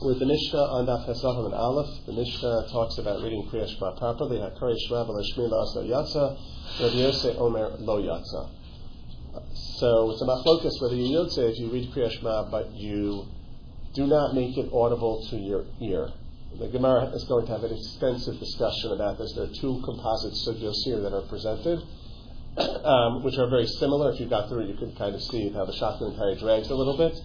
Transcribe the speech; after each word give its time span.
with 0.00 0.20
the 0.20 0.26
Mishnah 0.26 0.58
on 0.58 0.86
Daf 0.86 1.08
Hesachim 1.08 1.46
and 1.46 1.54
Aleph. 1.54 2.06
The 2.06 2.12
Mishnah 2.12 2.68
talks 2.70 2.98
about 2.98 3.22
reading 3.22 3.48
Kriya 3.50 3.66
Shema 3.66 3.98
properly. 3.98 4.38
Hakari 4.38 4.76
Shema 4.86 5.04
v'lashmi 5.04 5.50
la'asla 5.50 5.82
yatsa, 5.86 6.38
Rabbi 6.80 6.94
Yosef 6.94 7.36
Omer 7.38 7.76
lo 7.78 8.00
yatsa. 8.00 8.48
So 9.78 10.10
it's 10.10 10.22
a 10.22 10.26
machlokas 10.26 10.80
whether 10.80 10.94
you 10.94 11.16
yotze 11.16 11.38
if 11.50 11.58
you 11.58 11.70
read 11.70 11.90
Kriya 11.92 12.10
Shema, 12.12 12.50
but 12.50 12.70
you 12.72 13.26
do 13.94 14.06
not 14.06 14.34
make 14.34 14.56
it 14.56 14.70
audible 14.72 15.26
to 15.30 15.36
your 15.36 15.64
ear. 15.80 16.10
The 16.58 16.68
Gemara 16.68 17.10
is 17.14 17.24
going 17.24 17.46
to 17.46 17.52
have 17.52 17.64
an 17.64 17.74
extensive 17.74 18.38
discussion 18.38 18.92
about 18.92 19.18
this. 19.18 19.32
There 19.34 19.44
are 19.44 19.54
two 19.60 19.82
composite 19.84 20.34
sugyos 20.46 20.84
here 20.84 21.00
that 21.00 21.12
are 21.12 21.22
presented, 21.22 21.82
um, 22.84 23.24
which 23.24 23.36
are 23.36 23.48
very 23.50 23.66
similar. 23.66 24.12
If 24.12 24.20
you 24.20 24.28
got 24.28 24.48
through, 24.48 24.64
it, 24.64 24.68
you 24.68 24.76
could 24.76 24.96
kind 24.96 25.14
of 25.14 25.22
see 25.22 25.50
how 25.50 25.64
the 25.64 25.74
shotgun 25.74 26.12
entire 26.12 26.36
drags 26.36 26.70
a 26.70 26.74
little 26.74 26.96
bit. 26.96 27.18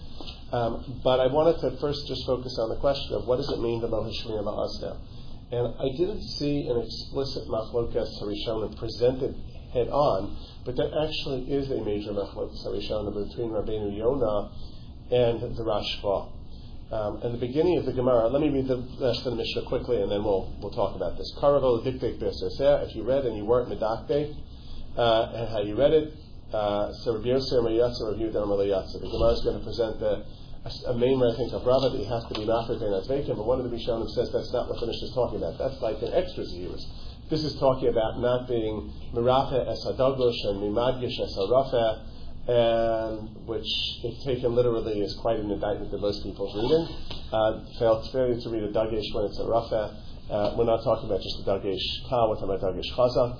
Um, 0.53 1.01
but 1.03 1.19
I 1.19 1.33
wanted 1.33 1.57
to 1.65 1.81
first 1.81 2.05
just 2.07 2.27
focus 2.27 2.59
on 2.61 2.69
the 2.69 2.77
question 2.77 3.17
of 3.17 3.25
what 3.25 3.37
does 3.37 3.49
it 3.49 3.57
mean 3.57 3.81
to 3.81 3.87
lo 3.87 4.05
hashmiya 4.05 4.45
la'asna. 4.45 5.01
And 5.49 5.73
I 5.81 5.89
didn't 5.97 6.21
see 6.37 6.69
an 6.69 6.77
explicit 6.77 7.49
machlokas 7.49 8.21
harishonim 8.21 8.77
presented 8.77 9.33
head 9.73 9.89
on, 9.89 10.37
but 10.63 10.77
there 10.77 10.93
actually 10.93 11.49
is 11.49 11.71
a 11.73 11.81
major 11.81 12.13
machlokas 12.13 12.61
harishonim 12.61 13.17
between 13.17 13.49
Rabbeinu 13.49 13.97
Yonah 13.97 14.53
and 15.09 15.57
the 15.57 15.63
Rashba. 15.65 16.29
Um, 16.91 17.23
and 17.23 17.33
the 17.33 17.39
beginning 17.41 17.79
of 17.79 17.85
the 17.85 17.93
Gemara, 17.93 18.27
let 18.27 18.39
me 18.39 18.49
read 18.49 18.67
the 18.67 18.77
rest 19.01 19.25
of 19.25 19.33
the 19.33 19.37
Mishnah 19.41 19.63
quickly, 19.65 20.03
and 20.03 20.11
then 20.11 20.23
we'll 20.23 20.53
we'll 20.61 20.69
talk 20.69 20.95
about 20.95 21.17
this. 21.17 21.33
Karavol 21.41 21.81
diktek 21.81 22.21
If 22.21 22.95
you 22.95 23.01
read 23.01 23.25
and 23.25 23.35
you 23.35 23.45
weren't 23.45 23.69
medakte, 23.69 24.37
uh, 24.95 25.31
and 25.33 25.49
how 25.49 25.61
you 25.61 25.73
read 25.73 25.93
it, 25.93 26.13
uh, 26.53 26.91
The 27.03 27.17
Gemara 27.17 27.33
is 29.33 29.41
going 29.41 29.57
to 29.57 29.63
present 29.65 29.99
the 29.99 30.23
a 30.63 30.93
main 30.93 31.21
I 31.21 31.35
think 31.35 31.51
of 31.51 31.65
Rava 31.65 31.89
that 31.89 32.07
has 32.07 32.23
to 32.31 32.33
be 32.39 32.47
Mafred 32.47 32.79
and 32.79 32.95
Azvekim, 32.95 33.35
but 33.35 33.45
one 33.45 33.59
of 33.59 33.69
the 33.69 33.75
Rishonim 33.75 34.09
says 34.15 34.31
that's 34.31 34.53
not 34.53 34.69
what 34.69 34.79
the 34.79 34.87
Mishnah 34.87 35.07
is 35.07 35.13
talking 35.13 35.37
about. 35.37 35.57
That's 35.57 35.81
like 35.81 36.01
an 36.01 36.13
extra 36.13 36.43
Zirus. 36.43 36.83
This 37.29 37.43
is 37.43 37.59
talking 37.59 37.89
about 37.89 38.19
not 38.19 38.47
being 38.47 38.91
Mirafe 39.13 39.67
es 39.67 39.85
and 39.85 39.97
Mimadgish 40.63 41.19
es 41.19 41.35
and 42.47 43.47
which, 43.47 43.67
if 44.03 44.23
taken 44.23 44.55
literally, 44.55 44.99
is 45.01 45.15
quite 45.15 45.39
an 45.39 45.51
indictment 45.51 45.93
of 45.93 46.01
most 46.01 46.23
people's 46.23 46.55
reading. 46.55 46.87
Uh, 47.31 47.63
failed 47.79 48.09
failure 48.11 48.39
to 48.39 48.49
read 48.49 48.63
a 48.63 48.71
Dagesh 48.71 49.13
when 49.13 49.25
it's 49.25 49.39
a 49.39 49.47
Rafe. 49.47 49.91
Uh, 50.29 50.55
we're 50.57 50.65
not 50.65 50.83
talking 50.83 51.09
about 51.09 51.21
just 51.21 51.39
a 51.39 51.43
Dagesh 51.43 52.09
Ka, 52.09 52.29
we're 52.29 52.35
talking 52.35 52.55
about 52.55 52.75
Dagesh 52.75 52.91
Chazak. 52.95 53.39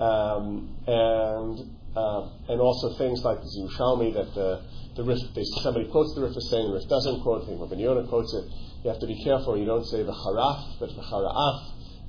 Um, 0.00 0.76
and, 0.86 1.76
uh, 1.96 2.28
and 2.48 2.60
also 2.60 2.96
things 2.98 3.22
like 3.22 3.38
the 3.40 3.50
Yerushalmi 3.58 4.14
that 4.14 4.34
the 4.34 4.62
the 5.04 5.44
somebody 5.62 5.88
quotes 5.90 6.14
the 6.14 6.22
Rif 6.22 6.36
as 6.36 6.50
saying, 6.50 6.66
the 6.68 6.74
Rif 6.74 6.88
doesn't 6.88 7.22
quote 7.22 7.48
it, 7.48 7.56
Rabbi 7.56 7.76
Yonah 7.76 8.08
quotes 8.08 8.32
it. 8.34 8.44
You 8.84 8.90
have 8.90 9.00
to 9.00 9.06
be 9.06 9.22
careful. 9.24 9.56
You 9.56 9.66
don't 9.66 9.84
say 9.84 10.02
the 10.02 10.12
haraf, 10.12 10.80
but 10.80 10.88
the 10.88 11.04
hara'af. 11.04 11.58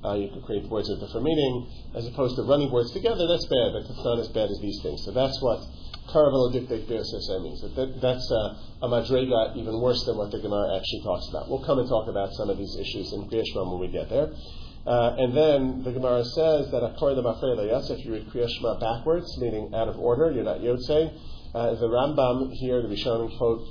Uh, 0.02 0.14
you 0.14 0.28
could 0.34 0.42
create 0.42 0.66
words 0.66 0.88
with 0.88 0.98
different 0.98 1.22
meaning, 1.22 1.68
as 1.94 2.06
opposed 2.08 2.34
to 2.34 2.42
running 2.42 2.72
words 2.72 2.90
together. 2.90 3.28
That's 3.28 3.46
bad, 3.46 3.70
but 3.70 3.86
it's 3.86 4.04
not 4.04 4.18
as 4.18 4.28
bad 4.34 4.50
as 4.50 4.58
these 4.60 4.80
things. 4.82 5.04
So 5.04 5.12
that's 5.12 5.38
what 5.40 5.62
Karavel 6.10 6.52
dictate 6.52 6.88
means. 6.88 7.62
That, 7.62 7.76
that, 7.76 8.00
that's 8.00 8.26
uh, 8.32 8.86
a 8.86 8.88
madrega 8.88 9.56
even 9.56 9.80
worse 9.80 10.02
than 10.04 10.16
what 10.16 10.32
the 10.32 10.40
Gemara 10.40 10.76
actually 10.76 11.02
talks 11.04 11.28
about. 11.30 11.48
We'll 11.48 11.64
come 11.64 11.78
and 11.78 11.88
talk 11.88 12.08
about 12.08 12.32
some 12.34 12.50
of 12.50 12.58
these 12.58 12.74
issues 12.74 13.12
in 13.12 13.28
Kriyashma 13.30 13.70
when 13.70 13.78
we 13.78 13.88
get 13.88 14.10
there. 14.10 14.32
Uh, 14.84 15.14
and 15.18 15.36
then 15.36 15.84
the 15.84 15.92
Gemara 15.92 16.24
says 16.24 16.70
that 16.72 16.82
according 16.82 17.22
to 17.22 17.28
Mafrei 17.28 17.54
if 17.90 18.04
you 18.04 18.12
read 18.12 18.26
Kriyashma 18.30 18.80
backwards, 18.80 19.38
meaning 19.38 19.70
out 19.74 19.88
of 19.88 19.96
order, 19.98 20.32
you're 20.32 20.42
not 20.42 20.58
Yotze, 20.58 21.14
uh, 21.54 21.74
the 21.74 21.88
Rambam 21.88 22.52
here, 22.52 22.80
the 22.82 22.88
Rishonim 22.88 23.36
quote, 23.36 23.66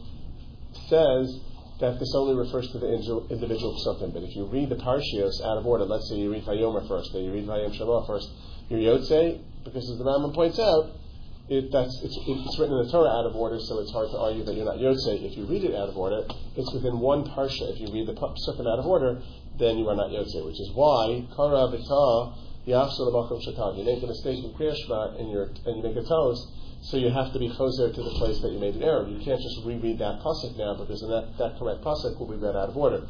says 0.88 1.40
that 1.80 2.00
this 2.00 2.14
only 2.16 2.36
refers 2.36 2.72
to 2.72 2.80
the 2.80 2.94
individual 2.94 3.74
psukim. 3.82 4.14
But 4.14 4.24
if 4.24 4.36
you 4.36 4.46
read 4.46 4.70
the 4.70 4.76
parshios 4.76 5.42
out 5.44 5.58
of 5.58 5.66
order, 5.66 5.86
let's 5.86 6.08
say 6.10 6.16
you 6.16 6.32
read 6.32 6.46
Vayomer 6.46 6.88
first, 6.88 7.12
then 7.14 7.24
you 7.24 7.34
read 7.34 7.48
Vayom 7.48 7.74
Shema 7.76 8.06
first, 8.06 8.30
you're 8.70 8.80
Yotze, 8.80 9.42
because 9.64 9.90
as 9.90 9.98
the 9.98 10.04
Rambam 10.04 10.34
points 10.34 10.60
out, 10.60 10.92
it, 11.50 11.72
that's, 11.72 11.92
it's, 12.04 12.16
it's, 12.16 12.60
written 12.60 12.78
in 12.78 12.86
the 12.86 12.92
Torah 12.92 13.10
out 13.10 13.26
of 13.26 13.36
order, 13.36 13.60
so 13.60 13.80
it's 13.80 13.92
hard 13.92 14.10
to 14.12 14.18
argue 14.18 14.46
that 14.46 14.56
you're 14.56 14.66
not 14.66 14.78
Yotze. 14.78 15.26
If 15.26 15.36
you 15.36 15.46
read 15.46 15.66
it 15.66 15.76
out 15.76 15.90
of 15.90 15.98
order, 15.98 16.24
it's 16.56 16.72
within 16.72 17.00
one 17.00 17.26
parsha. 17.26 17.74
If 17.74 17.82
you 17.82 17.92
read 17.92 18.08
the 18.08 18.14
psukim 18.14 18.72
out 18.72 18.80
of 18.80 18.86
order, 18.86 19.22
then 19.60 19.78
you 19.78 19.90
are 19.90 19.96
not 19.96 20.12
Yotze, 20.12 20.46
which 20.46 20.62
is 20.62 20.72
why 20.74 21.26
Kara 21.36 21.68
B'ta. 21.68 22.38
You 22.66 22.76
make 23.86 24.04
a 24.04 24.08
mistake 24.08 24.44
in 24.44 24.54
Kriyashma 24.54 25.20
and, 25.20 25.28
and 25.66 25.78
you 25.78 25.84
make 25.84 25.96
a 25.96 26.04
toast, 26.08 26.48
so 26.84 26.98
you 26.98 27.10
have 27.10 27.34
to 27.34 27.40
be 27.40 27.50
choser 27.50 27.94
to 27.94 28.04
the 28.04 28.12
place 28.18 28.40
that 28.42 28.52
you 28.52 28.60
made 28.60 28.76
an 28.76 28.84
error. 28.84 29.08
You 29.08 29.24
can't 29.24 29.42
just 29.42 29.66
reread 29.66 30.00
that 30.00 30.22
pasuk 30.22 30.58
now 30.58 30.76
because 30.78 31.02
that, 31.02 31.38
that 31.38 31.58
correct 31.58 31.82
pasuk 31.82 32.20
will 32.20 32.28
be 32.28 32.36
read 32.36 32.56
out 32.56 32.70
of 32.70 32.78
order. 32.78 33.08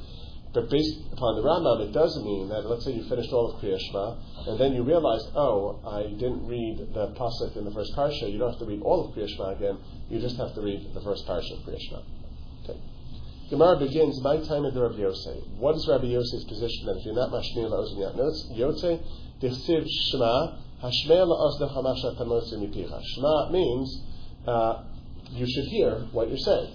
But 0.53 0.69
based 0.69 1.00
upon 1.13 1.35
the 1.35 1.44
Rambam, 1.44 1.88
it 1.88 1.94
does 1.94 2.16
mean 2.23 2.50
that 2.50 2.66
let's 2.66 2.84
say 2.84 2.91
you 2.91 3.03
finished 3.07 3.31
all 3.31 3.51
of 3.51 3.62
Kriya 3.62 3.79
Shema, 3.79 4.16
and 4.51 4.59
then 4.59 4.73
you 4.73 4.84
realized, 4.84 5.28
oh, 5.35 5.79
I 5.88 6.03
didn't 6.12 6.45
read 6.45 6.89
the 6.94 7.16
pasuk 7.16 7.56
in 7.56 7.63
the 7.63 7.72
first 7.72 7.95
parsha. 7.95 8.31
You 8.31 8.38
don't 8.38 8.51
have 8.51 8.59
to 8.59 8.66
read 8.66 8.81
all 8.81 9.07
of 9.07 9.16
Kriya 9.16 9.29
Shema 9.29 9.56
again. 9.56 9.78
You 10.09 10.19
just 10.19 10.35
have 10.38 10.53
to 10.56 10.62
read 10.62 10.94
the 10.94 11.01
first 11.01 11.25
parsha 11.25 11.56
of 11.56 11.63
Kriya 11.63 11.79
Shema. 11.79 12.01
Okay. 12.63 12.79
Gemara 13.51 13.78
begins, 13.79 14.23
my 14.23 14.38
time 14.47 14.63
of 14.63 14.73
the 14.73 14.81
Rabbi 14.81 15.03
Yosef. 15.03 15.44
What 15.59 15.75
is 15.75 15.85
Rabbi 15.85 16.07
Yosef's 16.07 16.45
position 16.45 16.85
that 16.88 16.95
if 16.95 17.03
you're 17.03 17.19
not 17.19 17.35
mashmir 17.35 17.67
la'oz 17.67 18.16
notes, 18.16 18.47
Yotze, 18.56 19.03
Dichsiv 19.44 19.84
Shema, 20.07 20.56
Hashmea 20.81 21.28
Shema 23.03 23.51
means 23.51 24.03
uh, 24.47 24.84
you 25.31 25.45
should 25.45 25.66
hear 25.66 26.07
what 26.13 26.29
you're 26.29 26.38
saying. 26.38 26.72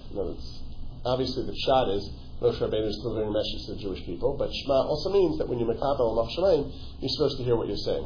Obviously, 1.03 1.47
the 1.47 1.57
shot 1.65 1.89
is 1.89 2.11
Moshe 2.43 2.61
Rabbeinu 2.61 2.85
is 2.85 2.99
delivering 3.01 3.29
a 3.29 3.33
message 3.33 3.65
to 3.65 3.73
the 3.73 3.81
Jewish 3.81 4.05
people, 4.05 4.37
but 4.37 4.53
Shema 4.53 4.85
also 4.85 5.11
means 5.11 5.39
that 5.39 5.49
when 5.49 5.57
you 5.57 5.65
makabel 5.65 6.13
Machshamayim, 6.13 6.71
you're 6.99 7.09
supposed 7.09 7.39
to 7.39 7.43
hear 7.43 7.55
what 7.55 7.67
you're 7.67 7.77
saying. 7.77 8.05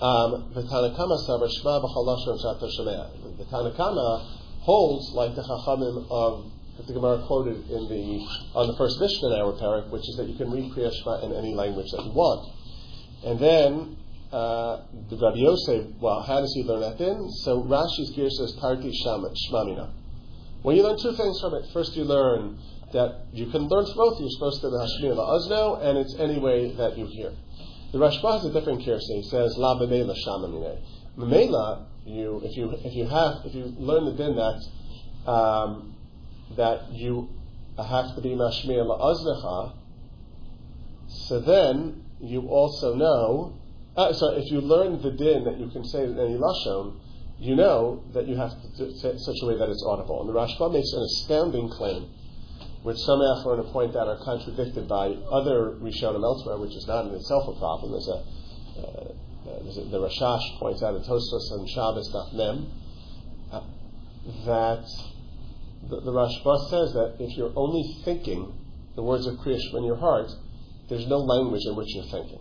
Um, 0.00 0.52
the 0.54 0.62
Tanakama 0.62 1.18
Shema 1.26 1.82
b'chalashon 1.82 2.38
shato 2.46 2.70
shemea. 2.78 3.38
The 3.38 3.44
Tanakama 3.46 4.22
holds 4.60 5.10
like 5.14 5.34
the 5.34 5.42
Chachamim 5.42 6.06
of 6.12 6.52
the 6.86 6.92
Gemara 6.92 7.24
quoted 7.26 7.56
in 7.70 7.88
the 7.88 8.26
on 8.54 8.68
the 8.68 8.76
first 8.76 9.00
Mishnah 9.00 9.34
in 9.34 9.40
our 9.40 9.52
parak, 9.52 9.90
which 9.90 10.08
is 10.08 10.16
that 10.16 10.28
you 10.28 10.36
can 10.36 10.50
read 10.50 10.72
Kriya 10.72 10.92
Shema 10.92 11.26
in 11.26 11.32
any 11.34 11.54
language 11.54 11.90
that 11.92 12.04
you 12.04 12.12
want. 12.12 12.54
And 13.24 13.38
then 13.38 13.96
uh, 14.30 14.82
the 15.10 15.16
Rabbi 15.16 15.38
Yosef, 15.38 15.86
well, 16.00 16.22
how 16.22 16.40
does 16.40 16.52
he 16.54 16.62
learn 16.62 16.80
that 16.80 16.98
then? 16.98 17.28
So 17.42 17.62
Rashi's 17.62 18.10
gear 18.14 18.30
says 18.30 18.56
Tarti 18.60 18.92
Shmamina. 19.04 19.90
Well, 20.62 20.76
you 20.76 20.82
learn 20.82 20.98
two 20.98 21.14
things 21.16 21.40
from 21.40 21.54
it. 21.54 21.64
First, 21.72 21.96
you 21.96 22.04
learn 22.04 22.58
that 22.92 23.26
you 23.32 23.46
can 23.50 23.68
learn 23.68 23.86
from 23.86 23.96
both. 23.96 24.20
You're 24.20 24.30
supposed 24.30 24.60
to 24.62 24.70
the 24.70 24.78
Hashmir 24.78 25.14
La'azno, 25.14 25.82
and 25.82 25.98
it's 25.98 26.14
any 26.18 26.38
way 26.38 26.72
that 26.76 26.96
you 26.98 27.06
hear. 27.06 27.32
The 27.92 27.98
Rashba 27.98 28.40
has 28.40 28.44
a 28.44 28.52
different 28.52 28.84
so 28.84 28.98
he 29.14 29.22
says 29.30 29.56
La 29.56 29.78
B'meila 29.78 30.14
Shamamine. 30.26 30.78
Memela, 31.16 31.86
you 32.04 32.40
if 32.44 32.56
you 32.56 32.70
if 32.84 32.94
you 32.94 33.06
have 33.06 33.44
if 33.44 33.54
you 33.54 33.64
learn 33.78 34.04
the 34.04 34.12
din 34.12 34.36
that 34.36 35.30
um, 35.30 35.94
that 36.56 36.92
you 36.92 37.28
have 37.76 38.14
to 38.16 38.20
be 38.20 38.30
Mashmir 38.30 38.84
La'aznecha, 38.84 39.74
so 41.08 41.40
then 41.40 42.04
you 42.20 42.48
also 42.48 42.94
know 42.94 43.58
uh, 43.98 44.12
so 44.12 44.28
if 44.36 44.48
you 44.52 44.60
learn 44.60 45.02
the 45.02 45.10
din 45.10 45.42
that 45.42 45.58
you 45.58 45.66
can 45.70 45.84
say 45.84 46.04
in 46.04 46.16
any 46.16 46.38
lashon, 46.38 46.94
you 47.40 47.56
know 47.56 48.04
that 48.14 48.28
you 48.28 48.36
have 48.36 48.52
to 48.76 48.94
say 48.94 49.08
it 49.08 49.18
such 49.18 49.34
a 49.42 49.46
way 49.46 49.58
that 49.58 49.68
it's 49.68 49.84
audible. 49.84 50.20
And 50.20 50.28
the 50.30 50.38
Rashba 50.38 50.72
makes 50.72 50.92
an 50.92 51.02
astounding 51.02 51.68
claim, 51.68 52.08
which 52.84 52.96
some 52.98 53.18
Achronim 53.18 53.72
point 53.72 53.96
out 53.96 54.06
are 54.06 54.22
contradicted 54.22 54.86
by 54.86 55.08
other 55.34 55.74
Rishonim 55.82 56.22
elsewhere, 56.22 56.58
which 56.58 56.76
is 56.76 56.86
not 56.86 57.06
in 57.06 57.14
itself 57.14 57.48
a 57.48 57.58
problem. 57.58 57.90
There's 57.90 58.06
a, 58.06 58.22
uh, 58.78 59.62
there's 59.64 59.78
a 59.78 59.84
the 59.90 59.98
Rashash 59.98 60.60
points 60.60 60.80
out 60.84 60.94
in 60.94 61.02
Tosfos 61.02 61.50
and 61.58 61.68
Shabbos 61.68 62.08
Daf 62.14 62.66
uh, 63.50 63.60
that 64.46 64.86
the, 65.82 66.00
the 66.00 66.12
Rashba 66.12 66.70
says 66.70 66.92
that 66.94 67.16
if 67.20 67.36
you're 67.36 67.52
only 67.56 68.02
thinking 68.04 68.52
the 68.96 69.02
words 69.02 69.26
of 69.26 69.36
Kriyash 69.36 69.74
in 69.74 69.84
your 69.84 69.96
heart, 69.96 70.30
there's 70.88 71.06
no 71.06 71.18
language 71.18 71.62
in 71.66 71.76
which 71.76 71.94
you're 71.94 72.10
thinking 72.10 72.40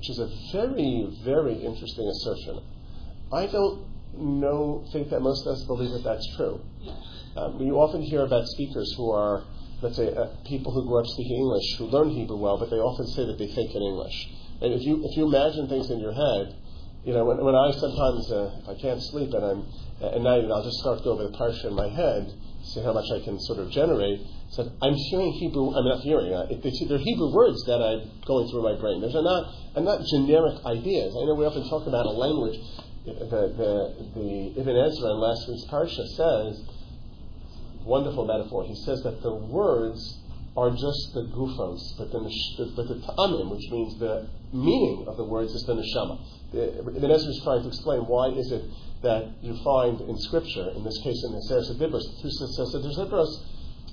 which 0.00 0.08
is 0.08 0.18
a 0.18 0.30
very, 0.52 1.12
very 1.26 1.62
interesting 1.62 2.08
assertion. 2.08 2.58
I 3.30 3.44
don't 3.44 3.84
know, 4.16 4.82
think 4.94 5.10
that 5.10 5.20
most 5.20 5.46
of 5.46 5.52
us 5.52 5.64
believe 5.64 5.90
that 5.90 6.02
that's 6.02 6.26
true. 6.36 6.58
Um, 7.36 7.60
you 7.60 7.74
often 7.74 8.00
hear 8.00 8.22
about 8.22 8.46
speakers 8.46 8.94
who 8.96 9.10
are, 9.10 9.44
let's 9.82 9.96
say, 9.96 10.08
uh, 10.08 10.28
people 10.46 10.72
who 10.72 10.88
grew 10.88 11.00
up 11.00 11.06
speaking 11.06 11.36
English, 11.36 11.76
who 11.76 11.84
learn 11.84 12.08
Hebrew 12.08 12.38
well, 12.38 12.56
but 12.56 12.70
they 12.70 12.80
often 12.80 13.06
say 13.08 13.26
that 13.26 13.36
they 13.36 13.48
think 13.48 13.74
in 13.74 13.82
English. 13.82 14.26
And 14.62 14.72
if 14.72 14.80
you 14.80 15.04
if 15.04 15.18
you 15.18 15.26
imagine 15.26 15.68
things 15.68 15.90
in 15.90 16.00
your 16.00 16.14
head, 16.14 16.56
you 17.04 17.14
know, 17.14 17.24
when, 17.24 17.38
when 17.42 17.54
I 17.54 17.70
sometimes, 17.72 18.30
uh, 18.30 18.60
if 18.62 18.68
I 18.68 18.80
can't 18.80 19.00
sleep 19.00 19.32
and 19.32 19.44
I'm 19.44 19.60
at 20.02 20.20
night, 20.20 20.44
and 20.44 20.52
I'll 20.52 20.64
just 20.64 20.80
start 20.80 20.98
to 20.98 21.04
go 21.04 21.12
over 21.12 21.28
the 21.28 21.36
parsha 21.36 21.66
in 21.66 21.74
my 21.74 21.88
head, 21.88 22.32
see 22.62 22.82
how 22.82 22.92
much 22.92 23.08
I 23.08 23.24
can 23.24 23.40
sort 23.40 23.58
of 23.58 23.70
generate. 23.70 24.20
So 24.50 24.68
I'm 24.82 24.94
hearing 24.94 25.32
Hebrew. 25.32 25.72
I'm 25.72 25.84
not 25.84 26.00
hearing. 26.00 26.32
Uh, 26.32 26.46
they're 26.50 26.98
Hebrew 26.98 27.32
words 27.32 27.64
that 27.64 27.80
I'm 27.80 28.10
going 28.26 28.50
through 28.50 28.62
my 28.62 28.76
brain. 28.80 29.00
Those 29.00 29.14
are 29.14 29.22
not, 29.22 29.48
are 29.76 29.82
not 29.82 30.04
generic 30.10 30.60
ideas. 30.66 31.14
I 31.16 31.24
know 31.24 31.34
we 31.34 31.46
often 31.46 31.68
talk 31.70 31.86
about 31.86 32.04
a 32.04 32.12
language. 32.12 32.58
The 33.06 33.48
the 33.56 33.72
the 34.12 34.60
Ibn 34.60 34.76
Ezra 34.76 35.08
in 35.08 35.18
last 35.24 35.48
week's 35.48 35.64
parsha 35.72 36.04
says 36.20 36.60
wonderful 37.84 38.26
metaphor. 38.26 38.64
He 38.64 38.74
says 38.84 39.02
that 39.04 39.22
the 39.22 39.34
words 39.34 40.20
are 40.56 40.70
just 40.70 41.14
the 41.14 41.24
gufos, 41.32 41.96
but 41.96 42.10
the, 42.12 42.20
but 42.76 42.88
the 42.88 43.00
ta'amim, 43.00 43.50
which 43.50 43.70
means 43.70 43.98
the 43.98 44.28
meaning 44.52 45.06
of 45.08 45.16
the 45.16 45.24
words, 45.24 45.52
is 45.52 45.64
the 45.64 45.74
neshama. 45.74 46.18
Ibn 46.52 47.10
Ezra 47.10 47.30
is 47.30 47.40
trying 47.44 47.62
to 47.62 47.68
explain 47.68 48.00
why 48.06 48.28
is 48.28 48.50
it 48.50 48.64
that 49.02 49.38
you 49.40 49.56
find 49.62 50.00
in 50.00 50.18
Scripture, 50.18 50.70
in 50.76 50.84
this 50.84 50.98
case 51.02 51.22
in 51.24 51.32
the 51.32 51.40
through 52.20 53.26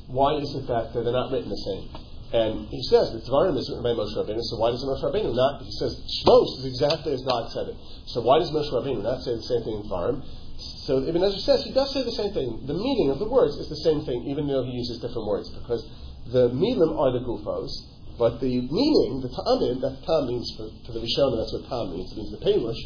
why 0.07 0.35
is 0.39 0.55
it 0.55 0.67
that 0.67 0.93
they're 0.93 1.03
not 1.03 1.31
written 1.31 1.49
the 1.49 1.63
same? 1.67 1.89
And 2.33 2.67
he 2.67 2.81
says 2.83 3.11
the 3.11 3.19
Dvarim 3.23 3.55
is 3.57 3.69
written 3.69 3.83
by 3.83 3.95
Moshe 3.95 4.15
Rabbeinu, 4.15 4.41
so 4.43 4.57
why 4.57 4.71
does 4.71 4.83
Moshe 4.83 5.03
Rabbeinu 5.03 5.35
not? 5.35 5.63
He 5.63 5.71
says 5.71 5.95
Shmos 6.23 6.59
is 6.59 6.65
exactly 6.65 7.13
as 7.13 7.21
God 7.23 7.51
said 7.51 7.67
it. 7.69 7.75
So 8.07 8.21
why 8.21 8.39
does 8.39 8.51
Moshe 8.51 8.71
Rabbeinu 8.71 9.03
not 9.03 9.23
say 9.23 9.35
the 9.35 9.43
same 9.43 9.63
thing 9.63 9.79
in 9.79 9.83
Dvarim? 9.83 10.23
So 10.57 11.03
Ibn 11.03 11.23
Ezra 11.23 11.39
says 11.39 11.63
he 11.63 11.71
does 11.71 11.93
say 11.93 12.03
the 12.03 12.11
same 12.11 12.33
thing. 12.33 12.65
The 12.65 12.73
meaning 12.73 13.11
of 13.11 13.19
the 13.19 13.29
words 13.29 13.55
is 13.55 13.69
the 13.69 13.83
same 13.83 14.03
thing, 14.03 14.25
even 14.27 14.47
though 14.47 14.63
he 14.63 14.71
uses 14.71 14.99
different 14.99 15.27
words, 15.27 15.49
because 15.51 15.87
the 16.31 16.49
milim 16.49 16.97
are 16.99 17.11
the 17.11 17.23
gufos, 17.23 17.71
but 18.17 18.39
the 18.41 18.61
meaning, 18.61 19.21
the 19.21 19.29
ta'amim, 19.29 19.81
that 19.81 20.03
ta'am 20.05 20.27
means 20.27 20.51
for, 20.57 20.69
for 20.85 20.91
the 20.93 20.99
Rishonah, 20.99 21.37
that's 21.37 21.53
what 21.53 21.69
ta'am 21.69 21.91
means, 21.91 22.11
it 22.11 22.17
means 22.17 22.31
the 22.31 22.43
Pelush, 22.43 22.81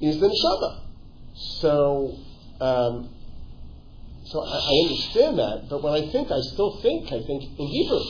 is 0.00 0.20
the 0.20 0.28
neshama. 0.28 0.80
So, 1.60 2.16
um, 2.60 3.10
so 4.24 4.40
I, 4.42 4.56
I, 4.56 4.74
understand 4.88 5.38
that, 5.38 5.68
but 5.68 5.82
when 5.82 5.92
I 5.92 6.10
think, 6.10 6.30
I 6.30 6.40
still 6.52 6.80
think, 6.80 7.06
I 7.12 7.20
think 7.26 7.44
in 7.58 7.66
Hebrew. 7.66 8.04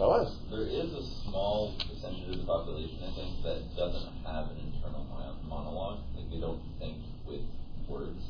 There 0.00 0.64
is 0.64 0.88
a 0.96 1.04
small 1.28 1.76
percentage 1.76 2.32
of 2.32 2.40
the 2.40 2.46
population, 2.46 3.04
I 3.04 3.12
think, 3.12 3.42
that 3.44 3.76
doesn't 3.76 4.24
have 4.24 4.48
an 4.48 4.56
internal 4.56 5.04
monologue. 5.50 6.00
Like 6.16 6.30
they 6.30 6.40
don't 6.40 6.62
think 6.78 6.96
with 7.26 7.42
words. 7.88 8.22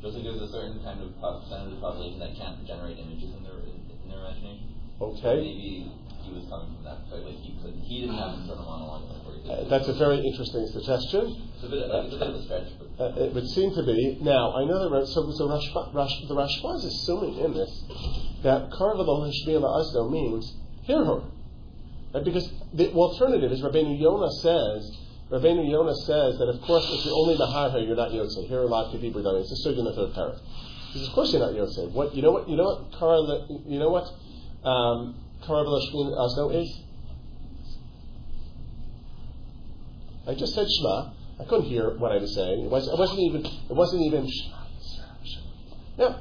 Just 0.00 0.14
like 0.14 0.24
there's 0.24 0.40
a 0.40 0.52
certain 0.52 0.78
kind 0.84 1.00
of 1.00 1.16
percentage 1.18 1.72
of 1.72 1.80
the 1.80 1.80
population 1.80 2.20
that 2.20 2.36
can't 2.36 2.66
generate 2.66 2.98
images 2.98 3.34
in 3.34 3.42
their 3.42 3.58
in 3.64 4.06
their 4.06 4.20
imagination. 4.20 4.68
Okay. 5.00 5.40
Maybe 5.40 5.90
he 6.24 6.32
was 6.34 6.46
coming 6.48 6.74
from 6.76 6.84
that. 6.84 7.04
Like 7.10 7.36
he 7.38 7.58
could, 7.62 7.74
he 7.82 8.00
didn't 8.02 8.18
have 8.18 8.38
internal 8.38 8.64
monologue. 8.64 9.22
Uh, 9.42 9.68
that's 9.68 9.88
a 9.88 9.94
very 9.94 10.18
interesting 10.22 10.66
suggestion. 10.70 11.50
It's 11.56 11.64
a 11.64 11.68
bit, 11.68 11.82
it's 11.82 12.14
a 12.14 12.18
bit 12.18 12.28
of 12.28 12.34
a 12.36 12.42
stretch. 12.44 12.68
But. 12.78 13.18
Uh, 13.18 13.24
it 13.26 13.34
would 13.34 13.48
seem 13.48 13.74
to 13.74 13.82
be. 13.82 14.18
Now, 14.22 14.54
I 14.54 14.64
know 14.64 14.88
that 14.88 15.06
so, 15.08 15.26
so 15.34 15.48
Rashba, 15.50 15.92
Rash, 15.92 16.14
the 16.28 16.34
Rashba 16.34 16.76
is 16.78 16.84
assuming 16.84 17.38
in 17.38 17.52
this 17.52 17.70
that 18.44 18.70
Karvalo 18.70 19.26
Hashmila 19.26 19.66
Asdo 19.66 20.10
means 20.10 20.54
hear 20.82 21.04
her. 21.04 21.22
Right? 22.14 22.24
Because 22.24 22.52
the 22.72 22.92
alternative 22.92 23.50
is 23.50 23.62
Rabbeinu 23.62 23.98
Yonah 23.98 24.30
says, 24.42 24.96
Rabbeinu 25.30 25.68
Yonah 25.68 25.96
says 26.06 26.38
that 26.38 26.48
of 26.48 26.60
course 26.62 26.84
if 26.90 27.04
you're 27.04 27.14
only 27.14 27.36
Mahar 27.38 27.78
you're 27.80 27.96
not 27.96 28.10
Yotze. 28.10 28.46
Here 28.46 28.60
a 28.60 28.66
lot 28.66 28.94
of 28.94 29.00
people 29.00 29.26
It's 29.38 29.50
a 29.50 29.68
sugya 29.68 29.78
in 29.78 29.84
the 29.86 29.94
third 29.94 30.12
parak. 30.14 30.38
He 30.92 30.98
says, 30.98 31.08
of 31.08 31.14
course 31.14 31.32
you're 31.32 31.40
not 31.40 31.54
Yotze. 31.54 31.90
What 31.90 32.14
you 32.14 32.22
know 32.22 32.32
what 32.32 32.48
you 32.48 32.56
know 32.56 32.64
what 32.64 32.92
Kar 32.98 33.16
you 33.66 33.78
know 33.78 33.90
what 33.90 34.06
um, 34.68 35.16
Is? 36.52 36.80
I 40.26 40.34
just 40.34 40.54
said 40.54 40.66
Shema. 40.70 41.12
I 41.40 41.44
couldn't 41.48 41.66
hear 41.66 41.96
what 41.98 42.12
I 42.12 42.18
was 42.18 42.34
saying. 42.34 42.64
It, 42.64 42.70
was, 42.70 42.86
it 42.86 42.98
wasn't 42.98 43.20
even. 43.20 43.44
It 43.44 43.74
wasn't 43.74 44.02
even. 44.02 44.28
Yeah. 45.98 46.18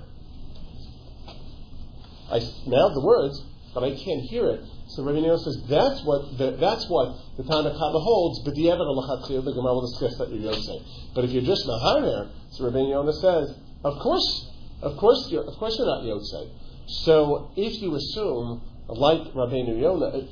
I 2.31 2.39
mouthed 2.65 2.95
the 2.95 3.03
words, 3.05 3.43
but 3.73 3.83
I 3.83 3.91
can't 3.91 4.21
hear 4.21 4.49
it. 4.49 4.65
So 4.87 5.03
Rabbi 5.03 5.21
says 5.37 5.63
that's 5.69 6.03
what 6.03 6.37
the, 6.37 6.51
that's 6.59 6.87
what 6.89 7.15
the 7.37 7.43
Tanakh 7.43 7.77
holds. 7.77 8.43
But 8.43 8.55
the 8.55 8.63
Gemara 8.63 9.73
will 9.73 9.87
discuss 9.87 10.17
that 10.17 10.29
you're 10.29 10.51
Yosef. 10.51 10.81
But 11.13 11.25
if 11.25 11.31
you're 11.31 11.43
just 11.43 11.65
Maharer, 11.65 12.29
so 12.51 12.65
Rabbi 12.65 12.79
Yonah 12.79 13.13
says, 13.13 13.55
of 13.83 13.99
course, 13.99 14.49
of 14.81 14.97
course, 14.97 15.27
you're, 15.29 15.43
of 15.43 15.53
course 15.55 15.77
you're 15.77 15.87
not 15.87 16.03
Yosef. 16.03 16.49
So 16.87 17.51
if 17.55 17.81
you 17.81 17.95
assume, 17.95 18.61
like 18.97 19.33
Rabbeinu 19.33 19.79
Yonah, 19.79 20.27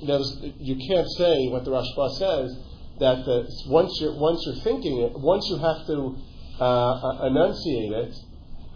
you 0.59 0.75
can't 0.87 1.07
say 1.17 1.47
what 1.47 1.65
the 1.65 1.71
Rashba 1.71 2.17
says 2.17 2.57
that 2.99 3.25
the, 3.25 3.47
once 3.67 3.97
you're 4.01 4.17
once 4.17 4.43
you're 4.45 4.63
thinking 4.63 4.99
it, 4.99 5.13
once 5.15 5.47
you 5.49 5.57
have 5.57 5.87
to 5.87 6.17
uh, 6.59 7.27
enunciate 7.27 7.91
it, 7.91 8.15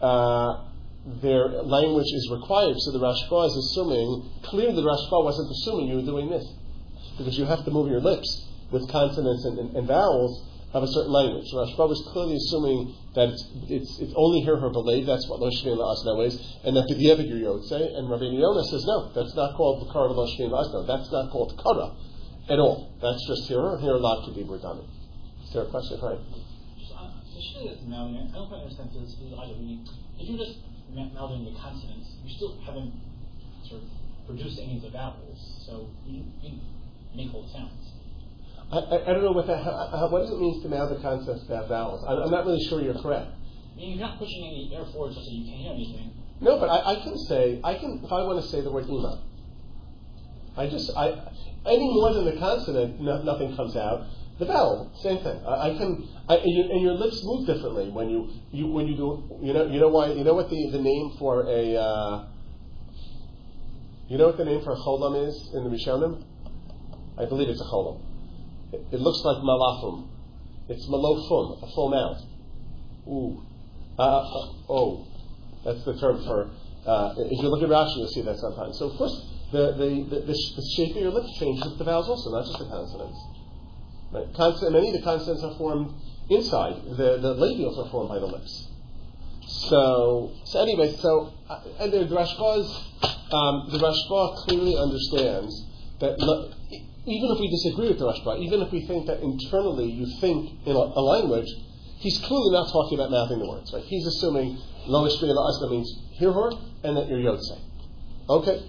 uh, 0.01 0.65
their 1.21 1.63
language 1.63 2.07
is 2.13 2.29
required. 2.31 2.75
So 2.79 2.91
the 2.91 2.99
Rashba 2.99 3.47
is 3.47 3.55
assuming 3.57 4.29
clearly 4.43 4.75
the 4.75 4.87
Rashba 4.87 5.23
wasn't 5.23 5.51
assuming 5.51 5.87
you 5.87 5.95
were 5.97 6.07
doing 6.07 6.29
this 6.29 6.45
because 7.17 7.37
you 7.37 7.45
have 7.45 7.65
to 7.65 7.71
move 7.71 7.89
your 7.89 8.01
lips 8.01 8.49
with 8.71 8.89
consonants 8.89 9.45
and, 9.45 9.59
and, 9.59 9.75
and 9.75 9.87
vowels 9.87 10.47
of 10.73 10.81
a 10.81 10.87
certain 10.87 11.13
language. 11.13 11.45
So 11.49 11.61
Rashba 11.61 11.85
was 11.85 12.01
clearly 12.09 12.35
assuming 12.35 12.97
that 13.13 13.29
it's, 13.29 13.45
it's, 13.69 13.91
it's 14.01 14.13
only 14.17 14.41
here 14.41 14.57
her 14.57 14.69
believe, 14.73 15.05
that's 15.05 15.29
what 15.29 15.39
Loshmin 15.39 15.77
La'asna 15.77 16.25
is, 16.25 16.33
and 16.65 16.75
that 16.75 16.89
B'dievig 16.89 17.29
say, 17.69 17.93
and 17.93 18.09
Rabbi 18.09 18.33
Yonah 18.33 18.65
says, 18.65 18.83
no, 18.85 19.13
that's 19.13 19.35
not 19.37 19.53
called 19.53 19.85
the 19.85 19.93
Kara 19.93 20.09
Loshmin 20.09 20.49
La'asna, 20.49 20.89
that's 20.89 21.11
not 21.13 21.29
called 21.29 21.53
Kara 21.61 21.93
at 22.49 22.57
all. 22.57 22.89
That's 23.01 23.21
just 23.29 23.47
here, 23.47 23.61
here 23.79 23.93
a 23.93 24.01
lot 24.01 24.25
to 24.25 24.33
be 24.33 24.41
redundant. 24.41 24.89
Is 25.45 25.53
there 25.53 25.63
a 25.63 25.69
question? 25.69 26.01
Right. 26.01 26.17
Just, 26.81 26.89
uh, 26.89 27.05
I 27.05 28.33
don't 28.33 28.49
quite 28.49 28.65
understand 28.65 28.89
this 28.97 29.13
either. 29.21 29.53
If 30.17 30.25
you're 30.25 30.41
just 30.41 30.57
melding 30.89 31.45
the 31.45 31.53
consonants, 31.53 32.17
you 32.25 32.33
still 32.33 32.57
haven't 32.65 32.97
sort 33.69 33.83
of 33.83 33.89
produced 34.25 34.57
any 34.57 34.77
of 34.77 34.81
the 34.81 34.89
vowels, 34.89 35.37
so 35.67 35.87
you, 36.05 36.25
you 36.41 36.57
make 37.13 37.29
whole 37.29 37.47
sounds. 37.53 37.92
I, 38.73 38.77
I, 38.77 39.01
I 39.03 39.13
don't 39.13 39.23
know 39.23 39.31
what 39.31 39.45
that. 39.45 39.63
How, 39.63 40.09
what 40.09 40.21
does 40.21 40.31
it 40.31 40.39
mean 40.39 40.61
to 40.63 40.69
mouth 40.69 40.89
the 40.89 41.01
concepts 41.01 41.45
to 41.45 41.55
have 41.55 41.67
vowels? 41.67 42.03
I, 42.07 42.13
am 42.25 42.31
not 42.31 42.45
really 42.45 42.63
sure 42.65 42.81
you're 42.81 42.99
correct. 42.99 43.29
I 43.29 43.77
mean, 43.77 43.97
you're 43.97 44.07
not 44.07 44.17
pushing 44.17 44.45
any 44.45 44.71
air 44.75 44.85
forward 44.91 45.13
so 45.13 45.21
you 45.29 45.45
can't 45.45 45.61
hear 45.61 45.73
anything. 45.73 46.11
No, 46.41 46.59
but 46.59 46.69
I, 46.69 46.93
I 46.93 46.95
can 47.03 47.17
say 47.29 47.61
I 47.63 47.75
can 47.75 48.01
if 48.03 48.11
I 48.11 48.23
want 48.23 48.43
to 48.43 48.49
say 48.49 48.61
the 48.61 48.71
word 48.71 48.85
ima. 48.89 49.21
I 50.57 50.67
just 50.67 50.89
I 50.97 51.21
any 51.65 51.93
more 51.93 52.13
than 52.13 52.25
the 52.25 52.37
consonant, 52.39 52.99
no, 52.99 53.21
nothing 53.21 53.55
comes 53.55 53.75
out. 53.75 54.07
The 54.39 54.45
vowel, 54.45 54.91
same 55.01 55.19
thing. 55.19 55.39
I, 55.45 55.69
I 55.69 55.77
can, 55.77 56.09
I, 56.27 56.35
and, 56.37 56.51
you, 56.51 56.63
and, 56.71 56.81
your 56.81 56.93
lips 56.93 57.21
move 57.23 57.45
differently 57.45 57.91
when 57.91 58.09
you, 58.09 58.31
you 58.51 58.67
when 58.67 58.87
you 58.87 58.97
do. 58.97 59.39
You 59.41 59.53
know, 59.53 59.67
you 59.67 59.79
know 59.79 59.89
why? 59.89 60.11
You 60.11 60.23
know 60.23 60.33
what 60.33 60.49
the, 60.49 60.69
the 60.71 60.81
name 60.81 61.15
for 61.19 61.45
a. 61.47 61.75
Uh, 61.75 62.25
you 64.09 64.17
know 64.17 64.25
what 64.27 64.37
the 64.37 64.45
name 64.45 64.61
for 64.63 64.73
a 64.73 64.75
cholam 64.75 65.27
is 65.27 65.51
in 65.53 65.63
the 65.63 65.69
Rishonim? 65.69 66.23
I 67.17 67.25
believe 67.25 67.47
it's 67.47 67.61
a 67.61 67.65
cholam. 67.65 68.01
It, 68.73 68.99
looks 68.99 69.21
like 69.23 69.37
malafum. 69.43 70.07
It's 70.69 70.87
malofum, 70.87 71.61
a 71.61 71.67
full 71.73 71.89
mouth. 71.89 72.21
Ooh. 73.07 73.43
Uh, 73.97 74.01
uh, 74.01 74.53
oh. 74.69 75.07
That's 75.63 75.83
the 75.85 75.97
term 75.99 76.23
for. 76.25 76.49
Uh, 76.85 77.13
if 77.17 77.41
you 77.41 77.47
look 77.49 77.63
at 77.63 77.69
Rashi, 77.69 77.97
you'll 77.97 78.07
see 78.09 78.21
that 78.23 78.37
sometimes. 78.37 78.77
So, 78.77 78.89
of 78.89 78.97
course, 78.97 79.15
the, 79.51 79.71
the, 79.77 79.89
the, 80.09 80.19
the, 80.25 80.71
shape 80.75 80.95
of 80.95 81.01
your 81.01 81.11
lips 81.11 81.37
changes 81.39 81.77
the 81.77 81.83
vowels 81.85 82.09
also, 82.09 82.31
not 82.31 82.45
just 82.45 82.59
the 82.59 82.65
consonants. 82.65 83.19
Right? 84.11 84.71
Many 84.71 84.89
of 84.89 84.93
the 84.95 85.01
consonants 85.01 85.43
are 85.43 85.55
formed 85.57 85.93
inside. 86.29 86.83
The, 86.97 87.19
the 87.21 87.35
labials 87.35 87.77
are 87.77 87.89
formed 87.89 88.09
by 88.09 88.19
the 88.19 88.25
lips. 88.25 88.67
So, 89.47 90.31
so 90.45 90.61
anyway, 90.61 90.95
so 90.99 91.33
uh, 91.49 91.61
and 91.79 91.93
the 91.93 92.05
Rashba's, 92.07 92.67
um, 93.31 93.69
the 93.71 93.79
Rashba 93.79 94.35
clearly 94.45 94.75
understands 94.77 95.65
that 95.99 96.17
even 97.05 97.31
if 97.31 97.39
we 97.39 97.49
disagree 97.49 97.89
with 97.89 97.99
the 97.99 98.05
Rashba, 98.05 98.39
even 98.39 98.61
if 98.61 98.71
we 98.71 98.85
think 98.87 99.07
that 99.07 99.19
internally 99.21 99.91
you 99.91 100.07
think 100.21 100.65
in 100.65 100.75
a, 100.75 100.79
a 100.79 101.01
language, 101.01 101.47
he's 101.99 102.17
clearly 102.19 102.51
not 102.51 102.71
talking 102.71 102.99
about 102.99 103.11
mouthing 103.11 103.39
the 103.39 103.47
words. 103.47 103.71
Right? 103.73 103.83
He's 103.83 104.05
assuming 104.05 104.57
lo 104.87 105.07
asna 105.07 105.71
means 105.71 105.91
hear 106.13 106.31
her 106.31 106.51
and 106.83 106.97
that 106.97 107.07
you're 107.07 107.19
yotze. 107.19 107.59
Okay. 108.29 108.63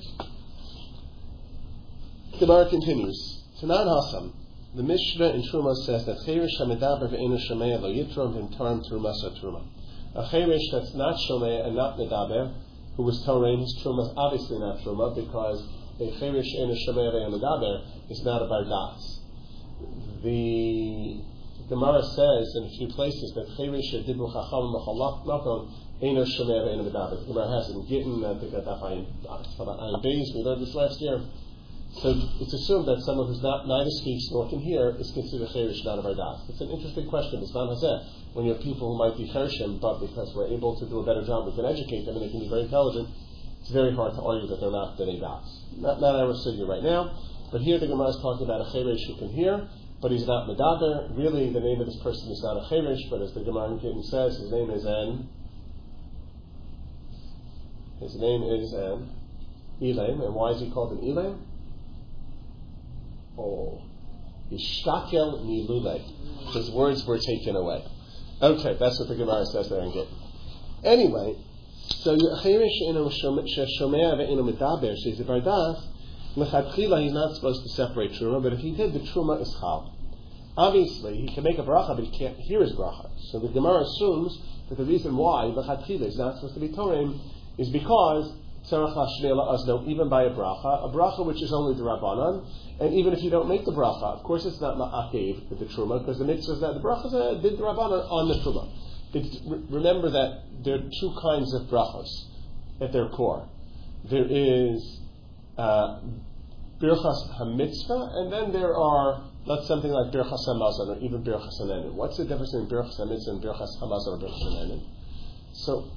The 2.32 2.38
Gemara 2.40 2.68
continues. 2.68 3.42
Tanan 3.60 3.86
Hasam. 3.86 4.32
The 4.74 4.82
Mishnah 4.82 5.30
in 5.34 5.42
Truma 5.42 5.72
says 5.86 6.04
that 6.06 6.16
Cherish 6.26 6.58
Hamidaber 6.60 7.08
ve'enu 7.08 7.38
lo 7.50 7.92
yitrom 7.92 8.34
v'imtarim 8.34 8.82
Truma 8.90 9.14
sa 9.14 9.30
Truma. 9.40 9.62
A 10.16 10.28
Cherish 10.30 10.62
that's 10.72 10.92
not 10.94 11.16
Shomea 11.28 11.66
and 11.66 11.76
not 11.76 11.96
Medaber, 11.96 12.52
who 12.96 13.04
was 13.04 13.22
Torah, 13.24 13.56
his 13.56 13.80
Truma 13.84 14.06
is 14.06 14.14
obviously 14.16 14.58
not 14.58 14.78
Truma 14.80 15.14
because 15.14 15.62
a 16.00 16.18
Cherish 16.18 16.54
enu 16.58 16.74
Shomea 16.74 17.12
ve'enu 17.12 17.38
Medaber 17.38 18.10
is 18.10 18.22
not 18.24 18.42
a 18.42 18.46
Bardas. 18.46 19.20
The 20.22 21.22
Gemara 21.68 22.02
says 22.02 22.46
in 22.56 22.64
a 22.64 22.70
few 22.78 22.88
places 22.88 23.32
that 23.34 23.46
Cherish 23.56 23.94
Dibu 24.02 24.26
Chacham 24.26 24.74
Machalach 24.74 25.24
Makom 25.24 25.70
enu 26.02 26.24
Shomea 26.24 26.66
ve'enu 26.66 26.90
Medaber. 26.90 27.20
The 27.20 27.26
Gemara 27.32 27.48
has 27.54 27.70
it 27.70 27.76
in 27.76 27.86
Gittin, 27.86 28.24
I 28.24 28.28
uh, 28.28 28.40
think 28.40 28.52
that 28.52 28.66
uh, 28.66 28.82
Ayin 28.82 30.02
Beis, 30.02 30.34
we 30.34 30.42
learned 30.42 30.62
this 30.62 30.74
last 30.74 31.00
year. 31.00 31.22
So 32.02 32.10
it's 32.42 32.52
assumed 32.52 32.88
that 32.88 32.98
someone 33.06 33.28
who's 33.28 33.42
not 33.42 33.68
neither 33.68 33.90
speaks 34.02 34.26
nor 34.32 34.50
can 34.50 34.58
hear 34.58 34.98
is 34.98 35.12
considered 35.14 35.46
cherish 35.54 35.78
not 35.84 36.02
of 36.02 36.06
our 36.06 36.14
das. 36.14 36.42
It's 36.50 36.60
an 36.60 36.70
interesting 36.74 37.06
question. 37.06 37.38
Bisman 37.38 37.70
Hazeh, 37.70 38.34
when 38.34 38.46
you 38.46 38.52
have 38.54 38.62
people 38.62 38.90
who 38.90 38.98
might 38.98 39.16
be 39.16 39.30
cherishim, 39.30 39.78
but 39.80 40.02
because 40.02 40.34
we're 40.34 40.50
able 40.50 40.74
to 40.74 40.86
do 40.90 40.98
a 40.98 41.06
better 41.06 41.22
job, 41.22 41.46
we 41.46 41.54
can 41.54 41.64
educate 41.64 42.02
them 42.04 42.18
and 42.18 42.26
they 42.26 42.30
can 42.34 42.40
be 42.40 42.48
very 42.50 42.62
intelligent. 42.66 43.06
It's 43.64 43.72
very 43.72 43.96
hard 43.96 44.12
to 44.12 44.20
argue 44.20 44.46
that 44.48 44.60
they're 44.60 44.70
not 44.70 44.98
b'nei 44.98 45.18
das. 45.18 45.64
Not, 45.78 45.98
not 45.98 46.14
our 46.20 46.36
studio 46.36 46.68
right 46.68 46.82
now, 46.82 47.16
but 47.50 47.62
here 47.62 47.78
the 47.78 47.86
Gemara 47.86 48.08
is 48.08 48.20
talking 48.20 48.44
about 48.44 48.60
a 48.60 48.70
cherish 48.70 49.00
who 49.06 49.16
can 49.16 49.30
hear, 49.30 49.66
but 50.02 50.10
he's 50.10 50.26
not 50.26 50.46
medaber. 50.46 51.16
Really, 51.16 51.50
the 51.50 51.60
name 51.60 51.80
of 51.80 51.86
this 51.86 51.96
person 52.02 52.30
is 52.30 52.42
not 52.44 52.60
a 52.60 52.68
cherish, 52.68 53.00
but 53.08 53.22
as 53.22 53.32
the 53.32 53.40
Gemara 53.40 53.72
in 53.72 54.02
says, 54.02 54.36
his 54.36 54.52
name 54.52 54.68
is 54.68 54.84
an 54.84 55.30
His 58.00 58.16
name 58.16 58.42
is 58.42 58.74
an 58.74 59.08
Elam, 59.80 60.20
and 60.20 60.34
why 60.34 60.50
is 60.50 60.60
he 60.60 60.70
called 60.70 61.00
an 61.00 61.08
Elam? 61.08 61.46
Oh, 63.38 63.80
Ishtakel 64.52 65.40
Milule. 65.46 66.52
His 66.52 66.70
words 66.70 67.06
were 67.06 67.18
taken 67.18 67.56
away. 67.56 67.82
Okay, 68.42 68.76
that's 68.78 69.00
what 69.00 69.08
the 69.08 69.16
Gemara 69.16 69.46
says 69.46 69.70
there 69.70 69.80
in 69.80 69.90
Gittin. 69.90 70.14
Anyway, 70.84 71.36
so 71.88 72.16
Cherish 72.42 72.80
Shomea 72.82 74.14
Ve'enu 74.16 74.42
Medaber, 74.42 74.94
she's 75.02 75.20
a 75.20 75.24
Bardas, 75.24 75.82
he's 76.34 77.12
not 77.12 77.34
supposed 77.34 77.62
to 77.62 77.68
separate 77.70 78.12
Truma, 78.12 78.42
but 78.42 78.52
if 78.52 78.58
he 78.60 78.72
did, 78.74 78.92
the 78.92 79.00
Truma 79.00 79.40
is 79.40 79.54
Chal. 79.60 79.94
Obviously, 80.56 81.16
he 81.16 81.28
can 81.34 81.42
make 81.44 81.58
a 81.58 81.62
bracha, 81.62 81.96
but 81.96 82.04
he 82.04 82.10
can't 82.16 82.36
hear 82.38 82.60
his 82.60 82.72
bracha. 82.72 83.10
So 83.30 83.38
the 83.40 83.48
Gemara 83.48 83.82
assumes 83.82 84.38
that 84.68 84.78
the 84.78 84.84
reason 84.84 85.16
why 85.16 85.46
Lechatchila 85.46 86.06
is 86.06 86.16
not 86.16 86.36
supposed 86.36 86.54
to 86.54 86.60
be 86.60 86.68
Torim 86.68 87.18
is 87.58 87.70
because 87.70 88.32
Tzarech 88.70 88.94
Lashmei 88.96 89.34
Azno, 89.34 89.86
even 89.86 90.08
by 90.08 90.22
a 90.24 90.30
bracha, 90.30 90.84
a 90.84 90.92
bracha 90.94 91.24
which 91.26 91.42
is 91.42 91.52
only 91.52 91.74
the 91.74 91.82
Rabbanan, 91.82 92.46
and 92.80 92.94
even 92.94 93.12
if 93.12 93.22
you 93.22 93.30
don't 93.30 93.48
make 93.48 93.64
the 93.64 93.72
bracha, 93.72 94.14
of 94.16 94.22
course 94.22 94.44
it's 94.46 94.60
not 94.60 94.76
Ma'akev 94.76 95.50
with 95.50 95.58
the 95.58 95.66
Truma, 95.66 95.98
because 95.98 96.18
the 96.18 96.24
mitzvah 96.24 96.52
is 96.52 96.60
that 96.60 96.74
the 96.74 96.80
bracha 96.80 97.42
did 97.42 97.58
the 97.58 97.62
Rabbanan 97.62 98.10
on 98.10 98.28
the 98.28 98.34
Truma. 98.36 98.68
It's, 99.14 99.38
remember 99.70 100.10
that 100.10 100.42
there 100.64 100.74
are 100.74 100.90
two 101.00 101.14
kinds 101.22 101.54
of 101.54 101.68
brachas 101.68 102.10
at 102.80 102.92
their 102.92 103.08
core. 103.08 103.48
There 104.10 104.26
is 104.28 105.00
uh, 105.56 106.00
Birchas 106.80 107.38
HaMitzvah, 107.38 108.16
and 108.16 108.32
then 108.32 108.52
there 108.52 108.76
are, 108.76 109.22
let's 109.46 109.66
something 109.68 109.90
like 109.90 110.12
Birchas 110.12 110.46
HaMazon, 110.48 110.88
or 110.88 110.98
even 110.98 111.22
Birchas 111.22 111.60
HaNenin. 111.62 111.92
What's 111.92 112.16
the 112.16 112.24
difference 112.24 112.52
between 112.52 112.68
Birchas 112.68 112.98
HaMitzvah 113.00 113.28
and 113.28 113.42
Birchas 113.42 113.78
HaMazon 113.80 114.08
or 114.08 114.18
Birchas 114.18 114.42
HaNenin? 114.42 114.82
So, 115.52 115.88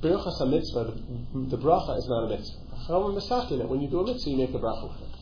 Birchas 0.00 0.40
HaMitzvah, 0.40 1.50
the, 1.50 1.56
the 1.56 1.62
bracha 1.62 1.98
is 1.98 2.08
not 2.08 2.24
a 2.24 2.28
mitzvah. 2.28 3.66
When 3.66 3.80
you 3.80 3.88
do 3.88 4.00
a 4.00 4.04
mitzvah, 4.06 4.30
you 4.30 4.36
make 4.38 4.50
a 4.50 4.58
bracha 4.58 4.88
with 4.88 5.02
it. 5.02 5.12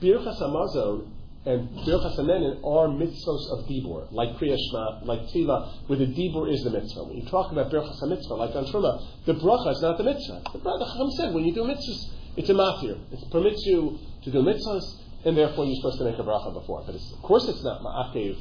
Birchas 0.00 0.40
HaMazon 0.40 1.06
and 1.48 1.70
Birchas 1.80 2.18
HaNenin 2.18 2.60
are 2.60 2.88
mitzvos 2.88 3.48
of 3.50 3.64
Dibur, 3.64 4.12
like 4.12 4.36
Kriyashma, 4.36 5.06
like 5.06 5.20
Tila, 5.32 5.88
where 5.88 5.98
the 5.98 6.04
Dibur 6.04 6.52
is 6.52 6.62
the 6.62 6.70
mitzvah. 6.70 7.04
When 7.04 7.16
you 7.16 7.26
talk 7.26 7.50
about 7.50 7.72
Birchas 7.72 8.02
HaMitzvah, 8.02 8.36
like 8.36 8.54
on 8.54 8.66
Truma, 8.66 9.02
the 9.24 9.32
bracha 9.32 9.72
is 9.72 9.80
not 9.80 9.96
the 9.96 10.04
mitzvah. 10.04 10.42
The 10.52 10.58
Chacham 10.60 11.10
said, 11.16 11.34
when 11.34 11.46
you 11.46 11.54
do 11.54 11.62
mitzvahs, 11.62 12.12
it's 12.36 12.50
a 12.50 12.54
mafir. 12.54 12.98
It 13.12 13.30
permits 13.32 13.64
you 13.64 13.98
to 14.24 14.30
do 14.30 14.42
mitzvahs, 14.42 15.00
and 15.24 15.38
therefore 15.38 15.64
you're 15.64 15.76
supposed 15.76 15.98
to 15.98 16.04
make 16.04 16.18
a 16.18 16.22
bracha 16.22 16.52
before. 16.52 16.84
But 16.84 16.94
of 16.96 17.22
course 17.22 17.48
it's 17.48 17.64
not 17.64 17.80
ma'akev, 17.80 18.36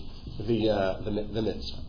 the, 0.46 0.70
uh, 0.70 1.02
the, 1.02 1.12
the 1.32 1.42
mitzvah. 1.42 1.80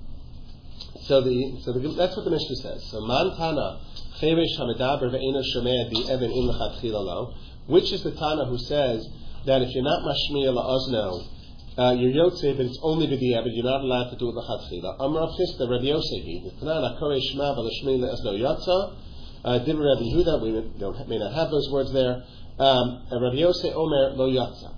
So 1.02 1.20
the 1.20 1.58
so 1.64 1.72
the, 1.72 1.80
that's 1.96 2.16
what 2.16 2.24
the 2.24 2.30
Mishnah 2.30 2.56
says. 2.62 2.86
So 2.90 3.00
man 3.00 3.34
tana 3.36 3.80
cheresh 4.20 4.54
hamedaber 4.56 5.10
ve'ena 5.10 5.42
shomea 5.42 5.90
di 5.90 6.12
even 6.12 6.30
in 6.30 6.48
lechatchila 6.48 7.02
lo. 7.02 7.34
Which 7.66 7.92
is 7.92 8.04
the 8.04 8.12
tana 8.12 8.46
who 8.46 8.58
says 8.58 9.08
that 9.46 9.62
if 9.62 9.74
you're 9.74 9.84
not 9.84 10.02
mashmiya 10.02 10.52
la'ozno, 10.52 11.26
uh, 11.78 11.92
you're 11.92 12.10
yotze, 12.10 12.56
but 12.56 12.66
it's 12.66 12.78
only 12.82 13.06
b'di'ah, 13.06 13.42
but 13.42 13.52
you're 13.52 13.64
not 13.64 13.82
allowed 13.82 14.10
to 14.10 14.16
do 14.16 14.28
it 14.28 14.34
lechatchila. 14.34 14.96
Amar 14.98 15.28
Chisda 15.30 15.70
Rabbi 15.70 15.86
Yosehi, 15.86 16.42
the 16.42 16.50
tana 16.58 16.98
korei 17.00 17.20
shma 17.22 17.54
v'lashmi 17.54 17.98
le'ozno 18.02 18.34
yatza. 18.34 18.94
Uh, 19.44 19.58
Dibra 19.60 19.94
Rabbi 19.94 20.02
Yehuda, 20.10 20.42
we 20.42 20.50
may 21.06 21.18
not 21.18 21.32
have 21.32 21.50
those 21.50 21.70
words 21.70 21.92
there. 21.92 22.24
Um, 22.58 23.06
Rabbi 23.12 23.36
Yosef 23.36 23.72
Omer 23.76 24.10
lo 24.16 24.28
yatza. 24.28 24.74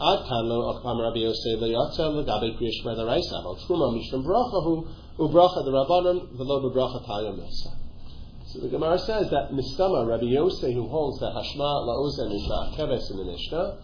Ad 0.00 0.26
kan 0.26 0.48
lo 0.48 0.74
akam 0.74 1.00
Rabbi 1.00 1.20
Yosef 1.20 1.60
lo 1.60 1.68
yatza 1.68 2.10
legabe 2.10 2.58
kriya 2.58 2.72
shma 2.82 2.96
daraisa. 2.96 3.46
Al 3.46 3.56
truma 3.62 3.94
mishram 3.94 4.24
bracha 4.26 4.64
hu 4.64 4.84
ubracha 5.20 5.64
the 5.64 5.70
rabbanon 5.70 6.34
v'lo 6.34 6.60
bebracha 6.64 7.06
tayom 7.06 7.38
nasa. 7.38 7.83
So 8.54 8.60
the 8.60 8.68
Gemara 8.68 9.00
says 9.00 9.30
that 9.30 9.50
Mistama, 9.50 10.06
Rabbi 10.06 10.26
Yosef, 10.26 10.72
who 10.72 10.86
holds 10.86 11.18
that 11.18 11.32
Hashma 11.34 11.58
La'ozen 11.58 12.32
is 12.32 12.46
Ma'akeves 12.46 13.10
in 13.10 13.16
the 13.16 13.24
Mishnah, 13.24 13.78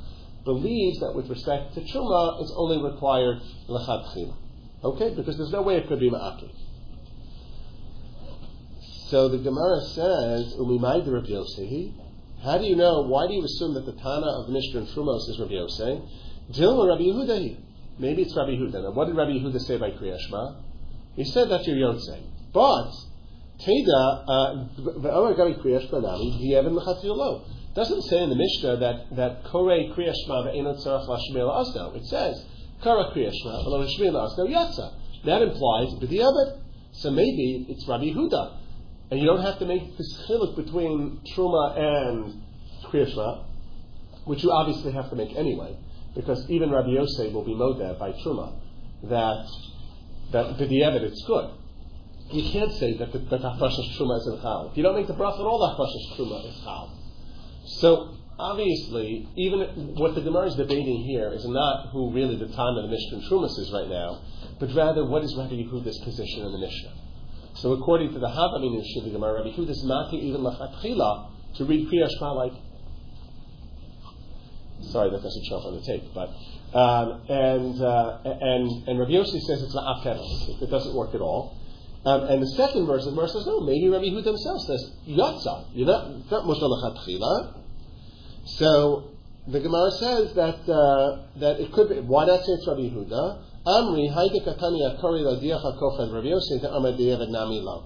believes 0.45 1.00
that 1.00 1.12
with 1.12 1.29
respect 1.29 1.75
to 1.75 1.81
Truma, 1.81 2.41
it's 2.41 2.53
only 2.55 2.81
required 2.81 3.41
Lechatchila. 3.69 4.37
Okay? 4.85 5.12
Because 5.17 5.37
there's 5.39 5.50
no 5.50 5.62
way 5.62 5.75
it 5.75 5.89
could 5.89 5.99
be 5.99 6.09
Ma'akev. 6.09 6.53
So 9.09 9.29
the 9.29 9.39
Gemara 9.39 9.81
says, 9.87 10.55
Umimai 10.55 11.05
de 11.05 11.11
Rabbi 11.11 11.31
Yosef, 11.31 11.93
how 12.45 12.59
do 12.59 12.65
you 12.65 12.77
know, 12.77 13.03
why 13.09 13.27
do 13.27 13.35
you 13.35 13.45
assume 13.45 13.75
that 13.75 13.87
the 13.87 14.00
Tana 14.00 14.39
of 14.39 14.47
the 14.47 14.53
Mishnah 14.53 14.83
in 14.83 14.87
Trumos 14.87 15.29
is 15.31 15.41
Rabbi 15.41 15.55
Yosef? 15.55 15.99
Dilma 16.53 16.87
Rabbi 16.87 17.03
Yehuda. 17.03 17.57
Maybe 17.99 18.23
it's 18.23 18.37
Rabbi 18.37 18.53
Yehuda. 18.53 18.85
Now, 18.85 18.93
what 18.93 19.09
did 19.09 19.17
Rabbi 19.17 19.33
Yehuda 19.33 19.61
say 19.62 19.79
by 19.79 19.91
Kriyashma? 19.91 20.62
He 21.17 21.25
said 21.25 21.49
that 21.50 21.67
you're 21.67 21.77
Yosef. 21.77 22.21
But, 22.53 22.93
Uh, 23.61 24.64
doesn't 27.75 28.02
say 28.02 28.23
in 28.23 28.31
the 28.31 28.37
Mishnah 28.37 28.76
that, 28.79 29.14
that 29.17 29.45
Kore 29.45 29.76
Kriyashma 29.95 30.47
ve'enot 30.47 30.83
tzarach 30.83 31.07
lashmei 31.07 31.45
asno. 31.45 31.95
It 31.95 32.07
says, 32.07 32.43
Kara 32.83 33.12
Kriyashma 33.12 33.64
ve'lo 33.67 33.85
lashmei 33.85 34.12
asno 34.12 34.49
yatsa. 34.49 34.95
That 35.26 35.43
implies 35.43 35.93
b'di'abed. 36.00 36.59
So 36.93 37.11
maybe 37.11 37.67
it's 37.69 37.87
Rabbi 37.87 38.05
Yehuda. 38.05 38.57
And 39.11 39.21
you 39.21 39.26
don't 39.26 39.43
have 39.43 39.59
to 39.59 39.67
make 39.67 39.95
this 39.99 40.25
chiluk 40.26 40.57
between 40.57 41.21
Truma 41.37 41.76
and 41.76 42.43
Kriyashma, 42.87 43.45
which 44.25 44.43
you 44.43 44.50
obviously 44.50 44.93
have 44.93 45.11
to 45.11 45.17
make 45.17 45.37
anyway, 45.37 45.76
because 46.14 46.49
even 46.49 46.71
Rabbi 46.71 46.93
Yosef 46.93 47.31
will 47.35 47.45
be 47.45 47.55
modeh 47.55 47.99
by 47.99 48.12
Truma, 48.12 48.55
that, 49.02 49.47
that 50.33 50.57
b'di'abed 50.57 51.02
it's 51.02 51.23
good 51.26 51.60
you 52.32 52.50
can't 52.52 52.72
say 52.72 52.96
that 52.99 53.12
the, 53.12 53.18
that 53.18 53.40
Hafashas 53.40 53.96
Truma 53.99 54.18
is 54.18 54.26
in 54.26 54.40
Chal. 54.40 54.68
If 54.70 54.76
you 54.76 54.82
don't 54.82 54.94
make 54.94 55.06
the 55.06 55.14
bracha 55.14 55.40
at 55.40 55.46
all, 55.46 55.58
the 55.58 55.75
Hafashas 55.75 56.16
Truma 56.16 56.49
is 56.49 56.60
Chal. 56.62 56.96
So, 57.80 58.14
obviously, 58.38 59.28
even 59.37 59.94
what 59.96 60.14
the 60.14 60.20
Gemara 60.20 60.46
is 60.46 60.54
debating 60.54 61.04
here 61.04 61.32
is 61.32 61.44
not 61.46 61.90
who 61.90 62.12
really 62.12 62.37
the 62.37 62.49
time 62.49 62.76
of 62.76 62.84
the 62.84 62.88
Mishnah 62.88 63.28
Trumas 63.28 63.58
is 63.58 63.70
right 63.72 63.88
now, 63.88 64.22
but 64.58 64.72
rather 64.75 65.04
what 65.04 65.25
is 65.25 65.34
Rabbi 65.37 65.54
Yehuda's 65.54 65.99
position 66.04 66.46
in 66.46 66.52
the 66.52 66.58
Mishnah. 66.58 66.92
So, 67.54 67.72
according 67.72 68.12
to 68.12 68.18
the 68.18 68.28
Havaminu 68.28 68.78
of 68.99 69.04
the 69.04 69.10
Gemara, 69.10 69.42
Rabbi 69.42 69.56
Yehuda 69.56 69.70
is 69.70 69.84
not 69.84 70.14
even 70.14 70.40
lachatchila 70.42 71.30
to 71.56 71.64
read 71.64 71.88
Kriyash 71.90 72.20
like. 72.20 72.52
Sorry, 74.82 75.10
that 75.10 75.22
doesn't 75.22 75.44
show 75.46 75.58
up 75.58 75.66
on 75.66 75.75
the 75.75 75.82
tape, 75.82 76.04
but 76.14 76.30
um, 76.72 77.20
and 77.28 77.82
uh, 77.82 78.18
and 78.25 78.88
and 78.88 78.99
Rabbi 78.99 79.10
Yossi 79.10 79.40
says 79.40 79.62
it's 79.62 79.75
not 79.75 80.06
It 80.06 80.70
doesn't 80.70 80.94
work 80.94 81.14
at 81.14 81.20
all. 81.20 81.60
Um, 82.04 82.25
and 82.25 82.42
the 82.42 82.47
second 82.57 82.87
verse, 82.87 83.04
the 83.04 83.12
verse 83.12 83.33
says, 83.33 83.45
no, 83.47 83.61
maybe 83.61 83.88
Rabbi 83.88 84.04
Yehuda 84.04 84.25
himself 84.25 84.62
says, 84.64 84.90
Yatza. 85.07 85.69
You're 85.75 85.87
not, 85.87 86.09
not 86.30 86.45
Moshe 86.49 87.54
So, 88.57 89.11
the 89.47 89.61
Gemara 89.61 89.90
says 89.92 90.35
that, 90.35 90.64
uh, 90.64 91.28
that 91.40 91.61
it 91.61 91.73
could 91.73 91.90
be, 91.90 92.00
why 92.00 92.25
not 92.25 92.40
say 92.40 92.52
it's 92.52 92.66
Rabbi 92.66 92.88
Yehuda? 92.88 93.45
Amri, 93.66 94.09
Haide 94.09 94.40
Katani 94.40 94.80
Akori 94.97 95.21
Ladiach 95.21 95.61
HaKofen, 95.61 96.14
Rabbi 96.14 96.28
Yosef, 96.28 96.64
Amar 96.64 96.92
Deyevad 96.92 97.28
Nami 97.28 97.61
Lo. 97.61 97.85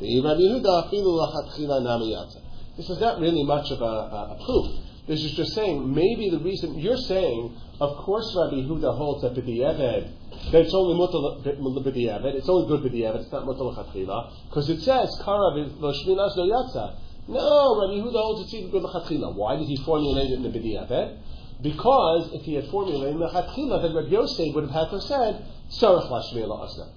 The 0.00 0.20
Rabbi 0.24 0.40
Yehuda, 0.40 0.88
Afilu 0.88 1.12
Lachatchila 1.20 1.82
Nami 1.84 2.14
Yatza. 2.14 2.40
This 2.78 2.88
is 2.88 2.98
not 3.00 3.20
really 3.20 3.44
much 3.44 3.70
of 3.70 3.82
a, 3.82 3.84
a, 3.84 4.32
a 4.32 4.44
proof. 4.46 4.91
This 5.06 5.24
is 5.24 5.32
just 5.32 5.54
saying, 5.54 5.92
maybe 5.92 6.30
the 6.30 6.38
reason, 6.38 6.78
you're 6.78 6.96
saying, 6.96 7.56
of 7.80 7.96
course 8.04 8.32
Rabbi 8.38 8.62
Yehuda 8.62 8.96
holds 8.96 9.22
that 9.22 9.34
the 9.34 9.42
B'di'eved, 9.42 10.08
that 10.52 10.60
it's 10.60 10.72
only 10.72 10.94
mutal 10.94 11.42
b'di'evit, 11.42 12.34
it's 12.34 12.48
only 12.48 12.68
good 12.68 12.88
b'di'evit, 12.88 13.22
it's 13.22 13.32
not 13.32 13.44
mutal 13.44 13.74
l'chatchila, 13.74 14.30
because 14.48 14.70
it 14.70 14.80
says, 14.82 15.10
kara 15.24 15.50
v'shminas 15.58 16.36
no 16.36 16.46
yatsa. 16.46 16.96
No, 17.26 17.80
Rabbi 17.80 17.94
Yehuda 17.94 18.12
holds 18.12 18.42
it's 18.44 18.54
even 18.54 18.70
good 18.70 18.84
l'chatchila. 18.84 19.34
Why 19.34 19.56
did 19.56 19.66
he 19.66 19.76
formulate 19.84 20.30
it 20.30 20.34
in 20.34 20.42
the 20.44 20.50
b'di'evit? 20.50 21.18
Because 21.62 22.30
if 22.34 22.42
he 22.42 22.54
had 22.54 22.66
formulated 22.68 23.20
the 23.20 23.28
chatchila, 23.28 23.82
then 23.82 23.94
Rabbi 23.94 24.08
Yosef 24.08 24.54
would 24.54 24.70
have 24.70 24.72
had 24.72 24.84
to 24.90 24.98
have 24.98 25.02
said, 25.02 25.44
sarach 25.70 26.08
lashmi 26.10 26.46
la'asna. 26.46 26.90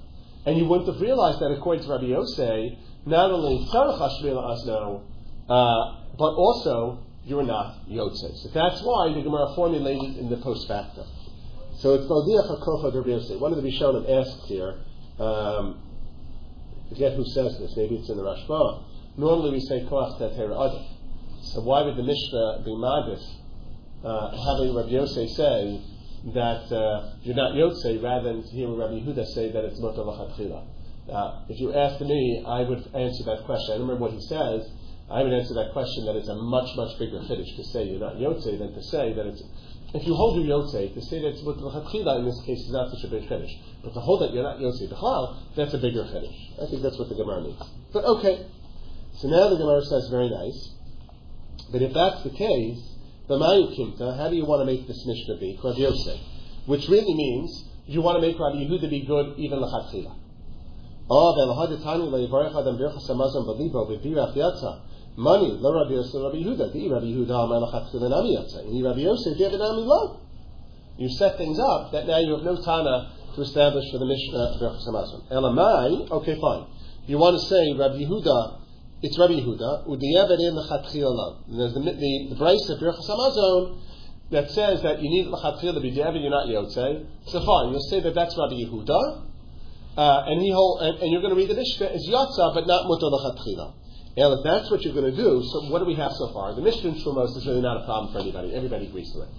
And 0.46 0.58
you 0.60 0.66
wouldn't 0.66 0.88
have 0.88 1.02
realized 1.02 1.40
that 1.40 1.50
according 1.50 1.84
to 1.86 1.90
Rabbi 1.90 2.06
Yosef, 2.06 2.78
not 3.08 3.32
only 3.32 3.66
sarach 3.74 3.98
lashmi 3.98 4.30
la'asna, 4.30 5.02
uh, 5.50 6.02
but 6.18 6.34
also 6.34 7.00
you're 7.26 7.44
not 7.44 7.88
Yotze. 7.90 8.38
So 8.44 8.50
that's 8.54 8.82
why 8.84 9.12
the 9.14 9.22
Gemara 9.22 9.54
formulated 9.56 10.18
in 10.18 10.30
the 10.30 10.38
post 10.38 10.68
facto. 10.68 11.06
So 11.80 11.96
it's 11.96 12.06
Baldiach 12.06 12.62
HaKofa 12.62 12.96
Rabbi 12.96 13.40
One 13.42 13.52
of 13.52 13.62
the 13.62 13.68
Rishonim 13.68 14.06
asks 14.08 14.48
here, 14.48 14.80
um, 15.20 15.82
forget 16.90 17.14
who 17.14 17.26
says 17.26 17.58
this, 17.60 17.74
maybe 17.76 17.96
it's 17.96 18.10
in 18.10 18.18
the 18.18 18.24
Rashba. 18.24 18.84
Normally 19.18 19.52
we 19.52 19.60
say 19.60 19.82
Koach 19.90 20.20
Teter 20.20 20.50
Adif. 20.50 20.88
So 21.42 21.62
why 21.62 21.82
would 21.82 21.96
the 21.98 22.04
Mishnah 22.04 22.62
be 22.64 22.72
Madif, 22.72 23.22
uh, 24.04 24.30
having 24.30 24.76
Rabbi 24.76 24.90
Yosef 24.90 25.30
say 25.32 25.82
that 26.34 26.72
uh, 26.72 27.14
you're 27.24 27.36
not 27.36 27.54
Yotze, 27.54 28.02
rather 28.04 28.34
than 28.34 28.44
to 28.44 28.50
hear 28.50 28.70
Rabbi 28.70 29.02
Yehuda 29.02 29.26
say 29.34 29.52
that 29.52 29.66
it's 29.66 29.80
Motor 29.80 30.04
Lachatchila? 30.04 30.64
Uh, 31.12 31.46
if 31.50 31.60
you 31.60 31.74
asked 31.74 32.02
me, 32.02 32.44
I 32.48 32.62
would 32.62 32.84
answer 32.96 33.24
that 33.26 33.44
question. 33.46 33.76
I 33.76 33.78
remember 33.80 34.02
what 34.02 34.14
he 34.14 34.22
says. 34.22 34.70
I 35.10 35.22
would 35.22 35.34
answer 35.34 35.54
that 35.54 35.72
question 35.74 36.06
that 36.06 36.16
it's 36.16 36.30
a 36.30 36.36
much, 36.36 36.76
much 36.76 36.98
bigger 36.98 37.22
finish 37.28 37.56
to 37.56 37.64
say 37.64 37.84
you're 37.86 38.00
not 38.00 38.16
Yotze 38.16 38.58
than 38.58 38.74
to 38.74 38.84
say 38.84 39.14
that 39.14 39.26
it's 39.26 39.44
if 39.96 40.06
you 40.06 40.14
hold 40.14 40.44
your 40.44 40.60
Yotzei, 40.60 40.94
to 40.94 41.02
say 41.02 41.22
that 41.22 41.30
it's 41.30 41.42
with 41.44 41.56
in 41.56 42.26
this 42.26 42.42
case 42.46 42.60
is 42.60 42.72
not 42.72 42.92
such 42.92 43.06
a 43.06 43.08
big 43.08 43.30
finish. 43.30 43.52
But 43.82 43.94
to 43.94 44.02
hold 44.02 44.22
that 44.22 44.34
you're 44.34 44.44
not 44.44 44.60
Yotzei 44.60 44.92
B'chlal, 44.92 45.56
that's 45.56 45.74
a 45.74 45.78
bigger 45.78 46.04
finish. 46.12 46.36
I 46.62 46.68
think 46.68 46.84
that's 46.84 47.00
what 47.00 47.08
the 47.08 47.16
Gemara 47.16 47.42
means. 47.42 47.62
But 47.94 48.04
okay. 48.04 48.46
So 49.16 49.30
now 49.30 49.48
the 49.48 49.56
Gemara 49.56 49.82
says, 49.86 50.10
very 50.12 50.30
nice. 50.30 50.76
But 51.72 51.82
if 51.82 51.94
that's 51.94 52.24
the 52.24 52.32
case, 52.32 52.84
the 53.28 53.40
Mayu 53.40 53.72
Kimta, 53.72 54.18
how 54.18 54.30
do 54.30 54.36
you 54.36 54.46
want 54.46 54.62
to 54.62 54.66
make 54.66 54.86
this 54.86 55.06
Mishnah 55.06 55.38
be? 55.40 55.58
Rabbi 55.64 55.80
Yosef. 55.80 56.20
Which 56.66 56.90
really 56.90 57.14
means 57.16 57.64
you 57.88 58.02
want 58.02 58.20
to 58.20 58.22
make 58.22 58.38
Rabbi 58.38 58.68
Yehuda 58.68 58.90
be 58.90 59.06
good 59.06 59.40
even 59.40 59.60
lechatchila. 59.60 60.14
Oh, 61.10 61.32
ah, 61.32 61.32
ve'lahadetani 61.38 62.12
le'yivarech 62.12 62.52
adam 62.52 62.78
birchas 62.78 63.08
hamazon 63.08 63.48
b'libo 63.48 63.88
v'birach 63.88 64.36
yatza. 64.36 64.82
Money, 65.18 65.58
lo 65.60 65.72
Rabbi 65.72 65.94
Yosef, 65.94 66.22
Rabbi 66.22 66.38
Yehuda. 66.38 66.74
Di 66.74 66.90
Rabbi 66.90 67.06
Yehuda 67.06 67.44
amar 67.44 67.62
lechatchila 67.62 68.10
nami 68.10 68.36
yatza. 68.36 68.64
Ini 68.68 68.84
Rabbi 68.84 69.02
Yosef, 69.02 69.38
David 69.38 69.60
nami 69.60 69.82
lo. 69.82 70.20
You 70.98 71.10
set 71.10 71.38
things 71.38 71.60
up 71.60 71.92
that 71.92 72.08
now 72.08 72.20
you 72.20 72.36
have 72.36 72.44
no 72.44 72.56
Tana 72.56 73.12
to 73.36 73.42
establish 73.42 73.92
for 73.92 74.00
the 74.00 74.06
Mishnah 74.06 74.60
birchas 74.60 74.88
hamazon. 74.88 75.28
Elamai, 75.32 76.12
okay, 76.12 76.40
fine. 76.40 76.68
You 77.08 77.18
want 77.18 77.40
to 77.40 77.48
say 77.48 77.74
Rabbi 77.78 78.04
Yehuda 78.04 78.66
it's 79.06 79.20
Rabbi 79.20 79.34
Yehuda, 79.34 79.86
Udiyavad 79.86 80.40
in 80.40 80.56
Lechatchila 80.56 81.38
There's 81.48 81.74
the, 81.74 81.80
the, 81.80 82.34
the 82.34 82.36
Braisa 82.36 82.74
of 82.74 82.80
Birchas 82.80 83.06
Hamazon 83.06 83.78
that 84.32 84.50
says 84.50 84.82
that 84.82 85.02
you 85.02 85.10
need 85.10 85.28
Lechatchila 85.28 85.76
to 85.76 85.80
be 85.80 85.92
David, 85.92 86.24
you're 86.24 86.32
not 86.32 86.48
Yotze. 86.48 87.06
So 87.28 87.46
fine, 87.46 87.72
you'll 87.72 87.88
say 87.90 88.00
that 88.00 88.16
that's 88.16 88.36
Rabbi 88.36 88.56
Yehuda, 88.66 89.22
uh, 89.98 90.24
and, 90.26 90.42
he 90.42 90.52
hold, 90.52 90.82
and, 90.82 90.98
and, 91.04 91.12
you're 91.12 91.22
going 91.22 91.34
to 91.34 91.38
read 91.38 91.50
the 91.50 91.56
Mishnah 91.56 91.88
as 91.88 92.08
Yotza, 92.10 92.56
but 92.56 92.66
not 92.66 92.88
Mutter 92.88 93.06
Lechatchila. 93.14 93.74
And 94.18 94.40
if 94.40 94.44
that's 94.44 94.72
what 94.72 94.82
you're 94.82 94.94
going 94.94 95.12
to 95.12 95.18
do, 95.18 95.44
so 95.44 95.70
what 95.72 95.80
do 95.80 95.86
we 95.86 95.96
have 95.96 96.12
so 96.14 96.32
far? 96.32 96.56
The 96.56 96.62
Mishnah 96.62 96.92
in 96.92 96.96
Trumos 97.04 97.36
is 97.36 97.46
really 97.46 97.62
not 97.62 97.84
a 97.84 97.86
problem 97.86 98.14
for 98.14 98.20
anybody. 98.20 98.56
Everybody 98.56 98.88
agrees 98.88 99.12
to 99.12 99.22
it. 99.22 99.30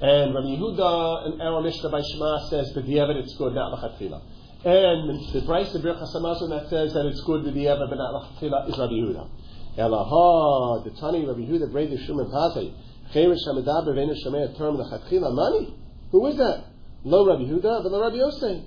And 0.00 0.34
Rabbi 0.34 0.60
Yehuda 0.60 1.24
and 1.24 1.40
our 1.40 1.62
Mishnah 1.62 1.88
by 1.88 2.02
Shema 2.04 2.50
says 2.50 2.70
that 2.74 2.84
the 2.84 3.00
evidence 3.00 3.34
good, 3.38 3.54
not 3.54 3.72
Lechatchila. 3.72 4.20
And 4.66 5.32
the 5.32 5.40
price 5.46 5.74
of 5.74 5.80
Birchas 5.80 6.12
Hamazon 6.12 6.50
that 6.50 6.68
says 6.68 6.92
that 6.92 7.06
it's 7.06 7.22
good 7.22 7.44
with 7.44 7.54
the 7.54 7.62
Eva 7.62 7.86
but 7.88 7.96
not 7.96 8.12
Lachatchila 8.12 8.68
is 8.68 8.76
Rabbi 8.76 8.92
Yehuda. 8.92 9.28
Elaha, 9.78 10.84
the 10.84 10.90
Tani 11.00 11.24
Rabbi 11.24 11.40
Yehuda, 11.40 11.72
Brei 11.72 11.88
the 11.88 11.96
Shumim 11.96 12.28
Pazei, 12.30 12.74
Cherish 13.14 13.40
Hamidaber, 13.48 13.94
Vena 13.94 14.12
Shemei, 14.12 14.54
Term 14.58 14.76
Lachatchila, 14.76 15.32
money? 15.34 15.74
Who 16.12 16.26
is 16.26 16.36
that? 16.36 16.64
Lo 17.04 17.24
Rabbi 17.24 17.44
Yehuda, 17.44 17.84
but 17.84 17.98
Rabbi 17.98 18.16
Yosef. 18.16 18.64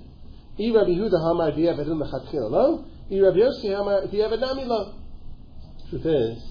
I 0.58 0.70
Rabbi 0.74 0.90
Yehuda, 0.90 1.20
Hamar 1.22 1.52
Dieva, 1.52 1.84
Dun 1.84 2.00
Lachatchila, 2.00 2.50
lo? 2.50 2.84
I 3.08 3.20
Rabbi 3.20 3.38
Yosef, 3.38 3.70
Hamar 3.70 4.06
Dieva, 4.08 4.40
Nami, 4.40 4.64
lo? 4.64 4.99
Truth 5.90 6.06
is, 6.06 6.44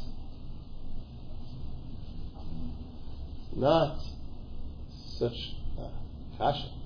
not 3.55 3.99
such 5.17 5.55
a 5.77 6.37
passion 6.37 6.79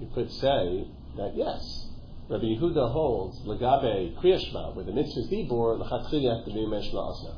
you 0.00 0.08
could 0.14 0.30
say 0.30 0.86
that 1.16 1.32
yes, 1.34 1.86
Rabbi 2.28 2.44
Yehuda 2.44 2.92
holds 2.92 3.38
legabe 3.40 4.16
kriyashma 4.20 4.74
with 4.74 4.86
the 4.86 4.92
mitzvah 4.92 5.22
dibor 5.30 5.78
lechatchili 5.80 6.44
to 6.44 6.50
be 6.50 6.60
asna. 6.60 7.36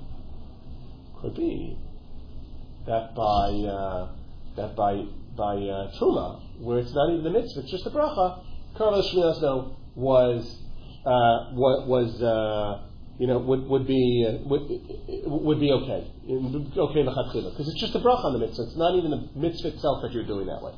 Could 1.21 1.35
be 1.35 1.79
that 2.87 3.15
by 3.15 3.51
uh, 3.69 4.09
that 4.57 4.75
by 4.75 5.05
by 5.37 5.55
uh, 5.55 5.93
truma, 5.99 6.41
where 6.61 6.79
it's 6.79 6.93
not 6.93 7.11
even 7.11 7.25
the 7.25 7.31
mitzvah, 7.31 7.61
it's 7.61 7.71
just 7.71 7.87
a 7.87 7.91
bracha. 7.91 8.43
Karla 8.77 9.03
Shmiasno 9.03 9.75
was 9.95 10.59
uh, 11.05 11.53
was 11.53 12.23
uh, 12.23 12.83
you 13.19 13.27
know 13.27 13.39
would 13.39 13.67
would 13.67 13.87
be 13.87 14.27
uh, 14.29 14.47
would 14.49 14.69
would 15.27 15.61
be 15.61 15.73
okay 15.73 16.13
okay 16.29 17.03
because 17.03 17.69
it's 17.69 17.81
just 17.81 17.95
a 17.95 18.01
bracha 18.01 18.25
on 18.25 18.33
the 18.35 18.39
mitzvah. 18.39 18.65
It's 18.65 18.77
not 18.77 18.95
even 18.95 19.11
the 19.11 19.29
mitzvah 19.35 19.69
itself 19.69 20.03
that 20.03 20.13
you're 20.13 20.27
doing 20.27 20.47
that 20.47 20.63
way. 20.63 20.73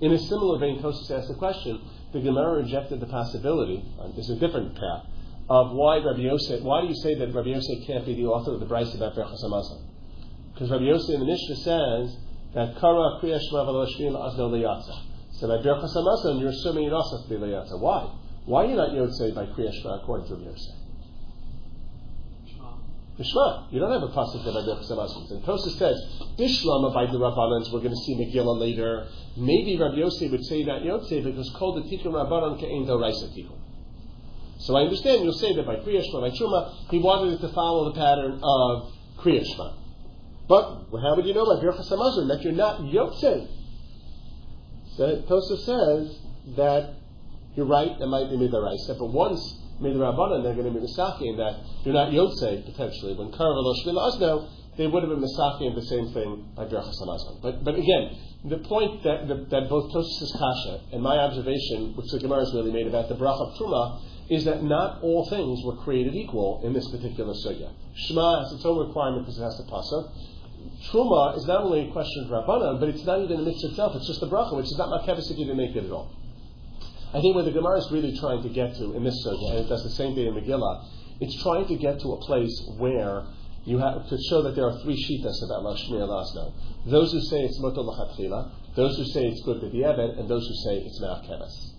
In 0.00 0.12
a 0.12 0.18
similar 0.18 0.58
vein, 0.58 0.82
Tosus 0.82 1.10
asked 1.10 1.28
the 1.28 1.34
question, 1.38 1.80
the 2.12 2.20
Gemara 2.20 2.62
rejected 2.62 3.00
the 3.00 3.06
possibility, 3.06 3.84
uh, 4.00 4.08
this 4.08 4.28
is 4.28 4.36
a 4.36 4.40
different 4.40 4.74
path, 4.74 5.06
of 5.48 5.70
why 5.72 5.98
Rabbi 5.98 6.20
Yosef, 6.20 6.62
why 6.62 6.80
do 6.80 6.88
you 6.88 6.96
say 6.96 7.14
that 7.14 7.32
Rabbi 7.32 7.50
Yosef 7.50 7.86
can't 7.86 8.04
be 8.04 8.14
the 8.14 8.26
author 8.26 8.54
of 8.54 8.60
the 8.60 8.66
Braisa 8.66 8.96
about 8.96 9.14
Berachas? 9.14 9.38
Because 10.52 10.70
Rabbi 10.70 10.84
Yosef 10.84 11.14
in 11.14 11.20
the 11.20 11.26
Mishnah 11.26 11.56
says 11.56 12.16
that 12.54 12.74
Kara 12.80 13.20
Kriya 13.22 13.38
Shema 13.38 13.64
V'Loshvin 13.64 14.12
Azno 14.18 14.50
Leyatza. 14.50 14.94
So 15.38 15.48
by 15.48 15.62
Hamazon, 15.62 16.40
you're 16.40 16.50
assuming 16.50 16.84
you're 16.84 16.94
also 16.94 17.22
to 17.22 17.28
be 17.28 17.36
Leyatza. 17.36 17.78
Why? 17.78 18.10
Why 18.46 18.64
are 18.64 18.68
you 18.68 18.76
not 18.76 18.90
Yotzei 18.90 19.34
by 19.34 19.46
Kriya 19.46 19.70
according 20.02 20.26
to 20.28 20.34
Rabbi 20.34 20.50
Yosef? 20.50 20.83
Bishma. 23.18 23.72
You 23.72 23.80
don't 23.80 23.92
have 23.92 24.02
a 24.02 24.08
pasuk 24.08 24.44
that 24.44 24.52
by 24.52 24.60
Berchas 24.60 24.90
Hamazon. 24.90 25.30
And 25.30 25.44
Tosus 25.44 25.78
says, 25.78 25.96
Bishlama 26.38 26.92
by 26.92 27.06
the 27.06 27.18
Rabbanans, 27.18 27.72
we're 27.72 27.80
going 27.80 27.94
to 27.94 28.02
see 28.04 28.16
Megillah 28.16 28.58
later, 28.58 29.06
Maybe 29.36 29.76
Rabbi 29.76 29.96
Yosef 29.96 30.30
would 30.30 30.44
say 30.44 30.64
that 30.64 30.84
Yosef 30.84 31.24
because 31.24 31.50
called 31.58 31.84
the 31.84 31.88
Tikkun 31.88 32.12
Rabbanon 32.12 32.60
Ke'en 32.60 32.86
Raisa 33.00 33.26
Tikkun. 33.28 33.58
So 34.58 34.76
I 34.76 34.82
understand 34.82 35.24
you'll 35.24 35.32
say 35.32 35.54
that 35.56 35.66
by 35.66 35.76
Kriyashma, 35.76 36.20
by 36.20 36.30
Truma, 36.30 36.72
he 36.90 36.98
wanted 37.00 37.34
it 37.34 37.40
to 37.40 37.52
follow 37.52 37.92
the 37.92 37.98
pattern 37.98 38.40
of 38.42 38.92
Kriyashma. 39.18 39.74
But 40.48 40.92
well, 40.92 41.02
how 41.02 41.16
would 41.16 41.26
you 41.26 41.34
know 41.34 41.44
by 41.44 41.62
Birchas 41.62 41.90
Hamazon 41.90 42.28
that 42.28 42.42
you're 42.42 42.52
not 42.52 42.84
Yosef? 42.84 43.48
So 44.96 45.22
Tosa 45.22 45.56
says 45.64 46.18
that 46.56 46.94
you're 47.56 47.66
right, 47.66 47.90
it 47.90 48.06
might 48.06 48.30
be 48.30 48.36
Midaraisa, 48.36 48.98
but 48.98 49.06
once 49.06 49.58
Midarabbanan, 49.80 50.42
they're 50.42 50.54
going 50.54 50.72
to 50.72 50.80
be 50.80 50.86
Misaki, 50.86 51.36
that 51.36 51.60
you're 51.84 51.94
not 51.94 52.12
Yosef, 52.12 52.64
potentially. 52.64 53.14
When 53.14 53.32
Karav 53.32 53.58
Shmil 53.84 53.98
Azno, 53.98 54.48
they 54.76 54.86
would 54.86 55.02
have 55.02 55.10
been 55.10 55.22
Misaki 55.22 55.74
the 55.74 55.86
same 55.86 56.12
thing 56.12 56.48
by 56.56 56.64
Birchas 56.64 57.00
Hamazon. 57.00 57.42
But, 57.42 57.64
but 57.64 57.74
again, 57.74 58.16
the 58.44 58.58
point 58.58 59.02
that, 59.04 59.26
the, 59.26 59.46
that 59.50 59.68
both 59.68 59.90
Tosus 59.92 60.32
Kasha 60.38 60.80
and 60.92 61.02
my 61.02 61.16
observation, 61.16 61.96
which 61.96 62.10
the 62.12 62.18
Gemara 62.18 62.40
has 62.40 62.52
really 62.54 62.72
made 62.72 62.86
about 62.86 63.08
the 63.08 63.14
bracha 63.14 63.56
Truma, 63.56 64.02
is 64.28 64.44
that 64.44 64.62
not 64.62 65.02
all 65.02 65.28
things 65.28 65.60
were 65.64 65.76
created 65.76 66.14
equal 66.14 66.60
in 66.64 66.72
this 66.72 66.88
particular 66.90 67.32
sugya. 67.32 67.72
Shema 67.94 68.44
has 68.44 68.52
its 68.52 68.64
own 68.64 68.86
requirement 68.86 69.24
because 69.24 69.38
it 69.38 69.42
has 69.42 69.56
to 69.56 69.64
pasa. 69.64 70.12
Truma 70.90 71.36
is 71.36 71.46
not 71.46 71.62
only 71.62 71.88
a 71.88 71.92
question 71.92 72.24
of 72.24 72.30
Rabbanan, 72.30 72.80
but 72.80 72.88
it's 72.88 73.04
not 73.04 73.20
even 73.20 73.38
the 73.38 73.44
mitzvah 73.44 73.68
itself, 73.68 73.96
it's 73.96 74.06
just 74.06 74.20
the 74.20 74.28
bracha, 74.28 74.56
which 74.56 74.66
is 74.66 74.76
not 74.78 74.90
my 74.90 75.00
you 75.06 75.36
didn't 75.36 75.56
make 75.56 75.76
it 75.76 75.84
at 75.84 75.90
all. 75.90 76.12
I 77.14 77.20
think 77.20 77.36
what 77.36 77.44
the 77.44 77.52
Gemara 77.52 77.78
is 77.78 77.88
really 77.92 78.18
trying 78.18 78.42
to 78.42 78.48
get 78.48 78.74
to 78.74 78.92
in 78.96 79.04
this 79.04 79.24
sugya, 79.24 79.50
and 79.50 79.58
it 79.60 79.68
does 79.68 79.84
the 79.84 79.90
same 79.90 80.16
thing 80.16 80.26
in 80.26 80.34
Megillah, 80.34 80.84
it's 81.20 81.40
trying 81.44 81.64
to 81.68 81.76
get 81.76 82.00
to 82.00 82.12
a 82.12 82.16
place 82.26 82.60
where 82.76 83.22
you 83.64 83.78
have 83.78 84.08
to 84.08 84.18
show 84.28 84.42
that 84.42 84.56
there 84.56 84.66
are 84.66 84.82
three 84.82 84.98
shitas 84.98 85.38
about 85.46 85.62
Lashmi 85.62 86.02
Alasno. 86.02 86.52
Those 86.86 87.12
who 87.12 87.20
say 87.20 87.44
it's 87.44 87.60
Moto 87.60 87.84
Lachatchila, 87.84 88.50
those 88.74 88.96
who 88.96 89.04
say 89.04 89.26
it's 89.26 89.40
good 89.44 89.62
B'di'evet, 89.62 90.18
and 90.18 90.28
those 90.28 90.44
who 90.44 90.54
say 90.68 90.82
it's 90.84 91.00
Ma'af 91.00 91.24
Keves. 91.30 91.70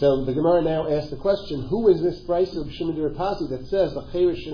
So 0.00 0.24
the 0.24 0.32
Gemara 0.32 0.62
now 0.62 0.90
asks 0.90 1.10
the 1.10 1.16
question, 1.16 1.66
who 1.68 1.88
is 1.88 2.00
this 2.00 2.24
price 2.24 2.56
of 2.56 2.72
Shimon 2.72 2.96
Pazi 3.14 3.50
that 3.50 3.66
says 3.66 3.94
L'cherish 3.94 4.48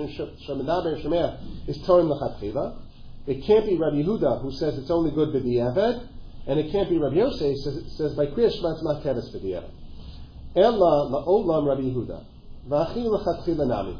Shemadaber 0.45 1.01
Shemeh 1.01 1.69
is 1.69 1.77
Torim 1.87 2.11
Lachatchila? 2.11 2.81
It 3.27 3.45
can't 3.45 3.65
be 3.65 3.77
Rabbi 3.77 4.03
Yehuda 4.03 4.41
who 4.41 4.51
says 4.51 4.77
it's 4.77 4.91
only 4.91 5.11
good 5.11 5.29
B'di'evet, 5.29 6.05
and 6.47 6.59
it 6.59 6.69
can't 6.73 6.89
be 6.89 6.97
Rabbi 6.97 7.15
Yosef 7.15 7.55
says 7.59 7.77
it 7.77 7.89
says 7.91 8.13
by 8.13 8.25
Kriya 8.25 8.51
Shema 8.51 8.73
it's 8.73 8.83
Ma'af 8.83 9.03
Keves 9.03 9.33
B'di'evet. 9.33 9.71
Ella 10.55 11.09
La'olam 11.09 11.67
Rabbi 11.67 11.81
Yehuda. 11.81 12.25
V'achil 12.67 13.07
Lachatchila 13.07 13.67
Nami. 13.67 13.97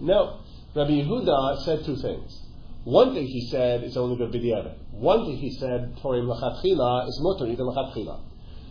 No, 0.00 0.40
Rabbi 0.74 0.90
Yehuda 0.90 1.64
said 1.64 1.84
two 1.84 1.96
things. 1.96 2.46
One 2.84 3.12
thing 3.12 3.26
he 3.26 3.46
said 3.50 3.84
is 3.84 3.96
only 3.98 4.16
good 4.16 4.32
b'diavad. 4.32 4.74
One 4.92 5.26
thing 5.26 5.36
he 5.36 5.50
said, 5.58 5.96
Torim 6.02 6.26
lachatchila, 6.32 7.06
is 7.06 7.20
mutter 7.20 7.46
even 7.46 7.66
lachatchila. 7.66 8.20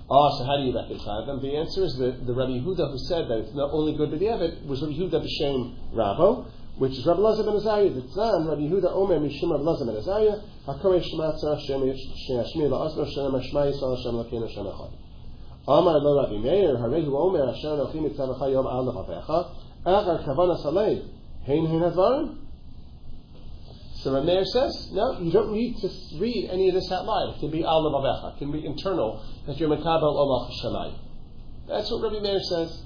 Ah, 0.10 0.30
so 0.36 0.46
how 0.46 0.58
do 0.58 0.64
you 0.64 0.76
reconcile 0.76 1.28
them? 1.28 1.40
The 1.44 1.56
answer 1.58 1.84
is 1.84 1.96
that 1.98 2.26
the 2.26 2.34
Rabbi 2.34 2.54
Yehuda 2.54 2.90
who 2.92 2.98
said 3.08 3.28
that 3.30 3.38
it's 3.38 3.54
not 3.54 3.70
only 3.72 3.94
good 3.96 4.10
b'diavad 4.10 4.66
was 4.66 4.82
Rabbi 4.82 4.94
Yehuda 4.94 5.22
b'shem 5.22 5.76
Rabo, 5.94 6.48
which 6.80 6.94
is 6.94 7.06
Rabbi 7.06 7.20
Lazar 7.20 7.44
ben 7.44 7.54
Azariah. 7.54 7.92
The 7.94 8.02
tzan 8.02 8.50
Rabbi 8.50 8.62
Yehuda 8.62 8.92
Omer 8.96 9.20
mishum 9.20 9.52
Rabbi 9.52 9.64
Lazar 9.64 9.86
ben 9.86 9.98
Azariah. 9.98 10.42
Hakorei 10.66 11.04
shematzah 11.06 11.60
shem 11.68 11.82
shemi 11.84 12.66
la'asno 12.66 13.06
shem 13.06 13.32
hashma 13.32 13.70
yisrael 13.70 14.02
shem 14.02 14.16
lakeinu 14.16 14.50
shem 14.50 14.66
echad. 14.66 14.90
Amar 15.70 16.02
lo 16.02 16.24
Rabbi 16.24 16.42
Meir, 16.42 16.78
Harehu 16.78 17.14
Omer, 17.14 17.48
Asher 17.54 17.78
Anochim 17.78 18.10
Mitzavacha 18.10 18.52
Yom 18.52 18.66
Al 18.66 18.90
Lechavecha, 18.90 19.52
Achar 19.86 20.26
Kavana 20.26 20.58
Saleh, 20.64 21.06
Hein 21.46 21.68
Hein 21.68 21.82
Hadvarim. 21.82 22.38
So 24.02 24.14
Rabbi 24.16 24.26
Meir 24.26 24.46
says, 24.46 24.90
no, 24.94 25.20
you 25.20 25.32
don't 25.32 25.52
need 25.54 25.78
to 25.78 25.90
read 26.18 26.50
any 26.52 26.70
of 26.70 26.74
this 26.74 26.92
out 26.92 27.06
loud. 27.06 27.36
It 27.36 27.40
can 27.40 27.52
be 27.52 27.64
Al 27.64 27.84
Lechavecha, 27.84 28.36
it 28.36 28.40
can 28.40 28.52
be 28.52 28.66
internal, 28.66 29.24
that 29.46 29.60
you're 29.60 29.70
Mekabel 29.70 30.02
Olach 30.02 30.50
Shamayim. 30.64 30.98
That's 31.68 31.92
what 31.92 32.02
Rabbi 32.02 32.20
Meir 32.20 32.40
says. 32.40 32.82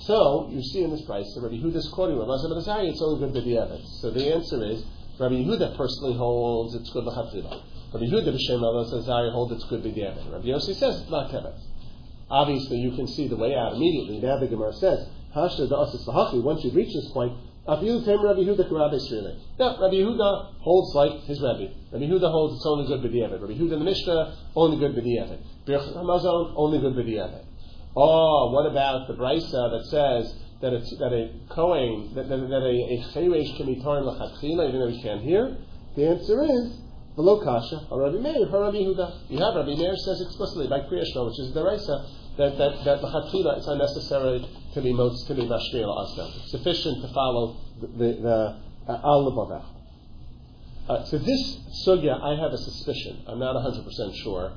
So, 0.00 0.48
you 0.50 0.62
see 0.62 0.84
in 0.84 0.90
this 0.90 1.04
price, 1.04 1.30
that 1.34 1.42
Rabbi 1.42 1.56
Yehuda's 1.56 1.90
quoting 1.92 2.18
Rabbi 2.18 2.30
Lazar 2.30 2.86
it's 2.88 3.02
only 3.02 3.20
good 3.20 3.34
B'di'evet. 3.34 3.84
So 4.00 4.10
the 4.12 4.32
answer 4.34 4.64
is, 4.64 4.82
Rabbi 5.20 5.34
Yehuda 5.34 5.76
personally 5.76 6.16
holds 6.16 6.74
it's 6.74 6.88
good 6.88 7.04
L'chatzilah. 7.04 7.62
Rabbi 7.92 8.06
Yehuda 8.06 8.32
B'Shem 8.32 8.62
Rabbi 8.62 8.96
Lazar 8.96 9.30
holds 9.32 9.52
it's 9.52 9.64
good 9.64 9.82
B'di'evet. 9.82 10.32
Rabbi 10.32 10.46
Yossi 10.46 10.74
says 10.74 11.02
it's 11.02 11.10
not 11.10 11.30
Tevet 11.30 11.60
obviously 12.30 12.78
you 12.78 12.92
can 12.92 13.06
see 13.06 13.28
the 13.28 13.36
way 13.36 13.54
out 13.54 13.74
immediately. 13.74 14.20
Now 14.20 14.38
the 14.38 14.46
Gemara 14.46 14.72
says, 14.74 15.06
Hashda 15.34 15.68
da'asis 15.70 16.06
lahachi, 16.06 16.42
once 16.42 16.64
you 16.64 16.70
reach 16.72 16.94
this 16.94 17.10
point, 17.12 17.32
Afilu 17.68 18.00
Rabbi 18.06 18.40
Yehuda. 18.40 18.64
Yeah, 19.58 19.76
Rabbi 19.78 19.94
Yehuda 19.94 20.54
holds 20.60 20.94
like 20.94 21.20
his 21.24 21.40
Rabbi. 21.42 21.66
Rabbi 21.92 22.04
Yehuda 22.04 22.30
holds 22.30 22.56
it's 22.56 22.66
only 22.66 22.86
good 22.86 23.02
b'di'evet. 23.02 23.40
Rabbi 23.42 23.52
Yehuda 23.52 23.72
in 23.74 23.78
the 23.78 23.84
Mishnah, 23.84 24.36
only 24.56 24.78
good 24.78 24.96
b'di'evet. 24.96 25.38
Birchas 25.66 25.94
Hamazon, 25.94 26.54
only 26.56 26.78
good 26.80 26.94
b'di'evet. 26.94 27.44
Oh, 27.94 28.52
what 28.52 28.64
about 28.70 29.06
the 29.06 29.14
Brisa 29.14 29.70
that 29.70 29.84
says 29.90 30.34
that 30.62 30.72
a, 30.72 30.80
that 30.98 31.12
a 31.12 31.30
Kohen, 31.50 32.14
that, 32.14 32.28
that, 32.28 32.36
that 32.36 32.62
a, 32.62 32.74
a 32.94 33.56
can 33.56 33.66
be 33.66 33.82
torn 33.82 34.04
l'chatchila, 34.04 34.68
even 34.68 34.80
though 34.80 34.88
he 34.88 35.02
can't 35.02 35.20
hear? 35.20 35.56
The 35.94 36.08
answer 36.08 36.42
is, 36.44 36.80
V'lo 37.18 37.42
kasha, 37.42 37.84
Rabbi 37.90 38.18
Meir, 38.18 38.46
Rabbi 38.46 38.78
Yehuda. 38.78 39.28
You 39.28 39.38
have 39.38 39.56
Rabbi 39.56 39.74
Meir 39.74 39.96
says 39.96 40.20
explicitly 40.20 40.68
by 40.68 40.80
Kriya 40.86 41.04
Shema, 41.04 41.26
which 41.26 41.40
is 41.40 41.52
the 41.52 41.64
Raisa, 41.64 42.06
that 42.36 42.56
that 42.58 42.84
that 42.84 43.02
l'chatchila 43.02 43.58
it's 43.58 43.66
unnecessary 43.66 44.46
to 44.74 44.80
be 44.80 44.92
most 44.92 45.26
to 45.26 45.34
be 45.34 45.42
mashmir 45.42 45.84
asna. 45.84 46.46
Sufficient 46.46 47.02
to 47.02 47.12
follow 47.12 47.56
the 47.80 47.86
the, 47.88 48.12
the 48.22 48.56
uh, 48.88 49.62
uh, 50.88 51.04
so 51.04 51.18
this 51.18 51.58
sugya, 51.86 52.18
I 52.22 52.40
have 52.40 52.52
a 52.52 52.56
suspicion. 52.56 53.22
I'm 53.26 53.38
not 53.38 53.54
100% 53.56 54.14
sure. 54.22 54.52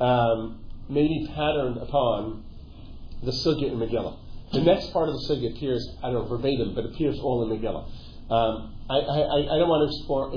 Um, 0.00 0.64
maybe 0.88 1.26
patterned 1.34 1.76
upon 1.76 2.44
the 3.22 3.32
sugya 3.32 3.72
in 3.72 3.78
Megillah. 3.78 4.16
The 4.52 4.62
next 4.62 4.92
part 4.94 5.10
of 5.10 5.14
the 5.16 5.26
sugya 5.28 5.54
appears, 5.54 5.86
I 6.02 6.10
don't 6.10 6.14
know 6.14 6.24
verbatim, 6.24 6.74
but 6.74 6.86
appears 6.86 7.18
all 7.18 7.42
in 7.42 7.58
Megillah. 7.58 8.32
Um, 8.32 8.75
I, 8.88 8.94
I, 8.94 9.18
I, 9.54 9.58
don't 9.58 9.68
want 9.68 9.82
to 9.82 9.96
explore, 9.98 10.30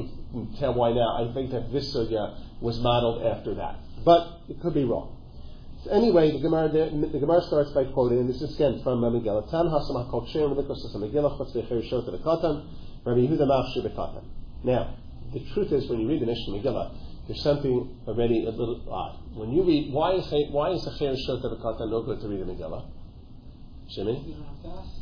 tell 0.59 0.73
why 0.73 0.91
now. 0.93 1.21
I 1.21 1.33
think 1.33 1.51
that 1.51 1.71
this 1.71 1.95
uh, 1.95 1.99
sugya 1.99 2.35
was 2.61 2.79
modeled 2.79 3.21
after 3.23 3.53
that, 3.55 3.77
but 4.03 4.41
it 4.49 4.59
could 4.61 4.73
be 4.73 4.85
wrong. 4.85 5.17
So 5.83 5.91
anyway, 5.91 6.31
the 6.31 6.39
Gemara, 6.39 6.67
the, 6.67 6.89
the 7.13 7.19
Gemara 7.19 7.41
starts 7.43 7.71
by 7.71 7.85
quoting, 7.85 8.19
and 8.19 8.29
this 8.29 8.41
is 8.41 8.55
again 8.55 8.81
from 8.83 9.01
Megillah. 9.01 9.49
Tan 9.51 9.67
hasam 9.69 10.01
hakol 10.01 10.27
shem 10.33 10.49
v'likos 10.49 10.81
Megillah 10.97 11.37
chutz 11.37 11.53
v'cherishot 11.53 12.09
v'katan, 12.09 12.65
Rabbi 13.05 13.19
Yehuda 13.21 13.45
mafshir 13.45 13.85
v'katan. 13.85 14.23
Now, 14.63 14.97
the 15.31 15.45
truth 15.53 15.71
is, 15.71 15.87
when 15.87 15.99
you 15.99 16.09
read 16.09 16.21
the 16.21 16.25
Mishnah 16.25 16.57
Megillah, 16.57 16.95
there's 17.27 17.43
something 17.43 18.01
already 18.07 18.45
a 18.45 18.49
little 18.49 18.83
odd. 18.91 19.37
When 19.37 19.51
you 19.51 19.63
read, 19.63 19.93
why 19.93 20.13
is 20.13 20.25
why 20.49 20.71
is 20.71 20.83
the 20.83 20.97
Cher 20.97 21.13
Shot 21.15 21.45
of 21.45 21.59
Katan 21.59 21.91
no 21.91 22.01
good 22.01 22.19
to 22.21 22.27
read 22.27 22.41
the 22.41 22.51
Megillah? 22.51 22.89
Shimmy? 23.93 24.35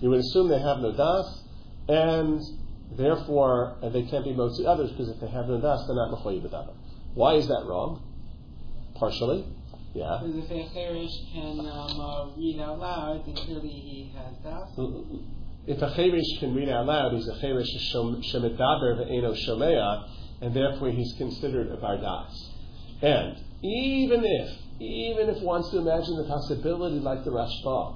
You 0.02 0.10
would 0.10 0.20
assume 0.20 0.50
they 0.50 0.60
have 0.60 0.80
no 0.80 0.92
das, 0.96 1.44
and 1.88 2.42
therefore 2.92 3.78
they 3.82 4.04
can't 4.04 4.24
be 4.24 4.32
motzi 4.32 4.66
others 4.66 4.92
because 4.92 5.10
if 5.10 5.20
they 5.20 5.28
have 5.28 5.48
no 5.48 5.60
das, 5.60 5.86
they're 5.88 5.96
not 5.96 6.12
mechoyi 6.12 6.42
b'dava. 6.42 6.74
Why 7.14 7.34
is 7.36 7.48
that 7.48 7.66
wrong? 7.66 8.04
Partially, 8.96 9.46
yeah. 9.94 10.20
Because 10.22 10.38
if 10.38 10.52
a 10.52 10.74
cherish 10.74 11.12
can 11.34 11.60
um, 11.60 12.00
uh, 12.00 12.36
read 12.36 12.60
out 12.62 12.80
loud, 12.80 13.26
then 13.26 13.36
clearly 13.36 13.70
he 13.70 14.14
has 14.16 14.36
das. 14.44 14.70
If 15.68 15.82
a 15.82 15.96
cherish 15.96 16.40
can 16.40 16.56
read 16.56 16.70
out 16.70 16.86
loud, 16.86 17.14
he's 17.14 17.28
a 17.28 17.40
cherish 17.42 17.68
shemedaber 17.94 18.98
ve'eno 18.98 19.36
shomea, 19.36 20.10
and 20.42 20.54
therefore 20.54 20.92
he's 20.92 21.14
considered 21.18 21.68
a 21.68 21.78
bardas. 21.78 22.32
And 23.02 23.38
even 23.64 24.24
if, 24.24 24.50
even 24.80 25.30
if 25.30 25.42
wants 25.42 25.70
to 25.72 25.80
imagine 25.80 26.16
the 26.18 26.24
possibility, 26.24 27.00
like 27.00 27.24
the 27.24 27.32
Rashba, 27.32 27.96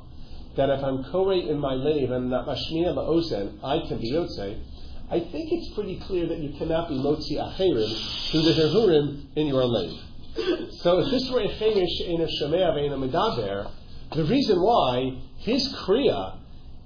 that 0.56 0.70
if 0.70 0.84
I'm 0.84 1.04
korei 1.06 1.50
in 1.50 1.60
my 1.60 1.74
lave 1.74 2.12
and 2.12 2.30
not 2.30 2.48
mashmiya 2.48 2.94
la'ozen, 2.96 3.60
I 3.64 3.88
can 3.88 4.00
be 4.00 4.12
yotze, 4.12 4.60
I 5.10 5.20
think 5.20 5.52
it's 5.52 5.74
pretty 5.76 6.00
clear 6.00 6.28
that 6.28 6.40
you 6.40 6.58
cannot 6.58 6.88
be 6.88 6.96
motzi 6.96 7.34
acherim 7.36 8.32
through 8.32 8.44
the 8.44 8.54
herhurim 8.54 9.26
in 9.36 9.48
your 9.48 9.66
lave. 9.66 10.00
So 10.82 11.00
if 11.00 11.12
this 11.12 11.30
were 11.30 11.42
a 11.42 11.48
cherish 11.60 12.02
in 12.08 12.22
a 12.22 12.28
shomea 12.28 12.74
ve'in 12.74 12.94
a 12.94 12.98
medaber, 12.98 13.70
the 14.16 14.24
reason 14.24 14.62
why 14.62 15.22
his 15.40 15.68
kriya 15.74 16.38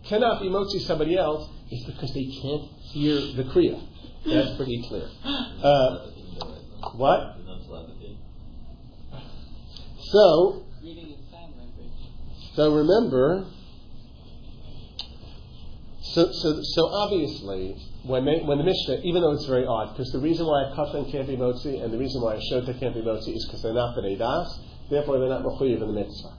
cannot 0.05 0.41
be 0.41 0.49
motzi 0.49 0.79
somebody 0.81 1.17
else 1.17 1.47
is 1.71 1.85
because 1.85 2.13
they 2.13 2.25
can't 2.41 2.63
hear 2.91 3.15
the 3.35 3.43
kriya. 3.51 3.79
That's 4.25 4.55
pretty 4.57 4.83
clear. 4.87 5.07
Uh, 5.23 6.11
what? 6.93 7.37
So, 10.01 10.65
so 12.55 12.75
remember, 12.75 13.45
so, 16.15 16.31
so, 16.31 16.61
so 16.63 16.81
obviously, 16.95 17.75
when, 18.03 18.23
when 18.47 18.57
the 18.57 18.63
Mishnah, 18.63 19.03
even 19.03 19.21
though 19.21 19.33
it's 19.33 19.47
very 19.47 19.65
odd, 19.67 19.91
because 19.91 20.13
the 20.13 20.19
reason 20.19 20.47
why 20.47 20.63
a 20.63 20.71
katan 20.71 21.11
can't 21.11 21.27
be 21.27 21.35
motzi 21.35 21.83
and 21.83 21.91
the 21.91 21.97
reason 21.97 22.21
why 22.21 22.35
a 22.35 22.39
shota 22.39 22.71
can't 22.79 22.95
be 22.95 23.01
motzi 23.01 23.35
is 23.35 23.43
because 23.45 23.61
they're 23.61 23.73
not 23.73 23.97
b'nei 23.97 24.17
das, 24.17 24.47
therefore 24.89 25.19
they're 25.19 25.27
not 25.27 25.43
mechuyev 25.43 25.81
in 25.83 25.91
the 25.91 25.99
mitzvah. 25.99 26.31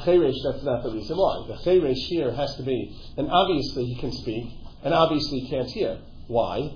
Cheresh, 0.00 0.40
that's 0.48 0.64
not 0.64 0.82
the 0.82 0.92
reason 0.92 1.14
why. 1.14 1.44
The 1.46 1.60
cheresh 1.60 2.08
here 2.08 2.32
has 2.32 2.56
to 2.56 2.62
be, 2.62 2.96
and 3.18 3.28
obviously 3.30 3.84
he 3.84 4.00
can 4.00 4.12
speak, 4.12 4.48
and 4.82 4.94
obviously 4.94 5.40
he 5.40 5.50
can't 5.50 5.68
hear. 5.68 5.98
Why? 6.28 6.72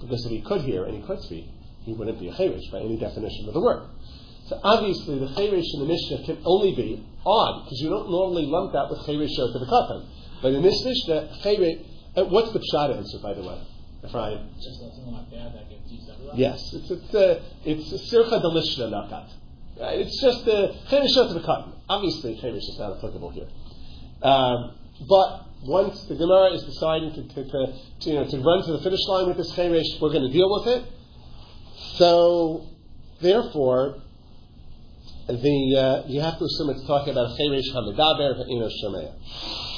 Because 0.00 0.24
if 0.24 0.30
he 0.30 0.40
could 0.40 0.62
hear 0.62 0.84
and 0.84 0.96
he 0.96 1.02
could 1.02 1.20
speak, 1.20 1.44
he 1.84 1.92
wouldn't 1.92 2.18
be 2.18 2.28
a 2.28 2.34
Cherish 2.34 2.70
by 2.72 2.80
any 2.80 2.98
definition 2.98 3.48
of 3.48 3.52
the 3.52 3.60
word. 3.60 3.84
So 4.48 4.58
obviously 4.64 5.18
the 5.18 5.28
Cherish 5.34 5.66
in 5.74 5.80
the 5.80 5.86
Mishnah 5.86 6.24
can 6.24 6.38
only 6.46 6.74
be 6.74 7.06
odd, 7.26 7.64
because 7.64 7.80
you 7.80 7.90
don't 7.90 8.10
normally 8.10 8.46
lump 8.46 8.72
that 8.72 8.88
with 8.88 9.04
Cherish 9.04 9.36
to 9.36 9.58
the 9.58 9.66
Katan. 9.66 10.08
But 10.42 10.52
in 10.54 10.62
this 10.62 10.82
Mishnah, 10.84 11.30
uh, 12.16 12.24
what's 12.24 12.52
the 12.52 12.60
Pshat 12.60 12.96
answer, 12.96 13.18
by 13.22 13.34
the 13.34 13.42
way? 13.42 13.62
Ephraim? 14.04 14.48
Just 14.56 14.80
something 14.80 15.12
like 15.12 15.30
that 15.30 15.52
that 15.52 15.70
gets 15.70 15.90
used 15.90 16.10
Yes, 16.34 16.72
it's, 16.72 16.90
it's, 16.90 17.14
uh, 17.14 17.42
it's 17.64 18.12
Sircha 18.12 18.42
Delishna 18.42 18.90
Nakat. 18.90 19.30
It's 19.76 20.20
just 20.20 20.44
the 20.44 20.74
Cherish 20.88 21.12
to 21.14 21.34
the 21.34 21.40
Katan. 21.40 21.74
Obviously, 21.88 22.38
Cherish 22.40 22.64
is 22.68 22.78
not 22.78 22.96
applicable 22.96 23.30
here. 23.30 23.48
Um, 24.22 24.76
but 25.08 25.46
once 25.64 26.04
the 26.04 26.14
Gemara 26.14 26.52
is 26.52 26.62
deciding 26.64 27.12
to, 27.14 27.22
to, 27.34 27.44
to, 27.44 27.66
to, 28.00 28.10
you 28.10 28.16
know, 28.16 28.24
to 28.28 28.38
run 28.38 28.64
to 28.64 28.72
the 28.72 28.82
finish 28.82 29.00
line 29.08 29.28
with 29.28 29.36
this 29.36 29.52
Cheresh, 29.52 30.00
we're 30.00 30.12
going 30.12 30.26
to 30.26 30.32
deal 30.32 30.50
with 30.50 30.68
it. 30.68 30.84
So, 31.96 32.66
therefore, 33.20 34.02
the, 35.26 36.02
uh, 36.04 36.08
you 36.08 36.20
have 36.20 36.38
to 36.38 36.44
assume 36.44 36.70
it's 36.70 36.86
talking 36.86 37.12
about 37.12 37.30
a 37.30 37.42
Cheresh 37.42 37.72
Hamidaber 37.74 38.40
Ve'ino 38.40 38.70
Shemea. 38.82 39.69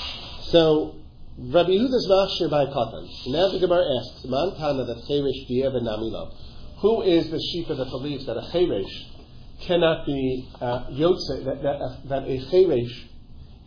So, 0.52 0.96
Rabbi 1.38 1.70
Yehuda's 1.70 2.06
Machshir 2.10 2.50
by 2.50 2.66
Katan. 2.66 3.08
Now 3.28 3.48
the 3.48 3.58
Gemara 3.58 3.86
asks, 3.98 4.26
Man 4.26 4.52
Tana 4.58 4.84
that 4.84 4.98
Cheresh 5.08 5.48
Diev 5.48 5.72
Namilo. 5.80 6.30
Who 6.82 7.00
is 7.00 7.30
the 7.30 7.40
sheep 7.40 7.68
that 7.68 7.78
believes 7.88 8.26
that 8.26 8.36
a 8.36 8.42
Cheresh 8.52 9.64
cannot 9.66 10.04
be 10.04 10.46
uh, 10.60 10.88
Yotze, 10.90 11.42
that, 11.46 11.62
that, 11.62 11.80
uh, 11.80 11.96
that 12.04 12.24
a 12.24 12.36
Cheresh 12.52 12.92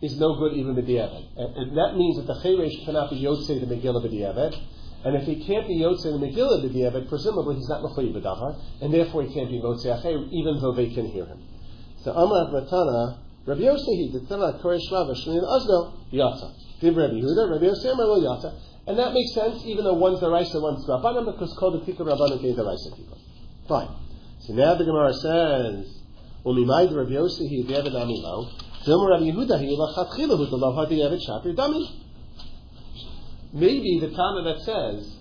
is 0.00 0.16
no 0.20 0.38
good 0.38 0.52
even 0.52 0.76
b'diavad. 0.76 1.26
And, 1.36 1.56
and 1.56 1.76
that 1.76 1.96
means 1.96 2.18
that 2.18 2.32
the 2.32 2.38
Cheresh 2.40 2.84
cannot 2.84 3.10
be 3.10 3.16
Yotze 3.16 3.48
the 3.48 3.66
Megillah 3.66 4.06
b'diavad. 4.06 4.56
And 5.04 5.16
if 5.16 5.24
he 5.24 5.44
can't 5.44 5.66
be 5.66 5.80
Yotze 5.80 6.04
the 6.04 6.24
Megillah 6.24 6.70
b'diavad, 6.70 7.08
presumably 7.08 7.56
he's 7.56 7.68
not 7.68 7.82
Mechoyi 7.82 8.14
b'davar, 8.14 8.60
and 8.80 8.94
therefore 8.94 9.24
he 9.24 9.34
can't 9.34 9.50
be 9.50 9.58
Motze 9.58 9.86
Acher, 9.86 10.28
even 10.30 10.60
though 10.60 10.72
they 10.72 10.94
can 10.94 11.06
hear 11.06 11.26
him. 11.26 11.42
So 12.04 12.12
Amar 12.12 12.52
Matana, 12.52 13.25
Rabbi 13.46 13.60
Yosehi, 13.60 14.12
the 14.12 14.20
Tanah 14.28 14.60
Koresh 14.60 14.90
Rava, 14.90 15.14
Shmin 15.14 15.42
Azno, 15.42 15.92
Yata. 16.12 16.52
Dib 16.80 16.96
Rabbi 16.96 17.14
Yehuda, 17.14 17.50
Rabbi 17.52 17.66
Yosef 17.66 17.92
Amar 17.92 18.18
Yata. 18.18 18.52
And 18.88 18.98
that 18.98 19.14
makes 19.14 19.34
sense, 19.34 19.62
even 19.64 19.84
though 19.84 19.94
one's 19.94 20.20
the 20.20 20.30
Raisa, 20.30 20.60
one's 20.60 20.84
the 20.86 20.98
Rabbanim, 20.98 21.26
because 21.26 21.56
called 21.58 21.80
the 21.80 21.92
Tikkur 21.92 22.06
Rabbanim 22.06 22.42
gave 22.42 22.56
the 22.56 22.64
Raisa 22.64 22.90
people. 22.96 23.18
Fine. 23.68 23.88
So 24.40 24.54
now 24.54 24.74
the 24.74 24.84
Gemara 24.84 25.12
says, 25.14 26.02
Umimai 26.44 26.94
Rabbi 26.94 27.10
Yosehi, 27.10 27.66
David 27.66 27.94
Amilo, 27.94 28.50
Maybe 28.86 28.94
the 34.00 34.10
Tana 34.14 34.42
that 34.44 34.60
says 34.60 35.16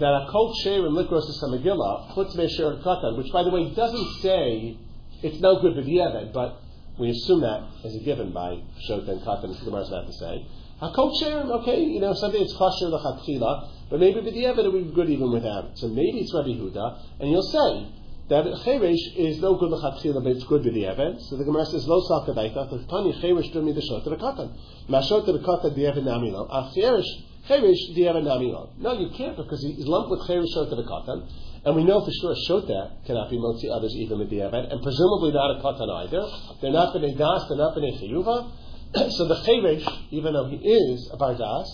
that 0.00 0.06
a 0.06 0.26
kol 0.28 0.52
share 0.64 0.84
in 0.86 0.92
likros 0.92 1.28
is 1.28 1.44
Megillah, 1.48 2.14
chutz 2.14 2.34
me'sher 2.34 2.82
katan, 2.82 3.16
which 3.16 3.32
by 3.32 3.44
the 3.44 3.50
way 3.50 3.72
doesn't 3.74 4.22
say 4.22 4.76
it's 5.22 5.40
no 5.40 5.60
good 5.60 5.76
b'diavad, 5.76 6.32
but 6.32 6.60
we 6.98 7.10
assume 7.10 7.40
that 7.40 7.62
as 7.84 7.94
a 7.94 8.00
given 8.04 8.32
by 8.32 8.60
shot 8.86 9.08
and 9.08 9.20
katan, 9.20 9.58
the 9.58 9.64
Gemara 9.64 9.82
is 9.82 9.88
about 9.88 10.06
to 10.06 10.12
say. 10.12 10.46
A 10.82 10.92
kol 10.92 11.16
share, 11.18 11.40
okay, 11.60 11.82
you 11.82 12.00
know, 12.00 12.12
something 12.14 12.40
that's 12.40 12.56
kosher 12.56 12.88
l'chatchila, 12.88 13.68
but 13.90 14.00
maybe 14.00 14.20
b'diavad 14.20 14.64
it 14.64 14.72
would 14.72 14.88
be 14.88 14.94
good 14.94 15.10
even 15.10 15.32
without 15.32 15.64
it. 15.64 15.78
So 15.78 15.88
maybe 15.88 16.20
it's 16.20 16.34
Rabbi 16.34 16.56
Huda, 16.56 16.98
and 17.20 17.30
you'll 17.30 17.42
say, 17.42 17.92
that 18.28 18.44
cheresh 18.64 19.16
is 19.16 19.40
no 19.40 19.54
good 19.56 19.70
lechatchila, 19.70 20.22
but 20.22 20.32
it's 20.32 20.44
good 20.44 20.64
with 20.64 20.74
the 20.74 20.84
event. 20.84 21.22
So 21.22 21.36
the 21.36 21.44
Gemara 21.44 21.64
says, 21.66 21.86
"Lo 21.86 22.02
salka 22.10 22.34
daita." 22.34 22.68
The 22.70 22.84
tani 22.90 23.12
cheresh 23.22 23.54
me 23.62 23.72
the 23.72 23.82
shot 23.82 24.04
the 24.04 24.16
katan. 24.16 24.52
To 24.86 25.32
the 25.32 25.38
katan 25.38 25.74
the 25.76 25.84
event 25.84 26.06
namilo. 26.06 26.48
A 26.48 26.50
ah, 26.50 26.72
cheresh 26.74 27.06
cheresh 27.48 27.94
the 27.94 28.06
event 28.06 28.26
namilo. 28.26 28.70
No, 28.78 28.98
you 28.98 29.10
can't 29.16 29.36
because 29.36 29.62
he's 29.62 29.86
lumped 29.86 30.10
with 30.10 30.20
cheresh 30.28 30.52
shot 30.52 30.70
the 30.70 30.82
katan, 30.82 31.28
and 31.66 31.74
we 31.74 31.82
know 31.82 31.98
for 31.98 32.12
sure 32.22 32.34
shota 32.48 33.04
cannot 33.04 33.28
be 33.28 33.36
motzi 33.36 33.68
others 33.70 33.92
even 33.96 34.20
with 34.20 34.30
the 34.30 34.38
event, 34.38 34.70
and 34.70 34.80
presumably 34.82 35.32
not 35.32 35.58
a 35.58 35.62
katan 35.62 35.90
either. 36.06 36.22
They're 36.62 36.70
not 36.70 36.94
a 36.94 37.14
das, 37.14 37.48
they're 37.48 37.58
not 37.58 37.76
a 37.76 37.80
chiyuva. 37.80 38.52
so 39.10 39.26
the 39.26 39.34
cheresh, 39.42 39.84
even 40.12 40.32
though 40.32 40.48
he 40.48 40.56
is 40.56 41.10
a 41.12 41.16
bardas, 41.16 41.66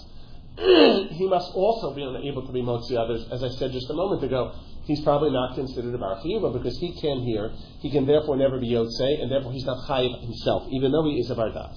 he 1.13 1.29
must 1.29 1.53
also 1.55 1.95
be 1.95 2.03
unable 2.03 2.47
to 2.47 2.53
be 2.53 2.63
motzi 2.63 2.97
others, 2.97 3.29
as 3.31 3.45
I 3.45 3.51
said 3.51 3.73
just 3.73 3.91
a 3.91 3.95
moment 3.95 4.25
ago 4.25 4.55
he's 4.85 5.01
probably 5.03 5.31
not 5.31 5.55
considered 5.55 5.95
a 5.95 5.99
bar 5.99 6.21
chiyuva 6.25 6.53
because 6.53 6.79
he 6.79 6.99
can 7.01 7.21
hear. 7.21 7.53
He 7.81 7.91
can 7.91 8.07
therefore 8.07 8.37
never 8.37 8.59
be 8.59 8.71
yotzei, 8.71 9.23
and 9.23 9.31
therefore 9.31 9.53
he's 9.53 9.65
not 9.65 9.87
chayiv 9.89 10.23
himself, 10.23 10.69
even 10.73 10.91
though 10.93 11.05
he 11.05 11.19
is 11.19 11.31
a 11.31 11.35
bardas. 11.35 11.77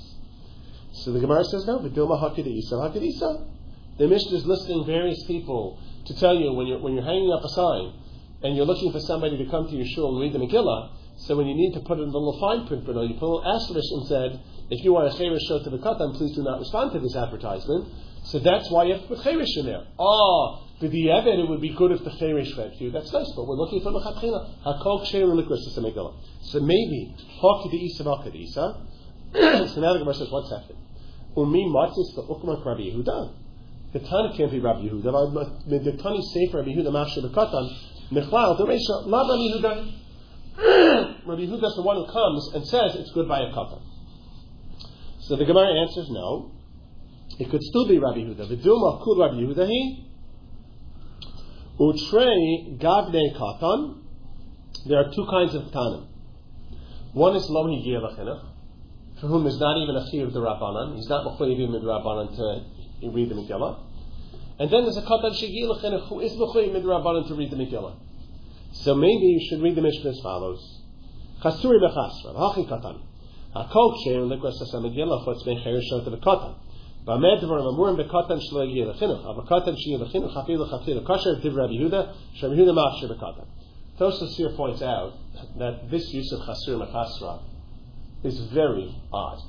So 1.04 1.12
the 1.12 1.20
Gemara 1.20 1.44
says 1.44 1.66
no. 1.68 1.80
V'dilma 1.80 2.22
hakadisa 2.22 2.74
hakadisa. 2.74 3.46
The 3.98 4.08
Mishnah 4.08 4.38
is 4.38 4.46
listing 4.46 4.86
various 4.86 5.24
people 5.26 5.80
to 6.06 6.16
tell 6.20 6.36
you 6.36 6.54
when 6.54 6.68
you're 6.68 6.80
when 6.80 6.94
you're 6.94 7.04
hanging 7.04 7.32
up 7.32 7.44
a 7.44 7.50
sign 7.50 7.94
and 8.44 8.56
you're 8.56 8.66
looking 8.66 8.92
for 8.92 9.00
somebody 9.00 9.38
to 9.38 9.46
come 9.50 9.68
to 9.68 9.76
your 9.76 9.86
shul 9.86 10.14
and 10.14 10.22
read 10.22 10.34
the 10.34 10.40
Megillah. 10.40 10.92
So 11.18 11.38
when 11.38 11.48
you 11.48 11.56
need 11.56 11.74
to 11.74 11.80
put 11.82 12.00
in 12.00 12.12
the 12.12 12.18
little 12.18 12.40
fine 12.40 12.68
print, 12.68 12.86
Bruno, 12.86 13.04
you 13.04 13.16
put 13.16 13.24
a 13.24 13.32
little 13.40 13.46
asterisk 13.46 13.88
and 13.92 14.08
said, 14.08 14.40
if 14.70 14.84
you 14.84 14.96
are 14.98 15.06
a 15.06 15.14
cherish 15.14 15.44
show 15.48 15.64
to 15.64 15.70
the 15.70 15.78
katan, 15.78 16.16
please 16.18 16.36
do 16.36 16.44
not 16.44 16.60
respond 16.60 16.92
to 16.94 17.00
this 17.00 17.16
advertisement. 17.16 17.88
So 18.26 18.40
that's 18.40 18.70
why 18.72 18.86
you 18.86 18.94
have 18.94 19.04
to 19.04 19.08
put 19.08 19.24
cherish 19.24 19.56
in 19.58 19.68
there. 19.68 19.86
Ah, 20.00 20.04
oh, 20.04 20.68
but 20.82 20.92
the 20.92 21.06
evid, 21.08 21.40
it 21.40 21.48
would 21.48 21.62
be 21.62 21.70
good 21.70 21.92
if 21.92 22.04
the 22.04 22.12
cherish 22.18 22.56
went 22.58 22.82
you. 22.82 22.92
That's 22.92 23.12
nice, 23.14 23.32
but 23.36 23.48
we're 23.48 23.56
looking 23.56 23.82
for 23.82 23.92
lechatchila. 23.92 24.66
Hakol 24.66 25.06
ksher 25.06 25.24
likros 25.24 25.64
is 25.64 25.78
a 25.78 26.14
So 26.50 26.60
maybe 26.60 27.16
hok 27.40 27.72
the 27.72 27.78
isa 27.78 28.04
the 28.04 28.36
isa. 28.36 28.82
So 29.34 29.82
now 29.82 29.94
the 29.94 30.00
Gemara 30.00 30.16
says, 30.16 30.32
one 30.32 30.48
second. 30.48 30.78
Umi 31.38 31.66
matzis 31.70 32.16
the 32.16 32.24
ukma 32.24 32.66
Rabbi 32.66 32.82
Yehuda. 32.82 33.34
The 33.94 34.00
Tana 34.00 34.34
can't 34.36 34.52
be 34.52 34.60
Rabbi 34.60 34.82
Yehuda. 34.82 35.70
The 35.70 35.92
Tani 36.02 36.22
say 36.34 36.52
for 36.52 36.58
Rabbi 36.58 36.72
Yehuda 36.72 36.92
mashal 36.92 37.22
the 37.22 37.30
katan. 37.30 37.95
Mechlal 38.12 38.58
the 38.58 38.66
reisha 38.66 39.06
la 39.06 39.22
Rabbi 39.22 39.36
Yehuda. 39.42 39.92
Rabbi 41.28 41.42
Yehuda 41.42 41.66
is 41.66 41.76
the 41.76 41.82
one 41.82 41.98
who 41.98 42.06
comes 42.12 42.52
and 42.54 42.68
says 42.68 42.96
it's 42.96 43.12
good 43.12 43.28
by 43.28 43.40
a 43.40 43.52
katan. 43.52 43.82
So 45.22 45.36
the 45.36 45.46
Gemara 45.46 45.82
answers 45.82 46.10
no. 46.10 46.52
It 47.40 47.50
could 47.50 47.62
still 47.64 47.88
be 47.88 47.98
Rabbi 47.98 48.20
Yehuda. 48.20 48.48
Viduma 48.48 49.04
kul 49.04 49.20
Rabbi 49.20 49.36
Yehuda 49.36 49.68
he. 49.68 50.08
Utrei 51.80 52.78
gavne 52.80 53.36
katan. 53.36 54.02
There 54.88 55.00
are 55.00 55.12
two 55.14 55.26
kinds 55.30 55.56
of 55.56 55.64
tanim. 55.72 56.08
One 57.14 57.36
is 57.36 57.48
lo 57.50 57.66
higia 57.66 58.02
for 59.20 59.28
whom 59.28 59.44
there's 59.44 59.60
not 59.60 59.78
even 59.82 59.96
a 59.96 60.24
of 60.28 60.34
the 60.34 60.42
Rabbanan. 60.42 60.96
He's 60.98 61.08
not 61.08 61.26
Mechoyim 61.26 61.72
with 61.72 61.82
the 61.82 61.88
Rabbanan 61.88 62.36
to 62.36 63.10
read 63.10 63.30
the 63.30 63.36
Megillah. 63.36 63.80
And 64.58 64.72
then 64.72 64.84
there's 64.84 64.98
a 64.98 65.02
Katan 65.02 65.32
Shegi 65.32 65.64
Lechenech 65.64 66.08
who 66.08 66.22
is 66.22 66.32
Mechoyim 66.34 66.74
with 66.74 66.84
the 66.84 66.90
Rabbanan 66.90 67.28
to 67.28 67.36
read 67.36 67.52
the 67.52 67.58
Megillah. 67.58 67.96
So 68.72 68.96
maybe 68.96 69.26
you 69.26 69.48
should 69.50 69.62
read 69.62 69.76
the 69.76 69.82
Mishnah 69.82 70.12
as 70.12 70.20
follows. 70.22 70.82
Chasuri 71.42 71.80
bechasra, 71.82 72.34
v'hachi 72.34 72.68
katan. 72.70 73.02
Hakol 73.56 73.96
ksher 73.98 74.28
likwas 74.28 74.62
asa 74.62 74.78
Megillah 74.78 75.26
chutz 75.26 75.44
ben 75.46 75.62
cheir 75.62 75.82
shot 75.82 76.06
v'katan. 76.06 76.56
B'amed 77.06 77.42
dvar 77.44 77.60
amurim 77.62 77.98
lechinuch. 77.98 79.26
Av'katan 79.26 79.78
shi 79.78 79.98
lechinuch 79.98 80.34
hafi 80.34 80.56
lechafi 80.58 81.04
lekasher 81.04 81.42
div 81.42 81.56
Rabbi 81.56 81.74
Yehuda, 81.74 82.14
Shem 82.36 82.52
Yehuda 82.52 82.74
machshir 82.74 83.18
b'katan. 83.18 83.46
Tosos 84.00 84.36
here 84.36 84.52
points 84.52 84.82
out 84.82 85.14
that 85.58 85.90
this 85.92 86.14
use 86.14 86.32
of 86.32 86.40
chasur 86.42 86.80
mechasra 86.86 87.42
is 88.24 88.40
very 88.54 88.96
odd. 89.12 89.40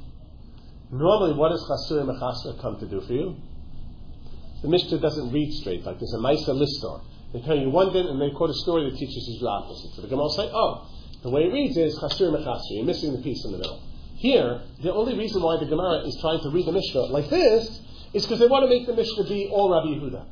Normally, 0.90 1.34
what 1.34 1.48
does 1.48 1.64
Chasur 1.68 2.00
and 2.00 2.08
Mechasra 2.10 2.60
come 2.60 2.78
to 2.78 2.86
do 2.86 3.00
for 3.00 3.12
you? 3.12 3.36
The 4.62 4.68
Mishnah 4.68 4.98
doesn't 4.98 5.32
read 5.32 5.52
straight, 5.60 5.84
like 5.84 5.98
there's 5.98 6.14
a 6.14 6.18
Maisa 6.18 6.50
Listor. 6.50 7.02
They 7.32 7.40
tell 7.40 7.56
you 7.56 7.70
one 7.70 7.92
thing 7.92 8.06
and 8.06 8.20
they 8.20 8.30
quote 8.30 8.50
a 8.50 8.54
story 8.54 8.88
that 8.88 8.96
teaches 8.96 9.28
you 9.28 9.40
the 9.40 9.48
opposite. 9.48 9.94
So 9.94 10.02
the 10.02 10.08
Gemara 10.08 10.24
will 10.24 10.36
say, 10.36 10.48
oh, 10.52 10.88
the 11.22 11.30
way 11.30 11.44
it 11.44 11.52
reads 11.52 11.76
is 11.76 11.98
Chasur 11.98 12.32
Mechasra. 12.32 12.60
You're 12.70 12.84
missing 12.84 13.12
the 13.12 13.22
piece 13.22 13.44
in 13.44 13.52
the 13.52 13.58
middle. 13.58 13.82
Here, 14.16 14.62
the 14.82 14.92
only 14.94 15.18
reason 15.18 15.42
why 15.42 15.58
the 15.58 15.66
Gemara 15.66 16.06
is 16.06 16.16
trying 16.20 16.40
to 16.40 16.50
read 16.50 16.66
the 16.66 16.72
Mishnah 16.72 17.12
like 17.12 17.28
this 17.28 17.80
is 18.14 18.24
because 18.24 18.38
they 18.38 18.46
want 18.46 18.64
to 18.64 18.68
make 18.68 18.86
the 18.86 18.94
Mishnah 18.94 19.24
be 19.24 19.48
all 19.52 19.70
Rabbi 19.70 19.88
Yehuda. 19.88 20.24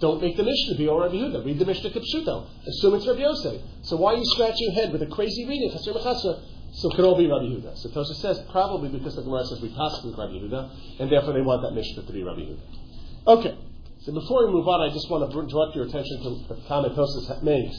Don't 0.00 0.20
make 0.20 0.36
the 0.36 0.42
Mishnah 0.42 0.76
be 0.76 0.88
all 0.88 1.00
Rabbi 1.00 1.14
Yehuda. 1.14 1.44
Read 1.44 1.58
the 1.58 1.66
Mishnah 1.66 1.90
Kipshuto. 1.90 2.48
Assume 2.66 2.94
it's 2.94 3.06
Rabbi 3.06 3.20
Yosef. 3.20 3.60
So 3.82 3.96
why 3.96 4.14
are 4.14 4.16
you 4.16 4.24
scratching 4.24 4.72
your 4.72 4.82
head 4.82 4.92
with 4.92 5.02
a 5.02 5.06
crazy 5.06 5.46
reading, 5.46 5.70
Chasur 5.70 5.94
Mechasra? 5.94 6.40
So 6.72 6.90
it 6.90 6.96
could 6.96 7.04
all 7.04 7.18
be 7.18 7.26
Rabbi 7.26 7.44
Yehuda. 7.44 7.76
So 7.78 7.90
Tosha 7.90 8.14
says 8.16 8.40
probably 8.50 8.88
because 8.88 9.14
the 9.14 9.22
Gemara 9.22 9.44
says 9.46 9.60
we 9.60 9.68
pass 9.68 10.02
with 10.02 10.16
Rabbi 10.18 10.32
Yehuda, 10.32 11.00
and 11.00 11.12
therefore 11.12 11.34
they 11.34 11.42
want 11.42 11.62
that 11.62 11.72
Mishnah 11.72 12.02
to 12.06 12.12
be 12.12 12.22
Rabbi 12.22 12.40
Yehuda. 12.40 12.89
Okay. 13.26 13.58
So 14.00 14.12
before 14.12 14.46
we 14.46 14.52
move 14.52 14.66
on, 14.66 14.80
I 14.80 14.92
just 14.92 15.10
want 15.10 15.28
to 15.28 15.36
direct 15.36 15.76
your 15.76 15.84
attention 15.84 16.22
to 16.24 16.54
the 16.54 16.60
comment 16.66 16.96
Tosas 16.96 17.42
makes. 17.42 17.76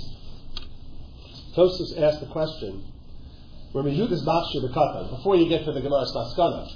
Tosas 1.57 1.97
asked 1.97 2.21
the 2.21 2.29
question, 2.31 2.85
Rabbi 3.73 3.89
Yehuda's 3.89 4.23
Machshir 4.23 4.61
the 4.61 4.69
Katan, 4.69 5.09
before 5.17 5.35
you 5.35 5.49
get 5.49 5.65
to 5.65 5.71
the 5.71 5.81
Gemara's 5.81 6.13
Maskana, 6.13 6.69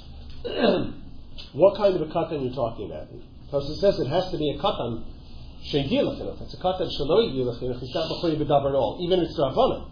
what 1.53 1.77
kind 1.77 1.95
of 1.95 2.01
a 2.01 2.11
Katan 2.11 2.41
are 2.41 2.43
you 2.43 2.55
talking 2.55 2.89
about? 2.89 3.07
Tosas 3.51 3.79
says 3.79 3.99
it 3.99 4.07
has 4.07 4.31
to 4.31 4.37
be 4.37 4.49
a 4.49 4.57
Katan 4.57 5.05
Shegilachinach. 5.69 6.41
It's 6.41 6.55
a 6.55 6.57
Katan 6.57 6.89
Shaloi. 6.89 7.37
It's 7.37 7.93
not 7.93 8.09
before 8.09 8.29
you 8.31 8.37
bedavar 8.37 8.69
at 8.69 8.75
all, 8.75 8.97
even 9.01 9.19
if 9.19 9.29
it's 9.29 9.39
Rabbanim. 9.39 9.91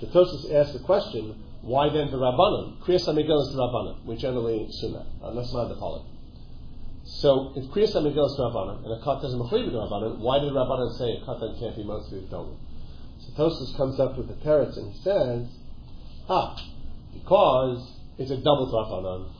The 0.00 0.06
Tosus 0.06 0.52
asks 0.54 0.72
the 0.72 0.84
question, 0.84 1.34
why 1.62 1.88
then 1.88 2.10
the 2.10 2.16
Rabbanon? 2.16 2.80
Kriyas 2.80 3.06
HaMegillah 3.06 3.42
is 3.42 3.54
the 3.54 3.58
Rabbanon. 3.58 4.04
We 4.04 4.16
generally 4.16 4.64
assume 4.64 4.94
that, 4.94 5.06
unless 5.22 5.52
not 5.52 5.68
the 5.68 5.76
following. 5.76 6.11
So, 7.20 7.52
if 7.54 7.66
Kriyas 7.66 7.94
HaMegillah 7.94 8.30
is 8.30 8.36
the 8.36 8.48
Rabbanon, 8.48 8.84
and 8.84 8.92
a 8.92 9.04
Katan 9.04 9.24
is 9.26 9.34
Mechuyev 9.34 9.70
the 9.70 9.78
Rabbanon, 9.78 10.18
why 10.18 10.38
did 10.40 10.48
the 10.48 10.56
Rabbanon 10.56 10.96
say 10.96 11.12
a 11.12 11.20
Katan 11.20 11.58
can't 11.60 11.76
be 11.76 11.84
mostly 11.84 12.20
Dolim? 12.22 12.56
So 13.20 13.30
Tosus 13.36 13.76
comes 13.76 14.00
up 14.00 14.16
with 14.16 14.28
the 14.28 14.34
parrots 14.42 14.76
and 14.76 14.92
he 14.92 14.98
says, 15.02 15.46
ah, 16.28 16.56
because 17.12 17.92
it's 18.18 18.30
a 18.30 18.38
double 18.38 18.66
Rabbanon. 18.72 19.30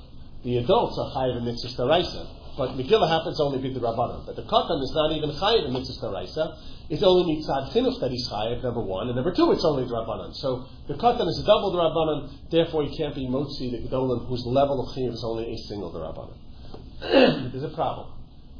The 0.44 0.58
adults 0.58 0.98
are 0.98 1.10
Chayiv 1.16 1.38
and 1.38 1.46
Mitzvah 1.46 2.28
but 2.56 2.76
Megillah 2.76 3.08
happens 3.08 3.40
only 3.40 3.58
with 3.58 3.74
the 3.74 3.80
Rabbanon. 3.80 4.26
But 4.26 4.36
the 4.36 4.42
Katan 4.42 4.82
is 4.82 4.92
not 4.94 5.12
even 5.16 5.30
Chayiv 5.30 5.66
in 5.66 5.72
Mitzvah 5.72 6.06
Daraisa. 6.06 6.58
It 6.90 7.02
only 7.02 7.32
needs 7.32 7.48
Tzad 7.48 7.72
Chinuch 7.72 7.98
that 8.00 8.10
he's 8.10 8.28
Chayiv, 8.28 8.62
number 8.62 8.80
one. 8.80 9.08
And 9.08 9.16
number 9.16 9.32
two, 9.32 9.50
it's 9.52 9.64
only 9.64 9.84
the 9.84 9.94
Rabbanon. 9.94 10.34
So 10.36 10.66
the 10.86 10.94
Katan 10.94 11.26
is 11.28 11.40
a 11.40 11.46
double 11.46 11.72
the 11.72 11.78
Rabbanon, 11.78 12.50
therefore 12.50 12.84
he 12.84 12.94
can't 12.96 13.14
be 13.14 13.26
Motzi, 13.26 13.72
the 13.72 13.88
Gedolim, 13.88 14.28
whose 14.28 14.44
level 14.44 14.86
of 14.86 14.94
Chayiv 14.94 15.12
is 15.14 15.24
only 15.24 15.54
a 15.54 15.56
single 15.56 15.90
the 15.90 16.00
Rabbanon. 16.00 16.36
There's 17.02 17.64
a 17.64 17.74
problem. 17.74 18.14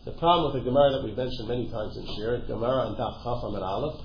The 0.05 0.13
problem 0.19 0.53
with 0.53 0.65
the 0.65 0.69
Gemara 0.69 0.99
that 0.99 1.05
we've 1.05 1.17
mentioned 1.17 1.47
many 1.47 1.71
times 1.71 1.97
in 1.97 2.05
Shir, 2.17 2.43
Gemara 2.49 2.89
and 2.89 2.97
Daf 2.97 3.23
Chafam 3.23 3.55
and 3.55 3.63
Aleph, 3.63 4.03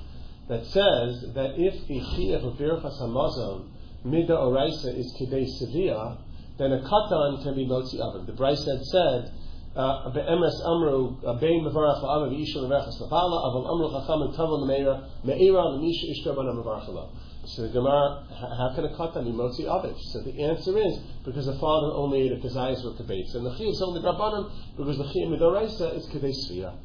that 0.47 0.63
says 0.65 1.33
that 1.33 1.57
if 1.57 1.73
of 1.73 2.53
Birchas 2.53 3.01
HaMazon, 3.01 3.69
Mida 4.05 4.33
Oraisa 4.33 4.93
is 4.95 5.09
Kidei 5.19 5.47
Sevilla, 5.57 6.21
then 6.59 6.71
a 6.71 6.81
Katan 6.85 7.41
can 7.41 7.55
be 7.55 7.65
Motzi 7.65 7.99
Oven. 7.99 8.27
The 8.27 8.33
Braisa 8.33 8.77
had 8.77 8.85
said, 8.85 9.33
uh, 9.75 10.09
be'emes 10.13 10.61
amru 10.65 11.17
uh, 11.25 11.33
bein 11.39 11.65
mevarach 11.65 12.01
la'ava 12.01 12.29
v'isha 12.29 12.61
l'rechas 12.61 13.01
l'pala 13.01 13.37
aval 13.49 13.65
amru 13.73 13.89
chacham 13.89 14.21
and 14.21 14.35
tava 14.35 14.53
l'meira 14.53 15.03
me'ira 15.23 15.65
l'misha 15.65 16.05
ishta 16.13 16.35
bana 16.35 16.53
mevarach 16.53 16.87
lo. 16.89 17.09
So 17.55 17.61
the 17.63 17.69
Gemara, 17.69 18.27
how 18.29 18.73
can 18.75 18.83
a 18.83 18.89
katan 18.89 19.23
be 19.23 19.31
motzi 19.31 19.63
aviv? 19.63 19.95
So 20.11 20.21
the 20.21 20.43
answer 20.43 20.77
is 20.77 20.99
because 21.23 21.45
the 21.45 21.57
father 21.59 21.95
only 21.95 22.23
ate 22.23 22.33
if 22.33 22.43
his 22.43 22.57
eyes 22.57 22.83
were 22.83 22.91
kabeitz, 22.91 23.35
and 23.35 23.45
the 23.45 23.51
chiyuv 23.51 23.71
is 23.71 23.81
only 23.81 24.01
rabbanon 24.01 24.51
because 24.75 24.97
the 24.97 25.05
chiyuv 25.05 25.39
midoraisa 25.39 25.95
is 25.95 26.05
kadei 26.07 26.35
svira. 26.35 26.75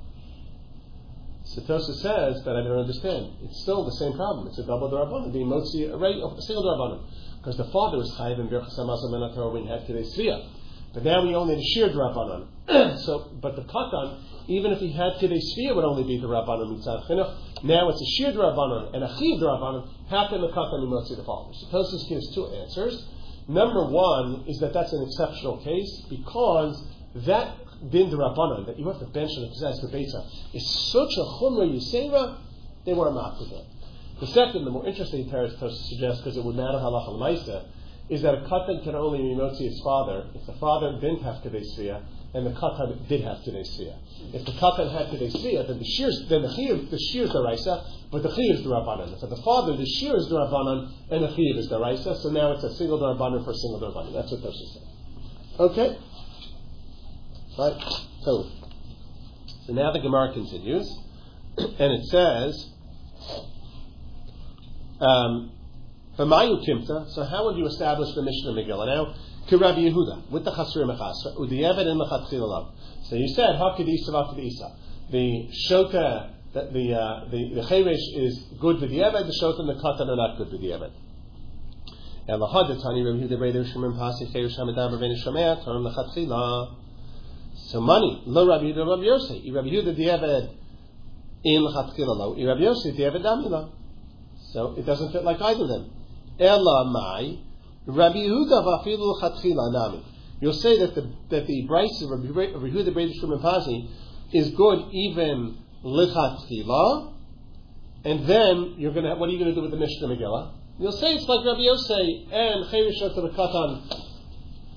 Satosa 1.44 1.94
says 2.00 2.44
that 2.44 2.54
I 2.54 2.62
don't 2.62 2.78
understand. 2.78 3.32
It's 3.42 3.62
still 3.62 3.84
the 3.84 3.96
same 3.98 4.14
problem. 4.14 4.46
It's 4.46 4.58
a 4.58 4.66
double 4.66 4.90
rabbanon 4.90 5.32
being 5.32 5.48
motzi 5.48 5.90
a, 5.90 5.96
a 5.96 6.42
single 6.42 6.64
rabbanon 6.64 7.06
because 7.38 7.56
the 7.56 7.66
father 7.72 7.98
is 7.98 8.14
chayiv 8.16 8.38
in 8.38 8.48
birchas 8.48 8.78
hamazon 8.78 9.10
menator 9.10 9.50
when 9.50 9.64
he 9.64 9.68
had 9.68 9.82
kadei 9.82 10.06
svira. 10.16 10.46
But 10.94 11.04
now 11.04 11.24
we 11.24 11.34
only 11.34 11.54
the 11.56 11.62
sheer 11.62 11.88
Rabbanon. 11.88 12.98
so, 12.98 13.30
but 13.40 13.56
the 13.56 13.62
Katan, 13.62 14.20
even 14.48 14.72
if 14.72 14.78
he 14.78 14.92
had 14.92 15.14
Kidei 15.20 15.38
Shviyah, 15.38 15.74
would 15.76 15.84
only 15.84 16.04
be 16.04 16.18
the 16.18 16.26
Rabbanon 16.26 16.76
Mitzad 16.76 17.06
Chinuch. 17.08 17.64
Now 17.64 17.88
it's 17.88 18.00
a 18.00 18.10
sheer 18.16 18.32
Rabbanon 18.32 18.94
and 18.94 19.04
a 19.04 19.08
Chiv 19.18 19.40
Rabbanon. 19.40 19.88
How 20.08 20.28
can 20.28 20.40
the 20.40 20.48
Katan 20.48 20.82
be 20.82 21.14
the 21.14 21.24
followers? 21.24 21.58
So 21.60 21.76
Tosus 21.76 22.08
gives 22.08 22.34
two 22.34 22.46
answers. 22.46 23.06
Number 23.48 23.86
one 23.86 24.44
is 24.48 24.58
that 24.60 24.72
that's 24.72 24.92
an 24.92 25.02
exceptional 25.02 25.58
case 25.62 26.06
because 26.08 26.86
that 27.26 27.56
bin 27.90 28.10
the 28.10 28.16
Rabbanon, 28.16 28.66
that 28.66 28.78
you 28.78 28.88
have 28.88 29.00
to 29.00 29.06
bench 29.06 29.30
and 29.36 29.48
possess 29.50 29.80
the 29.80 29.88
Beta, 29.88 30.24
is 30.54 30.92
such 30.92 31.10
a 31.18 31.24
Chumra 31.38 31.66
Yisera, 31.66 32.38
they 32.84 32.94
were 32.94 33.10
not 33.10 33.38
with 33.40 33.52
it. 33.52 33.66
The 34.20 34.26
second, 34.28 34.64
the 34.64 34.70
more 34.70 34.86
interesting 34.86 35.28
Tosus 35.28 35.88
suggests, 35.88 36.22
because 36.22 36.36
it 36.36 36.44
would 36.44 36.56
matter 36.56 36.78
halacha 36.78 37.08
l'maisa, 37.08 37.64
is 38.08 38.22
that 38.22 38.34
a 38.34 38.40
katan 38.42 38.82
can 38.82 38.94
only 38.94 39.18
be 39.18 39.34
motzi 39.34 39.64
his 39.64 39.80
father 39.82 40.26
if 40.34 40.44
the 40.46 40.52
father 40.54 40.98
didn't 41.00 41.22
have 41.22 41.36
kadei 41.36 41.64
and 42.34 42.46
the 42.46 42.50
katan 42.50 43.08
did 43.08 43.20
have 43.22 43.38
kadei 43.38 43.60
If 44.32 44.46
the 44.46 44.52
katan 44.52 44.90
had 44.90 45.08
kadei 45.08 45.66
then 45.66 45.78
the 45.78 45.84
shears, 45.84 46.26
then 46.28 46.42
the 46.42 46.48
chiyuv, 46.48 46.90
the 46.90 46.98
shear 46.98 47.24
is 47.24 47.32
the 47.32 47.42
raisa, 47.42 47.84
but 48.10 48.22
the 48.22 48.30
chiyuv 48.30 48.54
is 48.54 48.62
the 48.64 48.70
rabbanan. 48.70 49.20
For 49.20 49.26
the 49.26 49.36
father, 49.42 49.76
the 49.76 49.84
shear 49.84 50.16
is 50.16 50.28
the 50.28 50.36
rabbanan, 50.36 50.92
and 51.10 51.24
the 51.24 51.28
chiyuv 51.28 51.58
is 51.58 51.68
the 51.68 51.78
raisa. 51.78 52.16
So 52.22 52.30
now 52.30 52.52
it's 52.52 52.64
a 52.64 52.74
single 52.76 52.98
rabbanan 52.98 53.44
for 53.44 53.50
a 53.50 53.54
single 53.54 53.80
rabbanan. 53.80 54.14
That's 54.14 54.32
what 54.32 54.40
Tosha 54.40 54.72
said. 54.72 54.82
Okay, 55.60 55.98
right. 57.58 57.82
So, 58.22 58.50
so 59.66 59.72
now 59.74 59.92
the 59.92 60.00
Gemara 60.00 60.32
continues, 60.32 60.88
and 61.58 61.92
it 61.92 62.04
says. 62.06 62.70
Um, 65.00 65.52
so 66.14 66.26
how 66.28 67.44
would 67.46 67.56
you 67.56 67.66
establish 67.66 68.14
the 68.14 68.22
Mishnah 68.22 68.52
Megillah 68.52 68.86
now? 68.86 69.14
To 69.48 69.58
Rabbi 69.58 69.80
Yehuda, 69.80 70.30
with 70.30 70.44
the 70.44 70.52
Chasur 70.52 70.84
Mechasra, 70.86 71.36
Udiyeved 71.36 71.86
and 71.86 72.00
Mechatchil 72.00 72.72
So 73.04 73.16
you 73.16 73.28
said, 73.28 73.56
Hakadisa 73.56 74.10
Vakadisa. 74.10 74.76
The 75.10 75.48
Shota, 75.68 76.30
the, 76.52 76.70
the, 76.72 76.94
uh, 76.94 77.24
the, 77.30 77.54
the 77.56 77.60
Cheresh 77.62 78.24
is 78.24 78.38
good 78.60 78.80
with 78.80 78.90
the 78.90 78.98
Eved, 78.98 79.26
the 79.26 79.34
Shota 79.42 79.60
and 79.60 79.68
the 79.68 79.74
Katan 79.74 80.08
are 80.08 80.16
not 80.16 80.38
good 80.38 80.52
with 80.52 80.60
the 80.60 80.68
Eved. 80.68 80.92
So 87.54 87.80
money, 87.80 88.22
lo 88.26 88.46
Rabbi 88.48 88.64
Yehuda, 88.64 88.86
Rabbi 88.86 89.02
Yosef. 89.02 89.42
Rabbi 89.52 89.68
Yehuda, 89.68 89.96
the 89.96 90.06
Eved, 90.06 90.54
in 91.42 91.62
Lechatchila 91.62 92.16
lo. 92.16 92.34
Rabbi 92.46 92.60
Yosef, 92.60 92.96
the 92.96 93.02
Eved, 93.02 93.22
Damila. 93.22 93.70
So 94.52 94.74
it 94.78 94.86
doesn't 94.86 95.10
fit 95.12 95.24
like 95.24 95.40
either 95.40 95.62
of 95.64 95.68
them. 95.68 95.90
Ela 96.38 96.84
mai, 96.84 97.38
Rabbi 97.86 98.18
Yehuda 98.18 98.64
vafilu 98.64 99.20
chatchila 99.20 99.72
nami. 99.72 100.04
You'll 100.40 100.52
say 100.52 100.78
that 100.78 100.94
the 100.94 101.02
that 101.30 101.46
the 101.46 101.66
Braisa 101.68 102.04
of 102.04 102.10
Rabbi 102.10 102.68
Yehuda 102.68 102.94
Bredish 102.94 103.20
from 103.20 103.30
Pazi 103.40 103.88
is 104.32 104.50
good 104.50 104.88
even 104.92 105.58
lichatchila, 105.84 107.14
and 108.04 108.26
then 108.26 108.74
you're 108.78 108.92
gonna 108.92 109.16
what 109.16 109.28
are 109.28 109.32
you 109.32 109.38
gonna 109.38 109.54
do 109.54 109.62
with 109.62 109.70
the 109.72 109.76
Mishnah 109.76 110.08
Megillah? 110.08 110.52
You'll 110.78 110.92
say 110.92 111.14
it's 111.14 111.28
like 111.28 111.44
Rabbi 111.44 111.60
Yosei 111.60 112.32
and 112.32 112.64
the 112.64 113.30
Katan 113.36 114.12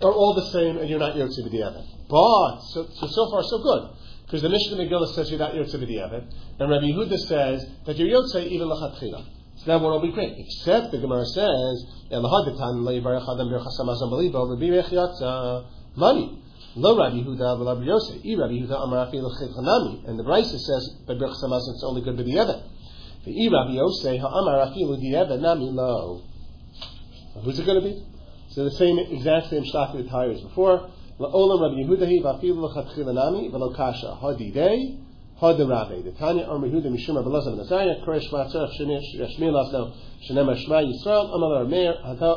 are 0.02 0.12
all 0.12 0.34
the 0.34 0.52
same, 0.52 0.78
and 0.78 0.90
you're 0.90 1.00
not 1.00 1.16
Yotze 1.16 1.40
B'di'evet. 1.40 1.86
But 2.10 2.62
so, 2.74 2.88
so 2.94 3.08
so 3.08 3.32
far 3.32 3.44
so 3.44 3.60
good. 3.64 3.90
Because 4.26 4.42
the 4.42 4.50
Mishnah 4.50 4.78
Megillah 4.78 5.14
says 5.16 5.30
you're 5.30 5.40
not 5.40 5.54
Yotze 5.54 5.76
B'di'evet, 5.76 6.34
and 6.60 6.70
Rabbi 6.70 6.86
Yehuda 6.86 7.18
says 7.20 7.66
that 7.86 7.98
you're 7.98 8.10
Yotze 8.10 8.46
even 8.48 8.68
Lachatchila. 8.68 9.26
So 9.58 9.66
that 9.68 9.82
would 9.82 9.90
all 9.90 10.02
be 10.02 10.12
great. 10.12 10.36
Except 10.38 10.92
the 10.92 11.00
Gemara 11.00 11.26
says, 11.26 11.86
Money. 15.98 16.42
Lo 16.78 16.98
Rabbi 16.98 17.16
Yehuda, 17.16 17.66
Rabbi 17.66 17.84
Yosef. 17.84 18.18
I 18.18 18.36
Rabbi 18.36 18.54
Yehuda 18.54 18.84
Amar 18.84 19.08
Afilu. 19.08 20.08
And 20.08 20.20
the 20.20 20.24
Braisa 20.24 20.60
says, 20.60 20.90
by 21.08 21.14
Birchas 21.14 21.42
Hamazon, 21.42 21.74
it's 21.74 21.84
only 21.86 22.02
good 22.02 22.18
B'di'evet. 22.18 22.64
The 23.24 23.32
I 23.32 23.50
Rabbi 23.50 23.74
Yosef, 23.76 24.22
Afilu 24.22 25.42
Nami 25.42 25.72
Lo. 25.72 26.22
Who's 27.44 27.58
it 27.58 27.66
going 27.66 27.82
to 27.82 27.88
be? 27.88 28.04
So 28.50 28.64
the 28.66 28.72
same, 28.72 29.00
exact 29.00 29.50
same 29.50 29.64
shtafi 29.64 30.06
attire 30.06 30.32
as 30.32 30.42
before. 30.42 30.90
Rabbi 31.18 31.32
Yehuda 31.32 32.06
hi 32.06 32.20
v'afilu 32.22 32.70
kasha 33.76 34.16
hadirabe. 35.42 36.04
The 36.04 36.12
Tanya 36.12 36.46
Yehuda 36.46 36.88
Mishum 36.88 37.16
Rabbi 37.16 37.30
Koresh 38.06 38.30
Matzah 38.32 38.72
Shema 38.78 40.54
Yisrael 40.82 41.26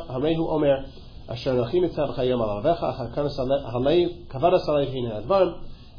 Harehu 0.09 0.49
Omer 0.49 0.85
Asher 1.29 1.53
Chayim 1.53 2.39
Al 2.41 2.61
Avecha 2.61 2.89
Halev 3.15 4.27
Kavadas 4.27 4.67
Alev 4.67 4.91
Hina 4.91 5.21
Advarim 5.21 5.51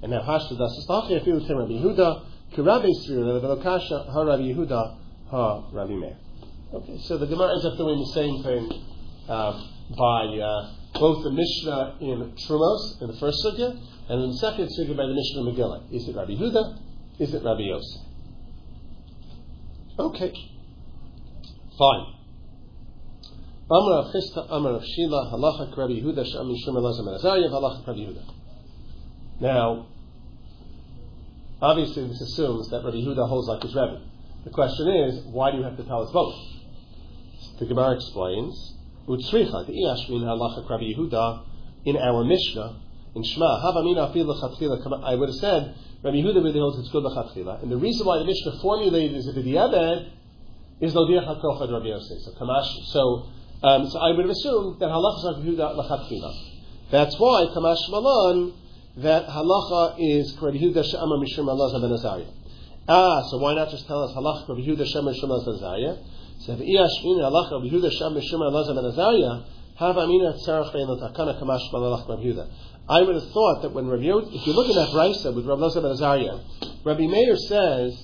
and 0.03 0.13
now 0.13 0.23
Tim 1.47 1.59
Rabbi 1.59 1.73
Yehuda 1.73 2.21
v'lo 2.53 3.63
kasha 3.63 4.11
ha 4.11 4.23
Rabbi 4.23 4.43
Yehuda 4.43 4.97
ha 5.31 5.65
Rabbi 5.73 5.95
Meir. 5.95 6.17
Okay, 6.73 6.99
so 7.03 7.19
the 7.19 7.27
Gemara 7.27 7.53
ends 7.53 7.65
up 7.65 7.77
doing 7.77 7.99
the 7.99 8.13
same 8.15 8.43
thing 8.43 8.71
uh, 9.29 9.53
by 9.97 10.39
uh, 10.39 10.71
both 10.95 11.25
the 11.25 11.31
Mishnah 11.31 11.97
in 12.01 12.33
Trumos 12.47 13.01
in 13.03 13.09
the 13.09 13.17
first 13.19 13.39
sugya, 13.45 13.71
and 14.09 14.23
in 14.23 14.31
the 14.31 14.37
second 14.37 14.69
sugya 14.69 14.97
by 14.97 15.07
the 15.07 15.15
Mishnah 15.15 15.43
Megillah. 15.43 15.93
Is 15.93 16.09
it 16.09 16.17
Rabbi 16.17 16.33
Huda? 16.33 16.90
Is 17.21 17.35
it 17.35 17.45
Rabbi 17.45 17.61
Yosef? 17.61 18.01
Okay, 19.99 20.33
fine. 21.79 22.15
Amar 23.71 23.99
of 23.99 24.07
Chista, 24.07 24.47
Amar 24.49 24.73
of 24.77 24.83
Shila, 24.83 25.31
Halacha 25.31 25.77
Rabbi 25.77 26.01
Yehuda, 26.01 26.25
Shami 26.25 26.57
Shum 26.65 26.77
Elazar 26.77 27.15
Azariah, 27.15 27.51
Halacha 27.51 27.87
Rabbi 27.87 27.99
Yehuda. 27.99 28.25
Now, 29.39 29.89
obviously, 31.61 32.09
this 32.09 32.23
assumes 32.23 32.71
that 32.71 32.83
Rabbi 32.85 32.97
Yehuda 32.97 33.29
holds 33.29 33.49
like 33.49 33.63
his 33.65 33.75
Rebbe. 33.75 34.01
The 34.45 34.51
question 34.51 34.89
is, 34.89 35.23
why 35.27 35.51
do 35.51 35.59
you 35.59 35.65
have 35.65 35.77
to 35.77 35.85
tell 35.85 36.03
us 36.03 36.11
both? 36.13 36.35
The 37.59 37.67
Gemara 37.67 37.97
explains 37.97 38.77
Utsricha, 39.07 39.67
the 39.67 39.75
Iyashmin 39.75 40.23
halacha 40.23 40.67
Rabbi 40.71 40.85
Yehuda 40.85 41.45
in 41.85 41.99
our 41.99 42.25
Mishnah 42.25 42.81
in 43.15 43.23
Shema. 43.25 43.61
Havamina 43.61 44.11
afil 44.11 44.25
lechatchila. 44.25 45.05
I 45.05 45.15
would 45.17 45.29
have 45.29 45.37
said 45.37 45.75
Rabbi 46.03 46.17
Yehuda 46.17 46.43
really 46.43 46.59
holds 46.59 46.79
it's 46.79 46.89
good 46.91 47.05
lechatchila, 47.05 47.63
and 47.63 47.71
the 47.71 47.77
reason 47.77 48.07
why 48.07 48.19
the 48.19 48.25
Mishnah 48.25 48.61
formulated 48.63 49.17
is 49.17 49.29
a 49.29 49.33
b'di'eved 49.33 50.09
is 50.81 50.95
lo 50.95 51.07
diach 51.07 51.27
hakochad 51.27 51.71
Rabbi 51.71 51.87
Yosef. 51.87 52.23
So 52.25 52.33
kamash. 52.41 52.69
So 52.87 53.27
um, 53.63 53.89
so 53.91 53.99
I 53.99 54.11
would 54.11 54.25
have 54.25 54.31
assumed 54.31 54.81
that 54.81 54.89
halacha 54.89 55.37
Rabbi 55.37 55.49
Yehuda 55.49 55.77
lechatchila. 55.77 56.33
That's 56.91 57.19
why 57.19 57.47
kamash 57.55 57.89
malan 57.91 58.55
that 58.97 59.27
halacha 59.27 59.97
is 59.99 60.37
Rabbi 60.41 60.57
Yehuda 60.57 60.85
she'amar 60.85 61.19
mishum 61.19 61.49
Allah 61.49 61.81
ben 61.81 61.93
Azariah. 61.93 62.33
Ah, 62.89 63.23
so 63.31 63.39
why 63.39 63.55
not 63.55 63.71
just 63.71 63.87
tell 63.87 64.03
us 64.03 64.17
halacha 64.17 64.49
Rabbi 64.49 64.63
Yehuda 64.63 64.87
she'amar 64.87 65.13
mishum 65.13 65.31
Allah 65.31 65.55
Azariah? 65.55 65.97
So 66.41 66.55
if 66.55 66.61
Iyashmin 66.61 67.21
halacha 67.21 67.53
Rabbi 67.53 67.69
Yehuda 67.69 67.93
Sham 67.93 68.15
B'Shimon 68.15 68.49
Elazar 68.51 68.75
Ben 68.75 68.87
Azariah, 68.87 69.45
have 69.77 69.99
Amina 69.99 70.33
Tzarach 70.33 70.73
Bein 70.73 70.89
L'Takana 70.89 71.39
Kamash 71.39 71.71
Malalach 71.71 72.09
Rabbi 72.09 72.23
Yehuda. 72.23 72.49
I 72.89 73.03
would 73.03 73.15
have 73.15 73.31
thought 73.33 73.63
that 73.63 73.73
when 73.73 73.89
Rabbi 73.89 74.03
if 74.05 74.47
you 74.47 74.53
look 74.53 74.69
at 74.69 74.75
that 74.75 74.89
Braisa 74.95 75.35
with 75.35 75.47
Rabbi 75.47 75.63
Elazar 75.63 75.83
Ben 75.83 75.93
Azariah, 75.93 76.39
Rabbi 76.85 77.07
Meir 77.07 77.37
says, 77.37 78.03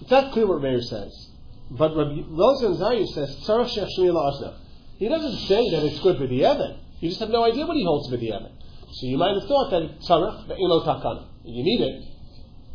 it's 0.00 0.10
not 0.10 0.32
clear 0.32 0.46
what 0.46 0.62
Meir 0.62 0.80
says, 0.82 1.30
but 1.70 1.96
Rabbi 1.96 2.22
Elazar 2.22 2.62
Ben 2.62 2.72
Azariah 2.72 3.06
says 3.06 3.36
Tzarach 3.46 3.76
Shech 3.76 3.88
Shmi 3.98 4.12
La'asna. 4.12 4.56
He 4.98 5.08
doesn't 5.08 5.46
say 5.46 5.70
that 5.70 5.84
it's 5.84 6.00
good 6.00 6.18
for 6.18 6.26
the 6.26 6.44
Evan. 6.44 6.78
You 7.00 7.08
just 7.08 7.20
have 7.20 7.30
no 7.30 7.44
idea 7.44 7.66
what 7.66 7.76
he 7.76 7.84
holds 7.84 8.10
for 8.10 8.16
the 8.16 8.32
Evan. 8.32 8.52
So 8.92 9.06
you 9.06 9.18
might 9.18 9.34
have 9.34 9.48
thought 9.48 9.70
that 9.70 9.82
it's 9.82 10.08
Tzarach 10.08 10.48
Be'ilo 10.48 10.84
Takana. 10.84 11.26
You 11.44 11.64
need 11.64 11.80
it, 11.80 12.04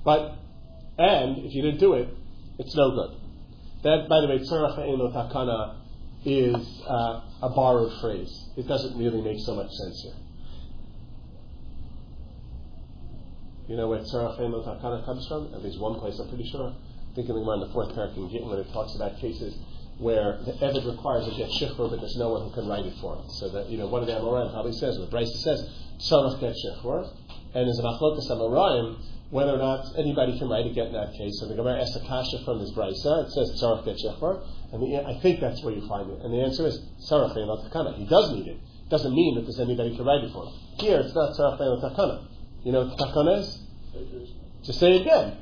but, 0.03 0.35
and 0.97 1.39
if 1.45 1.53
you 1.53 1.61
didn't 1.61 1.79
do 1.79 1.93
it, 1.93 2.09
it's 2.59 2.75
no 2.75 2.91
good. 2.91 3.17
That, 3.83 4.09
by 4.09 4.21
the 4.21 4.27
way, 4.27 4.39
tzarach 4.39 4.79
eno 4.79 5.11
takana 5.11 5.75
is 6.25 6.81
uh, 6.87 7.21
a 7.41 7.49
borrowed 7.49 7.91
phrase. 8.01 8.49
It 8.57 8.67
doesn't 8.67 8.97
really 8.97 9.21
make 9.21 9.37
so 9.45 9.55
much 9.55 9.69
sense 9.69 10.01
here. 10.03 10.26
You 13.67 13.75
know 13.75 13.89
where 13.89 13.99
tzarach 13.99 14.39
eno 14.39 14.63
takana 14.63 15.03
comes 15.05 15.27
from? 15.27 15.53
At 15.53 15.61
least 15.61 15.79
one 15.79 15.99
place, 15.99 16.17
I'm 16.19 16.29
pretty 16.29 16.47
sure. 16.49 16.71
I 16.71 17.15
think 17.15 17.27
in 17.27 17.35
the 17.35 17.51
in 17.51 17.59
the 17.59 17.69
fourth 17.73 17.93
paragraph 17.95 18.17
when 18.17 18.59
it 18.59 18.71
talks 18.71 18.95
about 18.95 19.19
cases 19.19 19.57
where 19.99 20.37
the 20.45 20.53
Evid 20.61 20.85
requires 20.85 21.27
a 21.27 21.31
get 21.35 21.49
shichur, 21.49 21.89
but 21.89 21.99
there's 21.99 22.15
no 22.17 22.29
one 22.29 22.47
who 22.47 22.53
can 22.53 22.67
write 22.69 22.85
it 22.85 22.93
for 23.01 23.17
him. 23.17 23.25
So 23.41 23.49
that, 23.49 23.69
you 23.69 23.77
know, 23.77 23.87
one 23.87 24.01
of 24.01 24.07
the 24.07 24.13
Amoraim 24.13 24.53
probably 24.53 24.73
says, 24.73 24.97
what 24.99 25.09
Braisa 25.09 25.35
says, 25.41 25.59
tzarach 26.05 26.39
get 26.39 26.53
shichur, 26.53 27.09
and 27.55 27.67
as 27.67 27.79
a 27.79 27.83
machlokas 27.83 28.29
Amoraim, 28.29 29.01
whether 29.31 29.51
or 29.51 29.57
not 29.57 29.83
anybody 29.97 30.37
can 30.37 30.47
write 30.47 30.65
a 30.65 30.71
get 30.71 30.87
in 30.87 30.93
that 30.93 31.11
case. 31.17 31.39
So 31.41 31.49
the 31.49 31.55
Gemara 31.55 31.81
asks 31.81 31.97
a 31.97 32.05
kasha 32.07 32.45
from 32.45 32.59
his 32.59 32.71
Braisa. 32.71 33.25
It 33.25 33.31
says 33.33 33.59
tzarach 33.59 33.83
get 33.83 33.97
shechvar, 33.97 34.45
and 34.71 34.79
the, 34.79 35.03
I 35.03 35.19
think 35.19 35.41
that's 35.41 35.61
where 35.63 35.73
you 35.73 35.85
find 35.89 36.09
it. 36.11 36.21
And 36.21 36.31
the 36.31 36.39
answer 36.45 36.67
is 36.67 36.79
tzarach 37.09 37.35
takana. 37.35 37.97
He 37.97 38.05
does 38.05 38.31
need 38.31 38.47
it. 38.47 38.57
Doesn't 38.89 39.13
mean 39.13 39.35
that 39.35 39.41
there's 39.41 39.59
anybody 39.59 39.97
can 39.97 40.05
write 40.05 40.23
it 40.23 40.31
for 40.31 40.45
him. 40.45 40.53
Here 40.79 41.01
it's 41.01 41.13
not 41.13 41.35
tzarach 41.35 41.59
takana. 41.81 42.36
You 42.67 42.73
know 42.73 42.83
what 42.83 42.97
takana 42.97 43.39
is? 43.39 43.63
Just 44.65 44.81
say 44.81 44.97
it 44.97 45.03
again. 45.03 45.37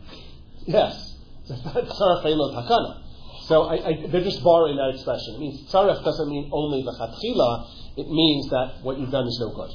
Yes, 0.67 1.15
it's 1.49 1.65
not 1.65 1.73
tzarach 1.73 2.21
takana. 2.21 3.01
So 3.47 3.63
I, 3.63 3.73
I, 3.73 4.07
they're 4.11 4.21
just 4.21 4.43
borrowing 4.43 4.77
that 4.77 4.93
expression. 4.93 5.33
It 5.33 5.39
means 5.39 5.71
tzarach 5.71 6.05
doesn't 6.05 6.29
mean 6.29 6.51
only 6.53 6.83
lechatchila. 6.83 7.67
It 7.97 8.07
means 8.07 8.51
that 8.51 8.83
what 8.83 8.99
you've 8.99 9.09
done 9.09 9.25
is 9.25 9.39
no 9.39 9.55
good. 9.55 9.71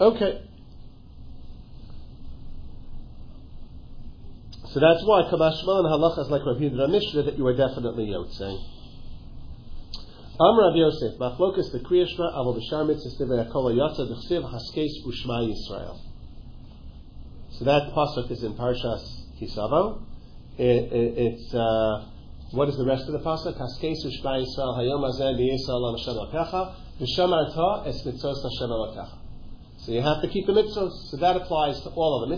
Okay. 0.00 0.46
So 4.72 4.78
that's 4.78 5.02
why 5.02 5.22
Kamashma 5.22 5.82
and 5.82 5.88
Halacha 5.90 6.20
is 6.20 6.30
like 6.30 6.46
Rabbi 6.46 6.60
Yehuda 6.60 6.90
Mishnah 6.90 7.22
that 7.24 7.38
you 7.38 7.46
are 7.48 7.56
definitely 7.56 8.06
Yotzei. 8.06 8.56
Am 10.40 10.58
Rabbi 10.60 10.76
Yosef, 10.76 11.18
Machlokas 11.18 11.72
the 11.72 11.80
Kriyashma, 11.80 12.36
Avol 12.36 12.56
B'Shar 12.56 12.86
Mitzvah 12.86 13.10
Stivei 13.18 13.50
Akol 13.50 13.74
Yotza 13.74 14.06
D'Chsiv 14.06 14.48
Haskes 14.48 15.04
Ushma 15.04 15.52
Yisrael. 15.52 16.09
So 17.60 17.66
that 17.66 17.92
pasuk 17.92 18.30
is 18.30 18.42
in 18.42 18.54
Parshas 18.54 19.36
Kisavo. 19.38 20.00
It, 20.56 20.90
it, 20.90 21.18
it's 21.18 21.52
uh, 21.52 22.06
what 22.52 22.70
is 22.70 22.76
the 22.78 22.86
rest 22.86 23.04
of 23.04 23.12
the 23.12 23.18
pasuk? 23.18 23.54
Yisrael 23.60 24.78
Hayom 24.80 25.04
Azeh 25.04 25.36
B'Yisrael 25.36 25.80
Lam 25.82 25.94
Hashem 25.98 26.14
Akecha 26.24 26.74
V'Shamarta 26.98 27.86
Es 27.86 28.00
Mitzvos 28.06 28.40
Hashem. 28.42 29.20
So 29.76 29.92
you 29.92 30.00
have 30.00 30.22
to 30.22 30.28
keep 30.28 30.46
the 30.46 30.54
mitzvahs. 30.54 31.10
So 31.10 31.18
that 31.18 31.36
applies 31.36 31.78
to 31.82 31.90
all 31.90 32.24
of 32.24 32.30
the 32.30 32.34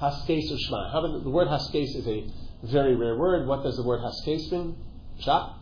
Ushma. 0.00 0.92
How 0.92 1.20
the 1.22 1.28
word 1.28 1.48
Haskes 1.48 1.94
is 1.96 2.08
a 2.08 2.26
very 2.62 2.96
rare 2.96 3.18
word. 3.18 3.46
What 3.46 3.64
does 3.64 3.76
the 3.76 3.82
word 3.82 4.00
Haskes 4.00 4.50
mean? 4.50 4.76
Shah? 5.20 5.56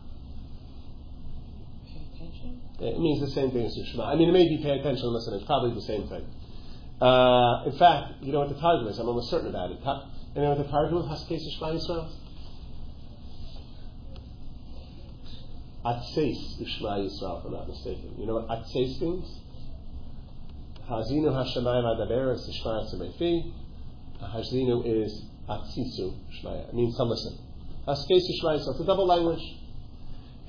It 2.79 2.99
means 2.99 3.19
the 3.19 3.31
same 3.31 3.51
thing 3.51 3.65
as 3.65 3.77
Ushma. 3.77 4.07
I 4.07 4.15
mean, 4.15 4.29
it 4.29 4.31
may 4.31 4.47
be 4.47 4.63
pay 4.63 4.79
attention 4.79 5.03
and 5.03 5.13
listen. 5.13 5.33
It's 5.33 5.45
probably 5.45 5.75
the 5.75 5.81
same 5.81 6.07
thing. 6.07 6.25
Uh, 7.03 7.65
in 7.65 7.77
fact, 7.77 8.23
you 8.23 8.31
know 8.31 8.39
what 8.39 8.49
the 8.49 8.61
targum 8.61 8.87
is. 8.87 8.97
I'm 8.97 9.07
almost 9.09 9.29
certain 9.29 9.49
about 9.49 9.71
it. 9.71 9.79
You 10.35 10.41
know 10.41 10.55
what 10.55 10.57
the 10.57 10.71
targum 10.71 10.99
of 10.99 11.09
Haskes 11.09 11.35
Ushma 11.35 11.75
Yisrael? 11.75 12.09
Atseis 15.83 16.61
Ushma 16.63 17.03
Yisrael, 17.03 17.39
if 17.39 17.45
I'm 17.45 17.51
not 17.51 17.67
mistaken. 17.67 18.15
You 18.17 18.25
know 18.25 18.35
what 18.35 18.47
Atseis 18.47 19.01
means? 19.01 19.27
Hazinu 20.89 21.27
Hashemayim 21.27 21.83
Adaber 21.83 22.37
Sishma 22.39 22.85
Atzemefi. 22.85 23.51
Hashzinu 24.21 24.83
is 24.85 25.25
Atzisu 25.49 26.15
Shmaya. 26.39 26.69
It 26.69 26.73
means 26.73 26.95
to 26.95 27.03
listen. 27.03 27.37
Haskesu 27.85 28.41
Shmaya, 28.41 28.63
so 28.63 28.71
it's 28.71 28.79
a 28.79 28.85
double 28.85 29.05
language. 29.05 29.43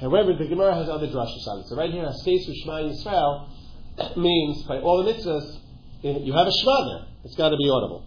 However, 0.01 0.35
the 0.35 0.47
Gemara 0.47 0.77
has 0.77 0.89
other 0.89 1.09
drashas 1.09 1.49
on 1.49 1.61
it. 1.61 1.67
So 1.67 1.77
right 1.77 1.91
here, 1.91 2.05
Haskesu 2.05 2.53
Shmaya 2.65 2.95
Yisrael 2.95 4.17
means 4.17 4.63
by 4.69 4.79
all 4.79 5.03
the 5.03 5.13
mitzvahs, 5.13 5.59
you 6.05 6.33
have 6.35 6.47
a 6.47 6.53
Shema 6.53 6.85
there. 6.85 7.07
It's 7.25 7.35
got 7.35 7.49
to 7.49 7.57
be 7.57 7.71
audible. 7.71 8.05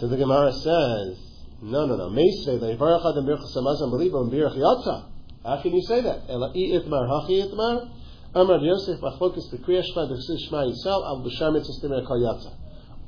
So 0.00 0.08
the 0.08 0.16
Gemara 0.16 0.52
says, 0.52 1.18
no, 1.62 1.86
no, 1.86 1.96
no. 1.96 2.10
Meisvei 2.10 2.58
le'varach 2.58 3.06
adam 3.06 3.26
birchas 3.26 3.54
hamazon 3.56 3.92
belibo 3.92 4.26
and. 4.26 5.04
How 5.44 5.62
can 5.62 5.72
you 5.72 5.82
say 5.82 6.00
that? 6.00 6.22
Ela 6.28 6.52
itmar 6.54 7.08
hachi 7.08 7.46
itmar. 7.46 7.88
Amar 8.34 8.58
Yosef 8.58 9.00
machlokas 9.00 9.48
b'kriyas 9.52 9.84
shma 9.94 10.10
b'chsiv 10.10 10.50
shma 10.50 10.66
Yisrael 10.66 11.04
al 11.06 11.24
b'shar 11.24 11.52
mitzvah 11.52 12.04
kol 12.06 12.20
yatza. 12.20 12.54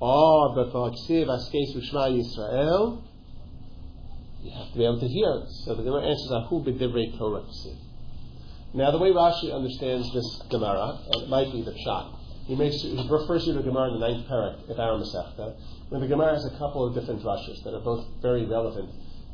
Oh, 0.01 0.51
ah, 0.51 0.55
but 0.55 0.71
for 0.71 0.91
ksiv 0.91 1.27
askeis 1.27 1.75
v'shma 1.77 2.11
Yisrael, 2.15 3.03
you 4.43 4.53
have 4.53 4.71
to 4.73 4.79
be 4.79 4.85
able 4.85 5.01
to 5.01 5.09
hear. 5.09 5.47
So 5.65 5.75
the 5.75 5.83
Gemara 5.83 6.03
answers, 6.03 6.31
Ahu 6.31 6.63
b'divrei 6.65 7.19
Torah 7.19 7.43
ksiv. 7.43 7.77
Now, 8.75 8.91
the 8.91 8.99
way 8.99 9.11
Rashi 9.11 9.53
understands 9.53 10.13
this 10.15 10.43
Gemara, 10.49 10.99
it 11.11 11.29
might 11.29 11.53
be 11.53 11.63
the 11.63 11.73
Pshat, 11.73 12.22
he 12.47 12.55
makes 12.57 12.77
he 12.83 13.07
refers 13.09 13.45
to 13.45 13.63
Gemara 13.63 13.95
in 13.95 14.01
the 14.01 14.09
ninth 14.09 14.27
parak 14.29 14.69
of 14.69 14.79
our 14.79 14.99
Masechta, 14.99 15.55
the 15.91 16.07
Gemara 16.07 16.35
has 16.35 16.45
a 16.45 16.59
couple 16.59 16.87
of 16.87 16.95
different 16.95 17.23
drushes 17.23 17.63
that 17.65 17.75
are 17.75 17.81
both 17.81 18.07
very 18.21 18.45
relevant 18.47 18.91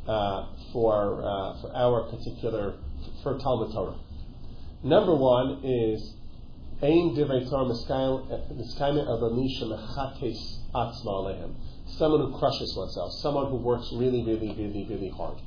uh, 0.07 0.47
for 0.73 1.23
uh, 1.23 1.61
for 1.61 1.75
our 1.75 2.11
particular 2.11 2.75
for 3.23 3.39
Talmud 3.39 3.73
Torah. 3.73 3.97
Number 4.83 5.15
one 5.15 5.65
is 5.65 6.15
Ein 6.83 7.17
Divrei 7.17 7.49
Torah 7.49 7.73
Amisha 9.23 9.69
Mechates 9.69 10.61
Atzma. 10.75 11.55
Someone 11.87 12.31
who 12.31 12.39
crushes 12.39 12.75
oneself, 12.77 13.13
someone 13.23 13.51
who 13.51 13.57
works 13.57 13.91
really, 13.95 14.23
really, 14.23 14.55
really, 14.55 14.87
really 14.89 15.09
hard. 15.09 15.39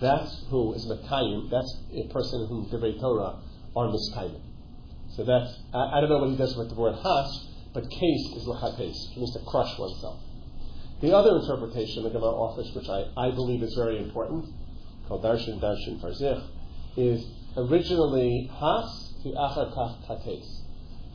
That's 0.00 0.44
who 0.48 0.72
is 0.74 0.86
Mekayim, 0.86 1.50
that's 1.50 1.76
a 1.92 2.08
person 2.12 2.46
whom 2.46 2.66
Divrei 2.66 3.00
Torah 3.00 3.38
are 3.76 3.88
Miskayim. 3.88 4.40
So 5.16 5.24
that's, 5.24 5.50
I, 5.72 5.98
I, 5.98 6.00
don't 6.00 6.10
know 6.10 6.18
what 6.18 6.30
he 6.30 6.36
does 6.36 6.56
with 6.56 6.70
the 6.70 6.74
word 6.74 6.96
has, 6.96 7.28
but 7.72 7.84
case 7.84 8.24
is 8.34 8.46
Lachates. 8.46 8.98
It 9.12 9.18
means 9.18 9.32
to 9.34 9.44
crush 9.46 9.78
oneself. 9.78 10.20
The 11.00 11.14
other 11.14 11.38
interpretation 11.38 12.02
the 12.02 12.10
Gemara 12.10 12.34
offers, 12.34 12.70
which 12.74 12.88
I, 12.88 13.06
I 13.16 13.30
believe 13.30 13.62
is 13.62 13.74
very 13.74 13.98
important, 13.98 14.46
called 15.06 15.22
Darshan 15.22 15.60
Darshan 15.60 16.00
Farzich, 16.00 16.42
is 16.96 17.26
originally 17.56 18.50
has 18.50 19.14
to 19.22 19.28
achar 19.30 19.70
kach 19.74 20.24
kates. 20.24 20.62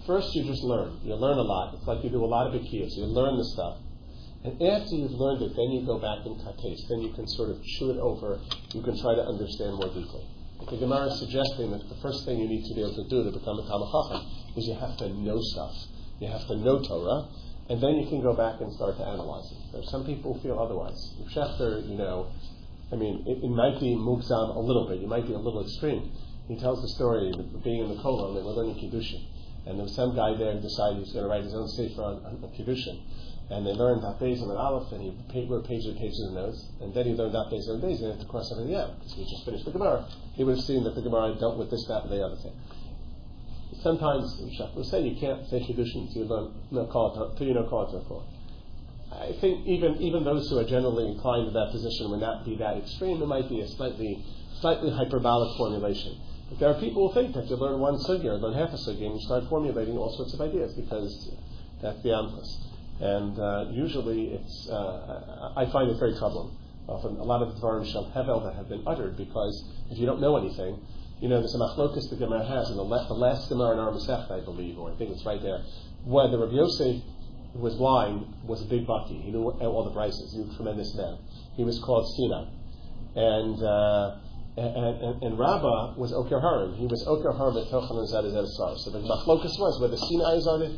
First, 0.07 0.33
you 0.33 0.43
just 0.45 0.63
learn. 0.63 0.99
You 1.03 1.15
learn 1.15 1.37
a 1.37 1.43
lot. 1.43 1.75
It's 1.75 1.87
like 1.87 2.03
you 2.03 2.09
do 2.09 2.23
a 2.23 2.27
lot 2.27 2.47
of 2.47 2.53
ikiyas. 2.53 2.95
You 2.95 3.03
learn 3.03 3.37
the 3.37 3.45
stuff. 3.45 3.77
And 4.43 4.61
after 4.61 4.95
you've 4.95 5.11
learned 5.11 5.43
it, 5.43 5.55
then 5.55 5.71
you 5.71 5.85
go 5.85 5.99
back 5.99 6.25
and 6.25 6.39
kates. 6.61 6.87
Then 6.87 7.01
you 7.01 7.11
can 7.13 7.27
sort 7.27 7.49
of 7.49 7.61
chew 7.63 7.91
it 7.91 7.99
over. 7.99 8.39
You 8.73 8.81
can 8.81 8.99
try 9.01 9.15
to 9.15 9.21
understand 9.21 9.75
more 9.75 9.91
deeply. 9.93 10.23
The 10.59 10.75
Gemara 10.75 11.07
is 11.07 11.19
suggesting 11.19 11.71
that 11.71 11.87
the 11.87 11.95
first 12.03 12.25
thing 12.25 12.37
you 12.37 12.47
need 12.47 12.67
to 12.67 12.75
be 12.75 12.81
able 12.81 12.95
to 12.95 13.07
do 13.07 13.23
to 13.23 13.31
become 13.31 13.57
a 13.59 13.65
Talmud 13.65 14.27
is 14.57 14.67
you 14.67 14.75
have 14.75 14.97
to 14.97 15.07
know 15.07 15.39
stuff. 15.39 15.73
You 16.19 16.27
have 16.27 16.45
to 16.47 16.57
know 16.57 16.83
Torah, 16.83 17.31
and 17.69 17.81
then 17.81 17.95
you 17.95 18.09
can 18.09 18.21
go 18.21 18.35
back 18.35 18.59
and 18.59 18.71
start 18.73 18.97
to 18.97 19.05
analyze 19.07 19.49
it. 19.51 19.57
There 19.71 19.81
some 19.83 20.05
people 20.05 20.33
who 20.33 20.41
feel 20.41 20.59
otherwise. 20.59 20.99
Schechter, 21.33 21.87
you 21.87 21.95
know, 21.95 22.27
I 22.91 22.97
mean, 22.97 23.23
it, 23.25 23.41
it 23.41 23.49
might 23.49 23.79
be 23.79 23.95
mugzam 23.95 24.55
a 24.55 24.59
little 24.59 24.89
bit. 24.89 24.99
You 24.99 25.07
might 25.07 25.25
be 25.25 25.33
a 25.33 25.39
little 25.39 25.63
extreme. 25.63 26.11
He 26.47 26.59
tells 26.59 26.81
the 26.81 26.89
story 26.89 27.31
of 27.31 27.63
being 27.63 27.79
in 27.79 27.89
the 27.89 28.01
kollel 28.03 28.29
and 28.29 28.37
they 28.37 28.41
were 28.41 28.51
learning 28.51 28.75
kiddushin, 28.75 29.23
and 29.65 29.79
there 29.79 29.85
was 29.85 29.95
some 29.95 30.13
guy 30.13 30.35
there 30.35 30.53
who 30.53 30.59
decided 30.59 30.95
he 30.95 31.01
was 31.07 31.13
going 31.13 31.23
to 31.23 31.29
write 31.29 31.43
his 31.45 31.55
own 31.55 31.69
sefer 31.69 32.03
on, 32.03 32.25
on, 32.25 32.43
on 32.43 32.49
kiddushin. 32.51 32.99
And 33.49 33.65
they 33.65 33.73
learned 33.73 34.03
that 34.03 34.19
Beis 34.19 34.41
and 34.41 34.51
Aleph, 34.51 34.91
and 34.91 35.01
he 35.01 35.45
wrote 35.49 35.65
pages 35.65 35.87
and 35.87 35.97
pages 35.97 36.21
of 36.27 36.33
notes. 36.33 36.69
And 36.81 36.93
then 36.93 37.05
he 37.05 37.13
learned 37.13 37.33
that 37.33 37.49
Beis 37.49 37.67
and 37.67 37.81
Beis, 37.81 37.97
and 38.01 38.13
had 38.13 38.19
to 38.21 38.27
cross 38.27 38.51
everything 38.51 38.75
out 38.75 38.99
because 38.99 39.13
he 39.13 39.25
just 39.25 39.43
finished 39.45 39.65
the 39.65 39.71
Gemara. 39.71 40.05
He 40.33 40.43
would 40.43 40.57
have 40.57 40.65
seen 40.65 40.83
that 40.83 40.93
the 40.93 41.01
Gemara 41.01 41.33
dealt 41.39 41.57
with 41.57 41.71
this, 41.71 41.85
that, 41.87 42.03
and 42.03 42.11
the 42.11 42.21
other 42.21 42.37
thing. 42.37 42.53
Sometimes 43.81 44.41
Shach 44.59 44.75
will 44.75 44.83
say 44.83 45.01
you 45.01 45.19
can't 45.19 45.47
say 45.49 45.61
Kiddushin 45.61 46.07
until 46.07 46.23
you 46.23 46.25
learn 46.25 46.53
no 46.69 46.85
call 46.87 47.33
till 47.37 47.47
you 47.47 47.53
know 47.53 47.63
call 47.69 47.89
to 47.89 47.99
I 49.15 49.31
think 49.39 49.65
even 49.65 49.95
even 50.01 50.23
those 50.23 50.49
who 50.49 50.59
are 50.59 50.65
generally 50.65 51.07
inclined 51.07 51.47
to 51.47 51.53
that 51.53 51.71
position 51.71 52.11
would 52.11 52.19
not 52.19 52.45
be 52.45 52.55
that 52.57 52.77
extreme. 52.77 53.21
It 53.21 53.25
might 53.25 53.49
be 53.49 53.61
a 53.61 53.67
slightly 53.67 54.23
slightly 54.59 54.91
hyperbolic 54.91 55.55
formulation. 55.57 56.17
But 56.49 56.59
there 56.59 56.69
are 56.69 56.79
people 56.79 57.07
who 57.07 57.13
think 57.13 57.35
that 57.35 57.49
you 57.49 57.55
learn 57.55 57.79
one 57.79 57.95
sugya 57.97 58.39
learn 58.39 58.53
half 58.53 58.69
a 58.69 58.77
sugya 58.77 59.05
and 59.05 59.15
you 59.15 59.21
start 59.21 59.45
formulating 59.49 59.97
all 59.97 60.15
sorts 60.15 60.33
of 60.33 60.41
ideas 60.41 60.73
because 60.73 61.31
that's 61.81 62.01
the 62.03 62.09
amphas. 62.09 62.68
And 62.99 63.39
uh, 63.39 63.65
usually 63.71 64.33
it's, 64.33 64.67
uh, 64.69 65.53
I 65.55 65.65
find 65.71 65.89
it 65.89 65.97
very 65.99 66.17
troubling. 66.17 66.55
Often 66.87 67.17
a 67.17 67.23
lot 67.23 67.41
of 67.41 67.53
the 67.53 67.61
Dvarim 67.61 67.89
Shel 67.89 68.11
Hevel 68.15 68.43
that 68.43 68.55
have 68.55 68.67
been 68.67 68.83
uttered 68.85 69.15
because 69.15 69.63
if 69.91 69.97
you 69.97 70.05
don't 70.05 70.19
know 70.19 70.37
anything, 70.37 70.81
you 71.21 71.29
know, 71.29 71.39
there's 71.39 71.55
a 71.55 71.59
machlokas 71.59 72.09
the 72.09 72.15
Gemara 72.15 72.45
has, 72.45 72.69
in 72.69 72.77
the, 72.77 72.83
le- 72.83 73.07
the 73.07 73.13
last 73.13 73.47
Gemara 73.47 73.73
in 73.73 73.79
our 73.79 73.91
Masech, 73.91 74.31
I 74.31 74.43
believe, 74.43 74.77
or 74.77 74.91
I 74.91 74.95
think 74.95 75.11
it's 75.11 75.25
right 75.25 75.41
there, 75.41 75.63
where 76.03 76.27
the 76.27 76.37
Rabbi 76.37 76.55
Yosef 76.55 77.03
was 77.53 77.75
blind 77.75 78.25
was 78.43 78.61
a 78.61 78.65
big 78.65 78.85
baki. 78.87 79.23
He 79.23 79.31
knew 79.31 79.49
all 79.49 79.83
the 79.83 79.91
prices. 79.91 80.33
He 80.33 80.39
was 80.41 80.53
a 80.53 80.55
tremendous 80.55 80.93
man. 80.95 81.17
He 81.55 81.63
was 81.63 81.79
called 81.79 82.07
Sinai. 82.15 82.47
And, 83.15 83.57
uh, 83.63 84.15
and, 84.57 84.95
and, 85.03 85.23
and 85.23 85.39
Rabbah 85.39 85.95
was 85.95 86.13
Oker 86.13 86.39
Harim. 86.39 86.75
He 86.75 86.85
was 86.85 87.03
Oker 87.07 87.31
Harim 87.31 87.57
at 87.57 87.67
Tochan 87.71 87.99
and 87.99 88.07
Zad 88.07 88.23
So 88.23 88.91
the 88.91 88.99
machlokas 88.99 89.55
was 89.59 89.79
whether 89.81 89.97
Sinai 89.97 90.35
is 90.35 90.47
on 90.47 90.61
it 90.63 90.73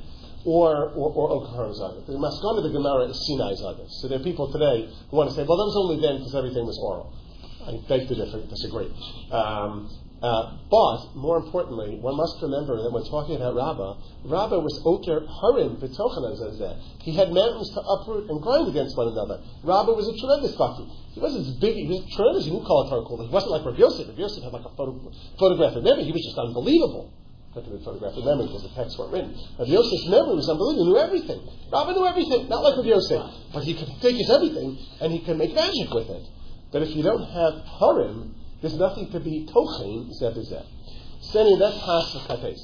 or 0.46 0.90
or, 0.96 1.10
or 1.14 1.30
Oklahoma 1.32 1.74
Zagat. 1.74 2.08
The 2.08 2.14
Maskana 2.14 2.58
of 2.58 2.64
the 2.64 2.74
Gemara 2.74 3.10
is 3.10 3.18
Sinai 3.28 3.54
Zagat. 3.54 3.90
So 4.02 4.08
there 4.08 4.20
are 4.20 4.24
people 4.24 4.52
today 4.52 4.90
who 5.10 5.18
want 5.18 5.30
to 5.30 5.36
say, 5.36 5.44
well, 5.44 5.58
that 5.58 5.70
was 5.70 5.78
only 5.78 6.02
then 6.02 6.18
because 6.18 6.36
everything 6.36 6.66
was 6.66 6.78
oral. 6.82 7.14
I 7.62 7.78
beg 7.88 8.08
to 8.08 8.16
differ, 8.16 8.42
disagree. 8.50 8.90
Um, 9.30 9.90
uh, 10.22 10.58
but 10.70 11.18
more 11.18 11.38
importantly, 11.42 11.98
one 11.98 12.16
must 12.16 12.38
remember 12.42 12.78
that 12.78 12.94
when 12.94 13.02
talking 13.10 13.42
about 13.42 13.58
Rabbah, 13.58 13.98
Rabbah 14.30 14.62
was 14.62 14.78
Oker 14.86 15.26
Harim 15.26 15.82
B'Tochanan 15.82 17.02
He 17.02 17.18
had 17.18 17.34
mountains 17.34 17.74
to 17.74 17.82
uproot 17.82 18.30
and 18.30 18.38
grind 18.42 18.70
against 18.70 18.96
one 18.98 19.10
another. 19.10 19.42
Rabbah 19.66 19.98
was 19.98 20.06
a 20.06 20.14
tremendous 20.22 20.54
baki. 20.54 20.86
He 21.14 21.20
wasn't 21.20 21.50
as 21.50 21.58
big, 21.58 21.74
he 21.74 21.90
was 21.90 22.06
tremendous, 22.14 22.46
he 22.46 22.54
knew 22.54 22.62
Kalatar 22.62 23.02
He 23.02 23.34
wasn't 23.34 23.52
like 23.52 23.66
Rav 23.66 23.78
Yosef. 23.78 24.10
Rav 24.10 24.18
Yosef 24.18 24.44
had 24.46 24.54
like 24.54 24.66
a 24.66 24.74
photo, 24.78 24.94
photograph 25.42 25.74
of 25.74 25.84
memory. 25.84 26.06
He 26.06 26.14
was 26.14 26.22
just 26.22 26.38
unbelievable 26.38 27.10
got 27.54 27.66
to 27.66 27.72
be 27.72 27.84
photographic 27.84 28.24
memory 28.24 28.48
because 28.48 28.64
the 28.64 28.74
texts 28.76 28.98
weren't 28.98 29.12
written. 29.12 29.36
But 29.58 29.68
Yosef's 29.68 30.08
memory 30.08 30.36
was 30.40 30.48
unbelievable. 30.48 30.86
He 30.86 30.92
knew 30.92 31.00
everything. 31.00 31.42
Rabbi 31.72 31.92
knew 31.92 32.08
everything, 32.08 32.48
not 32.48 32.64
like 32.64 32.78
with 32.78 32.86
Yosef. 32.86 33.28
But 33.52 33.64
he 33.64 33.76
could 33.76 33.92
take 34.02 34.16
his 34.16 34.30
everything 34.30 34.80
and 35.02 35.12
he 35.12 35.20
could 35.20 35.38
make 35.38 35.54
magic 35.54 35.92
with 35.92 36.10
it. 36.10 36.24
But 36.72 36.84
if 36.84 36.96
you 36.96 37.04
don't 37.04 37.24
have 37.24 37.68
Harim, 37.80 38.36
there's 38.62 38.78
nothing 38.78 39.12
to 39.12 39.20
be 39.20 39.46
Tochin, 39.52 40.08
Zebizeh. 40.16 40.66
Sending 41.22 41.60
that 41.60 41.76
past 41.76 42.14
the 42.14 42.56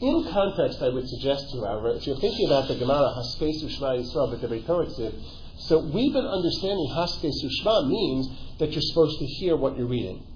In 0.00 0.26
context, 0.32 0.82
I 0.82 0.88
would 0.88 1.08
suggest 1.08 1.50
to 1.50 1.56
you, 1.58 1.64
however, 1.64 1.94
if 1.94 2.06
you're 2.06 2.18
thinking 2.18 2.46
about 2.46 2.66
the 2.66 2.74
Gemara, 2.74 3.14
Haskes 3.14 3.62
Ushma 3.62 4.02
Yisrael, 4.02 4.30
but 4.30 4.40
the 4.40 5.12
so 5.56 5.78
we've 5.78 6.12
been 6.12 6.26
understanding 6.26 6.90
Haskes 6.92 7.40
Ushma 7.44 7.88
means 7.88 8.28
that 8.58 8.72
you're 8.72 8.82
supposed 8.82 9.18
to 9.20 9.26
hear 9.26 9.56
what 9.56 9.78
you're 9.78 9.86
reading. 9.86 10.26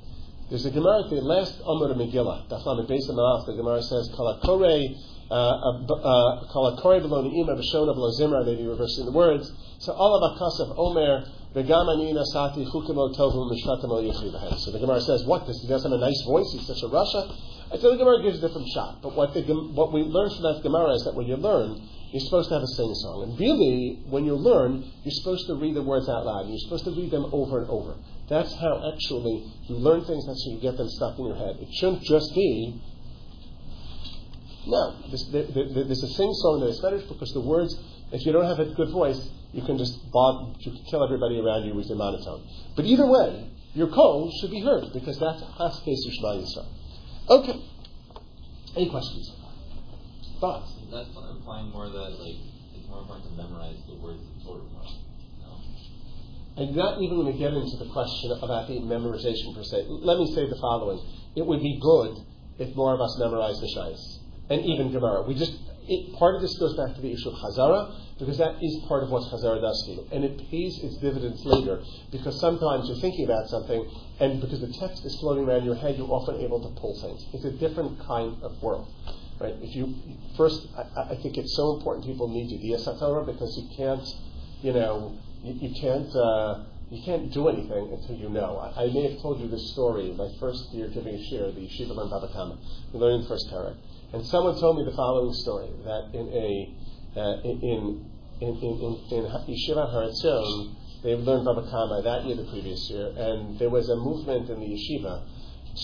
There's 0.49 0.65
a 0.65 0.71
Gemara 0.71 1.05
at 1.05 1.11
the 1.11 1.21
last 1.21 1.61
Amr 1.61 1.93
Megillah, 1.93 2.49
Daflam 2.49 2.89
Beis 2.89 3.05
Ma'af, 3.13 3.45
the 3.45 3.53
Gemara 3.53 3.83
says, 3.83 4.09
Kalakore, 4.17 4.97
uh, 5.29 5.35
uh, 5.37 6.49
Kalakore 6.49 7.05
below 7.05 7.21
Ne'ima, 7.21 7.53
B'shona 7.53 7.93
below 7.93 8.09
Zimra, 8.17 8.47
maybe 8.47 8.65
reversing 8.65 9.05
the 9.05 9.13
words. 9.13 9.53
So, 9.81 9.93
Allah 9.93 10.33
Bakasaf 10.33 10.73
Omer, 10.73 11.29
V'gam 11.53 11.93
ani 11.93 12.17
nasati 12.17 12.65
chukimo 12.65 13.13
tovu 13.13 13.45
mishatamo 13.53 14.01
yichri 14.01 14.33
So 14.57 14.73
the 14.73 14.79
Gemara 14.79 15.03
says, 15.03 15.23
what, 15.27 15.45
does 15.45 15.61
he 15.61 15.69
does 15.69 15.83
have 15.83 15.93
a 15.93 15.99
nice 15.99 16.23
voice, 16.25 16.49
he's 16.57 16.67
such 16.67 16.81
a 16.81 16.89
Rasha? 16.89 17.29
I 17.71 17.77
tell 17.77 17.93
the 17.93 17.99
Gemara 17.99 18.23
gives 18.23 18.39
a 18.39 18.49
different 18.49 18.69
shot. 18.73 19.03
But 19.03 19.15
what, 19.17 19.35
the, 19.35 19.43
what 19.53 19.93
we 19.93 20.01
learn 20.01 20.31
from 20.31 20.45
that 20.45 20.63
Gemara 20.63 20.95
is 20.95 21.05
that 21.05 21.15
when 21.15 21.27
you 21.27 21.37
learn, 21.37 21.77
you're 22.09 22.25
supposed 22.25 22.49
to 22.49 22.55
have 22.55 22.63
a 22.63 22.73
sing 22.73 22.95
song. 23.05 23.29
And 23.29 23.39
really, 23.39 24.01
when 24.09 24.25
you 24.25 24.33
learn, 24.33 24.81
you're 25.05 25.13
supposed 25.13 25.47
to 25.49 25.61
read 25.61 25.77
the 25.77 25.83
words 25.83 26.09
out 26.09 26.25
loud. 26.25 26.49
You're 26.49 26.65
supposed 26.65 26.85
to 26.85 26.93
read 26.97 27.11
them 27.11 27.29
over 27.33 27.61
and 27.61 27.69
over. 27.69 28.01
That's 28.29 28.53
how 28.61 28.93
actually 28.93 29.51
you 29.69 29.77
learn 29.77 30.05
things, 30.05 30.27
that's 30.27 30.45
how 30.45 30.53
you 30.53 30.61
get 30.61 30.77
them 30.77 30.89
stuck 30.89 31.19
in 31.19 31.27
your 31.27 31.37
head. 31.37 31.57
It 31.61 31.73
shouldn't 31.81 32.03
just 32.03 32.35
be, 32.35 32.81
no, 34.67 34.97
there's 35.09 36.03
a 36.03 36.09
sing 36.09 36.33
song 36.35 36.61
that 36.61 36.69
is 36.69 36.81
better 36.81 37.01
because 37.09 37.33
the 37.33 37.41
words, 37.41 37.75
if 38.13 38.27
you 38.27 38.33
don't 38.33 38.45
have 38.45 38.59
a 38.59 38.67
good 38.75 38.91
voice, 38.91 39.19
you 39.53 39.63
can 39.63 39.79
just 39.79 40.11
bob, 40.13 40.57
you 40.61 40.73
can 40.73 40.85
kill 40.91 41.03
everybody 41.03 41.41
around 41.41 41.65
you 41.65 41.75
with 41.75 41.87
your 41.87 41.97
monotone. 41.97 42.47
But 42.77 42.85
either 42.85 43.07
way, 43.07 43.51
your 43.73 43.89
call 43.89 44.31
should 44.41 44.51
be 44.51 44.61
heard 44.61 44.93
because 44.93 45.19
that's 45.19 45.41
Haskes 45.57 45.89
Yishma 45.89 46.45
Yisrael. 46.45 46.67
Okay. 47.31 47.65
Any 48.77 48.91
questions? 48.91 49.33
Thoughts? 50.41 50.73
That's 50.91 51.09
implying 51.09 51.71
more 51.71 51.89
that 51.89 52.11
like 52.21 52.37
it's 52.77 52.89
more 52.89 53.01
important 53.01 53.25
to 53.31 53.43
memorize 53.43 53.77
the 53.89 53.95
words 53.97 54.23
of 54.23 54.45
Torah. 54.45 54.63
I'm 56.59 56.75
not 56.75 57.01
even 57.01 57.23
going 57.23 57.33
to 57.33 57.39
get 57.39 57.55
into 57.55 57.77
the 57.79 57.89
question 57.93 58.33
about 58.43 58.67
the 58.67 58.83
memorization 58.83 59.55
per 59.55 59.63
se. 59.63 59.87
Let 59.89 60.19
me 60.19 60.27
say 60.35 60.49
the 60.51 60.59
following. 60.61 60.99
It 61.37 61.47
would 61.47 61.63
be 61.63 61.79
good 61.81 62.19
if 62.59 62.75
more 62.75 62.95
of 62.95 63.01
us 63.01 63.17
memorized 63.19 63.63
the 63.63 63.71
Shais. 63.79 64.19
And 64.51 64.67
even 64.67 64.91
Gemara. 64.91 65.23
We 65.23 65.35
just, 65.35 65.55
it, 65.87 66.19
part 66.19 66.35
of 66.35 66.43
this 66.43 66.59
goes 66.59 66.77
back 66.77 66.97
to 66.97 67.01
the 67.01 67.13
issue 67.13 67.31
of 67.31 67.37
Chazara, 67.39 67.95
because 68.19 68.39
that 68.39 68.59
is 68.61 68.83
part 68.89 69.05
of 69.05 69.11
what 69.11 69.31
Chazara 69.31 69.61
does 69.61 69.85
to 69.87 69.93
you. 69.93 70.09
And 70.11 70.25
it 70.25 70.37
pays 70.51 70.83
its 70.83 70.97
dividends 70.99 71.45
later, 71.45 71.81
because 72.11 72.41
sometimes 72.41 72.89
you're 72.89 72.99
thinking 72.99 73.25
about 73.25 73.47
something, 73.49 73.89
and 74.19 74.41
because 74.41 74.61
the 74.61 74.73
text 74.81 75.05
is 75.05 75.15
floating 75.21 75.45
around 75.45 75.65
your 75.65 75.77
head, 75.77 75.97
you're 75.97 76.11
often 76.11 76.41
able 76.41 76.59
to 76.67 76.81
pull 76.81 76.99
things. 77.01 77.23
It's 77.35 77.45
a 77.45 77.53
different 77.53 78.01
kind 78.03 78.43
of 78.43 78.61
world. 78.61 78.91
Right? 79.39 79.55
If 79.63 79.77
you 79.77 79.95
first, 80.37 80.67
I, 80.75 81.15
I 81.15 81.17
think 81.23 81.39
it's 81.39 81.55
so 81.55 81.77
important 81.77 82.05
people 82.05 82.27
need 82.27 82.51
to 82.51 82.59
be 82.59 82.75
a 82.75 82.79
Torah 82.83 83.25
because 83.25 83.55
you 83.55 83.77
can't, 83.77 84.03
you 84.63 84.73
know, 84.73 85.15
you, 85.43 85.69
you 85.69 85.81
can't 85.81 86.15
uh, 86.15 86.65
you 86.91 87.03
can't 87.05 87.33
do 87.33 87.49
anything 87.49 87.93
until 87.93 88.17
you 88.17 88.31
know. 88.31 88.57
I, 88.57 88.85
I 88.85 88.87
may 88.93 89.13
have 89.13 89.21
told 89.21 89.41
you 89.41 89.49
this 89.49 89.73
story 89.73 90.13
my 90.17 90.29
first 90.41 90.73
year 90.73 90.89
giving 90.89 91.15
a 91.15 91.25
shir, 91.29 91.53
the 91.53 91.61
yeshiva 91.61 91.95
learned 91.95 92.11
Bava 92.11 92.33
Kama. 92.33 92.59
We 92.93 92.99
learned 92.99 93.25
the 93.25 93.29
first 93.29 93.51
parak. 93.53 93.77
And 94.13 94.25
someone 94.27 94.59
told 94.59 94.79
me 94.79 94.85
the 94.85 94.97
following 94.97 95.35
story 95.35 95.69
that 95.85 96.11
in 96.15 96.29
a 96.33 96.75
uh, 97.21 97.41
in, 97.45 97.61
in 97.61 98.11
in 98.41 98.57
in 98.57 98.75
in, 99.11 99.25
yeshiva 99.25 99.91
Har 99.91 100.09
Etzion, 100.09 100.75
they 101.03 101.15
learned 101.15 101.47
Bava 101.47 101.69
Kama 101.71 102.03
that 102.03 102.25
year, 102.25 102.37
the 102.37 102.49
previous 102.51 102.89
year, 102.91 103.13
and 103.17 103.59
there 103.59 103.71
was 103.71 103.89
a 103.91 103.97
movement 103.97 104.49
in 104.49 104.61
the 104.61 104.67
yeshiva 104.67 105.27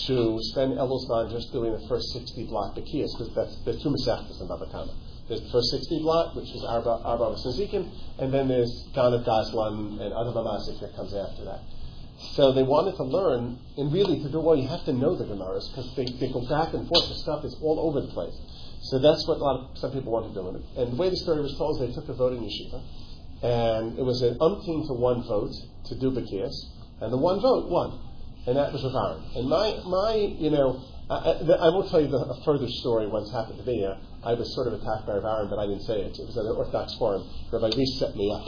to 0.07 0.37
spend 0.41 0.73
Elul 0.73 1.31
just 1.31 1.53
doing 1.53 1.71
the 1.71 1.87
first 1.87 2.11
60 2.11 2.47
block 2.47 2.75
Bekiyas, 2.75 3.11
because 3.13 3.31
that's 3.35 3.55
there's 3.63 3.81
two 3.81 3.89
Masechtas 3.89 4.41
in 4.41 4.47
Bava 4.47 4.69
Kama. 4.71 4.93
There's 5.27 5.41
the 5.41 5.49
first 5.49 5.71
60 5.71 5.99
block, 5.99 6.35
which 6.35 6.49
is 6.53 6.63
Arba, 6.63 7.01
Arba 7.01 7.33
and 8.19 8.33
then 8.33 8.47
there's 8.47 8.87
Gan 8.93 9.13
of 9.13 9.25
and 9.25 10.13
other 10.13 10.31
Mamasik 10.31 10.79
that 10.81 10.95
comes 10.95 11.13
after 11.13 11.45
that. 11.45 11.61
So 12.37 12.53
they 12.53 12.63
wanted 12.63 12.95
to 12.95 13.03
learn, 13.03 13.57
and 13.77 13.91
really 13.91 14.21
to 14.21 14.29
do 14.29 14.39
well, 14.39 14.55
you 14.55 14.67
have 14.67 14.85
to 14.85 14.93
know 14.93 15.15
the 15.17 15.25
Gemaras, 15.25 15.67
because 15.71 15.93
they, 15.97 16.05
they 16.05 16.31
go 16.31 16.47
back 16.47 16.73
and 16.73 16.87
forth, 16.87 17.09
the 17.09 17.15
stuff 17.15 17.43
is 17.43 17.57
all 17.61 17.89
over 17.89 18.01
the 18.05 18.13
place. 18.13 18.37
So 18.91 18.99
that's 18.99 19.27
what 19.27 19.37
a 19.37 19.43
lot 19.43 19.71
of 19.71 19.77
some 19.77 19.91
people 19.91 20.13
want 20.13 20.29
to 20.29 20.33
do. 20.37 20.45
And 20.79 20.93
the 20.93 20.95
way 20.95 21.09
the 21.09 21.17
story 21.17 21.41
was 21.41 21.57
told 21.57 21.81
is 21.81 21.89
they 21.89 21.93
took 21.93 22.07
a 22.07 22.13
vote 22.13 22.33
in 22.33 22.45
Yeshiva, 22.45 22.79
and 23.43 23.97
it 23.97 24.05
was 24.05 24.21
an 24.21 24.37
umpteen 24.37 24.85
to 24.87 24.93
one 24.93 25.23
vote 25.27 25.51
to 25.89 25.99
do 25.99 26.11
Bekiyas, 26.11 26.55
and 27.01 27.11
the 27.11 27.17
one 27.17 27.41
vote 27.41 27.67
won 27.67 28.05
and 28.47 28.57
that 28.57 28.71
was 28.71 28.85
Aaron. 28.85 29.25
And 29.35 29.49
my, 29.49 29.81
my 29.89 30.13
you 30.37 30.51
know, 30.51 30.81
I, 31.07 31.37
I, 31.61 31.69
will 31.69 31.87
tell 31.87 32.01
you 32.01 32.07
the, 32.07 32.17
a 32.17 32.43
further 32.43 32.67
story 32.67 33.05
once 33.05 33.31
happened 33.31 33.59
to 33.59 33.65
me. 33.65 33.85
Uh, 33.85 33.93
I 34.25 34.33
was 34.33 34.53
sort 34.55 34.65
of 34.65 34.73
attacked 34.73 35.05
by 35.05 35.13
Aaron, 35.13 35.49
but 35.49 35.59
I 35.59 35.67
didn't 35.67 35.85
say 35.85 36.01
it. 36.01 36.17
It 36.17 36.25
was 36.25 36.35
at 36.35 36.45
an 36.45 36.57
Orthodox 36.57 36.97
forum. 36.97 37.29
Rabbi 37.53 37.77
Reese 37.77 37.99
set 37.99 38.15
me 38.15 38.33
up. 38.33 38.41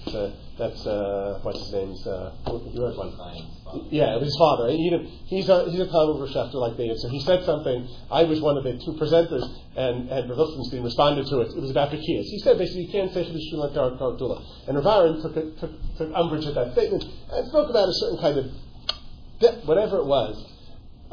That's, 0.00 0.16
uh, 0.16 0.32
that's 0.58 0.86
uh, 0.86 1.38
what's 1.42 1.60
his 1.60 1.72
name's. 1.72 2.04
Uh, 2.06 2.34
you 2.50 2.82
heard 2.82 2.96
one. 2.96 3.14
Yeah, 3.94 4.16
it 4.16 4.18
was 4.18 4.26
his 4.26 4.38
father. 4.42 4.70
He 4.74 4.90
he's 5.26 5.48
a 5.48 5.70
he's 5.70 5.78
a 5.78 5.86
Talmud 5.86 6.18
Roshefter 6.18 6.54
like 6.54 6.76
David. 6.76 6.98
So 6.98 7.08
he 7.10 7.20
said 7.20 7.44
something. 7.44 7.86
I 8.10 8.24
was 8.24 8.40
one 8.40 8.56
of 8.56 8.64
the 8.64 8.74
two 8.82 8.98
presenters, 8.98 9.46
and 9.76 10.10
and 10.10 10.28
Rav 10.30 10.38
Lichtenstein 10.38 10.82
responded 10.82 11.26
to 11.28 11.40
it. 11.46 11.54
It 11.54 11.60
was 11.60 11.70
about 11.70 11.92
Bekiyas. 11.92 12.26
He 12.26 12.40
said 12.42 12.58
basically 12.58 12.86
you 12.86 12.92
can't 12.92 13.12
say 13.12 13.22
Chiddush 13.22 13.54
Shulak 13.54 14.18
Dula. 14.18 14.42
And 14.66 14.76
Rav 14.82 14.86
Aaron 14.86 15.22
took, 15.22 15.34
took 15.60 15.70
took 15.96 16.10
umbrage 16.16 16.46
at 16.46 16.54
that 16.54 16.72
statement 16.72 17.04
and 17.04 17.46
spoke 17.48 17.70
about 17.70 17.88
a 17.88 17.94
certain 17.94 18.18
kind 18.18 18.38
of 18.38 19.66
whatever 19.68 19.98
it 19.98 20.06
was. 20.06 20.34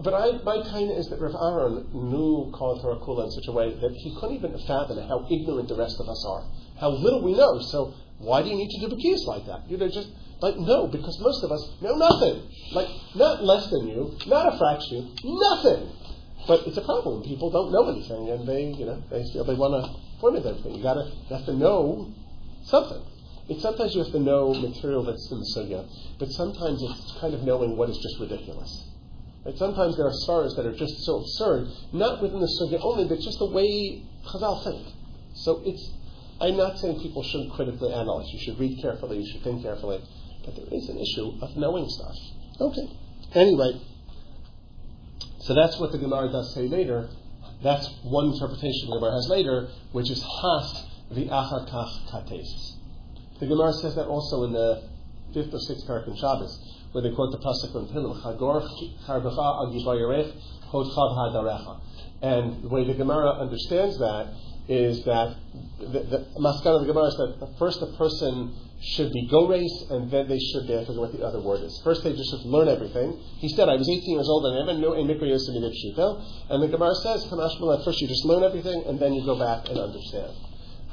But 0.03 0.13
I, 0.13 0.37
my 0.43 0.61
kind 0.69 0.91
is 0.91 1.09
that 1.09 1.19
Rav 1.19 1.33
Aaron 1.33 1.89
knew 1.91 2.53
Torah 2.53 3.01
Kula 3.01 3.25
in 3.25 3.31
such 3.31 3.47
a 3.47 3.51
way 3.51 3.73
that 3.73 3.91
he 3.97 4.13
couldn't 4.19 4.37
even 4.37 4.53
fathom 4.67 5.01
how 5.07 5.25
ignorant 5.25 5.69
the 5.69 5.75
rest 5.75 5.97
of 5.99 6.07
us 6.07 6.23
are, 6.27 6.45
how 6.79 6.89
little 6.89 7.23
we 7.23 7.33
know. 7.33 7.59
So 7.61 7.95
why 8.19 8.43
do 8.43 8.49
you 8.49 8.55
need 8.55 8.69
to 8.77 8.79
do 8.79 8.93
Bekiyas 8.93 9.25
like 9.25 9.45
that? 9.47 9.69
You 9.69 9.77
know, 9.77 9.89
just 9.89 10.09
like 10.39 10.55
no, 10.57 10.85
because 10.85 11.19
most 11.19 11.43
of 11.43 11.51
us 11.51 11.81
know 11.81 11.95
nothing. 11.95 12.45
Like 12.73 12.89
not 13.15 13.43
less 13.43 13.69
than 13.71 13.87
you, 13.87 14.13
not 14.27 14.53
a 14.53 14.57
fraction, 14.57 15.15
nothing. 15.23 15.89
But 16.47 16.67
it's 16.67 16.77
a 16.77 16.85
problem. 16.85 17.23
People 17.23 17.49
don't 17.49 17.71
know 17.71 17.89
anything, 17.89 18.29
and 18.29 18.47
they, 18.47 18.65
you 18.77 18.85
know, 18.85 19.01
they 19.09 19.23
feel 19.33 19.43
they 19.43 19.55
want 19.55 19.83
to 19.83 20.21
formulate 20.21 20.45
everything. 20.45 20.75
You 20.75 20.83
gotta, 20.83 21.09
you 21.09 21.35
have 21.35 21.45
to 21.45 21.53
know 21.53 22.13
something. 22.63 23.01
It's 23.49 23.61
sometimes 23.61 23.95
you 23.95 24.03
have 24.03 24.11
to 24.13 24.19
know 24.19 24.53
material 24.53 25.03
that's 25.03 25.31
in 25.31 25.39
the 25.39 25.49
sugya, 25.57 25.89
but 26.19 26.29
sometimes 26.29 26.83
it's 26.83 27.17
kind 27.19 27.33
of 27.33 27.43
knowing 27.43 27.75
what 27.75 27.89
is 27.89 27.97
just 27.97 28.19
ridiculous. 28.19 28.86
Sometimes 29.55 29.95
there 29.95 30.07
are 30.07 30.13
stars 30.13 30.55
that 30.55 30.65
are 30.65 30.75
just 30.75 31.05
so 31.05 31.21
absurd, 31.21 31.69
not 31.93 32.21
within 32.21 32.39
the 32.39 32.51
sugya 32.59 32.79
only, 32.83 33.07
but 33.07 33.19
just 33.19 33.39
the 33.39 33.49
way 33.49 34.03
Chazal 34.25 34.63
think. 34.63 34.87
So 35.35 35.61
it's, 35.65 35.89
I'm 36.41 36.57
not 36.57 36.77
saying 36.79 36.99
people 36.99 37.23
shouldn't 37.23 37.53
critically 37.53 37.93
analyze. 37.93 38.27
You 38.33 38.39
should 38.39 38.59
read 38.59 38.81
carefully, 38.81 39.19
you 39.19 39.31
should 39.31 39.43
think 39.43 39.63
carefully, 39.63 40.01
but 40.43 40.55
there 40.55 40.65
is 40.71 40.89
an 40.89 40.97
issue 40.97 41.31
of 41.41 41.55
knowing 41.55 41.87
stuff. 41.87 42.15
Okay. 42.59 42.89
Anyway, 43.35 43.81
so 45.39 45.53
that's 45.53 45.79
what 45.79 45.91
the 45.91 45.97
Gemara 45.97 46.29
does 46.29 46.53
say 46.53 46.67
later. 46.67 47.09
That's 47.63 47.87
one 48.03 48.33
interpretation 48.33 48.89
the 48.89 48.97
Gemara 48.99 49.13
has 49.13 49.29
later, 49.29 49.69
which 49.93 50.09
is 50.11 50.21
has 50.21 50.85
v'achar 51.13 51.69
kach 51.69 52.27
kates. 52.27 52.75
The 53.39 53.47
Gemara 53.47 53.71
says 53.73 53.95
that 53.95 54.07
also 54.07 54.43
in 54.43 54.53
the 54.53 54.83
fifth 55.33 55.53
or 55.53 55.59
sixth 55.59 55.87
parak 55.87 56.07
in 56.07 56.15
Shabbos, 56.17 56.76
where 56.91 57.03
they 57.03 57.11
quote 57.11 57.31
the 57.31 57.39
pasuk 57.39 57.71
from 57.73 57.87
Chagor 57.87 58.67
charbecha 59.05 59.67
agibayerech 59.67 60.33
hod 60.65 60.85
chav 60.87 61.17
hadarecha. 61.17 61.81
And 62.21 62.63
the 62.63 62.69
way 62.69 62.83
the 62.83 62.93
Gemara 62.93 63.39
understands 63.39 63.97
that 63.99 64.33
is 64.67 65.03
that 65.05 65.35
the, 65.79 65.87
the 65.87 66.69
of 66.69 66.81
the 66.81 66.87
Gemara 66.87 67.07
is 67.07 67.15
that 67.15 67.55
first 67.57 67.81
a 67.81 67.97
person 67.97 68.53
should 68.81 69.11
be 69.11 69.27
go 69.27 69.47
race, 69.47 69.85
and 69.89 70.11
then 70.11 70.27
they 70.27 70.37
should 70.37 70.67
be, 70.67 70.75
I 70.75 70.85
forget 70.85 71.01
what 71.01 71.11
the 71.11 71.25
other 71.25 71.41
word 71.41 71.61
is. 71.61 71.79
First 71.83 72.03
they 72.03 72.13
just 72.13 72.29
should 72.29 72.45
learn 72.45 72.67
everything. 72.67 73.17
He 73.39 73.49
said, 73.49 73.69
I 73.69 73.75
was 73.75 73.89
18 73.89 74.03
years 74.05 74.27
old 74.29 74.45
and 74.45 74.69
I 74.69 74.73
knew 74.73 74.93
a 74.93 75.01
mikra 75.01 75.27
yosef 75.27 75.55
And 76.49 76.61
the 76.61 76.67
Gemara 76.67 76.93
says, 76.95 77.25
Kamash 77.25 77.85
first 77.85 78.01
you 78.01 78.07
just 78.07 78.25
learn 78.25 78.43
everything, 78.43 78.83
and 78.85 78.99
then 78.99 79.13
you 79.13 79.25
go 79.25 79.37
back 79.39 79.69
and 79.69 79.79
understand. 79.79 80.33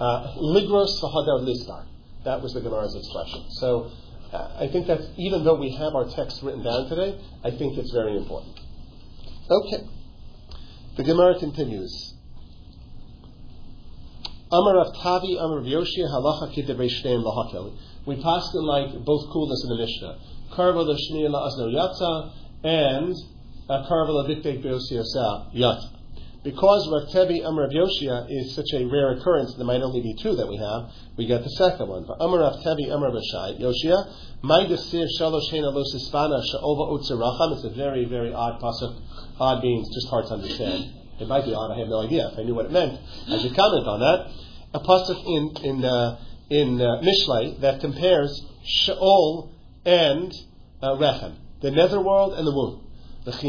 Uh, 0.01 0.35
ligros 0.39 0.89
sahadar 1.03 1.45
listar. 1.45 1.85
That 2.25 2.41
was 2.41 2.55
the 2.55 2.63
Gemara's 2.63 2.95
expression. 2.97 3.45
So 3.61 3.85
uh, 3.85 4.04
Uh, 4.35 4.51
I 4.59 4.67
think 4.67 4.89
that 4.89 4.99
even 5.17 5.45
though 5.45 5.55
we 5.55 5.71
have 5.79 5.95
our 5.95 6.11
text 6.11 6.43
written 6.43 6.65
down 6.65 6.89
today, 6.89 7.21
I 7.45 7.51
think 7.51 7.79
it's 7.79 7.93
very 7.93 8.17
important. 8.17 8.59
Okay. 9.49 9.87
The 10.97 11.05
Gemara 11.05 11.39
continues. 11.39 12.15
Amar 14.51 14.79
of 14.79 14.95
Tavi, 14.97 15.37
Amar 15.37 15.63
Yoshia, 15.63 16.11
Halacha 16.11 16.51
Kidebre 16.53 16.91
Shneim. 16.91 17.79
We 18.07 18.17
passed 18.17 18.55
in 18.55 18.63
like 18.63 19.05
both 19.05 19.31
kulas 19.31 19.63
in 19.63 19.69
the 19.71 19.77
Mishnah. 19.79 20.19
Karva 20.53 20.83
Lashniya 20.83 21.31
La'azno 21.31 21.71
Yatza 21.73 22.33
and 22.65 23.15
Karva 23.69 24.11
Ladiktek 24.11 24.65
Beosia 24.65 25.05
Yatza 25.55 25.95
because 26.45 26.87
Rav 26.93 27.09
Tevi 27.09 27.43
Amar 27.43 27.71
Yoshia 27.71 28.27
is 28.29 28.55
such 28.55 28.71
a 28.75 28.85
rare 28.85 29.13
occurrence, 29.13 29.55
there 29.57 29.65
might 29.65 29.81
only 29.81 30.03
be 30.03 30.15
two 30.15 30.37
that 30.37 30.47
we 30.47 30.59
have, 30.59 30.91
we 31.17 31.27
get 31.27 31.43
the 31.43 31.49
second 31.51 31.89
one. 31.89 32.05
Amar 32.21 32.41
Rav 32.41 32.61
Tevi 32.63 32.93
Amar 32.93 33.11
Bashai 33.11 33.59
Yoshia, 33.59 34.13
Maidasir 34.43 35.07
Shalosh 35.19 35.51
Hena 35.51 35.73
Losispana 35.73 36.45
Sha'ova 36.45 36.93
Utzeracham. 36.93 37.57
It's 37.57 37.65
a 37.65 37.71
very, 37.71 38.05
very 38.05 38.35
odd 38.35 38.61
pasuk. 38.61 39.01
Odd 39.41 39.63
means 39.63 39.89
just 39.95 40.09
hard 40.09 40.27
to 40.27 40.35
understand. 40.35 40.93
It 41.19 41.27
might 41.27 41.47
be 41.47 41.55
odd, 41.55 41.73
I 41.73 41.79
have 41.79 41.89
no 41.89 42.03
idea. 42.03 42.29
If 42.31 42.39
I 42.39 42.43
knew 42.43 42.55
what 42.55 42.67
it 42.67 42.73
meant, 42.73 43.01
I 43.27 43.39
should 43.39 43.57
comment 43.57 43.87
on 43.89 44.01
that. 44.01 44.31
A 44.75 44.81
pasuk 44.81 45.25
in, 45.25 45.65
in, 45.65 45.85
uh, 45.85 46.19
in 46.51 46.79
uh, 46.79 47.01
Mishlei 47.01 47.59
that 47.61 47.81
compares 47.81 48.45
Sheol 48.65 49.51
and 49.87 50.31
uh, 50.83 50.97
Rechem, 50.97 51.37
the 51.63 51.71
netherworld 51.71 52.35
and 52.35 52.47
the 52.47 52.53
womb. 52.53 52.84
Just 53.27 53.43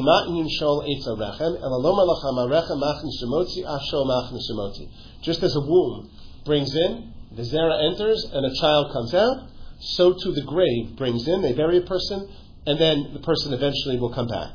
as 5.43 5.55
a 5.55 5.59
womb 5.59 6.09
brings 6.45 6.75
in, 6.75 7.13
the 7.35 7.41
zera 7.41 7.83
enters, 7.91 8.23
and 8.31 8.45
a 8.45 8.55
child 8.55 8.93
comes 8.93 9.13
out, 9.13 9.49
so 9.79 10.13
too 10.13 10.31
the 10.31 10.43
grave 10.43 10.95
brings 10.95 11.27
in, 11.27 11.41
they 11.41 11.51
bury 11.51 11.79
a 11.79 11.81
person, 11.81 12.29
and 12.65 12.79
then 12.79 13.11
the 13.13 13.19
person 13.19 13.51
eventually 13.51 13.99
will 13.99 14.13
come 14.13 14.27
back. 14.27 14.51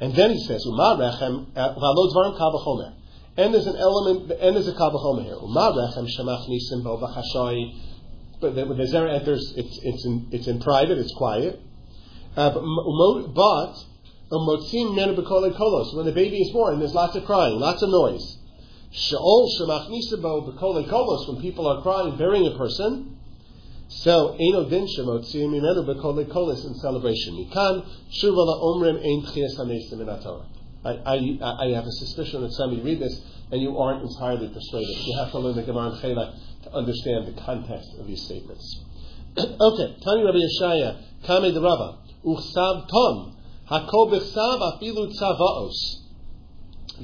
And 0.00 0.14
then 0.14 0.30
he 0.30 0.38
says, 0.44 0.64
uh, 0.64 1.02
and 3.36 3.54
there's 3.54 3.66
an 3.66 3.76
element, 3.76 4.30
and 4.30 4.54
there's 4.54 4.68
a 4.68 4.74
kavachomer 4.74 5.24
here. 5.24 5.38
But 8.40 8.54
when 8.54 8.76
the 8.78 8.84
zera 8.84 9.12
enters, 9.12 9.54
it's, 9.56 9.80
it's, 9.82 10.04
in, 10.06 10.28
it's 10.30 10.46
in 10.46 10.60
private, 10.60 10.98
it's 10.98 11.14
quiet. 11.14 11.60
Uh, 12.36 12.50
but, 12.50 12.62
but 13.34 13.74
When 14.32 16.06
the 16.06 16.12
baby 16.14 16.40
is 16.40 16.50
born, 16.52 16.78
there's 16.78 16.94
lots 16.94 17.14
of 17.16 17.26
crying, 17.26 17.58
lots 17.60 17.82
of 17.82 17.90
noise. 17.90 18.38
When 21.28 21.42
people 21.42 21.66
are 21.68 21.82
crying, 21.82 22.16
burying 22.16 22.46
a 22.46 22.56
person. 22.56 23.18
So, 23.88 24.34
eno 24.40 24.70
din 24.70 24.86
shemotzim 24.86 25.50
mimenu 25.50 25.84
b'kolei 25.84 26.24
kolos 26.32 26.64
in 26.64 26.74
celebration. 26.76 27.34
Mikan 27.34 27.84
shuva 28.10 28.46
la'omrim 28.46 29.04
ein 29.04 29.20
tchias 29.26 29.60
in 29.60 30.00
I, 30.84 31.68
have 31.74 31.84
a 31.84 31.92
suspicion 31.92 32.40
that 32.40 32.52
some 32.52 32.70
of 32.70 32.78
you 32.78 32.84
read 32.84 33.00
this 33.00 33.20
and 33.50 33.60
you 33.60 33.78
aren't 33.78 34.02
entirely 34.02 34.48
persuaded. 34.48 34.96
You 35.04 35.18
have 35.18 35.30
to 35.32 35.38
learn 35.40 35.56
the 35.56 35.62
Gemara 35.62 35.90
and 35.90 36.00
to 36.64 36.72
understand 36.72 37.26
the 37.26 37.38
context 37.42 37.90
of 37.98 38.06
these 38.06 38.24
statements. 38.24 38.80
okay, 39.38 39.96
Tani 40.02 40.24
Rabbi 40.24 40.38
Yeshaya, 40.38 41.02
Kame 41.24 41.52
the 41.52 41.60
Rava, 41.60 41.98
Uchsav 42.24 42.88
Tom, 42.88 43.36
The 43.72 43.80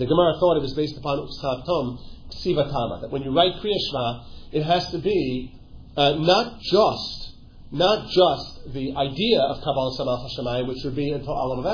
Gemara 0.05 0.37
thought 0.39 0.57
it 0.59 0.61
was 0.61 0.75
based 0.75 0.99
upon 0.99 1.19
Uchsav 1.19 1.64
Tom, 1.64 1.99
Ksivatama, 2.29 3.01
that 3.01 3.11
when 3.11 3.23
you 3.23 3.35
write 3.35 3.55
Kriya 3.62 3.79
Shema, 3.91 4.25
it 4.53 4.64
has 4.64 4.91
to 4.91 4.99
be 4.99 5.55
uh, 5.97 6.16
not 6.19 6.61
just 6.61 7.33
not 7.71 8.09
just 8.09 8.73
the 8.75 8.95
idea 8.97 9.41
of 9.41 9.62
Kabbalah 9.62 9.97
Samach 9.99 10.29
Hashemayim, 10.29 10.69
which 10.69 10.79
would 10.85 10.97
be 10.97 11.11
until 11.11 11.33
Alam 11.33 11.64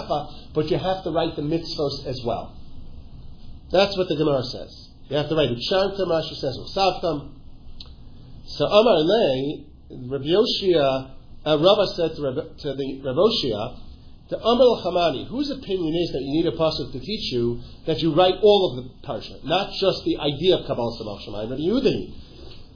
but 0.55 0.71
you 0.71 0.79
have 0.79 1.03
to 1.03 1.11
write 1.11 1.35
the 1.35 1.43
mitzvos 1.43 2.07
as 2.07 2.21
well. 2.25 2.57
That's 3.73 3.97
what 3.97 4.09
the 4.09 4.17
Gemara 4.17 4.45
says. 4.45 4.91
You 5.09 5.17
have 5.17 5.29
to 5.29 5.35
write 5.35 5.51
Uchantam, 5.51 6.07
Rashi 6.07 6.37
says 6.37 6.57
Uchsavtam. 6.57 7.33
So 8.47 8.67
Amar 8.67 8.99
Le, 8.99 9.65
Rabbi 10.09 10.25
Yoshia 10.25 11.11
uh, 11.45 11.87
said 11.97 12.15
to, 12.17 12.23
to 12.59 12.75
the 12.75 13.03
Ravoshia, 13.05 13.84
to 14.31 14.41
Amr 14.41 14.83
Hamani, 14.83 15.29
whose 15.29 15.51
opinion 15.51 15.95
is 15.95 16.13
that 16.13 16.23
you 16.23 16.33
need 16.33 16.47
a 16.47 16.53
pasuk 16.53 16.93
to 16.93 17.01
teach 17.01 17.33
you 17.33 17.61
that 17.87 18.01
you 18.01 18.15
write 18.15 18.37
all 18.43 18.71
of 18.71 18.85
the 18.85 19.07
parsha, 19.07 19.45
not 19.45 19.73
just 19.75 20.03
the 20.05 20.17
idea 20.17 20.57
of 20.57 20.67
Kabbalah 20.67 20.99
Samach 20.99 21.27
Shemayim, 21.27 21.49
but 21.51 21.59
Yehudi. 21.59 22.15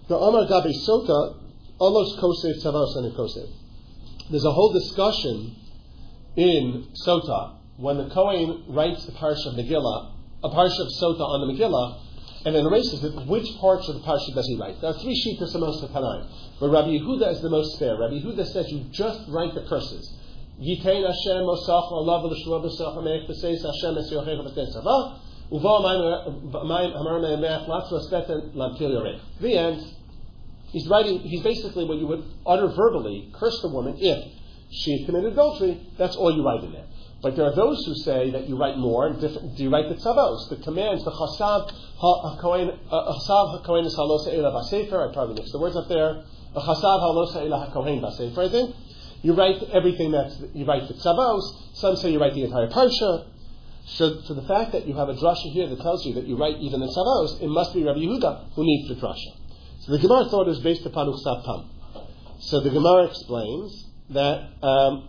The 0.09 0.17
Amr 0.17 0.47
Gabi 0.47 0.75
Sota, 0.87 1.37
Alos 1.81 2.19
Kosev 2.19 2.63
Tzavos 2.63 2.97
and 2.97 3.15
Kosev. 3.15 3.49
There's 4.31 4.45
a 4.45 4.53
whole 4.53 4.73
discussion 4.75 5.57
in 6.37 6.89
Sota 7.07 7.57
when 7.79 7.97
the 7.97 8.11
Kohen 8.11 8.65
writes 8.69 9.07
the 9.07 9.13
parsha 9.13 9.47
of 9.47 9.55
Megillah, 9.55 10.13
a 10.45 10.51
parsha 10.51 10.81
of 10.81 10.89
Sota 11.01 11.21
on 11.21 11.49
the 11.49 11.55
Megillah, 11.55 12.01
and 12.45 12.55
then 12.55 12.67
erases 12.67 13.03
it, 13.03 13.27
which 13.27 13.47
parts 13.59 13.89
of 13.89 13.95
the 13.95 14.01
parsha 14.03 14.35
does 14.35 14.47
he 14.47 14.57
write? 14.57 14.81
There 14.83 14.91
are 14.91 14.99
three 15.01 15.15
sheets 15.15 15.41
of 15.41 15.49
Samos 15.49 15.81
Tanaim, 15.81 16.27
but 16.61 16.69
Rabbi 16.69 16.89
Yehuda 16.89 17.33
is 17.33 17.41
the 17.41 17.49
most 17.49 17.79
fair. 17.79 17.99
Rabbi 17.99 18.21
Yehuda 18.21 18.53
says 18.53 18.67
you 18.71 18.85
just 18.91 19.21
write 19.29 19.55
the 19.55 19.65
curses. 19.67 20.15
Yitain 20.61 21.07
Hashem 21.07 21.47
Osach 21.47 21.89
b'sach 21.91 22.95
ha'meich 22.95 23.29
b'seis 23.29 23.63
Hashem 23.63 23.99
es 23.99 24.11
yochech 24.13 24.43
v'ten 24.43 24.67
tzava 24.75 25.19
uva 25.51 25.69
mayim 26.65 26.93
hamar 26.93 27.21
me'emech 27.21 27.67
latzva 27.69 28.01
speten 28.11 28.55
lamtil 28.55 28.91
yorech. 28.91 29.21
The 29.41 29.57
end. 29.57 29.95
He's 30.73 30.87
writing, 30.89 31.21
he's 31.21 31.43
basically 31.43 31.85
what 31.85 31.99
you 31.99 32.07
would 32.09 32.25
utter 32.47 32.69
verbally, 32.69 33.31
curse 33.33 33.59
the 33.63 33.69
woman 33.69 33.97
if 33.99 34.23
she 34.71 34.99
had 34.99 35.07
committed 35.07 35.33
adultery. 35.33 35.81
That's 35.97 36.17
all 36.17 36.35
you 36.35 36.45
write 36.45 36.63
in 36.63 36.73
there. 36.73 36.85
But 37.23 37.37
there 37.37 37.47
are 37.47 37.55
those 37.55 37.85
who 37.87 37.95
say 37.95 38.31
that 38.31 38.49
you 38.49 38.57
write 38.59 38.77
more. 38.77 39.13
Do 39.13 39.63
you 39.63 39.71
write 39.71 39.89
the 39.89 39.95
tzavos, 39.95 40.51
the 40.51 40.57
commands, 40.57 41.05
the 41.05 41.11
chasav 41.11 41.73
hakohen 42.03 42.79
uh, 42.91 43.13
halosa 43.27 44.35
ela 44.35 44.53
basefer? 44.53 45.09
I 45.09 45.13
probably 45.13 45.35
mixed 45.35 45.53
the 45.53 45.59
words 45.59 45.75
up 45.75 45.89
there. 45.89 46.23
Chasav 46.55 47.01
halosa 47.01 47.37
ela 47.37 47.71
hakohen 47.71 48.03
basefer. 48.03 48.47
I 48.47 48.51
think 48.51 48.77
you 49.23 49.35
write 49.35 49.63
everything 49.73 50.13
that's 50.13 50.37
you 50.55 50.65
write 50.65 50.89
the 50.89 50.95
tzavos. 50.95 51.77
Some 51.77 51.97
say 51.97 52.11
you 52.11 52.21
write 52.21 52.35
the 52.35 52.45
entire 52.45 52.69
parsha. 52.69 53.27
So, 53.87 54.21
so 54.23 54.35
the 54.35 54.47
fact 54.47 54.73
that 54.73 54.87
you 54.87 54.95
have 54.95 55.09
a 55.09 55.15
drasha 55.15 55.51
here 55.53 55.67
that 55.67 55.81
tells 55.81 56.05
you 56.05 56.15
that 56.15 56.27
you 56.27 56.37
write 56.37 56.57
even 56.59 56.81
the 56.81 56.87
tzavos, 56.87 57.43
it 57.43 57.49
must 57.49 57.73
be 57.75 57.85
Rabbi 57.85 58.01
Yehuda 58.01 58.53
who 58.55 58.65
needs 58.65 58.89
the 58.89 58.95
drasha. 58.95 59.35
So 59.81 59.93
the 59.93 59.99
Gemara 59.99 60.27
thought 60.27 60.49
is 60.49 60.61
based 60.61 60.85
upon 60.85 61.07
Uchsav 61.07 61.45
Tam. 61.45 61.71
So 62.41 62.61
the 62.61 62.71
Gemara 62.71 63.07
explains 63.07 63.87
that. 64.11 64.51
Um, 64.63 65.09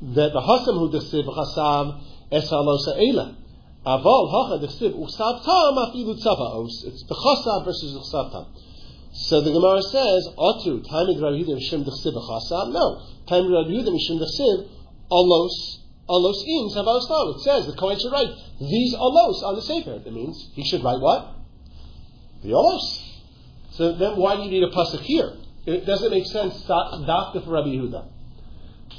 that 0.00 0.32
the 0.32 0.40
hasam 0.40 0.78
who 0.78 0.88
dechsiv 0.90 1.24
chasav 1.28 2.00
es 2.32 2.50
halosa 2.50 2.96
ela. 2.96 3.36
Aval 3.84 4.30
hacha 4.32 4.66
dechsiv 4.66 4.94
usav 4.96 5.44
tam 5.44 5.76
afilu 5.76 6.16
tzavaos. 6.16 6.86
It's 6.86 7.04
the 7.06 7.14
chasav 7.14 7.64
versus 7.64 7.94
usav 7.94 8.32
tam. 8.32 8.46
So 9.12 9.40
the 9.40 9.52
Gemara 9.52 9.82
says, 9.82 10.28
Atu, 10.38 10.86
Taimid 10.86 11.20
Rabbi 11.20 11.42
Yehuda 11.42 11.58
Mishim 11.58 11.84
Dechsiv 11.84 12.14
Chasav. 12.14 12.72
No. 12.72 13.02
Taimid 13.26 13.50
Rabbi 13.50 13.70
Yehuda 13.70 13.90
Mishim 13.90 14.20
Dechsiv 14.20 14.68
Alos, 15.10 15.78
Alos 16.08 16.44
in 16.46 16.68
Tzavaos 16.70 17.08
Tam. 17.08 17.34
It 17.34 17.40
says 17.40 17.66
the 17.66 17.76
Kohen 17.76 17.98
should 17.98 18.12
write 18.12 18.30
these 18.60 18.94
Alos 18.94 19.42
on 19.42 19.56
the 19.56 19.62
Sefer. 19.62 19.98
That 19.98 20.12
means 20.12 20.50
he 20.54 20.64
should 20.64 20.84
write 20.84 21.00
what? 21.00 21.34
The 22.42 22.50
Alos. 22.50 23.02
So 23.72 23.92
then 23.96 24.16
why 24.16 24.36
do 24.36 24.42
you 24.42 24.50
need 24.50 24.62
a 24.62 24.70
pasuk 24.70 25.00
here? 25.00 25.32
It 25.66 25.86
doesn't 25.86 26.10
make 26.10 26.26
sense. 26.26 26.62
Doctor 26.64 27.40
for 27.40 27.50
Rabbi 27.50 27.68
Yehuda. 27.68 28.06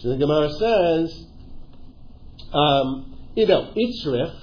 So 0.01 0.09
the 0.09 0.18
Gemara 0.18 0.49
says, 0.51 1.26
um, 2.53 3.18
you 3.36 3.47
know, 3.47 3.74
Itzrich, 3.76 4.36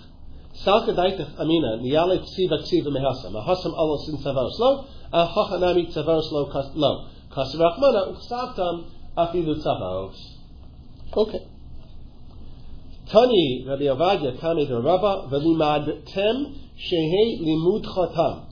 Salka 0.64 0.94
Daitach 0.96 1.38
Amina, 1.38 1.78
Niyale 1.78 2.24
Tsiva 2.24 2.62
Tsiva 2.62 2.88
Mehasam, 2.88 3.34
Ahasam 3.34 3.74
Alos 3.74 4.08
in 4.08 4.16
Tzavaos 4.16 4.58
Lo, 4.58 4.86
Ahachanami 5.12 5.92
Tzavaos 5.92 6.30
Lo 6.32 7.08
Kasirachmana, 7.30 8.14
Uchsavtam, 8.14 8.90
Afilu 9.16 9.62
Tzavaos. 9.62 10.16
Okay. 11.16 11.46
Tani 13.10 13.64
Rabbi 13.66 13.84
Avadia 13.84 14.38
Tani 14.38 14.70
Rabba 14.70 15.28
Velimad 15.30 16.04
Tem 16.12 16.54
Shehe 16.76 17.40
Limud 17.40 17.84
Chatam 17.84 18.44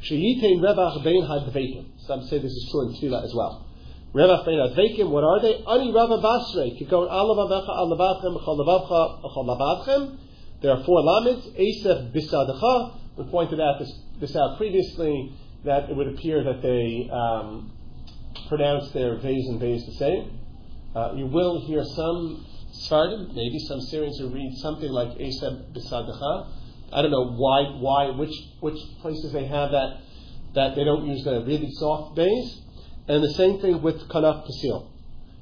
Sheyitain 0.00 0.60
Rebach 0.60 1.02
Bein 1.02 1.22
Hadveikim. 1.22 1.86
Some 2.06 2.22
say 2.22 2.38
this 2.38 2.52
is 2.52 2.68
true 2.70 2.88
in 2.88 2.94
Tefillah 2.94 3.24
as 3.24 3.34
well. 3.34 3.66
Revach 4.14 4.44
Bein 4.46 4.58
Hadveikim, 4.58 5.08
what 5.10 5.24
are 5.24 5.40
they? 5.42 5.56
Ani 5.66 5.92
Rava 5.92 6.18
Basrei, 6.18 6.78
Kikon 6.80 7.10
Alavavecha 7.10 7.68
Alavavchem 7.68 8.44
Chalavavcha 8.44 9.34
Chalavavchem. 9.34 10.18
There 10.62 10.70
are 10.70 10.84
four 10.84 11.02
lamids. 11.02 11.50
Asef 11.58 12.12
Bisadecha. 12.12 12.92
We 13.16 13.24
pointed 13.24 13.60
out 13.60 13.80
this, 13.80 13.92
this 14.20 14.36
out 14.36 14.56
previously 14.58 15.32
that 15.64 15.90
it 15.90 15.96
would 15.96 16.08
appear 16.08 16.44
that 16.44 16.62
they 16.62 17.08
um, 17.10 17.72
pronounce 18.48 18.90
their 18.92 19.16
V's 19.16 19.48
and 19.48 19.60
V's 19.60 19.86
the 19.86 19.94
same. 19.94 20.38
Uh, 20.94 21.12
you 21.16 21.26
will 21.26 21.66
hear 21.66 21.82
some 21.84 22.46
Sfardim, 22.72 23.34
maybe 23.34 23.58
some 23.60 23.80
Syrians 23.80 24.18
who 24.18 24.28
read 24.28 24.52
something 24.58 24.90
like 24.90 25.08
Asef 25.18 25.72
Bisadecha. 25.72 26.48
I 26.92 27.02
don't 27.02 27.10
know 27.10 27.32
why, 27.32 27.62
why, 27.80 28.10
which, 28.10 28.34
which 28.60 28.78
places 29.00 29.32
they 29.32 29.46
have 29.46 29.70
that, 29.70 30.00
that 30.54 30.76
they 30.76 30.84
don't 30.84 31.06
use 31.06 31.24
the 31.24 31.42
really 31.44 31.70
soft 31.72 32.16
bays. 32.16 32.60
And 33.08 33.22
the 33.22 33.34
same 33.34 33.60
thing 33.60 33.82
with 33.82 34.08
Kanaf 34.08 34.46
Pasil. 34.46 34.88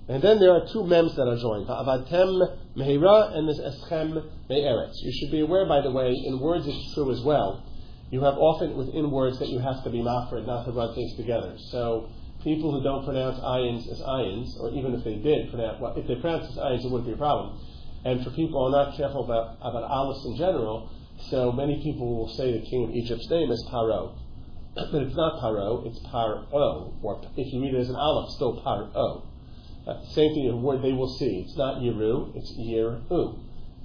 And 0.09 0.23
then 0.23 0.41
there 0.41 0.53
are 0.53 0.67
two 0.73 0.85
mems 0.85 1.15
that 1.17 1.29
are 1.29 1.37
joined. 1.37 1.69
Avatem 1.69 2.59
mehira 2.77 3.37
and 3.37 3.49
this 3.49 3.61
eschem 3.61 4.15
me'eretz. 4.49 4.95
You 5.03 5.13
should 5.13 5.31
be 5.31 5.41
aware, 5.41 5.67
by 5.67 5.81
the 5.81 5.91
way, 5.91 6.13
in 6.27 6.41
words 6.41 6.67
it's 6.67 6.95
true 6.95 7.11
as 7.13 7.21
well. 7.23 7.65
You 8.13 8.21
have 8.25 8.37
often 8.37 8.77
within 8.77 9.11
words 9.11 9.39
that 9.39 9.49
you 9.49 9.59
have 9.59 9.83
to 9.85 9.91
be 9.91 10.05
mafred, 10.05 10.47
not 10.47 10.67
to 10.67 10.73
run 10.73 10.95
things 10.95 11.17
together. 11.17 11.57
So 11.73 12.11
people 12.45 12.71
who 12.71 12.85
don't 12.85 13.07
pronounce 13.07 13.41
ayins 13.41 13.91
as 13.91 14.05
ayins, 14.05 14.61
or 14.61 14.69
even 14.77 14.93
if 14.93 15.03
they 15.03 15.17
did 15.17 15.49
pronounce, 15.49 15.81
well, 15.81 15.97
if 15.97 16.07
they 16.07 16.17
pronounce 16.17 16.45
as 16.53 16.59
ayins, 16.59 16.85
it 16.85 16.91
wouldn't 16.93 17.09
be 17.09 17.15
a 17.15 17.17
problem. 17.17 17.59
And 18.05 18.23
for 18.23 18.29
people 18.37 18.61
who 18.61 18.69
are 18.69 18.85
not 18.85 18.99
careful 18.99 19.25
about, 19.25 19.57
about 19.65 19.89
alis 19.89 20.27
in 20.27 20.37
general, 20.37 20.93
so 21.31 21.53
many 21.53 21.83
people 21.83 22.15
will 22.15 22.29
say 22.37 22.53
the 22.53 22.67
king 22.67 22.85
of 22.85 22.91
Egypt's 22.91 23.31
name 23.31 23.51
is 23.51 23.65
Paro. 23.73 24.13
but 24.75 24.93
it's 24.93 25.17
not 25.17 25.41
Paro, 25.41 25.87
it's 25.87 25.99
Paro. 26.01 26.53
Or 27.03 27.25
if 27.39 27.51
you 27.51 27.63
read 27.63 27.73
it 27.73 27.81
as 27.81 27.89
an 27.89 27.97
aleph, 27.97 28.29
still 28.37 28.61
Paro. 28.61 29.25
Uh, 29.89 30.05
same 30.13 30.35
thing, 30.35 30.51
a 30.51 30.57
word 30.57 30.83
they 30.83 30.93
will 30.93 31.17
see. 31.17 31.47
It's 31.47 31.57
not 31.57 31.81
Yeru, 31.81 32.37
it's 32.37 32.53
Yeru. 32.61 33.41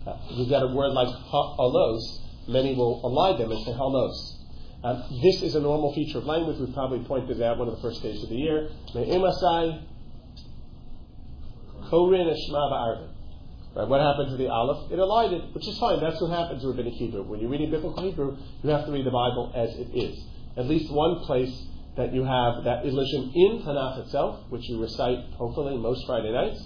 Uh, 0.06 0.18
we've 0.38 0.50
got 0.50 0.64
a 0.64 0.76
word 0.76 0.92
like 0.92 1.08
halos, 1.08 2.27
many 2.48 2.76
will 2.76 3.06
align 3.06 3.38
them 3.40 3.52
and 3.52 3.66
say 3.66 3.72
halos. 3.74 4.38
Uh, 4.84 5.02
this 5.24 5.42
is 5.42 5.56
a 5.56 5.60
normal 5.60 5.94
feature 5.94 6.20
of 6.20 6.26
language. 6.26 6.58
We've 6.60 6.74
probably 6.74 7.00
pointed 7.00 7.42
out 7.42 7.58
one 7.58 7.68
of 7.68 7.76
the 7.76 7.82
first 7.82 8.02
days 8.04 8.22
of 8.24 8.30
the 8.30 8.36
year. 8.36 8.70
Right, 13.76 13.88
what 13.88 14.02
happened 14.02 14.30
to 14.32 14.38
the 14.38 14.50
aleph? 14.50 14.92
It 14.92 15.00
elided, 15.00 15.54
which 15.54 15.68
is 15.68 15.78
fine. 15.78 16.00
That's 16.00 16.20
what 16.22 16.32
happens 16.32 16.64
in 16.64 16.70
rabbinic 16.70 16.94
Hebrew. 16.94 17.24
When 17.24 17.40
you're 17.40 17.50
reading 17.50 17.72
biblical 17.72 18.02
Hebrew, 18.04 18.38
you 18.64 18.70
have 18.70 18.86
to 18.86 18.92
read 18.92 19.06
the 19.06 19.12
Bible 19.12 19.52
as 19.56 19.70
it 19.76 19.90
is. 19.96 20.24
At 20.58 20.66
least 20.66 20.92
one 20.92 21.20
place 21.26 21.66
that 21.96 22.14
you 22.14 22.24
have 22.24 22.64
that 22.64 22.86
elision 22.86 23.32
in 23.36 23.64
Tanakh 23.64 24.06
itself, 24.06 24.40
which 24.50 24.68
you 24.70 24.82
recite 24.82 25.34
hopefully 25.34 25.78
most 25.78 26.06
Friday 26.06 26.32
nights. 26.32 26.62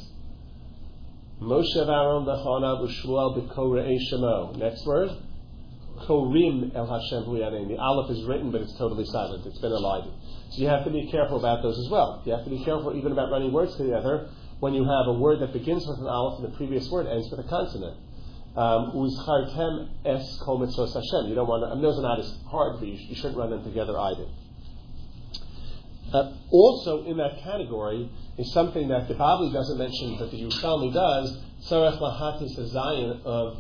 Moshe 1.42 1.76
Aaron 1.76 2.26
b'chana 2.26 2.82
b'shmuel 2.82 3.50
b'korei 3.50 3.98
shemo. 4.12 4.56
Next 4.58 4.86
word. 4.86 5.10
Korim 6.08 6.76
el 6.76 6.86
Hashem 6.86 7.24
huyanim. 7.24 7.68
The 7.68 7.78
aleph 7.78 8.12
is 8.12 8.24
written, 8.26 8.52
but 8.52 8.62
it's 8.62 8.78
totally 8.78 9.06
silent. 9.06 9.46
It's 9.46 9.60
been 9.60 9.72
elided. 9.72 10.14
So 10.52 10.62
you 10.62 10.68
have 10.68 10.84
to 10.86 10.92
be 10.92 11.10
careful 11.10 11.40
about 11.40 11.62
those 11.64 11.80
as 11.80 11.90
well. 11.90 12.22
You 12.26 12.34
have 12.34 12.44
to 12.44 12.50
be 12.50 12.64
careful 12.64 12.96
even 12.96 13.12
about 13.12 13.32
running 13.32 13.52
words 13.52 13.76
together 13.78 14.30
when 14.60 14.74
you 14.74 14.84
have 14.84 15.08
a 15.08 15.14
word 15.14 15.40
that 15.40 15.54
begins 15.54 15.88
with 15.88 16.00
an 16.00 16.08
aleph 16.08 16.44
and 16.44 16.54
the 16.54 16.58
previous 16.58 16.90
word 16.90 17.08
ends 17.08 17.30
with 17.32 17.40
a 17.40 17.50
consonant. 17.50 17.98
Uzchartem 18.56 19.90
es 20.06 20.38
kol 20.44 20.60
mitzvos 20.60 20.94
Hashem. 20.94 21.30
You 21.30 21.36
don't 21.36 21.48
want 21.48 21.64
to, 21.64 21.72
I 21.72 21.74
mean, 21.74 21.84
those 21.84 21.98
are 21.98 22.04
not 22.04 22.20
as 22.20 22.36
hard 22.48 22.80
for 22.80 22.86
you. 22.86 22.94
You 22.94 23.16
shouldn't 23.16 23.38
run 23.38 23.50
them 23.50 23.64
together 23.64 23.98
either. 23.98 24.26
Uh, 26.14 26.34
also 26.52 27.06
in 27.06 27.18
that 27.18 27.42
category 27.42 28.10
is 28.38 28.52
something 28.52 28.90
that 28.90 29.08
the 29.08 29.14
Babli 29.14 29.54
doesn't 29.54 29.78
mention, 29.78 30.18
but 30.20 30.30
the 30.32 30.44
Yerushalmi 30.44 30.94
does, 30.94 31.38
Tzarech 31.70 32.00
Lahatis 32.00 32.68
Zion 32.68 33.22
of 33.24 33.58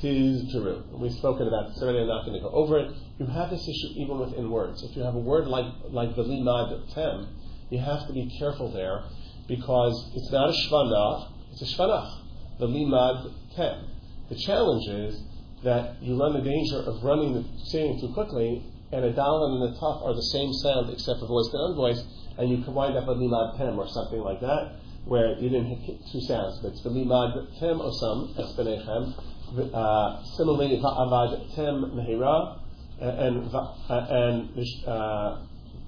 Tiz 0.00 0.52
Peru. 0.52 0.84
We've 0.92 1.12
spoken 1.12 1.48
about 1.48 1.70
this 1.70 1.82
already, 1.82 2.00
I'm 2.00 2.08
not 2.08 2.24
going 2.24 2.34
to 2.34 2.40
go 2.40 2.50
over 2.50 2.78
it. 2.78 2.92
You 3.18 3.26
have 3.26 3.50
this 3.50 3.62
issue 3.62 3.94
even 3.96 4.18
within 4.18 4.50
words. 4.50 4.82
If 4.82 4.96
you 4.96 5.02
have 5.02 5.14
a 5.14 5.18
word 5.18 5.48
like, 5.48 5.66
like 5.90 6.14
the 6.14 6.22
Limad 6.22 6.94
Tem, 6.94 7.28
you 7.70 7.78
have 7.78 8.06
to 8.06 8.12
be 8.12 8.30
careful 8.38 8.70
there 8.72 9.02
because 9.48 10.12
it's 10.14 10.30
not 10.30 10.50
a 10.50 10.52
Shvanach, 10.52 11.32
it's 11.52 11.62
a 11.62 11.76
Shvanach. 11.76 12.22
The 12.60 12.66
Limad 12.66 13.32
Tem. 13.56 13.88
The 14.28 14.36
challenge 14.36 14.88
is 14.88 15.22
that 15.64 16.02
you 16.02 16.18
run 16.18 16.34
the 16.34 16.42
danger 16.42 16.78
of 16.78 17.02
running 17.02 17.34
the 17.34 17.44
saying 17.66 18.00
too 18.00 18.12
quickly, 18.14 18.62
and 18.92 19.04
a 19.04 19.12
dalan 19.12 19.60
and 19.60 19.74
a 19.74 19.78
taf 19.78 20.02
are 20.04 20.14
the 20.14 20.22
same 20.22 20.52
sound 20.52 20.90
except 20.90 21.20
for 21.20 21.26
voiced 21.26 21.52
and 21.52 21.74
unvoiced, 21.74 22.04
and 22.38 22.50
you 22.50 22.62
can 22.62 22.74
wind 22.74 22.96
up 22.96 23.08
a 23.08 23.14
limad 23.14 23.58
tem 23.58 23.78
or 23.78 23.88
something 23.88 24.20
like 24.20 24.40
that, 24.40 24.76
where 25.04 25.36
you 25.38 25.48
didn't 25.48 25.66
hit 25.66 25.98
two 26.12 26.20
sounds. 26.20 26.60
But 26.62 26.72
it's 26.72 26.82
the 26.82 26.90
limad 26.90 27.58
tem 27.58 27.78
osam 27.78 28.36
espenechem. 28.38 29.14
Uh, 29.48 30.22
similarly, 30.36 30.78
va'avad 30.78 31.54
tem 31.54 31.80
mehira, 31.96 32.58
and 33.00 33.48
and 33.88 34.58
uh, 34.86 35.38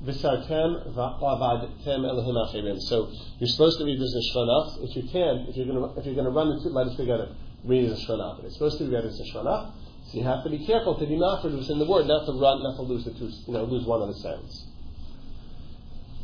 Visartem 0.05 0.95
va'avadtem 0.95 2.09
Elohim 2.09 2.35
achirim. 2.37 2.81
So 2.81 3.11
you're 3.39 3.49
supposed 3.49 3.79
to 3.79 3.85
read 3.85 4.01
this 4.01 4.15
in. 4.15 4.89
If 4.89 4.97
you 4.97 5.03
can, 5.13 5.47
if 5.49 5.57
you're 5.57 5.67
going 5.67 5.77
to 5.77 6.01
if 6.01 6.07
you're 6.07 6.15
going 6.15 6.25
to 6.25 6.33
run 6.33 6.49
the 6.49 6.63
two 6.63 6.71
letters 6.71 6.97
together, 6.97 7.29
read 7.65 7.85
it 7.85 7.99
Shvanach. 8.09 8.37
But 8.37 8.47
it's 8.47 8.55
supposed 8.55 8.79
to 8.79 8.85
be 8.85 8.95
read 8.95 9.05
as 9.05 9.21
Shvanach. 9.35 9.73
So 10.07 10.19
you 10.19 10.25
have 10.25 10.43
to 10.45 10.51
be 10.51 10.65
careful 10.65 10.99
to 10.99 11.07
be 11.07 11.17
mafred 11.17 11.55
within 11.57 11.79
the 11.79 11.85
word, 11.85 12.07
not 12.07 12.25
to 12.25 12.33
run, 12.33 12.63
not 12.63 12.77
to 12.77 12.83
lose 12.83 13.05
the 13.05 13.13
two, 13.13 13.29
you 13.47 13.53
know, 13.53 13.65
lose 13.65 13.85
one 13.85 14.01
of 14.01 14.09
the 14.09 14.15
sounds. 14.15 14.67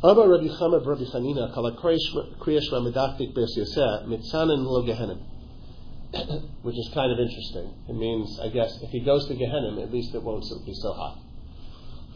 Abba 0.03 0.27
Rabbi 0.27 0.47
Chama 0.47 0.83
Rabbi 0.83 1.03
Chanina 1.03 1.53
kala 1.53 1.77
kriyash 1.77 2.71
ramedaktik 2.73 3.35
beis 3.35 3.55
yoseh 3.55 4.07
mitzanin 4.07 4.65
lo 4.65 4.83
gehenim. 4.83 5.19
Which 6.61 6.77
is 6.77 6.89
kind 6.93 7.11
of 7.11 7.19
interesting. 7.19 7.73
It 7.89 7.95
means, 7.95 8.39
I 8.41 8.49
guess, 8.49 8.79
if 8.81 8.89
he 8.91 9.01
goes 9.01 9.27
to 9.27 9.35
Gehenna, 9.35 9.81
at 9.81 9.91
least 9.91 10.15
it 10.15 10.23
won't 10.23 10.43
be 10.65 10.73
so 10.73 10.93
hot 10.93 11.19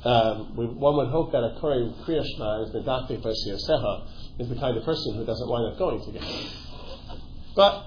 um, 0.04 0.56
we, 0.56 0.66
one 0.66 0.98
would 0.98 1.10
hope 1.10 1.32
that 1.32 1.44
a 1.44 1.58
Kori 1.60 1.94
Kriyashma 2.06 2.66
is 2.66 2.74
the 2.74 2.82
Seha 2.82 4.08
is 4.40 4.50
the 4.50 4.56
kind 4.56 4.76
of 4.76 4.84
person 4.84 5.16
who 5.16 5.26
doesn't 5.26 5.48
wind 5.48 5.72
up 5.72 5.78
going 5.78 6.04
to 6.04 6.12
Gehenna. 6.12 6.50
But 7.56 7.86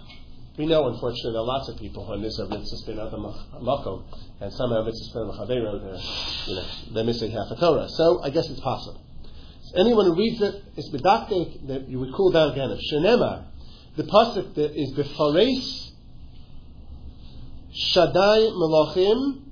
we 0.57 0.67
know, 0.67 0.87
unfortunately, 0.87 1.33
there 1.33 1.41
are 1.41 1.47
lots 1.47 1.69
of 1.69 1.77
people 1.79 2.07
who 2.07 2.13
are 2.13 2.17
Nizar 2.17 2.49
Mitzvah 2.49 2.87
Bin 2.87 2.99
Makom, 2.99 4.05
and 4.41 4.53
somehow 4.53 4.85
Mitzvah 4.85 5.27
Bin 5.27 5.35
Chavero, 5.35 5.83
they're, 5.83 6.01
you 6.47 6.55
know, 6.55 6.67
they're 6.93 7.05
missing 7.05 7.33
half 7.33 7.51
a 7.51 7.57
Torah. 7.57 7.89
So 7.89 8.23
I 8.23 8.31
guess 8.31 8.49
it's 8.49 8.61
possible. 8.61 9.01
So 9.65 9.81
anyone 9.81 10.07
who 10.07 10.15
reads 10.15 10.41
it 10.41 10.63
is 10.77 10.91
bedakte 10.95 11.67
that 11.67 11.89
you 11.89 11.99
would 11.99 12.15
cool 12.15 12.31
down 12.31 12.53
again. 12.53 12.71
Shenema, 12.93 13.47
the 13.97 14.05
pasuk 14.05 14.55
that 14.55 14.81
is 14.81 14.93
befares 14.93 15.94
Shaddai 17.75 18.51
Malachim 18.51 19.45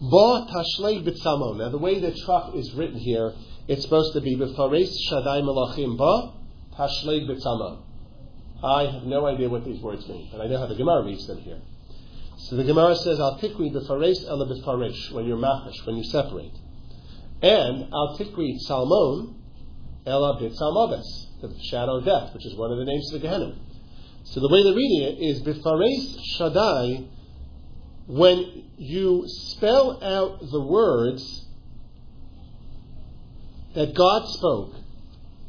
Ba 0.00 0.46
tashlei 0.52 1.02
b'tzamo. 1.02 1.56
Now 1.56 1.70
the 1.70 1.78
way 1.78 1.98
the 1.98 2.12
truck 2.12 2.54
is 2.54 2.74
written 2.74 2.98
here, 2.98 3.32
it's 3.68 3.82
supposed 3.82 4.12
to 4.12 4.20
be 4.20 4.36
b'fares 4.36 4.92
shadai 5.08 5.42
malachim 5.42 5.96
ba 5.96 6.32
tashlei 6.76 7.26
b'tzamo. 7.26 7.78
I 8.62 8.86
have 8.86 9.04
no 9.04 9.26
idea 9.26 9.48
what 9.48 9.64
these 9.64 9.80
words 9.80 10.06
mean, 10.08 10.28
but 10.30 10.40
I 10.40 10.46
know 10.46 10.58
how 10.58 10.66
the 10.66 10.74
Gemara 10.74 11.04
reads 11.04 11.26
them 11.26 11.38
here. 11.38 11.60
So 12.36 12.56
the 12.56 12.64
Gemara 12.64 12.96
says, 12.96 13.18
"Al 13.18 13.38
tikri 13.38 13.72
b'fares 13.72 14.28
ela 14.28 14.46
b'faresh," 14.46 15.12
when 15.12 15.26
you're 15.26 15.38
machash, 15.38 15.86
when 15.86 15.96
you 15.96 16.04
separate, 16.04 16.52
and 17.40 17.84
al 17.92 18.18
tikri 18.18 18.58
salmon 18.58 19.36
ela 20.04 20.38
b'tzalmoves, 20.38 21.40
the 21.40 21.54
shadow 21.62 21.98
of 21.98 22.04
death, 22.04 22.34
which 22.34 22.44
is 22.44 22.54
one 22.56 22.72
of 22.72 22.78
the 22.78 22.84
names 22.84 23.12
of 23.12 23.22
the 23.22 23.26
Gehenna. 23.26 23.54
So 24.24 24.40
the 24.40 24.48
way 24.48 24.64
they're 24.64 24.74
reading 24.74 25.02
it 25.02 25.18
is 25.22 25.42
b'fares 25.42 26.18
shadai 26.38 27.08
when 28.06 28.64
you 28.76 29.24
spell 29.26 30.02
out 30.02 30.40
the 30.50 30.60
words 30.60 31.46
that 33.74 33.94
God 33.94 34.28
spoke 34.28 34.74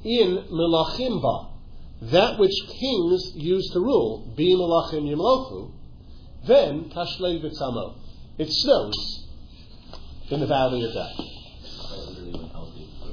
in 0.03 0.45
Melachimba, 0.51 1.51
that 2.03 2.39
which 2.39 2.53
kings 2.79 3.31
used 3.35 3.73
to 3.73 3.79
rule, 3.79 4.33
be 4.35 4.55
Melachim 4.55 5.03
Yimlochu, 5.03 5.71
then 6.47 6.85
Tashlei 6.89 7.41
V'tzamo. 7.43 7.97
It 8.37 8.49
snows 8.51 9.27
in 10.29 10.39
the 10.39 10.47
valley 10.47 10.83
of 10.83 10.93
death. 10.93 11.34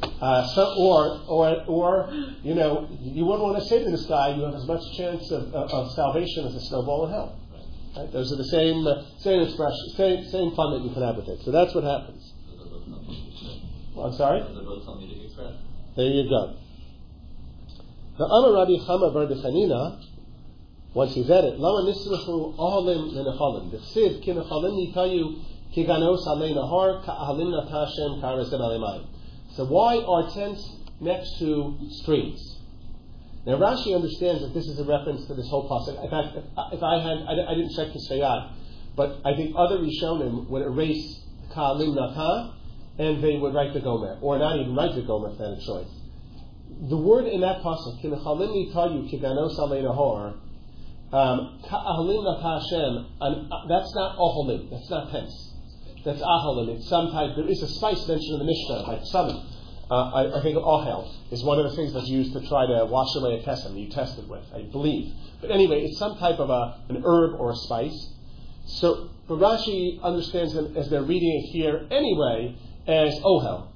Uh, 0.02 0.46
so, 0.54 0.74
or, 0.78 1.20
or, 1.28 1.64
or, 1.66 2.08
you 2.42 2.54
know, 2.54 2.88
you 3.00 3.24
wouldn't 3.24 3.42
want 3.42 3.58
to 3.58 3.64
say 3.68 3.82
to 3.82 3.90
this 3.90 4.06
guy, 4.06 4.34
you 4.34 4.42
have 4.42 4.54
as 4.54 4.66
much 4.66 4.82
chance 4.96 5.30
of, 5.30 5.54
of, 5.54 5.70
of 5.70 5.92
salvation 5.92 6.46
as 6.46 6.54
a 6.54 6.60
snowball 6.60 7.06
in 7.06 7.12
hell. 7.12 7.38
Right? 7.96 8.12
Those 8.12 8.32
are 8.32 8.36
the 8.36 8.44
same 8.44 8.86
uh, 8.86 9.02
same 9.18 9.42
expression, 9.42 9.90
same 9.96 10.24
same 10.30 10.54
fun 10.56 10.72
that 10.72 10.82
you 10.86 10.94
can 10.94 11.02
have 11.02 11.16
with 11.16 11.28
it. 11.28 11.40
So 11.44 11.50
that's 11.50 11.74
what 11.74 11.84
happens. 11.84 12.32
Well, 13.94 14.06
I'm 14.06 14.14
sorry. 14.14 14.40
There 15.96 16.06
you 16.06 16.28
go. 16.28 16.56
The 18.16 18.24
Amar 18.24 18.52
Rabbi 18.52 18.80
Chama 18.84 19.12
Bar 19.12 19.26
Chanina, 19.26 20.02
once 20.94 21.14
he's 21.14 21.28
at 21.30 21.44
it, 21.44 21.58
Lama 21.58 21.90
Nisrachu 21.90 22.56
Ohalim 22.56 23.12
Lenechalim. 23.12 23.70
The 23.70 23.78
Siv 23.78 24.24
Kinechalim 24.24 24.94
Nitayu 24.94 25.42
Kiganos 25.76 26.26
Alei 26.26 26.54
Nahar 26.54 27.04
Ka'ahalim 27.04 27.52
Natashem 27.52 28.20
Karazim 28.22 28.60
Alemayim. 28.60 29.06
So 29.56 29.66
why 29.66 29.98
are 29.98 30.30
tents 30.32 30.66
next 31.00 31.38
to 31.40 31.76
streams? 32.02 32.58
Now 33.44 33.58
Rashi 33.58 33.94
understands 33.94 34.40
that 34.42 34.54
this 34.54 34.64
is 34.66 34.78
a 34.78 34.84
reference 34.84 35.26
to 35.26 35.34
this 35.34 35.48
whole 35.48 35.68
pasuk. 35.68 36.02
In 36.02 36.10
fact, 36.10 36.36
if, 36.72 36.82
I 36.82 37.02
had, 37.02 37.18
I, 37.28 37.50
I, 37.50 37.54
didn't 37.54 37.74
check 37.74 37.92
the 37.92 38.00
Shayat, 38.08 38.52
but 38.96 39.20
I 39.24 39.34
think 39.34 39.54
other 39.58 39.78
Rishonim 39.78 40.48
would 40.48 40.62
erase 40.62 41.20
Ka'alim 41.52 41.94
Nata, 41.94 42.54
and 42.98 43.22
they 43.22 43.36
would 43.36 43.52
write 43.52 43.74
the 43.74 43.80
Gomer, 43.80 44.18
or 44.22 44.38
not 44.38 44.58
even 44.60 44.74
write 44.74 44.94
the 44.94 45.02
Gomer 45.02 45.30
if 45.32 45.38
they 45.38 45.44
had 45.44 45.58
a 45.58 45.66
choice. 45.66 45.90
The 46.88 46.96
word 46.96 47.26
in 47.26 47.40
that 47.40 47.62
pasuk, 47.62 48.00
Kinechalim 48.02 48.72
Nitayu 48.72 49.10
Kiganos 49.12 49.58
Alei 49.58 49.82
Nahor, 49.82 50.34
um, 51.12 51.60
Ka'ahalim 51.68 52.24
Nata 52.24 52.62
Hashem, 52.62 53.68
that's 53.68 53.94
not 53.94 54.16
Oholim, 54.16 54.70
that's 54.70 54.88
not 54.88 55.10
tense. 55.10 55.51
That's 56.04 56.20
Ahalim, 56.20 56.76
it's 56.76 56.88
some 56.88 57.12
type, 57.12 57.36
there 57.36 57.48
is 57.48 57.62
a 57.62 57.68
spice 57.68 58.06
mentioned 58.08 58.32
in 58.32 58.38
the 58.38 58.44
Mishnah, 58.44 58.90
like 58.90 59.00
summon. 59.04 59.46
Uh, 59.90 60.10
I, 60.10 60.38
I, 60.38 60.42
think 60.42 60.56
ohel 60.56 61.12
is 61.30 61.44
one 61.44 61.58
of 61.58 61.70
the 61.70 61.76
things 61.76 61.92
that's 61.92 62.08
used 62.08 62.32
to 62.32 62.40
try 62.48 62.66
to 62.66 62.86
wash 62.86 63.14
away 63.16 63.38
a 63.38 63.42
kesem 63.42 63.78
you 63.78 63.90
tested 63.90 64.28
with, 64.28 64.42
I 64.54 64.62
believe. 64.62 65.12
But 65.40 65.50
anyway, 65.50 65.84
it's 65.84 65.98
some 65.98 66.16
type 66.18 66.38
of 66.38 66.48
a, 66.50 66.80
an 66.88 67.02
herb 67.04 67.38
or 67.38 67.52
a 67.52 67.56
spice. 67.56 68.14
So, 68.64 69.10
Rashi 69.28 70.00
understands 70.02 70.54
them 70.54 70.76
as 70.76 70.88
they're 70.88 71.02
reading 71.02 71.42
it 71.42 71.52
here 71.52 71.86
anyway 71.90 72.56
as 72.86 73.14
ohel. 73.20 73.68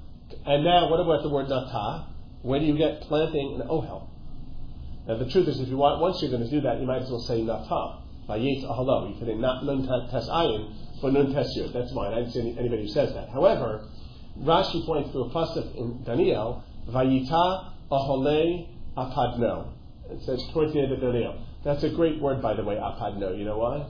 And 0.45 0.63
now, 0.63 0.89
what 0.89 0.99
about 0.99 1.23
the 1.23 1.29
word 1.29 1.49
nata? 1.49 2.07
Where 2.41 2.59
do 2.59 2.65
you 2.65 2.77
get 2.77 3.01
planting 3.01 3.61
an 3.61 3.67
ohel? 3.67 4.09
Now, 5.07 5.17
the 5.17 5.29
truth 5.29 5.47
is, 5.47 5.59
if 5.59 5.67
you 5.69 5.77
want, 5.77 6.01
once 6.01 6.21
you're 6.21 6.31
going 6.31 6.43
to 6.43 6.49
do 6.49 6.61
that, 6.61 6.79
you 6.79 6.87
might 6.87 7.03
as 7.03 7.09
well 7.09 7.21
say 7.21 7.41
nata. 7.41 7.99
By 8.27 8.37
yet 8.37 8.63
ahalo. 8.65 9.09
You 9.09 9.17
can 9.17 9.27
say 9.27 9.35
not 9.35 9.63
nun 9.63 9.83
tes 9.83 10.27
ayin, 10.29 10.73
but 11.01 11.13
nun 11.13 11.33
tes 11.33 11.47
yud. 11.57 11.73
That's 11.73 11.93
mine. 11.93 12.13
I 12.13 12.19
didn't 12.19 12.33
see 12.33 12.55
anybody 12.59 12.83
who 12.83 12.87
says 12.89 13.13
that. 13.13 13.29
However, 13.29 13.87
Rashi 14.39 14.85
points 14.85 15.11
to 15.13 15.19
a 15.19 15.29
pasuk 15.29 15.75
in 15.75 16.03
Daniel, 16.03 16.63
Vayita 16.89 17.71
ahole 17.91 18.67
apadno. 18.95 19.71
It 20.09 20.21
says 20.23 20.43
towards 20.53 20.73
the 20.73 20.81
end 20.81 20.91
of 20.91 21.01
Daniel. 21.01 21.41
That's 21.63 21.83
a 21.83 21.89
great 21.89 22.21
word, 22.21 22.41
by 22.41 22.53
the 22.53 22.63
way, 22.63 22.75
apadno. 22.75 23.37
You 23.37 23.45
know 23.45 23.57
why? 23.57 23.87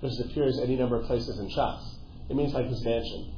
Because 0.00 0.18
it 0.20 0.30
appears 0.30 0.58
any 0.62 0.76
number 0.76 0.96
of 0.96 1.06
places 1.06 1.38
in 1.38 1.48
Shas. 1.50 1.80
It 2.28 2.36
means 2.36 2.54
like 2.54 2.66
his 2.66 2.82
mansion. 2.84 3.34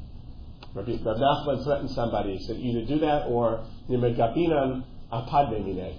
Rabbi 0.74 0.92
Nachman 0.92 1.64
threatened 1.64 1.90
somebody. 1.90 2.36
He 2.36 2.44
said, 2.46 2.56
either 2.56 2.84
do 2.86 2.98
that 3.00 3.26
or 3.26 3.64
nimegabinan 3.88 4.84
apadne 5.12 5.64
mine. 5.64 5.98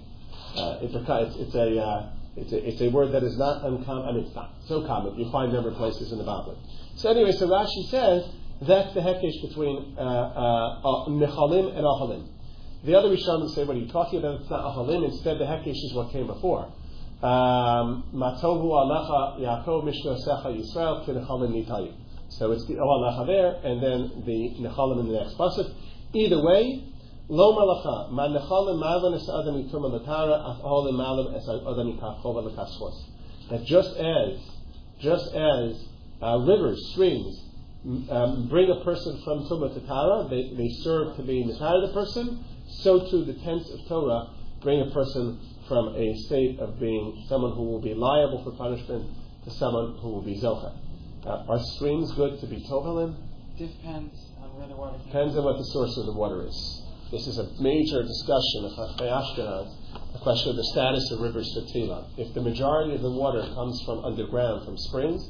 Uh, 0.56 0.78
it's 0.80 0.94
a 0.94 1.22
it's, 1.22 1.36
it's 1.36 1.54
a 1.54 1.80
uh, 1.80 2.10
it's 2.36 2.52
a 2.52 2.68
it's 2.68 2.80
a 2.82 2.88
word 2.90 3.12
that 3.12 3.22
is 3.22 3.36
not 3.38 3.64
uncommon. 3.64 4.08
I 4.08 4.12
mean, 4.12 4.26
it's 4.26 4.34
not 4.34 4.52
so 4.66 4.86
common. 4.86 5.18
You 5.18 5.30
find 5.32 5.52
number 5.52 5.72
places 5.72 6.12
in 6.12 6.18
the 6.18 6.24
Bible. 6.24 6.58
So 6.96 7.10
anyway, 7.10 7.32
so 7.32 7.48
Rashi 7.48 7.90
says 7.90 8.24
that's 8.62 8.94
the 8.94 9.00
hekesh 9.00 9.48
between 9.48 9.96
uh, 9.98 10.02
uh, 10.02 11.08
Nechalim 11.08 11.76
and 11.76 11.84
Ahalim. 11.84 12.28
The 12.84 12.94
other 12.94 13.08
Rishonim 13.08 13.54
say, 13.54 13.64
what 13.64 13.76
are 13.76 13.80
you 13.80 13.88
talking 13.88 14.20
about? 14.20 14.40
It's 14.40 14.50
not 14.50 14.64
Ahalim. 14.64 15.04
Instead, 15.04 15.38
the 15.38 15.44
hekesh 15.44 15.70
is 15.70 15.92
what 15.94 16.12
came 16.12 16.26
before. 16.26 16.66
Um, 17.22 18.04
Matohu 18.14 18.68
Alecha 18.68 19.40
Yaakov 19.40 19.84
Mishnosecha 19.84 20.46
Yisrael 20.56 21.06
Kinechalim 21.06 21.52
Nitayu. 21.52 21.94
So 22.28 22.52
it's 22.52 22.66
the 22.66 22.78
O 22.78 22.86
Alecha 22.86 23.26
there, 23.26 23.60
and 23.64 23.82
then 23.82 24.24
the 24.24 24.56
Nechalim 24.60 25.00
in 25.00 25.08
the 25.08 25.20
next 25.20 25.36
pasuk. 25.38 25.72
Either 26.14 26.42
way, 26.42 26.84
Lo 27.28 27.56
Malacha 27.56 28.12
Ma 28.12 28.28
Nechalim 28.28 28.78
Malan 28.78 29.14
Es 29.14 29.28
Adam 29.28 29.56
Yituma 29.60 29.90
Latara 29.90 30.46
Af 30.46 30.62
Ahalim 30.62 30.94
Malam 30.94 31.34
Es 31.34 31.48
Adam 31.48 31.98
Yikachova 31.98 32.46
Lekaschos. 32.46 33.04
That 33.50 33.64
just 33.64 33.96
as, 33.96 34.38
just 35.00 35.34
as 35.34 35.88
uh, 36.22 36.38
rivers, 36.46 36.90
streams, 36.92 37.42
um, 38.10 38.46
bring 38.48 38.70
a 38.70 38.84
person 38.84 39.20
from 39.24 39.44
Tumah 39.48 39.74
to 39.74 39.80
Tara, 39.86 40.28
they, 40.30 40.54
they 40.56 40.68
serve 40.82 41.16
to 41.16 41.22
be 41.22 41.42
Mitara 41.42 41.86
the 41.86 41.92
person, 41.92 42.44
so 42.68 43.10
too 43.10 43.24
the 43.24 43.34
tents 43.34 43.70
of 43.70 43.80
Torah 43.88 44.30
bring 44.62 44.80
a 44.82 44.90
person 44.92 45.40
from 45.68 45.96
a 45.96 46.14
state 46.26 46.60
of 46.60 46.78
being 46.78 47.24
someone 47.28 47.52
who 47.56 47.64
will 47.64 47.80
be 47.80 47.94
liable 47.94 48.42
for 48.44 48.52
punishment 48.52 49.04
to 49.44 49.50
someone 49.50 49.98
who 49.98 50.10
will 50.10 50.22
be 50.22 50.40
Zocha. 50.40 50.76
Uh, 51.24 51.44
are 51.48 51.58
streams 51.74 52.12
good 52.12 52.40
to 52.40 52.46
be 52.46 52.64
Tovalim? 52.70 53.16
Depends 53.58 54.30
on 54.40 54.56
where 54.56 54.68
the 54.68 54.76
water 54.76 54.98
Depends 55.06 55.36
on 55.36 55.44
what 55.44 55.56
the 55.56 55.64
source 55.72 55.96
of 55.98 56.06
the 56.06 56.12
water 56.12 56.46
is. 56.46 56.85
This 57.08 57.28
is 57.28 57.38
a 57.38 57.48
major 57.60 58.02
discussion 58.02 58.64
of 58.64 58.72
Ashkenaz, 58.98 59.70
the 60.12 60.18
question 60.18 60.50
of 60.50 60.56
the 60.56 60.64
status 60.72 61.08
of 61.12 61.20
rivers 61.20 61.54
for 61.54 61.60
Tila. 61.60 62.04
If 62.16 62.34
the 62.34 62.40
majority 62.40 62.96
of 62.96 63.02
the 63.02 63.12
water 63.12 63.42
comes 63.54 63.80
from 63.86 64.04
underground, 64.04 64.64
from 64.64 64.76
springs, 64.76 65.24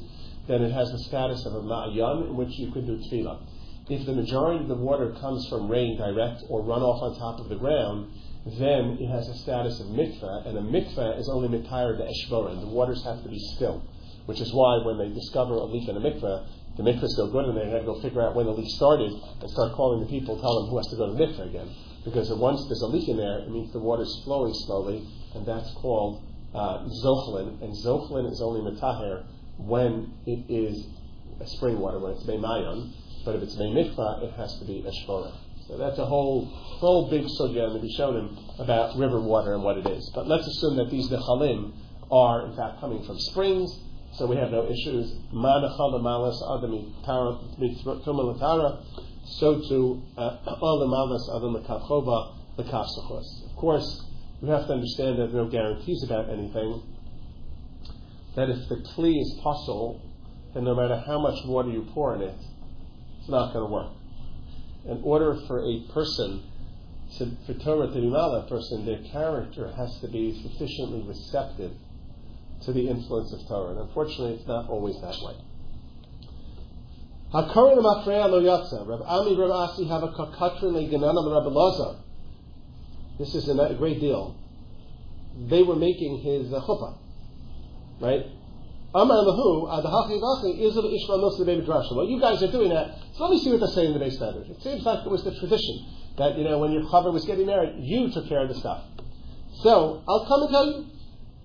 then 0.47 0.63
it 0.63 0.71
has 0.71 0.91
the 0.91 0.97
status 0.97 1.45
of 1.45 1.53
a 1.53 1.61
ma'ayan 1.61 2.29
in 2.29 2.35
which 2.35 2.57
you 2.57 2.71
could 2.71 2.87
do 2.87 2.97
tevilah. 2.97 3.41
If 3.89 4.07
the 4.07 4.13
majority 4.13 4.63
of 4.63 4.69
the 4.69 4.75
water 4.75 5.11
comes 5.21 5.47
from 5.49 5.69
rain 5.69 5.99
direct 5.99 6.45
or 6.49 6.63
runoff 6.63 7.03
on 7.03 7.15
top 7.19 7.39
of 7.39 7.47
the 7.47 7.57
ground, 7.57 8.11
then 8.57 8.97
it 8.99 9.07
has 9.09 9.27
the 9.27 9.35
status 9.35 9.79
of 9.79 9.87
mikveh, 9.87 10.47
and 10.47 10.57
a 10.57 10.61
mikveh 10.61 11.19
is 11.19 11.29
only 11.29 11.47
mitayr 11.47 11.95
de 11.95 12.09
eshborin. 12.11 12.59
The 12.59 12.67
waters 12.67 13.03
have 13.03 13.21
to 13.21 13.29
be 13.29 13.37
still, 13.55 13.83
which 14.25 14.41
is 14.41 14.51
why 14.51 14.79
when 14.83 14.97
they 14.97 15.09
discover 15.09 15.53
a 15.53 15.65
leak 15.65 15.87
in 15.87 15.95
a 15.95 15.99
mikveh, 15.99 16.43
the 16.77 16.83
mikvah's 16.83 17.17
no 17.17 17.27
good, 17.27 17.45
and 17.45 17.57
they 17.57 17.69
had 17.69 17.81
to 17.81 17.85
go 17.85 18.01
figure 18.01 18.21
out 18.21 18.35
when 18.35 18.45
the 18.45 18.53
leak 18.53 18.69
started 18.77 19.11
and 19.11 19.49
start 19.49 19.73
calling 19.73 19.99
the 19.99 20.09
people, 20.09 20.39
tell 20.39 20.61
them 20.61 20.69
who 20.69 20.77
has 20.77 20.87
to 20.87 20.95
go 20.95 21.09
to 21.09 21.17
mikvah 21.17 21.49
again. 21.49 21.69
Because 22.05 22.31
once 22.31 22.61
there's 22.69 22.81
a 22.81 22.87
leak 22.87 23.09
in 23.09 23.17
there, 23.17 23.39
it 23.39 23.49
means 23.49 23.73
the 23.73 23.79
water's 23.79 24.13
flowing 24.23 24.53
slowly, 24.65 25.03
and 25.35 25.45
that's 25.45 25.73
called 25.75 26.23
uh, 26.53 26.85
zochlin. 27.03 27.61
And 27.61 27.73
zochlin 27.83 28.31
is 28.31 28.41
only 28.41 28.61
metaher 28.61 29.25
when 29.57 30.13
it 30.25 30.45
is 30.47 30.85
spring 31.45 31.79
water, 31.79 31.99
when 31.99 32.13
it's 32.13 32.23
meimayon. 32.23 32.93
But 33.25 33.35
if 33.35 33.43
it's 33.43 33.55
mikvah, 33.57 34.23
it 34.23 34.33
has 34.37 34.57
to 34.59 34.65
be 34.65 34.85
a 34.85 34.91
shvora. 35.03 35.35
So 35.67 35.77
that's 35.77 35.97
a 35.99 36.05
whole 36.05 36.45
whole 36.45 37.09
big 37.09 37.25
sugya 37.25 37.67
in 37.67 37.73
the 37.73 37.79
Rishonim 37.79 38.59
about 38.59 38.97
river 38.97 39.19
water 39.19 39.53
and 39.53 39.63
what 39.63 39.77
it 39.77 39.85
is. 39.85 40.09
But 40.15 40.27
let's 40.27 40.47
assume 40.47 40.77
that 40.77 40.89
these 40.89 41.09
nechalim 41.09 41.73
are 42.09 42.47
in 42.47 42.55
fact 42.55 42.79
coming 42.79 43.03
from 43.03 43.19
springs, 43.19 43.77
so 44.17 44.25
we 44.25 44.35
have 44.35 44.49
no 44.49 44.65
issues. 44.65 45.13
So 49.39 49.61
to 49.69 50.01
uh, 50.17 50.37
all 50.61 50.79
the 50.79 50.87
malas 50.87 51.29
adam 51.35 51.53
lekavchova 51.53 52.17
lekavsachos. 52.57 53.45
Of 53.51 53.55
course, 53.57 54.03
we 54.41 54.49
have 54.49 54.65
to 54.65 54.73
understand 54.73 55.19
that 55.19 55.31
there 55.31 55.41
are 55.41 55.45
no 55.45 55.49
guarantees 55.51 56.03
about 56.03 56.29
anything. 56.29 56.81
That 58.35 58.49
if 58.49 58.67
the 58.69 58.77
kli 58.95 59.21
is 59.21 59.39
possible, 59.43 60.01
then 60.55 60.63
no 60.63 60.73
matter 60.73 60.97
how 61.05 61.19
much 61.19 61.45
water 61.45 61.69
you 61.69 61.85
pour 61.93 62.15
in 62.15 62.21
it, 62.21 62.35
it's 63.19 63.29
not 63.29 63.53
going 63.53 63.67
to 63.67 63.71
work. 63.71 63.91
In 64.85 65.01
order 65.03 65.35
for 65.45 65.59
a 65.59 65.81
person 65.93 66.43
to, 67.19 67.37
for 67.45 67.53
Torah 67.53 67.87
to 67.87 68.01
be 68.01 68.07
a 68.07 68.45
person, 68.49 68.85
their 68.85 69.03
character 69.11 69.71
has 69.77 69.99
to 69.99 70.07
be 70.07 70.41
sufficiently 70.41 71.03
receptive 71.07 71.73
to 72.63 72.73
the 72.73 72.89
influence 72.89 73.31
of 73.33 73.47
Torah. 73.47 73.71
And 73.71 73.79
unfortunately, 73.79 74.35
it's 74.35 74.47
not 74.47 74.69
always 74.69 74.95
that 75.01 75.15
way. 75.21 75.35
Hakarin 77.33 77.77
Mafreya 77.79 78.29
lo 78.29 78.41
yatsa. 78.41 78.87
Rav 78.87 79.01
Ami 79.01 79.35
Rav 79.37 79.51
Asi 79.51 79.87
have 79.87 80.03
a 80.03 80.07
kakatrin 80.07 80.73
leganana 80.73 81.23
Rabbi 81.33 81.49
Lazar. 81.49 81.99
This 83.19 83.35
is 83.35 83.49
a 83.49 83.75
great 83.77 83.99
deal. 83.99 84.35
They 85.49 85.63
were 85.63 85.75
making 85.75 86.19
his 86.19 86.53
uh, 86.53 86.61
chuppah, 86.61 86.97
right? 87.99 88.25
Amar 88.95 89.17
lahu 89.17 89.67
adahachi 89.67 90.21
vachi 90.21 90.59
is 90.61 90.77
of 90.77 90.85
Ishmael 90.85 91.19
Milsa 91.19 91.45
David 91.45 91.65
Drasha. 91.65 91.95
Well, 91.95 92.07
you 92.07 92.19
guys 92.19 92.41
are 92.41 92.51
doing 92.51 92.69
that. 92.69 92.97
So 93.13 93.25
let 93.25 93.31
me 93.31 93.39
see 93.43 93.51
what 93.51 93.59
they're 93.59 93.69
saying 93.69 93.87
in 93.87 93.93
the 93.93 93.99
base 93.99 94.15
standard. 94.15 94.47
It 94.47 94.61
seems 94.61 94.83
like 94.83 95.05
it 95.05 95.09
was 95.09 95.23
the 95.23 95.37
tradition 95.37 95.85
that 96.17 96.37
you 96.37 96.43
know 96.43 96.59
when 96.59 96.71
your 96.71 96.83
chaver 96.83 97.11
was 97.11 97.25
getting 97.25 97.45
married, 97.45 97.75
you 97.79 98.09
took 98.11 98.27
care 98.27 98.41
of 98.41 98.49
the 98.49 98.55
stuff. 98.55 98.83
So 99.61 100.03
I'll 100.07 100.25
come 100.25 100.43
and 100.43 100.51
tell 100.51 100.65
you. 100.65 100.85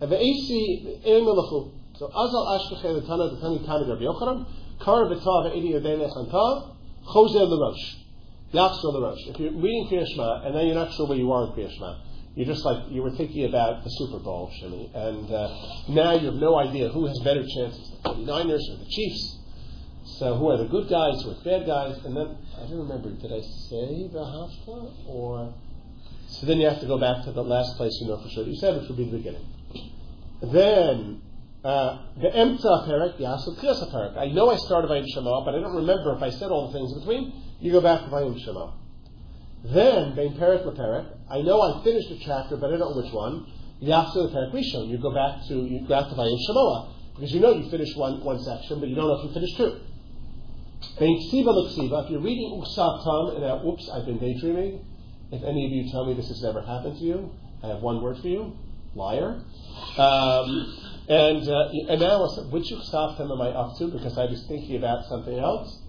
So 0.03 0.09
Azal 2.09 2.45
Ashkechel 2.59 3.01
the 3.01 3.07
Tana 3.07 3.31
the 3.31 3.39
Tani 3.41 3.65
Tani 3.65 3.87
Rabbi 3.89 4.03
Yochanan 4.03 4.47
Kar 4.81 5.05
V'Tav 5.07 5.57
Edi 5.57 5.75
Yodei 5.75 5.97
Nechantav 5.97 6.75
Chozer 7.07 7.47
L'Rosh 7.47 8.03
Yachzor 8.53 8.95
L'Rosh. 8.95 9.29
If 9.29 9.39
you're 9.39 9.53
reading 9.53 9.87
Kriya 9.89 10.47
and 10.47 10.57
then 10.57 10.67
you're 10.67 10.75
not 10.75 10.93
sure 10.95 11.07
where 11.07 11.19
you 11.19 11.31
are 11.31 11.47
in 11.47 11.53
Kriya 11.53 12.01
you're 12.35 12.47
just 12.47 12.65
like 12.65 12.91
you 12.91 13.03
were 13.03 13.13
thinking 13.13 13.45
about 13.45 13.85
the 13.85 13.91
Super 13.91 14.19
Bowl, 14.19 14.51
Shimmy, 14.59 14.91
and 14.95 15.31
uh, 15.31 15.49
now 15.91 16.13
you 16.13 16.27
have 16.27 16.41
no 16.41 16.59
idea 16.59 16.89
who 16.89 17.07
has 17.07 17.19
better 17.21 17.43
chances, 17.43 17.91
the 18.03 18.09
49ers 18.09 18.73
or 18.73 18.79
the 18.79 18.91
Chiefs. 18.91 19.39
So 20.19 20.37
who 20.37 20.49
are 20.51 20.57
the 20.57 20.65
good 20.65 20.89
guys, 20.89 21.23
who 21.23 21.31
are 21.31 21.35
the 21.35 21.45
bad 21.45 21.67
guys? 21.67 22.03
And 22.05 22.17
then 22.17 22.37
I 22.57 22.61
don't 22.67 22.89
remember. 22.89 23.11
Did 23.11 23.33
I 23.33 23.41
say 23.69 24.09
the 24.11 24.25
Hafta 24.25 24.91
or? 25.07 25.55
So 26.27 26.47
then 26.47 26.59
you 26.59 26.69
have 26.69 26.81
to 26.81 26.87
go 26.87 26.99
back 26.99 27.25
to 27.27 27.33
the 27.33 27.45
last 27.45 27.77
place 27.77 27.93
you 28.01 28.09
know 28.09 28.17
for 28.23 28.31
sure. 28.31 28.45
You 28.45 28.57
said 28.57 28.75
it 28.75 28.89
would 28.89 28.97
be 28.97 29.05
the 29.05 29.19
beginning. 29.19 29.47
Then 30.43 31.23
uh, 31.65 31.99
the 32.17 32.29
Emtza 32.29 32.89
Perek, 32.89 33.21
Yasud 33.21 33.59
Kriyas 33.61 33.93
Perek. 33.93 34.19
I 34.19 34.27
know 34.33 34.51
I 34.51 34.57
started 34.57 34.89
by 34.89 35.03
Shema, 35.15 35.45
but 35.45 35.55
I 35.55 35.61
don't 35.61 35.77
remember 35.77 36.15
if 36.17 36.23
I 36.23 36.31
said 36.31 36.51
all 36.51 36.67
the 36.67 36.79
things 36.79 36.93
in 36.93 36.99
between. 36.99 37.33
You 37.61 37.71
go 37.71 37.81
back 37.81 38.01
to 38.01 38.11
Vayim 38.11 38.37
Shema. 38.45 38.73
Then 39.65 40.17
Bein 40.17 40.35
Perek 40.35 40.67
LePerek. 40.67 41.07
I 41.31 41.43
know 41.43 41.63
I 41.63 41.85
finished 41.85 42.11
a 42.11 42.19
chapter, 42.19 42.57
but 42.57 42.75
I 42.75 42.77
don't 42.77 42.81
know 42.81 43.03
which 43.03 43.13
one. 43.13 43.47
Yasud 43.81 44.35
Perek 44.35 44.53
Rishon. 44.53 44.89
You 44.89 44.99
go 44.99 45.15
back 45.15 45.47
to 45.47 45.55
you 45.55 45.87
go 45.87 46.03
back 46.03 46.11
to 46.11 46.17
Vayim 46.17 46.37
Shema 46.47 46.89
because 47.15 47.33
you 47.33 47.39
know 47.39 47.53
you 47.53 47.71
finished 47.71 47.97
one 47.97 48.25
one 48.25 48.43
section, 48.43 48.81
but 48.81 48.89
you 48.89 48.97
don't 48.97 49.07
know 49.07 49.21
if 49.21 49.29
you 49.29 49.33
finished 49.33 49.57
two. 49.57 49.79
Bein 50.99 51.31
Ksiva 51.31 51.55
L'Ksiva. 51.55 52.05
If 52.05 52.11
you're 52.11 52.21
reading 52.21 52.51
Uksav 52.61 53.05
Tam 53.05 53.37
and 53.37 53.45
now, 53.47 53.65
oops, 53.65 53.89
I've 53.95 54.07
been 54.07 54.19
daydreaming. 54.19 54.85
If 55.31 55.45
any 55.45 55.67
of 55.67 55.71
you 55.71 55.93
tell 55.93 56.05
me 56.05 56.15
this 56.15 56.27
has 56.27 56.43
never 56.43 56.61
happened 56.61 56.99
to 56.99 57.05
you, 57.05 57.31
I 57.63 57.69
have 57.69 57.81
one 57.81 58.03
word 58.03 58.19
for 58.19 58.27
you: 58.27 58.59
liar. 58.95 59.43
Um, 59.97 60.79
and, 61.09 61.49
uh, 61.49 61.93
and 61.93 62.01
now, 62.01 62.27
which 62.51 62.71
Chsaftim 62.71 63.31
am 63.31 63.41
I 63.41 63.49
up 63.49 63.77
to? 63.79 63.89
Because 63.89 64.17
I 64.17 64.27
was 64.27 64.45
thinking 64.49 64.77
about 64.77 65.07
something 65.07 65.39
else. 65.39 65.81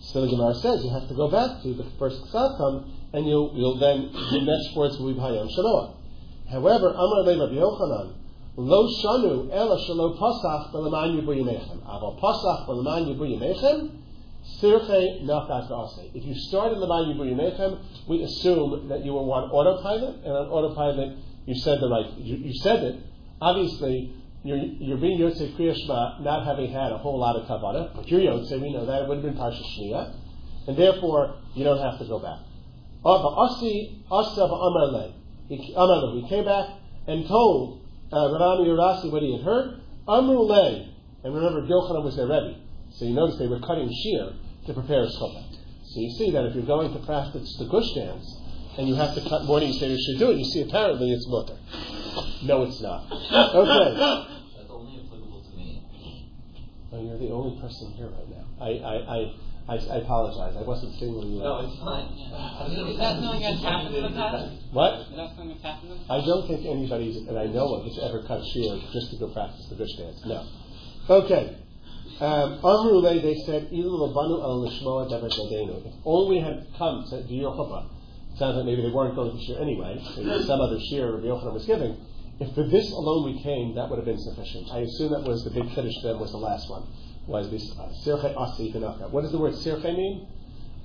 So 0.00 0.22
the 0.22 0.28
Gemara 0.28 0.54
says 0.56 0.84
you 0.84 0.90
have 0.90 1.08
to 1.08 1.14
go 1.14 1.30
back 1.30 1.62
to 1.62 1.74
the 1.74 1.84
first 1.98 2.20
Chsaftim, 2.26 2.90
and 3.12 3.26
you'll, 3.26 3.52
you'll 3.54 3.78
then, 3.78 4.10
the 4.12 4.42
next 4.42 4.76
words 4.76 4.98
will 4.98 5.14
be 5.14 5.20
Hayam 5.20 5.48
Shaloah. 5.56 5.96
However, 6.50 6.88
Amar 6.90 7.22
Le 7.22 7.38
Rabbi 7.38 7.54
Yochanan, 7.54 8.14
Lo 8.56 8.88
Shanu 9.02 9.50
Ela 9.52 9.78
Shalo 9.86 10.18
Pasach 10.18 10.72
B'Leman 10.72 11.20
Yibu 11.20 11.36
Yemechem. 11.36 11.82
Aval 11.84 12.20
Pasach 12.20 12.66
B'Leman 12.68 13.14
Yibu 13.14 13.24
Yemechem, 13.36 13.90
Sirche 14.60 15.24
Nafat 15.24 15.68
V'Ase. 15.68 16.10
If 16.14 16.24
you 16.24 16.34
start 16.34 16.72
in 16.72 16.80
the 16.80 16.86
Yibu 16.86 17.34
Yemechem, 17.34 17.80
we 18.08 18.22
assume 18.22 18.88
that 18.88 19.04
you 19.04 19.12
were 19.12 19.20
on 19.20 19.50
autopilot, 19.50 20.24
and 20.24 20.32
on 20.32 20.46
autopilot 20.48 21.18
you 21.46 21.54
said 21.54 21.78
the 21.80 21.88
right, 21.88 22.12
you, 22.18 22.36
you 22.36 22.54
said 22.62 22.82
it, 22.82 23.00
obviously 23.40 24.14
you're, 24.42 24.58
you're 24.58 24.98
being 24.98 25.18
Yotzei 25.18 25.56
Kriya 25.56 25.74
Shema 25.74 26.20
not 26.20 26.44
having 26.46 26.70
had 26.70 26.92
a 26.92 26.98
whole 26.98 27.18
lot 27.18 27.36
of 27.36 27.46
Kabbalah, 27.46 27.92
but 27.94 28.08
you're 28.08 28.20
Yotzei, 28.20 28.60
we 28.60 28.72
know 28.72 28.86
that, 28.86 29.02
it 29.02 29.08
would 29.08 29.24
have 29.24 29.24
been 29.24 29.34
Parsha 29.34 29.62
Shmiya, 29.78 30.14
and 30.68 30.76
therefore 30.76 31.36
you 31.54 31.64
don't 31.64 31.80
have 31.80 31.98
to 31.98 32.06
go 32.06 32.18
back. 32.18 32.40
Amarle. 35.76 36.22
He 36.22 36.28
came 36.28 36.44
back 36.44 36.70
and 37.06 37.26
told 37.28 37.82
uh, 38.12 38.32
Rabbi 38.32 38.64
Yerasi 38.64 39.12
what 39.12 39.22
he 39.22 39.36
had 39.36 39.44
heard. 39.44 39.80
Amrule, 40.08 40.88
and 41.22 41.34
remember 41.34 41.62
Yochanan 41.62 42.04
was 42.04 42.16
their 42.16 42.26
Rebbe, 42.26 42.60
so 42.92 43.04
you 43.04 43.14
notice 43.14 43.38
they 43.38 43.46
were 43.46 43.60
cutting 43.60 43.90
shear 44.02 44.32
to 44.66 44.74
prepare 44.74 45.02
a 45.02 45.06
chuppah. 45.06 45.44
So 45.84 46.00
you 46.00 46.10
see 46.18 46.30
that 46.32 46.44
if 46.46 46.54
you're 46.54 46.66
going 46.66 46.92
to 46.92 46.98
practice 47.06 47.56
the 47.58 47.66
gush 47.66 47.92
dance, 47.94 48.40
and 48.78 48.88
you 48.88 48.94
have 48.94 49.14
to 49.14 49.20
cut 49.28 49.44
morning 49.44 49.72
you 49.72 49.78
say 49.78 49.88
you 49.88 49.98
should 49.98 50.18
do 50.18 50.30
it, 50.30 50.38
you 50.38 50.44
see 50.44 50.62
apparently 50.62 51.12
it's 51.12 51.26
mutter. 51.28 51.56
No, 52.44 52.62
it's 52.62 52.80
not. 52.80 53.10
Okay. 53.10 53.96
That's 54.56 54.70
only 54.70 55.00
applicable 55.00 55.42
to 55.42 55.56
me. 55.56 55.82
Oh, 56.92 57.02
you're 57.02 57.18
the 57.18 57.30
only 57.30 57.60
person 57.60 57.92
here 57.92 58.08
right 58.08 58.28
now. 58.28 58.44
I, 58.60 58.70
I, 58.70 58.94
I, 58.94 59.18
I, 59.66 59.74
I 59.76 59.96
apologize. 60.04 60.56
I 60.56 60.62
wasn't 60.62 60.94
singling 60.98 61.32
you 61.32 61.38
No, 61.40 61.64
it's 61.64 61.78
fine. 61.80 62.12
Is 62.12 62.98
that 62.98 63.18
something 63.18 63.40
that's 63.40 63.62
happened 63.62 63.94
in 63.96 64.02
the 64.02 64.10
past? 64.10 64.52
What? 64.72 65.00
Is 65.00 65.16
that 65.16 65.28
something 65.34 65.48
that's 65.48 65.62
happened 65.62 65.90
in 65.92 65.98
the 65.98 66.04
past? 66.04 66.22
I 66.22 66.26
don't 66.26 66.46
think 66.46 66.66
anybody 66.66 67.24
that 67.26 67.38
I 67.38 67.46
know 67.46 67.74
of 67.74 67.84
has 67.86 67.98
ever 67.98 68.22
cut 68.28 68.44
shear 68.52 68.76
just 68.92 69.10
to 69.12 69.16
go 69.18 69.32
practice 69.32 69.66
the 69.70 69.76
gush 69.76 69.96
dance. 69.96 70.20
No. 70.26 70.44
Okay. 71.08 71.56
Um, 72.20 72.60
Amrule, 72.62 73.02
they 73.22 73.34
said, 73.46 73.72
"Ilu 73.72 73.98
labanu 73.98 74.38
al 74.44 74.62
lishmoa 74.62 75.10
davar 75.10 75.30
yadenu." 75.32 75.84
If 75.86 75.94
only 76.04 76.38
had 76.38 76.66
come 76.78 77.04
to 77.10 77.22
do 77.26 77.34
your 77.34 77.52
chuppah, 77.56 77.88
sounds 78.38 78.56
like 78.56 78.66
maybe 78.66 78.82
they 78.82 78.90
weren't 78.90 79.14
going 79.14 79.36
to 79.36 79.44
share 79.44 79.60
anyway. 79.60 80.00
Maybe 80.16 80.44
some 80.44 80.60
other 80.60 80.78
share 80.90 81.12
Rabbi 81.12 81.26
Yochanan 81.26 81.52
was 81.52 81.66
giving. 81.66 81.96
If 82.40 82.54
for 82.54 82.66
this 82.66 82.90
alone 82.90 83.32
we 83.32 83.42
came, 83.42 83.76
that 83.76 83.88
would 83.88 83.96
have 83.96 84.06
been 84.06 84.18
sufficient. 84.18 84.70
I 84.72 84.80
assume 84.80 85.12
that 85.12 85.22
was 85.22 85.44
the 85.44 85.50
big 85.50 85.72
finish. 85.74 85.94
Then 86.02 86.18
was 86.18 86.32
the 86.32 86.38
last 86.38 86.68
one. 86.68 86.82
Was 87.26 87.50
this 87.50 87.70
uh, 87.78 87.88
sirche 88.04 88.34
asi? 88.36 88.72
What 88.72 89.22
does 89.22 89.32
the 89.32 89.38
word 89.38 89.54
sirche 89.54 89.84
mean? 89.84 90.26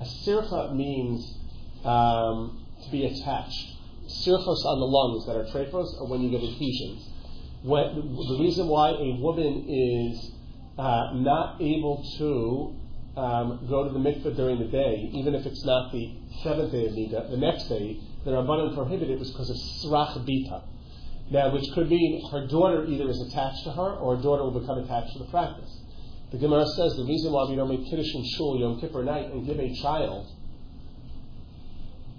A 0.00 0.04
sircha 0.04 0.74
means 0.74 1.36
um, 1.84 2.64
to 2.84 2.90
be 2.90 3.04
attached. 3.06 3.76
Sirchos 4.06 4.64
on 4.64 4.80
the 4.80 4.86
lungs 4.86 5.26
that 5.26 5.36
are 5.36 5.44
trephos 5.44 6.00
are 6.00 6.06
when 6.06 6.22
you 6.22 6.30
get 6.30 6.42
adhesions. 6.42 7.06
When, 7.62 7.94
the 7.94 8.38
reason 8.40 8.68
why 8.68 8.90
a 8.90 9.20
woman 9.20 9.66
is 9.68 10.32
uh, 10.78 11.12
not 11.14 11.60
able 11.60 12.02
to 12.18 12.79
um, 13.16 13.66
go 13.68 13.84
to 13.84 13.90
the 13.90 13.98
mikveh 13.98 14.36
during 14.36 14.58
the 14.58 14.68
day, 14.68 15.10
even 15.12 15.34
if 15.34 15.44
it's 15.46 15.64
not 15.64 15.92
the 15.92 16.14
seventh 16.42 16.72
day 16.72 16.86
of 16.86 16.92
Nida, 16.92 17.30
the 17.30 17.36
next 17.36 17.64
day, 17.68 17.98
the 18.24 18.30
Rabbanan 18.30 18.74
prohibited 18.74 19.10
it 19.10 19.18
was 19.18 19.30
because 19.30 19.50
of 19.50 19.56
srach 19.56 20.16
bita. 20.26 20.62
Now, 21.30 21.52
which 21.52 21.64
could 21.74 21.88
mean 21.88 22.22
her 22.30 22.46
daughter 22.46 22.84
either 22.86 23.08
is 23.08 23.20
attached 23.28 23.64
to 23.64 23.72
her 23.72 23.94
or 23.96 24.16
her 24.16 24.22
daughter 24.22 24.42
will 24.42 24.60
become 24.60 24.78
attached 24.78 25.12
to 25.14 25.20
the 25.20 25.30
practice. 25.30 25.70
The 26.32 26.38
Gemara 26.38 26.66
says 26.76 26.94
the 26.96 27.04
reason 27.04 27.32
why 27.32 27.48
we 27.48 27.56
don't 27.56 27.68
make 27.68 27.88
Kiddush 27.88 28.14
and 28.14 28.26
Shul 28.36 28.60
Yom 28.60 28.80
Kippur 28.80 29.04
night 29.04 29.32
and 29.32 29.46
give 29.46 29.58
a 29.58 29.74
child 29.74 30.30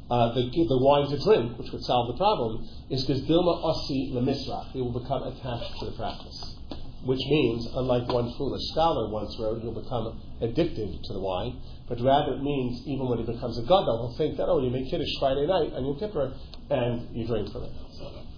uh, 0.10 0.34
the, 0.34 0.44
the 0.44 0.78
wine 0.78 1.10
to 1.10 1.18
drink, 1.24 1.58
which 1.58 1.72
would 1.72 1.84
solve 1.84 2.08
the 2.08 2.18
problem, 2.18 2.68
is 2.90 3.06
because 3.06 3.22
Dilma 3.24 3.64
Ossi 3.64 4.12
Lemisrach, 4.12 4.72
he 4.72 4.82
will 4.82 5.00
become 5.00 5.24
attached 5.24 5.80
to 5.80 5.86
the 5.86 5.92
practice. 5.94 6.58
Which 7.04 7.22
means, 7.30 7.68
unlike 7.74 8.08
one 8.10 8.32
foolish 8.38 8.62
scholar 8.72 9.10
once 9.10 9.36
wrote, 9.40 9.62
he'll 9.62 9.74
become 9.74 10.22
addicted 10.40 11.04
to 11.04 11.14
the 11.14 11.20
wine, 11.20 11.60
but 11.90 12.00
rather 12.00 12.34
it 12.34 12.44
means 12.44 12.86
even 12.86 13.10
when 13.10 13.18
he 13.18 13.26
becomes 13.26 13.58
a 13.58 13.64
gadol, 13.64 14.06
he'll 14.06 14.18
think 14.18 14.38
that, 14.38 14.46
oh, 14.46 14.62
you 14.62 14.70
make 14.70 14.90
Kiddush 14.90 15.10
Friday 15.20 15.48
night 15.48 15.74
on 15.74 15.84
Yom 15.86 15.98
Kippur, 15.98 16.34
and 16.70 17.10
you 17.16 17.26
drink 17.26 17.52
from 17.52 17.64
it. 17.64 17.72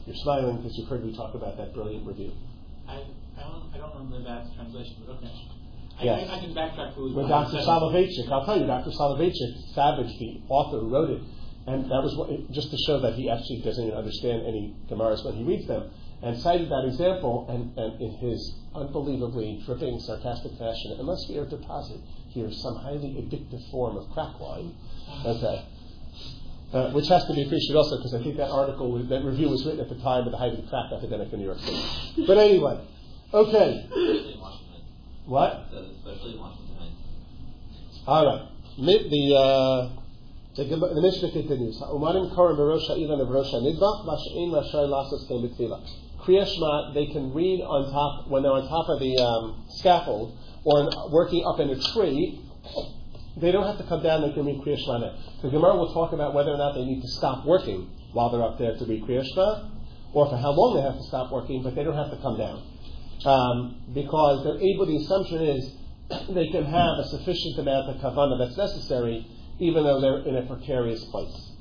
You're 0.05 0.15
smiling 0.15 0.57
because 0.57 0.77
you've 0.77 0.89
heard 0.89 1.03
me 1.03 1.15
talk 1.15 1.33
about 1.35 1.57
that 1.57 1.73
brilliant 1.73 2.07
review. 2.07 2.31
I, 2.87 3.03
I 3.37 3.43
don't 3.43 3.71
I 3.73 3.77
don't 3.77 3.95
remember 3.95 4.23
that 4.23 4.53
translation, 4.55 4.95
but 5.05 5.15
okay. 5.15 5.31
I, 5.99 6.03
Yes. 6.03 6.29
I, 6.29 6.35
I 6.35 6.39
can 6.39 6.53
backtrack 6.55 6.95
to 6.95 7.15
With 7.15 7.27
Dr. 7.27 7.57
Soloveitchik, 7.57 8.31
I'll 8.31 8.45
tell 8.45 8.59
you, 8.59 8.67
Dr. 8.67 8.91
Soloveitchik, 8.91 9.73
Savage, 9.75 10.11
the 10.19 10.41
author 10.49 10.79
who 10.79 10.89
wrote 10.89 11.09
it, 11.11 11.21
and 11.67 11.85
that 11.85 12.01
was 12.03 12.15
what, 12.17 12.51
just 12.51 12.71
to 12.71 12.77
show 12.85 12.99
that 12.99 13.13
he 13.13 13.29
actually 13.29 13.61
doesn't 13.63 13.85
even 13.85 13.97
understand 13.97 14.43
any 14.45 14.75
Gemaras 14.89 15.23
when 15.23 15.35
he 15.35 15.43
reads 15.43 15.67
them, 15.67 15.91
and 16.23 16.39
cited 16.41 16.69
that 16.69 16.85
example, 16.87 17.45
and, 17.49 17.77
and 17.77 18.01
in 18.01 18.11
his 18.17 18.55
unbelievably 18.75 19.61
dripping, 19.65 19.99
sarcastic 19.99 20.51
fashion, 20.57 20.95
unless 20.99 21.25
we 21.29 21.37
are 21.37 21.45
to 21.49 21.57
posit 21.57 21.99
here 22.29 22.49
some 22.51 22.75
highly 22.77 23.15
addictive 23.21 23.69
form 23.71 23.97
of 23.97 24.09
crack 24.11 24.39
wine, 24.39 24.73
okay, 25.25 25.65
uh, 26.73 26.91
which 26.91 27.07
has 27.07 27.25
to 27.25 27.33
be 27.33 27.43
appreciated 27.43 27.75
also 27.75 27.97
because 27.97 28.13
I 28.15 28.23
think 28.23 28.37
that 28.37 28.49
article, 28.49 28.91
was- 28.91 29.07
that 29.09 29.23
review 29.23 29.49
was 29.49 29.65
written 29.65 29.81
at 29.81 29.89
the 29.89 29.99
time 30.01 30.25
of 30.25 30.31
the 30.31 30.37
height 30.37 30.53
of 30.53 30.63
the 30.63 30.69
crack 30.69 30.91
epidemic 30.91 31.31
in 31.33 31.39
New 31.39 31.45
York 31.45 31.59
City. 31.59 32.25
But 32.25 32.37
anyway, 32.37 32.79
okay, 33.33 33.85
what? 35.25 35.65
All 38.07 38.25
right. 38.25 38.49
The 38.77 39.35
uh, 39.35 39.89
the, 40.55 40.63
the 40.65 41.01
Mishnah 41.01 41.31
continues. 41.31 41.81
Umarim 46.23 46.29
korim 46.29 46.31
berosh 46.31 46.31
ha'ilan 46.31 46.31
of 46.31 46.31
rosh 46.31 46.31
hanidbach 46.31 46.31
mash'in 46.31 46.31
lashar 46.31 46.31
lasos 46.31 46.31
kein 46.31 46.31
b'tfilah. 46.31 46.31
Kriya 46.31 46.45
Shema, 46.45 46.93
they 46.93 47.05
can 47.07 47.33
read 47.33 47.61
on 47.61 47.91
top 47.91 48.29
when 48.29 48.43
they're 48.43 48.51
on 48.51 48.67
top 48.67 48.89
of 48.89 48.99
the 48.99 49.17
um, 49.17 49.65
scaffold 49.69 50.37
or 50.63 50.79
in, 50.79 50.89
working 51.11 51.43
up 51.45 51.59
in 51.59 51.69
a 51.69 51.79
tree. 51.93 52.39
They 53.35 53.51
don't 53.51 53.65
have 53.65 53.77
to 53.77 53.83
come 53.83 54.03
down. 54.03 54.21
They 54.21 54.31
can 54.31 54.45
read 54.45 54.61
Kriya 54.61 54.77
Shema. 54.77 55.17
The 55.41 55.49
Gemara 55.49 55.75
will 55.75 55.93
talk 55.93 56.13
about 56.13 56.33
whether 56.33 56.51
or 56.51 56.57
not 56.57 56.75
they 56.75 56.85
need 56.85 57.01
to 57.01 57.07
stop 57.07 57.45
working 57.45 57.89
while 58.13 58.29
they're 58.29 58.43
up 58.43 58.57
there 58.59 58.77
to 58.77 58.85
read 58.85 59.03
Kriya 59.03 59.25
Shema, 59.25 59.69
or 60.13 60.29
for 60.29 60.37
how 60.37 60.51
long 60.51 60.75
they 60.75 60.81
have 60.81 60.95
to 60.95 61.03
stop 61.03 61.31
working, 61.31 61.63
but 61.63 61.75
they 61.75 61.83
don't 61.83 61.97
have 61.97 62.11
to 62.11 62.17
come 62.21 62.37
down 62.37 62.61
um, 63.25 63.81
because 63.93 64.43
they're 64.43 64.61
able. 64.61 64.85
The 64.85 64.97
assumption 64.97 65.41
is 65.41 65.75
they 66.29 66.47
can 66.49 66.65
have 66.65 66.99
a 66.99 67.07
sufficient 67.09 67.57
amount 67.59 67.89
of 67.89 67.97
kavana 68.01 68.37
that's 68.37 68.57
necessary, 68.57 69.25
even 69.59 69.83
though 69.83 69.99
they're 69.99 70.21
in 70.21 70.35
a 70.35 70.45
precarious 70.45 71.03
place. 71.05 71.51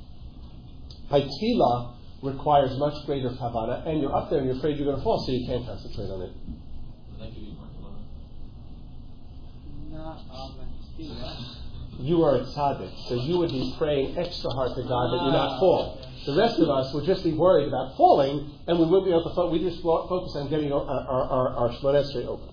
Haitila 1.11 1.97
requires 2.23 2.79
much 2.79 3.05
greater 3.05 3.31
kavana, 3.31 3.87
and 3.87 4.01
you're 4.01 4.15
up 4.15 4.31
there 4.31 4.39
and 4.39 4.49
you're 4.49 4.57
afraid 4.57 4.79
you're 4.79 4.87
going 4.87 4.97
to 4.97 5.03
fall, 5.03 5.25
so 5.27 5.33
you 5.33 5.47
can't 5.47 5.67
concentrate 5.67 6.09
on 6.09 6.23
it. 6.23 6.33
Does 7.11 7.19
that 7.19 7.35
give 7.35 7.43
you 7.43 7.55
more 7.55 7.67
fun? 7.83 7.99
Not 9.91 10.23
on 10.31 10.57
the 10.57 11.05
tefillah. 11.05 11.59
You 11.99 12.23
are 12.25 12.37
a 12.37 12.41
tzaddik, 12.41 13.09
so 13.09 13.15
you 13.15 13.39
would 13.39 13.51
be 13.51 13.75
praying 13.77 14.17
extra 14.17 14.51
hard 14.51 14.75
to 14.77 14.83
God 14.83 15.13
that 15.13 15.25
you 15.27 15.33
not 15.33 15.51
ah. 15.53 15.61
fall. 15.61 16.01
The 16.25 16.37
rest 16.37 16.59
of 16.59 16.71
us 16.71 16.95
would 16.95 17.05
just 17.05 17.23
be 17.23 17.33
worried 17.33 17.69
about 17.69 17.97
falling, 17.97 18.51
and 18.67 18.79
we 18.79 18.87
wouldn't 18.87 19.05
be 19.05 19.11
able 19.11 19.29
to. 19.29 19.35
Fo- 19.35 19.51
we 19.51 19.59
just 19.59 19.83
focus 19.83 20.35
on 20.37 20.49
getting 20.49 20.73
our 20.73 20.83
our 20.83 21.25
our, 21.29 21.49
our 21.55 21.71
open. 21.71 22.49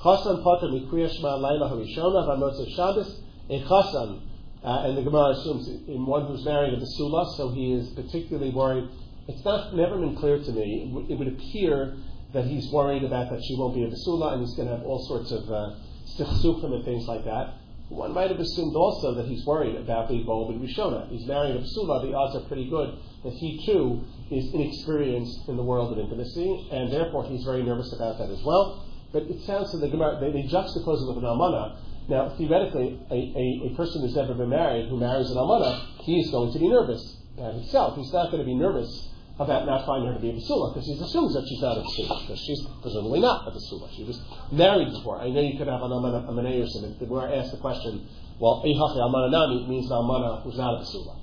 Chasan 0.00 0.42
potter 0.44 0.68
mikriya 0.68 1.10
shema 1.12 1.36
laila 1.36 1.68
harishona 1.68 2.28
v'amotzei 2.28 2.74
Shabbos. 2.76 3.20
A 3.50 3.60
chasan, 3.64 4.20
uh, 4.64 4.84
and 4.86 4.96
the 4.96 5.02
Gemara 5.02 5.30
assumes 5.30 5.68
in 5.88 6.06
one 6.06 6.26
who's 6.26 6.44
married 6.44 6.74
a 6.74 6.76
basula, 6.76 7.36
so 7.36 7.50
he 7.50 7.72
is 7.72 7.88
particularly 7.90 8.50
worried. 8.50 8.88
It's 9.28 9.44
not 9.44 9.74
never 9.74 9.96
been 9.98 10.16
clear 10.16 10.38
to 10.38 10.52
me. 10.52 10.82
It 10.84 10.92
would- 10.92 11.10
It 11.10 11.18
would 11.18 11.28
appear 11.28 11.96
that 12.32 12.44
he's 12.46 12.70
worried 12.72 13.02
about 13.04 13.30
that 13.30 13.42
she 13.42 13.56
won't 13.56 13.74
be 13.74 13.84
a 13.84 13.88
basula, 13.88 14.32
and 14.34 14.40
he's 14.42 14.54
going 14.54 14.68
to 14.68 14.76
have 14.76 14.86
all 14.86 15.04
sorts 15.06 15.30
of 15.32 15.50
uh, 15.50 15.74
and 16.18 16.84
things 16.84 17.06
like 17.06 17.24
that. 17.24 17.54
One 17.88 18.12
might 18.14 18.30
have 18.30 18.38
assumed 18.38 18.76
also 18.76 19.14
that 19.14 19.26
he's 19.26 19.44
worried 19.44 19.74
about 19.74 20.08
the 20.08 20.22
Bowl 20.22 20.48
and 20.50 20.60
Rishona. 20.60 21.08
He's 21.08 21.26
marrying 21.26 21.56
a 21.56 21.60
Psula, 21.60 22.02
the 22.02 22.14
odds 22.14 22.36
are 22.36 22.46
pretty 22.46 22.68
good 22.70 22.94
that 23.24 23.32
he 23.32 23.64
too 23.66 24.00
is 24.30 24.52
inexperienced 24.54 25.48
in 25.48 25.56
the 25.56 25.62
world 25.62 25.92
of 25.92 25.98
intimacy, 25.98 26.68
and 26.70 26.92
therefore 26.92 27.24
he's 27.24 27.42
very 27.44 27.62
nervous 27.62 27.92
about 27.92 28.18
that 28.18 28.30
as 28.30 28.42
well. 28.44 28.84
But 29.12 29.24
it 29.24 29.40
sounds 29.42 29.72
to 29.72 29.78
the 29.78 29.88
Gemara, 29.88 30.20
they, 30.20 30.30
they 30.30 30.44
juxtapose 30.44 31.02
it 31.02 31.08
with 31.08 31.18
an 31.18 31.24
Almana. 31.24 31.76
Now, 32.10 32.34
theoretically, 32.36 32.98
a, 33.08 33.14
a, 33.14 33.70
a 33.70 33.76
person 33.76 34.02
who's 34.02 34.16
never 34.16 34.34
been 34.34 34.50
married 34.50 34.88
who 34.88 34.98
marries 34.98 35.30
an 35.30 35.36
Almana, 35.36 36.02
he 36.02 36.18
is 36.18 36.30
going 36.32 36.52
to 36.52 36.58
be 36.58 36.68
nervous 36.68 37.22
about 37.38 37.54
himself. 37.54 37.96
He's 37.96 38.12
not 38.12 38.32
going 38.32 38.42
to 38.42 38.44
be 38.44 38.58
nervous 38.58 38.90
about 39.38 39.64
not 39.64 39.86
finding 39.86 40.10
her 40.10 40.14
to 40.14 40.20
be 40.20 40.30
a 40.30 40.32
basula 40.34 40.74
because 40.74 40.90
he 40.90 40.98
assumes 40.98 41.32
that 41.38 41.46
she's 41.46 41.62
not 41.62 41.78
a 41.78 41.86
basula 41.86 42.20
because 42.26 42.42
she's 42.42 42.66
presumably 42.82 43.20
not 43.20 43.46
a 43.46 43.52
basula. 43.54 43.88
She 43.94 44.02
was 44.02 44.20
married 44.50 44.90
before. 44.90 45.22
I 45.22 45.30
know 45.30 45.40
you 45.40 45.56
could 45.56 45.68
have 45.68 45.82
an 45.82 45.94
almana 45.94 46.26
or 46.26 46.66
something. 46.66 47.08
Where 47.08 47.30
I 47.30 47.36
asked 47.36 47.52
the 47.52 47.62
question, 47.62 48.04
well, 48.40 48.60
eihachi 48.66 48.98
almana 48.98 49.30
nami 49.30 49.68
means 49.68 49.86
an 49.86 49.96
almana 49.96 50.42
who's 50.42 50.58
not 50.58 50.82
a 50.82 50.82
basula. 50.82 51.14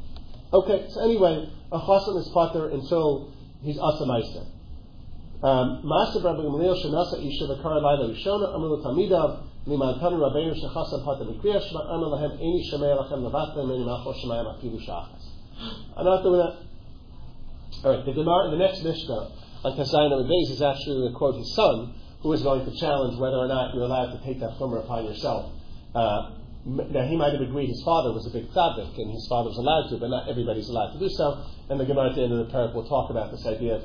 Okay, 0.53 0.88
so 0.88 1.03
anyway, 1.03 1.51
a 1.69 1.79
chasan 1.79 2.17
is 2.17 2.31
pater 2.33 2.69
until 2.69 3.35
he's 3.61 3.77
asamaisa. 3.77 4.55
Um, 5.43 5.81
Master 5.83 6.21
Rabbi 6.23 6.39
Gamliel 6.47 6.79
shenasa 6.81 7.19
isha 7.19 7.43
v'kara 7.43 7.83
laila 7.83 8.15
rishona 8.15 8.55
tamidav 8.81 9.47
liman 9.68 9.99
tanu 9.99 10.18
rabbeinu 10.18 10.55
shechasan 10.55 11.03
pater 11.03 11.26
mikriya 11.26 11.59
shema 11.61 11.82
anu 11.91 12.07
lahem 12.07 12.32
eni 12.39 12.63
shemei 12.72 12.95
lachem 12.95 13.22
levatem 13.28 13.68
eni 13.68 13.86
malchos 13.86 14.15
shemayim 14.24 14.47
afilu 14.55 14.80
shachas. 14.80 15.24
I'm 15.95 16.05
not 16.05 16.24
doing 16.24 16.39
that. 16.39 16.55
All 17.84 17.91
right, 17.95 18.05
the 18.05 18.13
Gemara, 18.13 18.49
the 18.49 18.57
next 18.57 18.84
Mishnah 18.84 19.30
on 19.63 19.78
Kasayin 19.78 20.13
of 20.13 20.26
Beis 20.26 20.49
is 20.51 20.61
actually 20.61 21.09
to 21.09 21.13
quote 21.15 21.36
his 21.36 21.53
son, 21.55 21.93
who 22.22 22.34
is 22.34 22.41
going 22.41 22.65
to 22.65 22.74
challenge 22.80 23.20
whether 23.20 23.38
or 23.38 23.47
not 23.47 23.74
you're 23.74 23.84
allowed 23.84 24.18
to 24.18 24.24
take 24.26 24.39
that 24.39 24.57
chumrah 24.57 24.84
upon 24.84 25.05
yourself. 25.05 25.51
Uh, 25.93 26.32
now, 26.65 27.07
he 27.07 27.15
might 27.15 27.32
have 27.32 27.41
agreed 27.41 27.70
his 27.70 27.82
father 27.84 28.11
was 28.11 28.28
a 28.28 28.34
big 28.34 28.49
tzaddik, 28.51 28.97
and 28.97 29.11
his 29.11 29.26
father 29.30 29.49
was 29.49 29.57
allowed 29.57 29.89
to, 29.89 29.97
but 29.97 30.09
not 30.09 30.28
everybody's 30.28 30.70
allowed 30.70 30.93
to 30.93 30.99
do 30.99 31.09
so. 31.09 31.43
And 31.70 31.80
the 31.80 31.86
Gemara 31.86 32.09
at 32.09 32.15
the 32.15 32.24
end 32.24 32.34
of 32.34 32.45
the 32.45 32.51
parak 32.51 32.74
will 32.74 32.88
talk 32.88 33.09
about 33.09 33.32
this 33.32 33.45
idea 33.45 33.76
of 33.76 33.84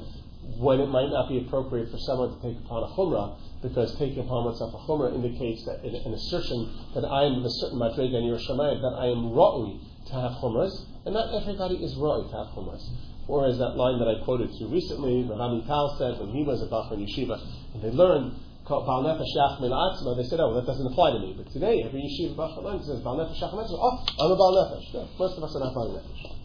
when 0.59 0.81
it 0.81 0.89
might 0.89 1.09
not 1.09 1.29
be 1.29 1.39
appropriate 1.39 1.91
for 1.91 1.99
someone 1.99 2.35
to 2.35 2.43
take 2.43 2.59
upon 2.65 2.83
a 2.83 2.91
chumrah, 2.97 3.39
because 3.63 3.97
taking 3.99 4.27
upon 4.27 4.45
oneself 4.45 4.75
a 4.75 4.81
chumrah 4.91 5.15
indicates 5.15 5.65
that 5.65 5.87
an, 5.87 5.95
assertion 6.13 6.67
that 6.95 7.07
I 7.07 7.31
am 7.31 7.47
a 7.47 7.53
certain 7.63 7.79
madrega 7.79 8.19
in 8.19 8.27
Yerushalayim, 8.27 8.83
that 8.83 8.99
I 8.99 9.07
am 9.07 9.31
ra'ui 9.31 9.79
to 10.11 10.13
have 10.19 10.43
chumras, 10.43 10.75
and 11.07 11.15
not 11.15 11.31
everybody 11.31 11.79
is 11.79 11.95
ra'ui 11.95 12.27
to 12.27 12.37
have 12.37 12.51
chumras. 12.59 12.83
Or 13.31 13.47
as 13.47 13.57
that 13.59 13.79
line 13.79 14.03
that 14.03 14.11
I 14.11 14.19
quoted 14.27 14.51
to 14.59 14.67
recently, 14.67 15.23
Rami 15.23 15.63
Tal 15.67 15.95
said 15.97 16.19
when 16.19 16.35
he 16.35 16.43
was 16.43 16.61
a 16.61 16.67
Bachar 16.67 16.99
Yeshiva, 16.99 17.39
and 17.75 17.83
they 17.83 17.95
learned 17.95 18.35
Baal 18.67 19.05
Nefesh 19.07 19.31
Shach 19.31 19.63
Atzma, 19.63 20.17
they 20.17 20.27
said, 20.27 20.41
oh, 20.41 20.55
that 20.55 20.67
doesn't 20.67 20.87
apply 20.87 21.13
to 21.13 21.19
me. 21.21 21.35
But 21.39 21.53
today, 21.53 21.83
every 21.87 22.03
Yeshiva 22.03 22.35
Bachar 22.35 22.65
learns 22.65 22.87
says 22.87 22.99
Baal 23.01 23.17
Nefesh 23.17 23.39
oh, 23.43 24.05
I'm 24.19 24.33
a 24.33 24.37
Baal 24.37 24.59
Nefesh. 24.59 25.19
Most 25.19 25.39
of 25.39 25.45
us 25.45 25.55
are 25.55 25.63
not 25.63 25.75
Baal 25.75 26.03
Nefesh. 26.03 26.43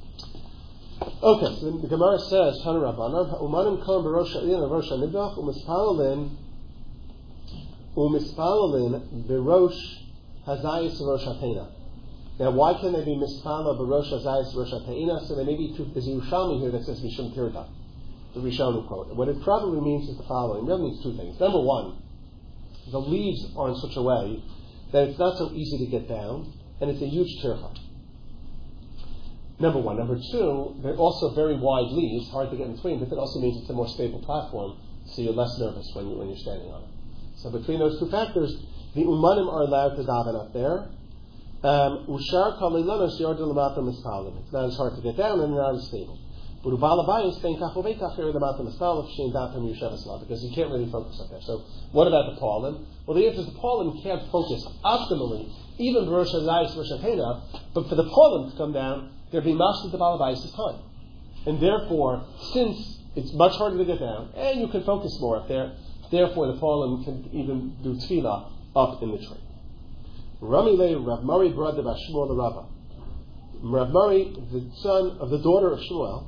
Okay, 1.01 1.59
so 1.61 1.78
the 1.82 1.88
Gemara 1.88 2.20
says, 2.30 2.61
Tanu 2.61 2.82
Rabbanan, 2.86 3.41
Umanim 3.41 3.84
Kom 3.84 4.05
Barosh 4.05 4.36
and 4.38 4.72
Rosh 4.72 4.89
HaNidbach, 4.89 5.38
Umispalin, 5.38 6.46
Umispalin 7.97 9.27
Berosh 9.27 9.77
Hazayis 10.45 11.01
Rosh. 11.01 11.25
Now, 12.39 12.51
why 12.51 12.75
can 12.75 12.93
they 12.93 13.03
be 13.03 13.15
mispala 13.15 13.73
barosh 13.79 14.13
azayis 14.13 14.55
rosh? 14.55 14.69
So 15.27 15.35
there 15.35 15.45
may 15.45 15.57
be 15.57 15.73
two. 15.75 15.89
There's 15.91 16.07
a 16.07 16.11
Yerushalmi 16.11 16.61
here 16.61 16.69
that 16.69 16.83
says 16.83 17.01
mishum 17.01 17.35
tirda, 17.35 17.67
the 18.35 18.39
Rishonim 18.41 18.87
quote. 18.87 19.15
What 19.15 19.27
it 19.27 19.41
probably 19.41 19.81
means 19.81 20.07
is 20.07 20.17
the 20.17 20.23
following. 20.23 20.65
It 20.65 20.67
really 20.67 20.91
means 20.91 21.01
two 21.01 21.17
things. 21.17 21.39
Number 21.39 21.59
one, 21.59 21.97
the 22.91 22.99
leaves 22.99 23.43
are 23.57 23.69
in 23.69 23.75
such 23.77 23.97
a 23.97 24.03
way 24.03 24.43
that 24.91 25.09
it's 25.09 25.17
not 25.17 25.39
so 25.39 25.51
easy 25.51 25.79
to 25.79 25.87
get 25.87 26.07
down, 26.07 26.53
and 26.79 26.91
it's 26.91 27.01
a 27.01 27.07
huge 27.07 27.41
tircha. 27.43 27.75
Number 29.59 29.79
one. 29.79 29.97
Number 29.97 30.19
two, 30.31 30.75
they're 30.83 30.93
also 30.93 31.33
very 31.33 31.57
wide 31.57 31.89
leaves, 31.89 32.29
hard 32.29 32.51
to 32.51 32.57
get 32.57 32.67
in 32.67 32.75
between, 32.75 32.99
but 32.99 33.09
that 33.09 33.17
also 33.17 33.39
means 33.39 33.59
it's 33.59 33.69
a 33.71 33.73
more 33.73 33.87
stable 33.87 34.21
platform, 34.21 34.77
so 35.07 35.23
you're 35.23 35.33
less 35.33 35.57
nervous 35.57 35.89
when, 35.95 36.07
you, 36.07 36.17
when 36.17 36.27
you're 36.29 36.37
standing 36.37 36.69
on 36.69 36.83
it. 36.83 36.89
So 37.47 37.57
between 37.57 37.79
those 37.79 37.97
two 37.97 38.11
factors, 38.11 38.51
the 38.93 39.03
umanim 39.03 39.47
are 39.47 39.61
allowed 39.61 39.95
to 39.95 40.03
daven 40.03 40.35
up 40.35 40.51
there, 40.51 40.89
um, 41.63 42.03
Ushar 42.11 42.59
kalilanos 42.59 43.15
yorda 43.21 43.39
lamata 43.39 43.79
mispalim. 43.79 44.37
It's 44.43 44.51
not 44.51 44.65
as 44.65 44.75
hard 44.75 44.95
to 44.95 45.01
get 45.01 45.15
down 45.15 45.39
and 45.39 45.55
not 45.55 45.75
as 45.75 45.87
stable. 45.87 46.19
But 46.61 46.73
ubalabayis 46.73 47.41
ben 47.41 47.55
kachovekach 47.55 48.17
here 48.17 48.33
lamata 48.33 48.67
mispalim 48.67 49.07
shein 49.15 49.31
datam 49.31 49.63
yushavasla 49.63 50.27
because 50.27 50.43
you 50.43 50.53
can't 50.53 50.69
really 50.71 50.91
focus 50.91 51.21
up 51.21 51.29
there. 51.29 51.41
So 51.41 51.63
what 51.93 52.07
about 52.07 52.33
the 52.33 52.39
pollen? 52.39 52.85
Well, 53.05 53.15
the 53.15 53.25
answer 53.25 53.39
is 53.39 53.45
the 53.45 53.59
pollen 53.59 54.01
can't 54.03 54.29
focus 54.29 54.67
optimally, 54.83 55.49
even 55.77 56.09
Rosh 56.09 56.33
Hashanah, 56.33 56.75
Rosh 56.75 56.91
Hashanah, 56.99 57.63
but 57.73 57.87
for 57.87 57.95
the 57.95 58.09
pollen 58.09 58.51
to 58.51 58.57
come 58.57 58.73
down, 58.73 59.13
there'd 59.31 59.45
be 59.45 59.53
master 59.53 59.87
the 59.89 59.97
balabayis' 59.97 60.53
time. 60.53 60.83
And 61.45 61.61
therefore, 61.61 62.25
since 62.51 62.97
it's 63.15 63.33
much 63.33 63.55
harder 63.55 63.77
to 63.79 63.85
get 63.85 63.99
down, 63.99 64.31
and 64.35 64.61
you 64.61 64.67
can 64.67 64.83
focus 64.83 65.17
more 65.19 65.37
up 65.37 65.47
there, 65.47 65.73
therefore 66.11 66.47
the 66.47 66.59
pollen 66.59 67.03
can 67.03 67.29
even 67.33 67.75
do 67.83 67.95
tefillah 67.95 68.51
up 68.75 69.01
in 69.01 69.11
the 69.11 69.17
tree. 69.17 69.43
Rami 70.39 70.71
Le, 70.71 70.99
Rav 70.99 71.23
Mari 71.23 71.49
brought 71.51 71.75
the 71.75 71.81
Shmuel 71.81 72.27
the 72.27 72.35
Rava. 72.35 72.65
Rav 73.61 73.89
Mari, 73.89 74.35
the 74.51 74.69
son 74.81 75.17
of 75.19 75.29
the 75.29 75.39
daughter 75.39 75.71
of 75.71 75.79
Shmuel, 75.79 76.27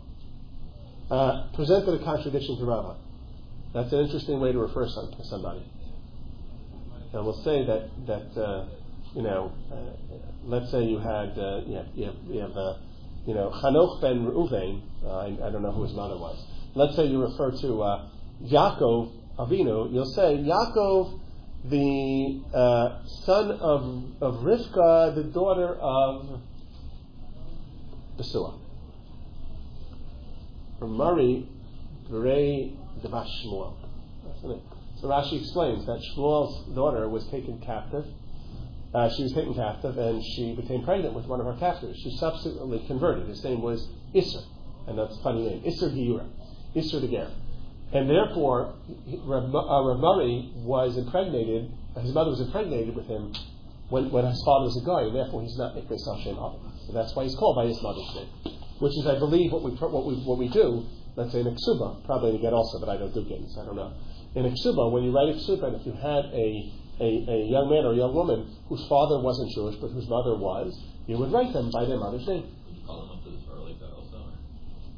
uh, 1.11 1.47
presented 1.53 2.01
a 2.01 2.03
contradiction 2.03 2.57
to 2.57 2.65
Rava. 2.65 2.97
That's 3.73 3.93
an 3.93 3.99
interesting 3.99 4.39
way 4.39 4.51
to 4.51 4.57
refer 4.57 4.87
some, 4.89 5.11
to 5.11 5.23
somebody. 5.25 5.63
And 7.13 7.25
we'll 7.25 7.43
say 7.43 7.65
that 7.65 7.89
that 8.07 8.41
uh, 8.41 8.65
you 9.15 9.21
know, 9.21 9.51
uh, 9.71 10.15
let's 10.43 10.71
say 10.71 10.83
you 10.83 10.97
had 10.97 11.37
uh, 11.37 11.61
you 11.65 11.75
have 11.75 11.87
you 11.95 12.05
have, 12.05 12.15
you 12.27 12.39
have 12.39 12.57
uh, 12.57 12.77
you 13.25 13.33
know 13.33 13.51
Chanoch 13.51 14.01
ben 14.01 14.25
Reuven. 14.25 14.81
Uh, 15.03 15.17
I, 15.17 15.47
I 15.47 15.51
don't 15.51 15.61
know 15.61 15.71
who 15.71 15.83
his 15.83 15.93
mother 15.93 16.17
was. 16.17 16.43
Let's 16.75 16.95
say 16.95 17.05
you 17.05 17.21
refer 17.21 17.51
to 17.51 18.07
Yaakov 18.43 19.11
Avinu. 19.39 19.91
You'll 19.93 20.13
say 20.13 20.37
Yaakov 20.37 21.19
the 21.65 22.41
uh, 22.53 23.05
son 23.25 23.51
of, 23.51 24.21
of 24.21 24.43
Rivka, 24.43 25.15
the 25.15 25.23
daughter 25.23 25.75
of. 25.75 26.41
From 30.77 30.91
Mari, 30.91 31.47
Berei 32.09 32.75
Devash 33.01 33.29
Shmuel. 33.43 33.75
So 34.99 35.07
Rashi 35.07 35.39
explains 35.39 35.85
that 35.85 36.01
Shmuel's 36.01 36.75
daughter 36.75 37.07
was 37.07 37.25
taken 37.27 37.59
captive. 37.59 38.05
Uh, 38.93 39.09
she 39.15 39.23
was 39.23 39.31
taken 39.33 39.53
captive 39.53 39.97
and 39.97 40.21
she 40.35 40.53
became 40.53 40.83
pregnant 40.83 41.13
with 41.13 41.25
one 41.27 41.39
of 41.39 41.45
her 41.45 41.55
captives. 41.59 41.97
She 42.03 42.17
subsequently 42.17 42.83
converted. 42.87 43.27
His 43.27 43.43
name 43.43 43.61
was 43.61 43.87
Isser, 44.13 44.43
and 44.87 44.97
that's 44.97 45.17
a 45.17 45.21
funny 45.21 45.47
name. 45.47 45.61
Isser 45.61 45.93
Giura. 45.93 46.27
Isser 46.75 46.99
the 46.99 47.07
Ger. 47.07 47.29
And 47.91 48.09
therefore, 48.09 48.75
Rav, 49.25 49.49
uh, 49.49 49.97
was 50.61 50.97
impregnated, 50.97 51.71
his 51.97 52.13
mother 52.13 52.29
was 52.29 52.41
impregnated 52.41 52.95
with 52.95 53.07
him 53.07 53.33
when, 53.89 54.11
when 54.11 54.25
his 54.25 54.41
father 54.45 54.69
was 54.69 54.77
a 54.77 54.85
guy, 54.85 55.09
and 55.09 55.15
therefore 55.15 55.41
he's 55.41 55.57
not 55.57 55.73
Ikre 55.73 55.97
Sashem 55.97 56.37
So 56.85 56.93
that's 56.93 57.15
why 57.15 57.23
he's 57.23 57.35
called 57.35 57.57
by 57.57 57.65
his 57.65 57.81
mother's 57.81 58.13
name. 58.13 58.29
Which 58.77 58.93
is, 58.93 59.07
I 59.09 59.17
believe, 59.17 59.51
what 59.51 59.63
we, 59.63 59.71
what 59.71 60.05
we, 60.05 60.15
what 60.21 60.37
we 60.37 60.49
do, 60.49 60.85
let's 61.17 61.33
say 61.33 61.41
in 61.41 61.49
Iksuba, 61.49 62.05
probably 62.05 62.37
in 62.37 62.41
get 62.41 62.53
also, 62.53 62.79
but 62.79 62.89
I 62.89 62.97
don't 62.97 63.13
do 63.13 63.25
Gittin, 63.25 63.49
I 63.57 63.65
don't 63.65 63.75
know. 63.75 63.91
In 64.35 64.45
Iksuba, 64.45 64.93
when 64.93 65.03
you 65.03 65.11
write 65.11 65.33
Iksuba, 65.33 65.73
and 65.73 65.75
if 65.81 65.85
you 65.89 65.93
had 65.97 66.29
a, 66.29 66.47
a, 67.01 67.09
a 67.25 67.37
young 67.49 67.73
man 67.73 67.89
or 67.89 67.93
a 67.93 67.97
young 67.97 68.13
woman 68.13 68.53
whose 68.69 68.85
father 68.87 69.19
wasn't 69.19 69.49
Jewish, 69.57 69.81
but 69.81 69.89
whose 69.89 70.07
mother 70.07 70.37
was, 70.37 70.77
you 71.07 71.17
would 71.17 71.33
write 71.33 71.51
them 71.53 71.71
by 71.73 71.85
their 71.85 71.97
mother's 71.97 72.27
name. 72.27 72.45
Would 72.69 72.77
you 72.77 72.85
call 72.85 73.01
them 73.01 73.17
up 73.17 73.23
to 73.25 73.33
the 73.33 73.41
that 73.81 73.91
also? 73.97 74.29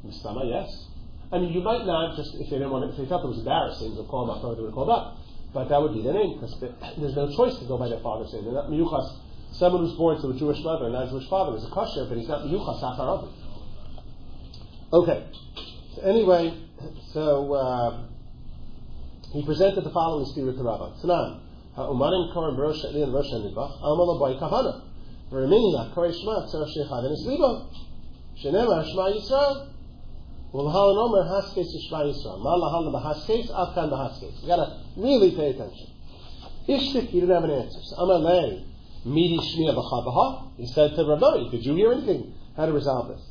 Mistama, 0.04 0.44
yes. 0.44 0.91
I 1.32 1.38
mean, 1.38 1.52
you 1.52 1.62
might 1.62 1.86
not 1.86 2.14
just 2.14 2.34
if 2.36 2.50
they 2.52 2.60
didn't 2.60 2.70
want 2.70 2.84
to, 2.84 2.92
if 2.92 3.00
they 3.00 3.08
felt 3.08 3.24
it 3.24 3.32
was 3.32 3.40
embarrassing 3.40 3.96
to 3.96 4.04
call 4.04 4.28
them 4.28 4.36
up, 4.36 4.44
they 4.44 4.60
would 4.60 4.74
called 4.76 4.92
up. 4.92 5.16
But 5.56 5.68
that 5.72 5.80
would 5.80 5.96
be 5.96 6.02
their 6.04 6.12
name 6.12 6.36
because 6.36 6.52
there's 7.00 7.16
no 7.16 7.32
choice 7.32 7.56
to 7.56 7.64
go 7.64 7.80
by 7.80 7.88
their 7.88 8.04
father's 8.04 8.32
name. 8.36 8.44
They're 8.44 8.52
not 8.52 8.68
miyuchas. 8.68 9.56
Someone 9.56 9.84
who's 9.84 9.96
born 9.96 10.20
to 10.20 10.28
a 10.28 10.36
Jewish 10.36 10.60
mother 10.60 10.86
and 10.86 10.92
not 10.92 11.08
a 11.08 11.10
Jewish 11.10 11.28
father 11.28 11.56
is 11.56 11.64
a 11.64 11.72
kosher, 11.72 12.04
but 12.04 12.20
he's 12.20 12.28
not 12.28 12.44
miyuchas 12.44 12.84
acharav. 12.84 13.32
Okay. 14.92 15.24
So 15.96 16.02
anyway, 16.04 16.52
so 17.16 17.52
uh, 17.52 18.04
he 19.32 19.44
presented 19.44 19.84
the 19.84 19.92
following 19.92 20.28
spirit 20.32 20.56
to 20.56 20.62
Rabbi 20.62 21.00
Tanan. 21.00 21.40
Ha'umanim 21.76 22.28
korim 22.36 22.60
rosh 22.60 22.84
elin 22.84 23.10
rosh 23.10 23.32
hanidbach 23.32 23.80
amal 23.80 24.20
boy 24.20 24.36
kavana. 24.36 24.84
V'remini 25.32 25.94
kori 25.94 26.12
shma 26.12 26.44
tzar 26.44 26.68
shechad 26.68 27.04
in 27.08 27.10
his 27.10 27.24
libo. 27.24 27.72
Shenemar 28.36 28.84
shma 28.84 29.16
Yisrael. 29.16 29.71
Ulhalan 30.52 30.98
Omer 30.98 31.24
Haskes 31.24 31.74
Yishma 31.74 32.04
Yisrael. 32.04 32.38
Ma 32.40 32.56
lahalan 32.56 32.92
b'haskes, 32.92 33.50
afkan 33.50 33.90
b'haskes. 33.90 34.42
You 34.42 34.48
gotta 34.48 34.80
really 34.96 35.30
pay 35.30 35.50
attention. 35.50 35.88
Ishtik, 36.68 37.08
he 37.08 37.20
didn't 37.20 37.34
have 37.34 37.44
an 37.44 37.50
answer. 37.50 37.78
So 37.84 37.96
Amar 37.96 38.18
Lei, 38.18 38.64
Midi 39.06 39.38
Shmiya 39.38 39.74
B'chabaha. 39.74 40.50
He 40.58 40.66
said 40.66 40.94
to 40.94 41.04
Rabbi, 41.04 41.50
did 41.50 41.64
you 41.64 41.74
hear 41.74 41.92
anything? 41.92 42.34
How 42.54 42.66
to 42.66 42.72
resolve 42.72 43.08
this? 43.08 43.22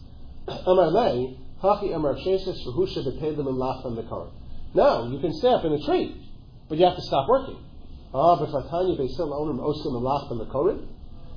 Amar 0.66 0.88
Lei, 0.88 1.38
Hachi 1.62 1.96
Amar 1.96 2.16
Shesis 2.16 2.66
V'husha 2.66 3.06
B'tedim 3.06 3.48
and 3.48 3.58
Lachlan 3.58 3.96
B'kar. 3.96 4.32
No, 4.74 5.08
you 5.12 5.20
can 5.20 5.32
stay 5.34 5.50
up 5.50 5.64
in 5.64 5.74
the 5.74 5.86
tree, 5.86 6.28
but 6.70 6.80
you 6.80 6.86
have 6.86 6.96
to 6.96 7.04
stop 7.04 7.30
working. 7.30 7.64
Ah, 8.16 8.36
but 8.36 8.50
Fatanya 8.50 8.98
Beisil 8.98 9.30
Onim 9.30 9.60
Osim 9.60 9.96
and 9.96 10.04
Lachlan 10.04 10.40
B'korin. 10.40 10.88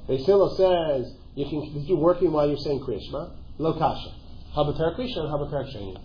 Beisil 0.09 0.57
says, 0.57 1.15
you 1.35 1.45
can, 1.45 1.85
you 1.85 1.97
working 1.97 2.33
while 2.33 2.49
you're 2.49 2.57
saying 2.57 2.81
Krishma? 2.81 3.37
Lo 3.59 3.79
kasha. 3.79 4.15
Habatar 4.57 4.97
Krisha 4.97 5.27
and. 5.27 5.99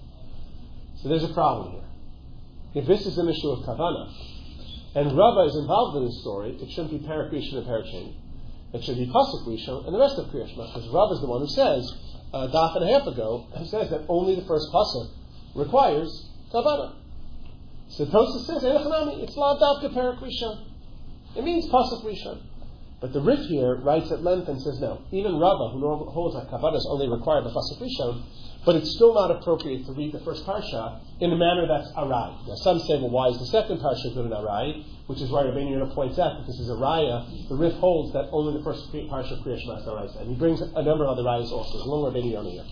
So 1.01 1.09
there's 1.09 1.23
a 1.23 1.33
problem 1.33 1.71
here. 1.71 2.81
If 2.81 2.87
this 2.87 3.05
is 3.05 3.17
an 3.17 3.29
issue 3.29 3.49
of 3.49 3.65
Kavana, 3.65 4.11
and 4.95 5.15
Rava 5.15 5.41
is 5.47 5.55
involved 5.55 5.97
in 5.97 6.05
this 6.05 6.19
story, 6.21 6.57
it 6.59 6.69
shouldn't 6.71 6.91
be 6.91 7.07
Parakrisha 7.07 7.57
and 7.57 7.67
Parasheni. 7.67 8.15
It 8.73 8.83
should 8.83 8.97
be 8.97 9.07
Pasuk 9.07 9.85
and 9.85 9.93
the 9.93 9.99
rest 9.99 10.17
of 10.17 10.27
Kriyashma, 10.27 10.73
because 10.73 10.87
Rava 10.89 11.13
is 11.13 11.21
the 11.21 11.27
one 11.27 11.41
who 11.41 11.47
says, 11.47 11.93
uh, 12.33 12.47
a 12.47 12.49
daf 12.49 12.75
and 12.75 12.89
a 12.89 12.93
half 12.93 13.07
ago, 13.07 13.47
who 13.55 13.65
says 13.65 13.89
that 13.89 14.05
only 14.07 14.35
the 14.35 14.45
first 14.45 14.67
Pasuk 14.73 15.09
requires 15.55 16.29
Kavana. 16.53 16.93
So 17.89 18.05
Tosa 18.05 18.45
says, 18.45 18.63
it's 18.63 19.35
La 19.35 19.57
Dafka 19.57 19.93
Parakrisha. 19.93 20.65
It 21.35 21.43
means 21.43 21.67
Pasuk. 21.67 22.03
But 23.01 23.13
the 23.13 23.21
Rif 23.21 23.39
here 23.47 23.75
writes 23.75 24.11
at 24.11 24.23
length 24.23 24.49
and 24.49 24.61
says, 24.61 24.79
no, 24.81 25.01
even 25.11 25.39
Rava, 25.39 25.71
who 25.71 25.79
holds 26.11 26.35
that 26.35 26.51
Kavana 26.51 26.75
is 26.75 26.87
only 26.89 27.07
required 27.07 27.45
the 27.45 27.49
Pasuk 27.49 27.79
Rishon, 27.79 28.23
but 28.65 28.75
it's 28.75 28.91
still 28.91 29.13
not 29.13 29.31
appropriate 29.31 29.85
to 29.85 29.93
read 29.93 30.11
the 30.11 30.19
first 30.19 30.45
parsha 30.45 30.99
in 31.21 31.31
a 31.31 31.37
manner 31.37 31.65
that's 31.65 31.89
arai. 31.95 32.35
Now, 32.45 32.55
some 32.55 32.79
say, 32.79 32.99
well, 32.99 33.09
why 33.09 33.27
is 33.29 33.39
the 33.39 33.47
second 33.47 33.79
parsha 33.79 34.13
good 34.13 34.25
in 34.25 34.31
arai? 34.31 34.83
Which 35.07 35.21
is 35.21 35.31
why 35.31 35.43
Rabbeinu 35.43 35.95
points 35.95 36.19
out 36.19 36.39
that 36.39 36.45
this 36.45 36.59
is 36.59 36.69
a 36.69 36.75
raya. 36.75 37.23
The 37.47 37.55
Rif 37.55 37.73
holds 37.79 38.11
that 38.13 38.27
only 38.31 38.57
the 38.57 38.63
first 38.63 38.91
parsha 38.91 39.39
of 39.39 39.47
Kriyash 39.47 39.63
is 39.63 40.15
and 40.17 40.29
he 40.29 40.35
brings 40.35 40.59
a 40.59 40.83
number 40.83 41.05
of 41.05 41.17
other 41.17 41.23
rayas 41.23 41.51
also. 41.51 41.77
There's 41.77 41.87
long 41.87 42.11
Rabbeinu 42.11 42.51
here. 42.51 42.65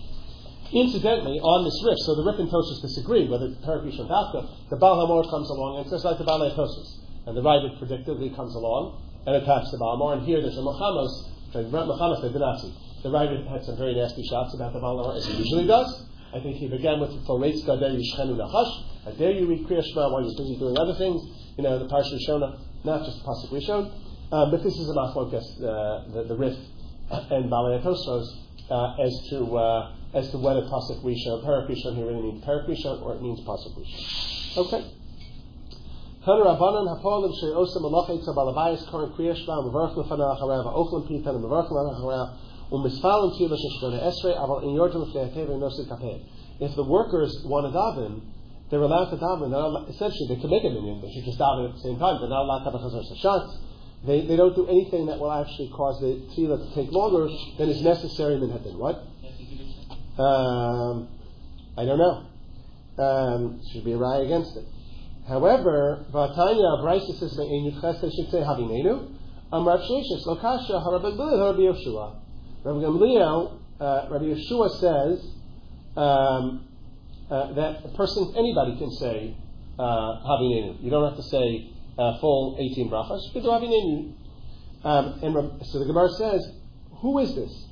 Incidentally, 0.73 1.39
on 1.39 1.63
this 1.63 1.79
Rif, 1.87 1.97
so 2.03 2.15
the 2.19 2.27
Rif 2.27 2.39
and 2.43 2.51
Tosus 2.51 2.81
disagree 2.81 3.29
whether 3.29 3.47
Parakrish 3.63 3.97
or 3.97 4.11
Dafka, 4.11 4.69
the 4.69 4.75
Baal 4.75 4.99
Hamaor 5.07 5.23
comes 5.31 5.49
along 5.49 5.79
and 5.79 5.89
says 5.89 6.03
like 6.03 6.17
the 6.17 6.25
Baal 6.25 6.43
Tosus. 6.51 7.07
And 7.25 7.35
the 7.35 7.41
Ravad 7.41 7.79
predictably 7.79 8.35
comes 8.35 8.55
along 8.55 9.06
and 9.27 9.35
attacks 9.35 9.69
the 9.71 9.77
Baal 9.77 9.99
Hamaor, 9.99 10.17
and 10.17 10.25
here 10.25 10.41
there's 10.41 10.57
a 10.57 10.63
Muhammad 10.63 11.11
the 11.53 12.29
Dinasi 12.31 12.87
the 13.03 13.11
writer 13.11 13.37
had 13.47 13.63
some 13.63 13.77
very 13.77 13.95
nasty 13.95 14.23
shots 14.27 14.53
about 14.55 14.73
the 14.73 14.79
Baal 14.79 15.11
as 15.15 15.25
he 15.25 15.33
usually 15.37 15.67
does. 15.67 15.87
I 16.33 16.39
think 16.39 16.57
he 16.57 16.67
began 16.67 16.99
with 16.99 17.11
for 17.25 17.39
Foretz 17.39 17.63
Gadeh 17.63 17.95
Yishchenu 17.95 18.35
Nachash. 18.35 19.05
How 19.05 19.11
dare 19.11 19.31
you 19.31 19.47
read 19.47 19.65
Kriya 19.67 19.83
Shema 19.83 20.11
while 20.11 20.23
you're 20.23 20.35
busy 20.35 20.57
doing 20.59 20.77
other 20.77 20.95
things? 20.97 21.21
You 21.57 21.63
know, 21.63 21.79
the 21.79 21.85
Parsha 21.85 22.17
Shona, 22.27 22.59
not 22.83 23.05
just 23.05 23.23
Pasuk 23.23 23.49
Rishon. 23.53 23.91
Um, 24.31 24.51
but 24.51 24.63
this 24.63 24.73
is 24.73 24.89
about 24.89 25.13
focus, 25.13 25.45
uh, 25.59 26.03
the, 26.11 26.25
the 26.27 26.35
Rif 26.35 26.57
and 27.31 27.49
Balei 27.49 27.79
uh, 27.79 28.95
as 29.01 29.13
to 29.29 29.55
uh, 29.55 29.93
as 30.13 30.29
to 30.31 30.37
whether 30.37 30.61
Pasuk 30.61 31.01
Rishon, 31.03 31.45
Parak 31.45 31.69
Rishon 31.69 31.95
here 31.95 32.07
really 32.07 32.23
means 32.23 32.43
Parak 32.43 32.67
Rishon 32.67 33.01
or 33.03 33.15
it 33.15 33.21
means 33.21 33.39
Pasuk 33.41 33.77
Rishon. 33.77 34.57
Okay. 34.57 34.96
Rabbanan 36.27 36.91
Harav 37.01 37.31
Ochlam 40.75 41.07
Pitan 41.07 41.39
Mavarch 41.39 41.71
Lefanah 41.71 41.95
Harav 42.01 42.27
if 42.69 42.83
the 46.75 46.83
workers 46.83 47.31
want 47.45 47.63
to 47.63 47.71
daven, 47.71 48.19
they're 48.69 48.81
allowed 48.81 49.09
to 49.11 49.15
daven. 49.15 49.51
They're 49.51 49.61
essentially, 49.95 50.27
they 50.27 50.35
can 50.41 50.49
make 50.49 50.65
a 50.65 50.69
minyan, 50.69 50.99
but 50.99 51.09
you 51.11 51.23
just 51.23 51.39
daven 51.39 51.69
at 51.69 51.75
the 51.75 51.81
same 51.81 51.97
time. 51.97 52.19
They're 52.19 52.27
not 52.27 52.43
allowed 52.43 52.65
to 52.65 52.71
have 52.71 52.75
a 52.75 52.79
chazar 52.83 53.05
shots. 53.21 53.57
They, 54.05 54.25
they 54.27 54.35
don't 54.35 54.53
do 54.53 54.67
anything 54.67 55.05
that 55.05 55.17
will 55.17 55.31
actually 55.31 55.69
cause 55.69 56.01
the 56.01 56.19
tefillah 56.35 56.59
to 56.67 56.75
take 56.75 56.91
longer 56.91 57.29
than 57.57 57.69
is 57.69 57.81
necessary 57.81 58.35
in 58.35 58.41
Minhadin. 58.41 58.75
What? 58.75 59.01
Um, 60.21 61.07
I 61.77 61.85
don't 61.85 61.97
know. 61.97 62.25
Um, 63.01 63.61
should 63.71 63.85
be 63.85 63.93
a 63.93 63.97
raya 63.97 64.25
against 64.25 64.57
it. 64.57 64.65
However, 65.27 66.05
Vatanya 66.13 66.81
Braisa 66.81 67.19
says 67.19 67.37
in 67.37 67.71
Yudches 67.71 68.01
they 68.01 68.09
should 68.09 68.31
say 68.31 68.39
Havinenu. 68.39 69.13
Amar 69.51 69.79
Sheshes 69.79 70.25
Lokasha 70.25 70.81
Harabbi 70.81 71.59
Yoshua. 71.59 72.15
Rabbi 72.63 72.79
Gamliel, 72.79 73.59
uh, 73.79 74.07
Rabbi 74.09 74.25
Yeshua 74.25 74.69
says 74.79 75.25
um, 75.97 76.67
uh, 77.29 77.53
that 77.53 77.85
a 77.85 77.89
person, 77.97 78.33
anybody 78.37 78.77
can 78.77 78.91
say 78.91 79.35
uh, 79.77 79.83
Havinenu. 79.83 80.81
You 80.81 80.89
don't 80.89 81.03
have 81.09 81.17
to 81.17 81.23
say 81.23 81.71
uh, 81.97 82.19
full 82.19 82.57
18 82.59 82.89
brachas. 82.89 83.19
You 83.27 83.33
can 83.33 83.43
do 83.43 83.49
Havinenu. 83.49 84.13
Um, 84.85 85.19
and 85.23 85.65
so 85.65 85.79
the 85.79 85.85
Gemara 85.85 86.09
says, 86.17 86.51
who 87.01 87.19
is 87.19 87.35
this? 87.35 87.67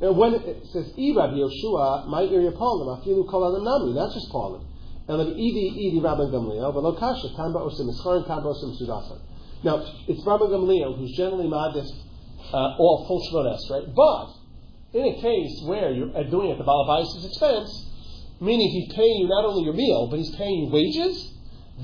Now, 0.00 0.12
when 0.12 0.34
it 0.34 0.66
says, 0.72 0.92
"I 0.98 1.12
Rabbi 1.16 1.34
Yeshua, 1.34 2.08
my 2.08 2.24
area 2.24 2.50
Paulim, 2.52 3.00
afilu 3.00 3.28
kol 3.30 3.46
adam 3.48 3.64
nami," 3.64 3.94
not 3.94 4.12
just 4.12 4.28
Paulim. 4.30 4.62
And 5.08 5.18
Rabbi 5.18 5.30
Idi 5.30 5.92
Idi 5.92 6.02
Rabbi 6.02 6.24
Gamliel, 6.34 6.74
but 6.74 6.82
lokasha 6.82 7.36
tamba 7.36 7.60
osim 7.60 7.88
ischar 7.88 8.26
tamba 8.26 8.48
osim 8.48 8.74
sudasan. 8.80 9.20
Now, 9.62 9.86
it's 10.08 10.26
Rabbi 10.26 10.44
Gamliel 10.46 10.98
who's 10.98 11.16
generally 11.16 11.48
modest, 11.48 11.94
uh, 12.52 12.76
all 12.78 13.04
full 13.06 13.22
shmones, 13.30 13.70
right? 13.70 13.94
But 13.94 14.98
in 14.98 15.06
a 15.06 15.20
case 15.20 15.62
where 15.64 15.92
you're 15.92 16.10
doing 16.30 16.50
it 16.50 16.52
at 16.52 16.58
the 16.58 16.64
Balabais' 16.64 17.24
expense, 17.24 17.86
meaning 18.40 18.68
he's 18.70 18.94
paying 18.94 19.18
you 19.20 19.28
not 19.28 19.44
only 19.44 19.64
your 19.64 19.74
meal, 19.74 20.08
but 20.08 20.18
he's 20.18 20.34
paying 20.36 20.64
you 20.64 20.70
wages, 20.72 21.34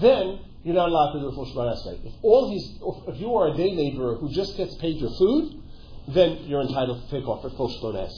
then 0.00 0.40
you're 0.64 0.74
not 0.74 0.88
allowed 0.88 1.12
to 1.14 1.20
do 1.20 1.26
a 1.26 1.32
full 1.34 1.46
Shabbat 1.46 1.76
Esrei. 1.76 2.06
If 2.06 2.12
all 2.22 2.50
he's, 2.50 2.78
if 3.14 3.20
you 3.20 3.34
are 3.36 3.48
a 3.48 3.56
day 3.56 3.70
laborer 3.70 4.16
who 4.16 4.32
just 4.32 4.56
gets 4.56 4.74
paid 4.76 4.96
your 4.96 5.10
food, 5.18 5.62
then 6.08 6.38
you're 6.46 6.62
entitled 6.62 7.02
to 7.04 7.10
take 7.10 7.28
off 7.28 7.44
a 7.44 7.50
full 7.50 7.68
Esrei. 7.68 8.08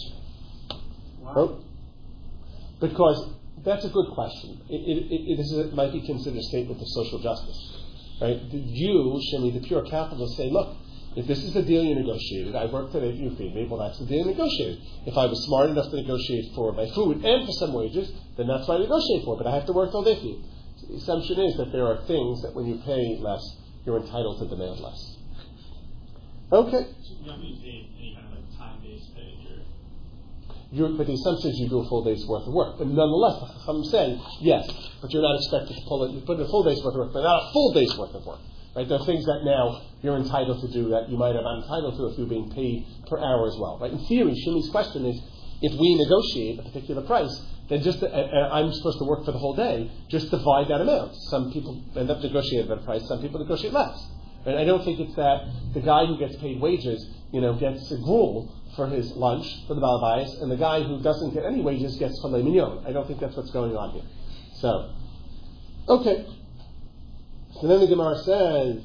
Wow. 1.20 1.60
Because 2.80 3.34
that's 3.64 3.84
a 3.84 3.88
good 3.88 4.12
question. 4.12 4.60
It, 4.68 5.08
it, 5.08 5.40
it, 5.40 5.74
might 5.74 5.92
be 5.92 6.04
considered 6.04 6.38
a 6.38 6.42
statement 6.42 6.80
of 6.80 6.88
social 6.88 7.18
justice. 7.18 7.56
Right? 8.20 8.36
You, 8.52 9.20
Shemi, 9.32 9.54
the 9.54 9.66
pure 9.66 9.82
capitalist, 9.84 10.36
say, 10.36 10.50
look, 10.50 10.76
if 11.16 11.26
this 11.26 11.42
is 11.42 11.54
the 11.54 11.62
deal 11.62 11.82
you 11.82 11.94
negotiated, 11.94 12.54
I 12.54 12.66
work 12.66 12.92
today, 12.92 13.12
you 13.12 13.34
feed 13.36 13.54
me, 13.54 13.66
well, 13.70 13.80
that's 13.80 13.98
the 13.98 14.06
deal 14.06 14.26
you 14.26 14.32
negotiated. 14.32 14.80
If 15.06 15.16
I 15.16 15.26
was 15.26 15.42
smart 15.46 15.70
enough 15.70 15.90
to 15.90 15.96
negotiate 15.96 16.54
for 16.54 16.72
my 16.72 16.90
food 16.90 17.24
and 17.24 17.46
for 17.46 17.52
some 17.52 17.72
wages, 17.72 18.12
then 18.36 18.48
that's 18.48 18.68
what 18.68 18.76
I 18.76 18.84
negotiate 18.84 19.24
for, 19.24 19.36
but 19.36 19.46
I 19.46 19.54
have 19.54 19.66
to 19.66 19.72
work 19.72 19.94
all 19.94 20.04
day 20.04 20.16
for 20.16 20.26
you. 20.26 20.42
So 20.76 20.86
the 20.88 20.96
assumption 20.96 21.40
is 21.40 21.56
that 21.56 21.72
there 21.72 21.86
are 21.86 22.04
things 22.06 22.42
that 22.42 22.54
when 22.54 22.66
you 22.66 22.82
pay 22.84 23.16
less, 23.18 23.42
you're 23.86 24.00
entitled 24.00 24.40
to 24.40 24.48
demand 24.48 24.80
less. 24.80 25.16
Okay. 26.52 26.84
You 27.20 27.26
don't 27.26 27.40
need 27.40 27.56
to 27.56 27.62
pay 27.62 27.88
any 27.96 28.14
kind 28.14 28.26
of 28.26 28.32
like 28.34 28.58
time-based 28.58 29.14
pay. 29.14 29.34
But 30.74 31.06
the 31.06 31.14
assumption 31.14 31.50
is 31.50 31.58
you 31.58 31.68
do 31.68 31.80
a 31.80 31.88
full 31.88 32.02
day's 32.02 32.26
worth 32.26 32.46
of 32.46 32.52
work. 32.52 32.78
But 32.78 32.88
nonetheless, 32.88 33.46
I'm 33.68 33.84
saying 33.84 34.20
yes, 34.40 34.66
but 35.00 35.12
you're 35.12 35.22
not 35.22 35.36
expected 35.36 35.74
to 35.78 35.82
pull 35.86 36.04
it. 36.04 36.12
You 36.12 36.20
put 36.26 36.38
in 36.38 36.42
a 36.42 36.48
full 36.48 36.64
day's 36.64 36.82
worth 36.82 36.94
of 36.94 37.06
work, 37.06 37.12
but 37.14 37.22
not 37.22 37.48
a 37.48 37.52
full 37.52 37.72
day's 37.72 37.94
worth 37.96 38.14
of 38.14 38.26
work. 38.26 38.40
Right? 38.74 38.88
There 38.88 38.98
are 38.98 39.06
things 39.06 39.24
that 39.26 39.42
now 39.44 39.82
you're 40.02 40.16
entitled 40.16 40.60
to 40.66 40.68
do 40.74 40.90
that 40.90 41.08
you 41.08 41.16
might 41.16 41.34
have 41.34 41.46
been 41.46 41.62
entitled 41.62 41.94
to 41.96 42.06
if 42.10 42.18
you're 42.18 42.26
being 42.26 42.50
paid 42.50 42.86
per 43.06 43.18
hour 43.18 43.46
as 43.46 43.56
well. 43.60 43.78
Right? 43.80 43.92
In 43.92 44.02
theory, 44.06 44.34
Shimi's 44.34 44.68
question 44.70 45.06
is, 45.06 45.20
if 45.62 45.78
we 45.78 45.94
negotiate 45.94 46.58
a 46.58 46.62
particular 46.62 47.02
price, 47.02 47.30
then 47.68 47.82
just 47.82 48.02
uh, 48.02 48.06
uh, 48.06 48.50
I'm 48.52 48.72
supposed 48.72 48.98
to 48.98 49.04
work 49.04 49.24
for 49.24 49.32
the 49.32 49.38
whole 49.38 49.54
day. 49.54 49.90
Just 50.10 50.30
divide 50.30 50.68
that 50.68 50.80
amount. 50.80 51.14
Some 51.30 51.52
people 51.52 51.82
end 51.96 52.10
up 52.10 52.20
negotiating 52.20 52.66
a 52.66 52.74
better 52.74 52.84
price. 52.84 53.06
Some 53.08 53.22
people 53.22 53.40
negotiate 53.40 53.72
less. 53.72 53.94
And 54.46 54.58
I 54.58 54.64
don't 54.64 54.84
think 54.84 55.00
it's 55.00 55.14
that 55.16 55.46
the 55.72 55.80
guy 55.80 56.06
who 56.06 56.18
gets 56.18 56.36
paid 56.36 56.60
wages, 56.60 57.08
you 57.32 57.40
know, 57.40 57.54
gets 57.54 57.90
a 57.90 57.96
gruel 57.96 58.54
for 58.76 58.88
his 58.88 59.10
lunch 59.12 59.46
for 59.66 59.74
the 59.74 59.80
balabais, 59.80 60.42
and 60.42 60.50
the 60.50 60.56
guy 60.56 60.82
who 60.82 61.00
doesn't 61.02 61.32
get 61.32 61.44
any 61.44 61.62
wages 61.62 61.96
gets 61.96 62.20
filet 62.20 62.42
mignon. 62.42 62.84
I 62.86 62.92
don't 62.92 63.06
think 63.06 63.20
that's 63.20 63.36
what's 63.36 63.50
going 63.50 63.76
on 63.76 63.90
here. 63.92 64.04
So, 64.56 64.90
okay. 65.88 66.26
So 67.60 67.68
then 67.68 67.80
the 67.80 67.86
Gemara 67.86 68.18
says, 68.18 68.82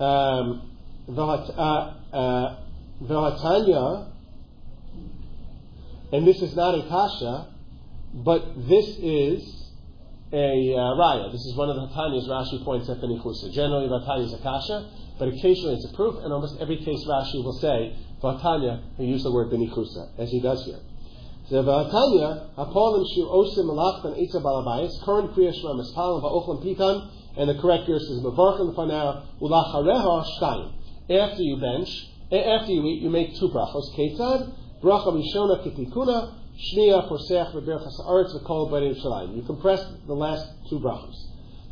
um, 0.00 0.70
uh, 1.08 1.94
uh, 2.12 2.56
and 6.12 6.26
this 6.26 6.40
is 6.40 6.54
not 6.54 6.74
a 6.78 6.88
kasha, 6.88 7.48
but 8.14 8.68
this 8.68 8.86
is 8.98 9.63
a 10.34 10.74
uh, 10.74 10.98
raya. 10.98 11.30
This 11.30 11.46
is 11.46 11.54
one 11.54 11.70
of 11.70 11.76
the 11.76 11.86
Hatanyas 11.86 12.26
Rashi 12.26 12.64
points 12.64 12.90
at 12.90 13.00
the 13.00 13.06
Nichusa. 13.06 13.52
Generally, 13.54 13.86
Vatanya 13.86 14.26
is 14.26 14.34
a 14.34 14.42
kasha, 14.42 14.90
but 15.18 15.28
occasionally 15.28 15.74
it's 15.78 15.86
a 15.86 15.94
proof, 15.94 16.18
and 16.24 16.32
almost 16.32 16.60
every 16.60 16.78
case 16.78 17.06
Rashi 17.06 17.38
will 17.44 17.58
say 17.62 17.94
Vatanya, 18.20 18.82
he 18.96 19.04
used 19.04 19.24
the 19.24 19.30
word 19.30 19.52
benichusa, 19.52 20.18
as 20.18 20.30
he 20.30 20.40
does 20.40 20.64
here. 20.66 20.80
So 21.48 21.62
Vatanya, 21.62 22.50
Apolim 22.56 23.06
Shu 23.14 23.22
Osim 23.30 23.70
Malachtan 23.70 24.18
Eitza 24.18 24.42
Balabayis, 24.42 25.04
current 25.04 25.36
Kriya 25.36 25.54
Shema 25.54 25.78
Mispalim 25.78 26.22
Va'ochlam 26.22 27.10
and 27.36 27.50
the 27.50 27.54
correct 27.60 27.86
verse 27.86 28.02
is 28.02 28.20
Mavarchan 28.22 28.74
Fanara 28.74 29.26
Ulachareha 29.40 30.24
Shtayim. 30.40 30.72
After 31.10 31.42
you 31.42 31.60
bench, 31.60 32.08
after 32.32 32.72
you 32.72 32.84
eat, 32.86 33.02
you 33.02 33.10
make 33.10 33.36
two 33.38 33.50
brachos. 33.50 33.94
Ketzad, 33.94 34.52
bracha 34.82 35.12
Mishona 35.12 35.62
Kitikuna, 35.62 36.32
Shnia 36.56 37.08
Posech 37.08 37.52
Beberchas 37.52 37.98
Aretz 38.06 38.32
V'Kol 38.40 38.70
B'Nei 38.70 38.94
Shalayim. 39.00 39.36
You 39.36 39.42
compress 39.42 39.84
the 40.06 40.14
last 40.14 40.46
two 40.70 40.78
brachos. 40.78 41.16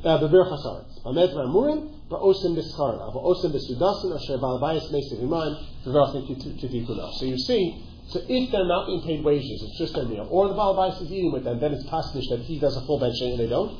Uh, 0.04 0.18
Beberchas 0.18 0.64
Aretz. 0.66 1.02
Amed 1.04 1.34
Ramurim, 1.34 2.09
Ba'osim 2.09 2.56
B'Scharna, 2.56 3.14
Ba'osim 3.14 3.52
B'Sudasin, 3.52 4.16
Asher 4.16 4.38
Balabayis 4.38 4.90
Meisiv 4.92 5.22
Iman, 5.22 5.56
V'Rachim 5.86 6.26
Kitikuna. 6.26 7.12
So 7.14 7.26
you 7.26 7.38
see, 7.38 7.84
so 8.09 8.20
if 8.28 8.50
they're 8.50 8.66
not 8.66 8.86
being 8.86 9.02
paid 9.02 9.24
wages, 9.24 9.62
it's 9.62 9.78
just 9.78 9.94
their 9.94 10.04
meal, 10.04 10.26
or 10.30 10.48
the 10.48 10.54
Balabais 10.54 11.00
is 11.00 11.12
eating 11.12 11.32
with 11.32 11.44
them, 11.44 11.60
then 11.60 11.72
it's 11.72 11.88
possible 11.88 12.20
that 12.30 12.40
he 12.44 12.59
does 12.59 12.76
a 12.76 12.84
full 12.84 12.98
bench 12.98 13.20
and 13.20 13.38
they 13.38 13.48
don't. 13.48 13.78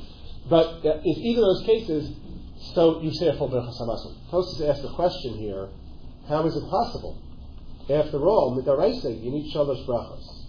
But 0.49 0.87
uh, 0.87 1.01
if 1.05 1.19
either 1.19 1.41
of 1.41 1.47
those 1.47 1.67
cases, 1.67 2.17
so 2.75 3.03
you 3.03 3.13
say 3.13 3.27
a 3.27 3.37
full 3.37 3.51
Berachas 3.51 3.81
Hamazon. 3.81 4.15
Tosas 4.31 4.69
asked 4.69 4.83
the 4.83 4.93
question 4.95 5.35
here, 5.35 5.69
how 6.29 6.47
is 6.47 6.55
it 6.55 6.63
possible? 6.71 7.19
After 7.91 8.25
all, 8.25 8.57
Midaraisa, 8.57 9.23
you 9.23 9.33
need 9.33 9.53
Shalosh 9.53 9.85
Brachas. 9.85 10.42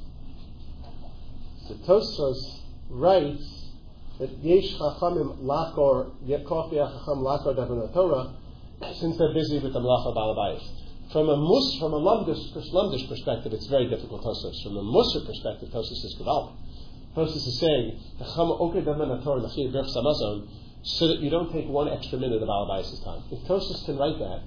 So 1.67 1.75
Tosfos 1.87 2.59
writes 2.89 3.69
that 4.19 4.29
Yesh 4.39 4.75
Chachamim 4.75 5.39
Lakor, 5.43 6.11
Yekofi 6.25 6.75
Chacham 6.75 7.23
Lakor 7.23 7.55
Davin 7.55 7.93
Torah, 7.93 8.33
since 8.95 9.17
they're 9.17 9.33
busy 9.33 9.59
with 9.59 9.71
the 9.71 9.79
Malacha 9.79 10.13
Balabayis. 10.13 10.61
From 11.11 11.29
a 11.29 11.37
mus, 11.37 11.77
from 11.79 11.93
a 11.93 11.99
lumdish, 11.99 13.07
perspective, 13.07 13.53
it's 13.53 13.67
very 13.67 13.87
difficult 13.87 14.23
Tosfos. 14.23 14.63
From 14.63 14.77
a 14.77 14.83
Musar 14.83 15.25
perspective, 15.25 15.69
Tosfos 15.69 16.03
is 16.03 16.15
Gavaldik. 16.19 16.55
Tosfos 17.15 17.47
is 17.47 17.59
saying, 17.59 17.99
so 20.83 21.07
that 21.07 21.19
you 21.19 21.29
don't 21.29 21.51
take 21.53 21.67
one 21.67 21.87
extra 21.87 22.17
minute 22.19 22.41
of 22.41 22.49
Alabayas' 22.49 23.03
time. 23.05 23.23
If 23.31 23.39
Tosfos 23.47 23.85
can 23.85 23.97
write 23.97 24.19
that, 24.19 24.41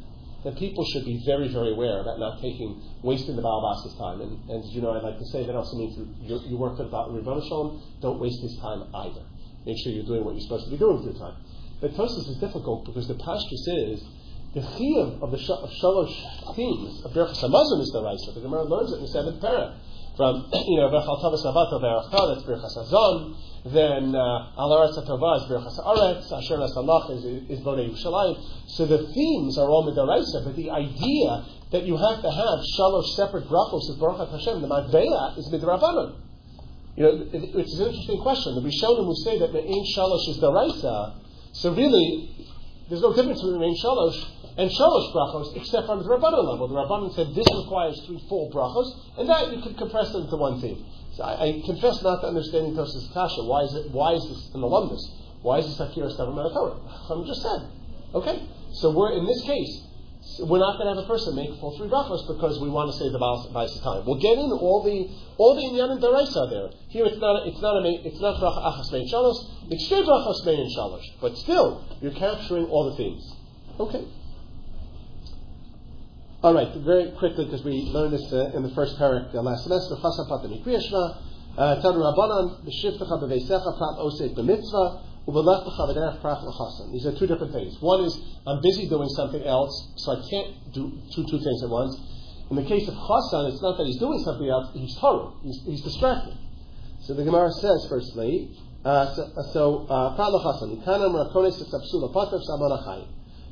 then 0.44 0.54
people 0.56 0.84
should 0.84 1.04
be 1.04 1.22
very, 1.26 1.48
very 1.48 1.72
aware 1.72 2.00
about 2.00 2.18
not 2.18 2.40
taking, 2.40 2.80
wasting 3.02 3.36
the 3.36 3.42
Balabas's 3.42 3.96
time. 3.98 4.20
And, 4.20 4.38
and 4.50 4.64
you 4.72 4.80
know, 4.80 4.92
I'd 4.92 5.02
like 5.02 5.18
to 5.18 5.26
say 5.26 5.46
that 5.46 5.54
also 5.54 5.76
means 5.76 5.96
you, 6.22 6.40
you 6.46 6.56
work 6.56 6.76
for 6.76 6.84
the 6.84 6.90
Ribbon 6.90 7.42
Shalom, 7.48 7.82
don't 8.00 8.20
waste 8.20 8.40
his 8.42 8.56
time 8.58 8.84
either. 8.94 9.22
Make 9.64 9.76
sure 9.82 9.92
you're 9.92 10.06
doing 10.06 10.24
what 10.24 10.34
you're 10.34 10.46
supposed 10.46 10.66
to 10.66 10.70
be 10.70 10.78
doing 10.78 11.02
with 11.02 11.10
your 11.10 11.18
time. 11.18 11.36
But 11.80 11.92
Tosfos 11.92 12.28
is 12.30 12.38
difficult 12.38 12.86
because 12.86 13.08
the 13.08 13.14
Pashtus 13.14 13.66
is 13.92 14.04
the 14.54 14.62
chiyuv 14.62 15.20
of 15.20 15.30
the 15.30 15.40
of 15.52 15.70
shalosh 15.82 16.56
themes 16.56 17.04
of 17.04 17.12
Berachas 17.12 17.44
Hamazon 17.44 17.80
is 17.82 17.90
the 17.92 18.02
Raisa. 18.02 18.32
The 18.32 18.40
Gemara 18.40 18.64
learns 18.64 18.92
it 18.92 18.96
in 18.96 19.02
the 19.02 19.08
seventh 19.08 19.42
parah 19.42 19.76
from 20.16 20.48
you 20.52 20.80
know 20.80 20.88
Vechal 20.88 21.20
Tavas 21.20 21.44
Avato 21.44 21.76
Ve'achta 21.76 22.34
that's 22.34 22.46
Berachas 22.48 22.76
Hazon. 22.78 23.36
Then 23.72 24.14
uh, 24.14 24.58
Al 24.58 24.70
Aretz 24.70 24.94
Tova 25.02 25.42
is 25.42 25.50
Berachas 25.50 25.78
Aretz. 25.82 26.30
Asher 26.30 26.56
Nasalach 26.56 27.10
is 27.50 27.60
Bonei 27.60 27.90
Yerushalayim. 27.90 28.38
So 28.68 28.86
the 28.86 28.98
themes 29.12 29.58
are 29.58 29.68
all 29.68 29.90
midaraisa, 29.90 30.44
but 30.44 30.54
the 30.54 30.70
idea 30.70 31.44
that 31.72 31.82
you 31.82 31.96
have 31.96 32.22
to 32.22 32.30
have 32.30 32.58
shalosh 32.78 33.16
separate 33.16 33.48
brachos 33.48 33.90
of 33.90 33.98
Baruch 33.98 34.30
Hashem, 34.30 34.62
the 34.62 34.68
Madveya 34.68 35.38
is 35.38 35.50
midrabanan. 35.52 36.14
You 36.96 37.02
know, 37.02 37.10
it, 37.32 37.42
it's 37.58 37.78
an 37.78 37.88
interesting 37.88 38.20
question. 38.22 38.54
The 38.54 38.62
Rishonim 38.62 39.06
would 39.06 39.18
say 39.18 39.38
that 39.38 39.52
the 39.52 39.60
Ein 39.60 39.84
Shalosh 39.92 40.28
is 40.30 40.38
Daraisa, 40.38 41.18
so 41.52 41.74
really, 41.74 42.30
there's 42.88 43.02
no 43.02 43.12
difference 43.12 43.42
between 43.42 43.62
Ein 43.62 43.76
Shalosh 43.82 44.16
and 44.56 44.70
Shalosh 44.70 45.12
brachos, 45.12 45.56
except 45.56 45.88
on 45.88 45.98
the 45.98 46.04
Rabbanon 46.04 46.44
level. 46.46 46.68
The 46.68 46.74
Rabbanon 46.76 47.14
said 47.14 47.34
this 47.34 47.46
requires 47.64 48.00
three 48.06 48.22
full 48.28 48.50
brachos, 48.50 49.18
and 49.18 49.28
that 49.28 49.52
you 49.52 49.60
can 49.60 49.74
compress 49.74 50.12
them 50.12 50.22
into 50.22 50.36
one 50.36 50.60
theme. 50.60 50.84
So 51.16 51.24
I, 51.24 51.48
I 51.48 51.62
confess 51.64 52.02
not 52.02 52.20
to 52.20 52.28
understanding 52.28 52.74
Tosas 52.74 53.12
Kasha. 53.12 53.42
Why 53.44 53.62
is 53.62 53.74
it? 53.74 53.90
Why 53.90 54.12
is 54.12 54.22
this 54.28 54.54
an 54.54 54.62
alumnus? 54.62 55.00
Why 55.42 55.58
is 55.58 55.66
this 55.66 55.80
Akira 55.80 56.08
Stavram 56.12 56.36
Torah? 56.52 56.76
I'm 57.10 57.24
just 57.26 57.42
said. 57.42 57.70
Okay, 58.14 58.46
so 58.72 58.90
we're 58.90 59.16
in 59.16 59.26
this 59.26 59.42
case 59.42 59.86
we're 60.40 60.58
not 60.58 60.76
going 60.76 60.88
to 60.90 60.94
have 60.94 61.04
a 61.04 61.06
person 61.06 61.34
make 61.34 61.48
full 61.60 61.76
three 61.78 61.88
brachos 61.88 62.26
because 62.26 62.60
we 62.60 62.68
want 62.68 62.90
to 62.90 62.96
save 62.98 63.12
the 63.12 63.18
Baal 63.18 63.46
time. 63.46 64.04
We'll 64.04 64.20
get 64.20 64.36
in 64.36 64.50
all 64.52 64.82
the 64.82 65.08
all 65.38 65.54
the 65.54 65.62
inyan 65.62 65.96
and 65.96 66.02
deraisa 66.02 66.50
there. 66.50 66.68
Here 66.88 67.06
it's 67.06 67.18
not 67.18 67.46
it's 67.46 67.60
not 67.62 67.78
a 67.78 67.88
it's 68.04 68.20
not 68.20 68.36
bracha 68.36 68.60
achas 68.60 68.92
mein 68.92 69.08
shalosh. 69.08 69.38
It's 69.70 69.88
two 69.88 70.02
brachos 70.02 70.44
mein 70.44 70.68
shalosh, 70.76 71.06
but 71.20 71.36
still 71.38 71.84
you're 72.02 72.12
capturing 72.12 72.66
all 72.66 72.90
the 72.90 72.96
themes. 72.96 73.24
Okay. 73.78 74.04
All 76.42 76.54
right, 76.54 76.68
very 76.84 77.12
quickly 77.12 77.46
because 77.46 77.64
we 77.64 77.88
learned 77.92 78.12
this 78.12 78.32
uh, 78.32 78.52
in 78.54 78.62
the 78.62 78.70
first 78.70 78.98
parak 78.98 79.34
uh, 79.34 79.42
last 79.42 79.64
semester. 79.64 79.96
Chasa 79.96 80.28
patani 80.28 80.62
kriyashma. 80.62 81.16
Uh, 81.56 81.80
Tanu 81.80 82.04
Rabbanan, 82.04 82.60
b'shivtecha 82.64 83.16
b'veisecha 83.22 83.78
prat 83.78 83.96
osek 83.98 84.36
b'mitzvah, 84.36 85.02
these 85.26 87.04
are 87.04 87.18
two 87.18 87.26
different 87.26 87.52
things. 87.52 87.76
One 87.80 88.04
is 88.04 88.16
I'm 88.46 88.62
busy 88.62 88.88
doing 88.88 89.08
something 89.08 89.42
else, 89.42 89.92
so 89.96 90.12
I 90.12 90.22
can't 90.30 90.72
do 90.72 90.92
two, 91.12 91.24
two 91.24 91.40
things 91.42 91.64
at 91.64 91.68
once. 91.68 91.98
In 92.48 92.54
the 92.54 92.62
case 92.62 92.86
of 92.86 92.94
Chassan, 92.94 93.50
it's 93.50 93.60
not 93.60 93.76
that 93.76 93.86
he's 93.86 93.98
doing 93.98 94.20
something 94.20 94.48
else, 94.48 94.70
he's 94.74 94.96
horror, 94.98 95.32
he's, 95.42 95.60
he's 95.66 95.82
distracted. 95.82 96.38
So 97.00 97.14
the 97.14 97.24
Gemara 97.24 97.50
says, 97.50 97.86
firstly, 97.88 98.56
uh, 98.84 99.16
so 99.52 99.86
uh, 99.90 100.14
Prat 100.14 100.30
Chassan, 100.30 100.80
Ikanam 100.84 101.16
Rakones 101.16 101.58
Samanachai. 101.58 103.08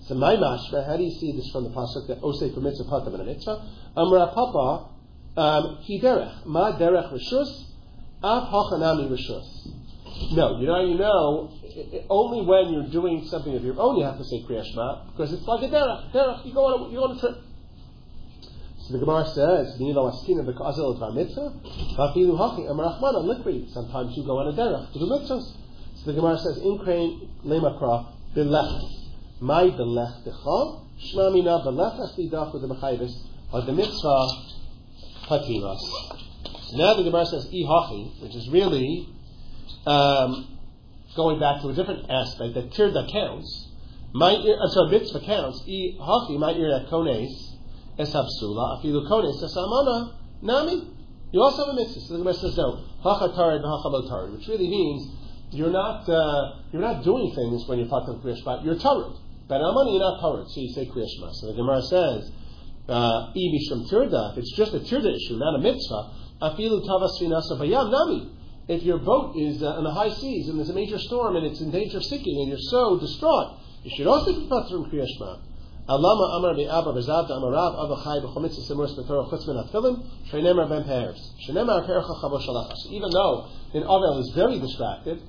So 0.06 0.14
my 0.14 0.36
mashma, 0.36 0.86
how 0.86 0.96
do 0.98 1.02
you 1.02 1.10
see 1.18 1.32
this 1.32 1.50
from 1.50 1.64
the 1.64 1.70
pasuk 1.70 2.08
that 2.08 2.20
Osei 2.20 2.54
permits 2.54 2.78
a 2.80 2.84
patam 2.84 3.14
and 3.14 3.22
a 3.22 3.24
mitzvah? 3.24 3.64
Amra 3.96 4.26
Papa, 4.34 4.90
um, 5.36 5.78
Hi 5.80 5.98
derech, 6.02 6.44
ma 6.44 6.78
derech 6.78 7.10
rishus, 7.10 7.64
af 8.22 8.52
hachanami 8.52 9.08
rishus. 9.08 9.48
No, 10.32 10.60
you 10.60 10.66
know, 10.66 10.84
you 10.84 10.98
know, 10.98 11.50
only 12.10 12.46
when 12.46 12.72
you're 12.72 12.90
doing 12.90 13.26
something 13.26 13.56
of 13.56 13.64
your 13.64 13.80
own, 13.80 13.96
you 13.96 14.04
have 14.04 14.18
to 14.18 14.24
say 14.24 14.44
Kriya 14.46 14.62
Shema, 14.64 15.06
because 15.06 15.32
it's 15.32 15.46
like 15.46 15.62
a 15.62 15.72
derech. 15.72 16.12
Derech, 16.12 16.44
you 16.44 16.52
go 16.52 16.66
on 16.66 16.80
a, 16.80 16.92
you 16.92 16.98
go 16.98 17.04
on 17.04 17.16
a 17.16 17.20
trip. 17.20 17.36
So 18.86 18.92
the 18.92 18.98
Gemara 18.98 19.24
says, 19.24 19.80
"Nilo 19.80 20.12
askina 20.12 20.44
b'kazil 20.44 21.00
of 21.00 21.14
mitzvah, 21.14 21.50
v'afilu 21.96 22.36
hachi 22.36 22.68
emarachmana 22.68 23.24
likri." 23.24 23.70
Sometimes 23.72 24.14
you 24.16 24.24
go 24.24 24.38
on 24.38 24.48
a 24.48 24.52
derech 24.52 24.92
to 24.92 24.98
do 24.98 25.06
mitzvahs. 25.06 25.56
So 25.96 26.04
the 26.04 26.12
Gemara 26.12 26.36
says, 26.38 26.58
"In 26.58 26.78
crane 26.78 27.30
lemakra 27.44 28.06
bilech, 28.36 28.82
my 28.82 29.03
bilech 29.44 30.24
decha, 30.24 30.80
shma 30.98 31.32
mina 31.32 31.60
bilech 31.64 31.98
aslidach 32.00 32.52
with 32.52 32.62
the 32.62 32.68
mechayvis, 32.68 33.12
or 33.52 33.62
the 33.62 33.72
mitzvah 33.72 34.26
patimas." 35.28 35.80
Now 36.74 36.94
the 36.94 37.04
Gemara 37.04 37.26
says, 37.26 37.46
"I 37.46 37.62
hachi," 37.62 38.22
which 38.22 38.34
is 38.34 38.48
really 38.50 39.08
um, 39.86 40.58
going 41.14 41.38
back 41.38 41.62
to 41.62 41.68
a 41.68 41.72
different 41.74 42.10
aspect, 42.10 42.54
that 42.54 42.70
tirda 42.70 43.10
counts. 43.10 43.70
My 44.12 44.32
ear, 44.32 44.56
I'm 44.60 44.70
sorry, 44.70 44.90
mitzvah 44.90 45.20
counts. 45.20 45.62
I 45.66 45.94
hachi, 46.00 46.38
my 46.38 46.52
ear 46.52 46.70
that 46.78 46.88
kones, 46.88 47.56
es 47.98 48.12
habsula, 48.12 48.80
afilu 48.80 49.08
kones, 49.08 49.42
es 49.42 49.56
amana, 49.56 50.16
nami. 50.42 50.88
You 51.32 51.42
also 51.42 51.66
have 51.66 51.74
a 51.74 51.76
mitzvah. 51.76 52.00
So 52.00 52.12
the 52.14 52.18
Gemara 52.18 52.34
says 52.34 52.56
no. 52.56 52.84
Hacha 53.02 53.28
tarid, 53.30 53.62
hacha 53.62 54.08
tarid, 54.08 54.36
which 54.36 54.48
really 54.48 54.68
means 54.68 55.08
you're 55.50 55.70
not 55.70 56.08
uh, 56.08 56.56
you're 56.72 56.82
not 56.82 57.04
doing 57.04 57.32
things 57.34 57.66
when 57.68 57.78
you're 57.78 57.88
talking 57.88 58.14
to 58.14 58.20
Kriya 58.20 58.64
You're 58.64 58.76
tarid. 58.76 59.18
But 59.46 59.60
Almana, 59.60 59.92
you're 59.92 60.00
not 60.00 60.20
powered, 60.20 60.48
so 60.48 60.60
you 60.60 60.72
say 60.72 60.86
Kriya 60.86 61.04
Shema. 61.04 61.32
So 61.32 61.48
the 61.48 61.54
Gemara 61.54 61.82
says, 61.82 62.30
uh, 62.88 63.32
Ibisham 63.36 63.84
if 64.32 64.38
it's 64.38 64.56
just 64.56 64.72
a 64.72 64.80
Tirda 64.80 65.14
issue, 65.14 65.36
not 65.36 65.56
a 65.56 65.60
mitzvah, 65.60 66.10
Afilu 66.40 66.80
Tavas 66.84 67.20
Finasa 67.20 67.60
Bayam 67.60 67.90
Nami. 67.90 68.30
If 68.68 68.82
your 68.82 68.98
boat 68.98 69.36
is 69.36 69.62
uh, 69.62 69.76
in 69.76 69.84
the 69.84 69.92
high 69.92 70.08
seas 70.08 70.48
and 70.48 70.58
there's 70.58 70.70
a 70.70 70.74
major 70.74 70.98
storm 70.98 71.36
and 71.36 71.44
it's 71.44 71.60
in 71.60 71.70
danger 71.70 71.98
of 71.98 72.04
sinking 72.04 72.40
and 72.40 72.48
you're 72.48 72.70
so 72.70 72.98
distraught, 72.98 73.60
you 73.82 73.92
should 73.94 74.06
also 74.06 74.32
be 74.32 74.48
from 74.48 74.90
Kriya 74.90 75.06
Shema. 75.06 75.36
Alama 75.86 76.40
Amar 76.40 76.54
Amarav 76.54 77.76
Avachai 77.76 78.24
B'chomitz 78.24 78.56
Simurs 78.66 78.96
B'torah 78.96 79.28
Chutz 79.28 79.46
Min 79.46 79.56
Atfilim 79.56 80.02
Shreinemar 80.32 80.66
Ben 80.70 80.84
Peres 80.84 81.20
Chavo 81.46 82.72
even 82.90 83.10
though 83.10 83.48
in 83.74 83.82
Avel 83.82 84.20
is 84.20 84.32
very 84.34 84.58
distracted 84.58 85.20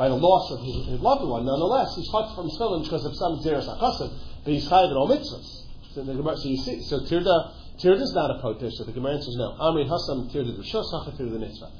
by 0.00 0.08
the 0.08 0.16
loss 0.16 0.50
of 0.50 0.64
his, 0.64 0.96
his 0.96 1.00
loved 1.04 1.28
one, 1.28 1.44
nonetheless 1.44 1.92
he's 1.94 2.08
hot 2.08 2.34
from 2.34 2.48
Tefillin 2.48 2.88
because 2.88 3.04
of 3.04 3.12
some 3.20 3.36
Zeres 3.44 3.68
Achasim, 3.68 4.08
but 4.42 4.50
he's 4.50 4.64
chayiv 4.64 4.88
in 4.92 4.96
all 4.96 5.06
mitzvahs. 5.06 5.68
So, 5.92 6.02
the 6.02 6.14
Gemara, 6.14 6.38
so 6.38 6.48
you 6.48 6.56
see, 6.56 6.80
so 6.80 7.00
Tirda 7.00 7.52
Tirda 7.76 8.00
is 8.00 8.14
not 8.14 8.30
a 8.30 8.40
poter, 8.40 8.70
so 8.70 8.84
the 8.84 8.92
Gemara 8.92 9.20
says 9.20 9.36
no. 9.36 9.52
Amri 9.60 9.84
Hasam 9.84 10.32
Tirda 10.32 10.56
Rishos 10.56 10.88
Hacha 10.88 11.20
Tirda 11.20 11.32
the 11.32 11.38
mitzvah. 11.38 11.70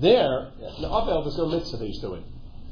There, 0.00 0.52
in 0.56 0.88
Avel, 0.88 1.24
there's 1.24 1.36
no 1.36 1.52
mitzvah 1.52 1.76
that 1.76 1.84
he's 1.84 2.00
doing. 2.00 2.24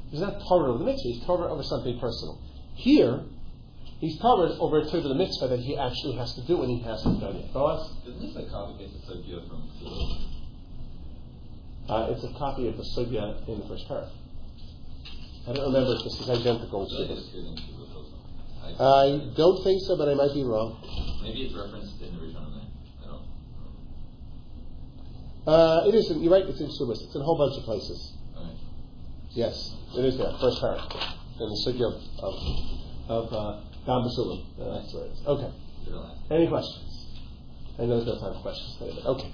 He's 0.09 0.21
not 0.21 0.41
Torah 0.49 0.73
of 0.73 0.79
the 0.79 0.87
mitzvah, 0.87 1.09
he's 1.13 1.23
Torah 1.27 1.53
over 1.53 1.63
something 1.63 2.01
personal. 2.01 2.41
Here, 2.73 3.21
he's 4.01 4.19
covered 4.23 4.57
over 4.57 4.81
a 4.81 4.85
third 4.87 5.05
of 5.05 5.13
the 5.13 5.21
mitzvah 5.21 5.49
that 5.49 5.61
he 5.61 5.77
actually 5.77 6.17
has 6.17 6.33
to 6.37 6.41
do 6.47 6.63
and 6.63 6.71
he 6.71 6.81
hasn't 6.81 7.21
done 7.21 7.37
yet. 7.37 7.53
Boaz? 7.53 7.93
Isn't 8.09 8.21
this 8.25 8.37
a 8.37 8.49
copy 8.49 8.85
of 8.85 8.91
Sugya 9.05 9.47
from? 9.53 9.69
Uh, 11.91 12.09
it's 12.09 12.25
a 12.25 12.33
copy 12.39 12.69
of 12.69 12.79
the 12.79 12.85
sugya 12.97 13.47
in 13.47 13.61
the 13.61 13.69
first 13.69 13.87
paragraph. 13.87 14.11
I 15.47 15.53
don't 15.53 15.67
remember 15.73 15.93
if 15.93 16.05
this 16.05 16.21
is 16.21 16.31
identical 16.31 16.89
I 16.89 16.89
to 16.89 17.13
it's 17.13 17.29
good 17.29 17.45
in 17.45 17.57
Philo 17.57 17.85
also. 17.93 18.17
I 18.81 19.21
don't 19.37 19.63
think 19.63 19.83
so, 19.87 19.97
but 19.97 20.09
I 20.09 20.15
might 20.15 20.33
be 20.33 20.43
wrong. 20.43 20.81
Maybe 21.23 21.45
it's 21.45 21.55
referenced 21.55 22.01
in 22.01 22.17
the 22.17 22.21
Rishon 22.21 22.49
there. 22.57 22.65
I 23.05 23.07
don't 23.07 23.29
Uh, 25.47 25.89
it 25.89 25.95
isn't. 25.95 26.23
You're 26.23 26.33
right. 26.33 26.45
It's 26.49 26.61
in 26.61 26.69
Subas. 26.69 27.05
It's 27.05 27.15
in 27.15 27.21
a 27.21 27.25
whole 27.25 27.37
bunch 27.37 27.59
of 27.59 27.65
places. 27.65 28.15
Okay. 28.37 28.57
Yes, 29.33 29.75
it 29.97 30.05
is 30.05 30.17
there. 30.17 30.33
First 30.41 30.61
paragraph 30.61 31.19
in 31.41 31.49
the 31.51 31.57
sugya 31.67 31.93
of 32.23 32.35
of 33.09 33.33
uh, 33.33 33.61
Gam 33.85 34.01
Basulim. 34.01 34.47
Uh, 34.57 34.81
that's 34.81 34.95
where 34.95 35.05
it 35.05 35.13
is. 35.13 35.27
Okay. 35.27 35.53
Any 36.31 36.49
questions? 36.49 37.07
I 37.79 37.85
know 37.85 38.01
there's 38.01 38.07
no 38.07 38.19
time 38.19 38.35
for 38.35 38.41
questions 38.41 38.77
okay. 39.05 39.31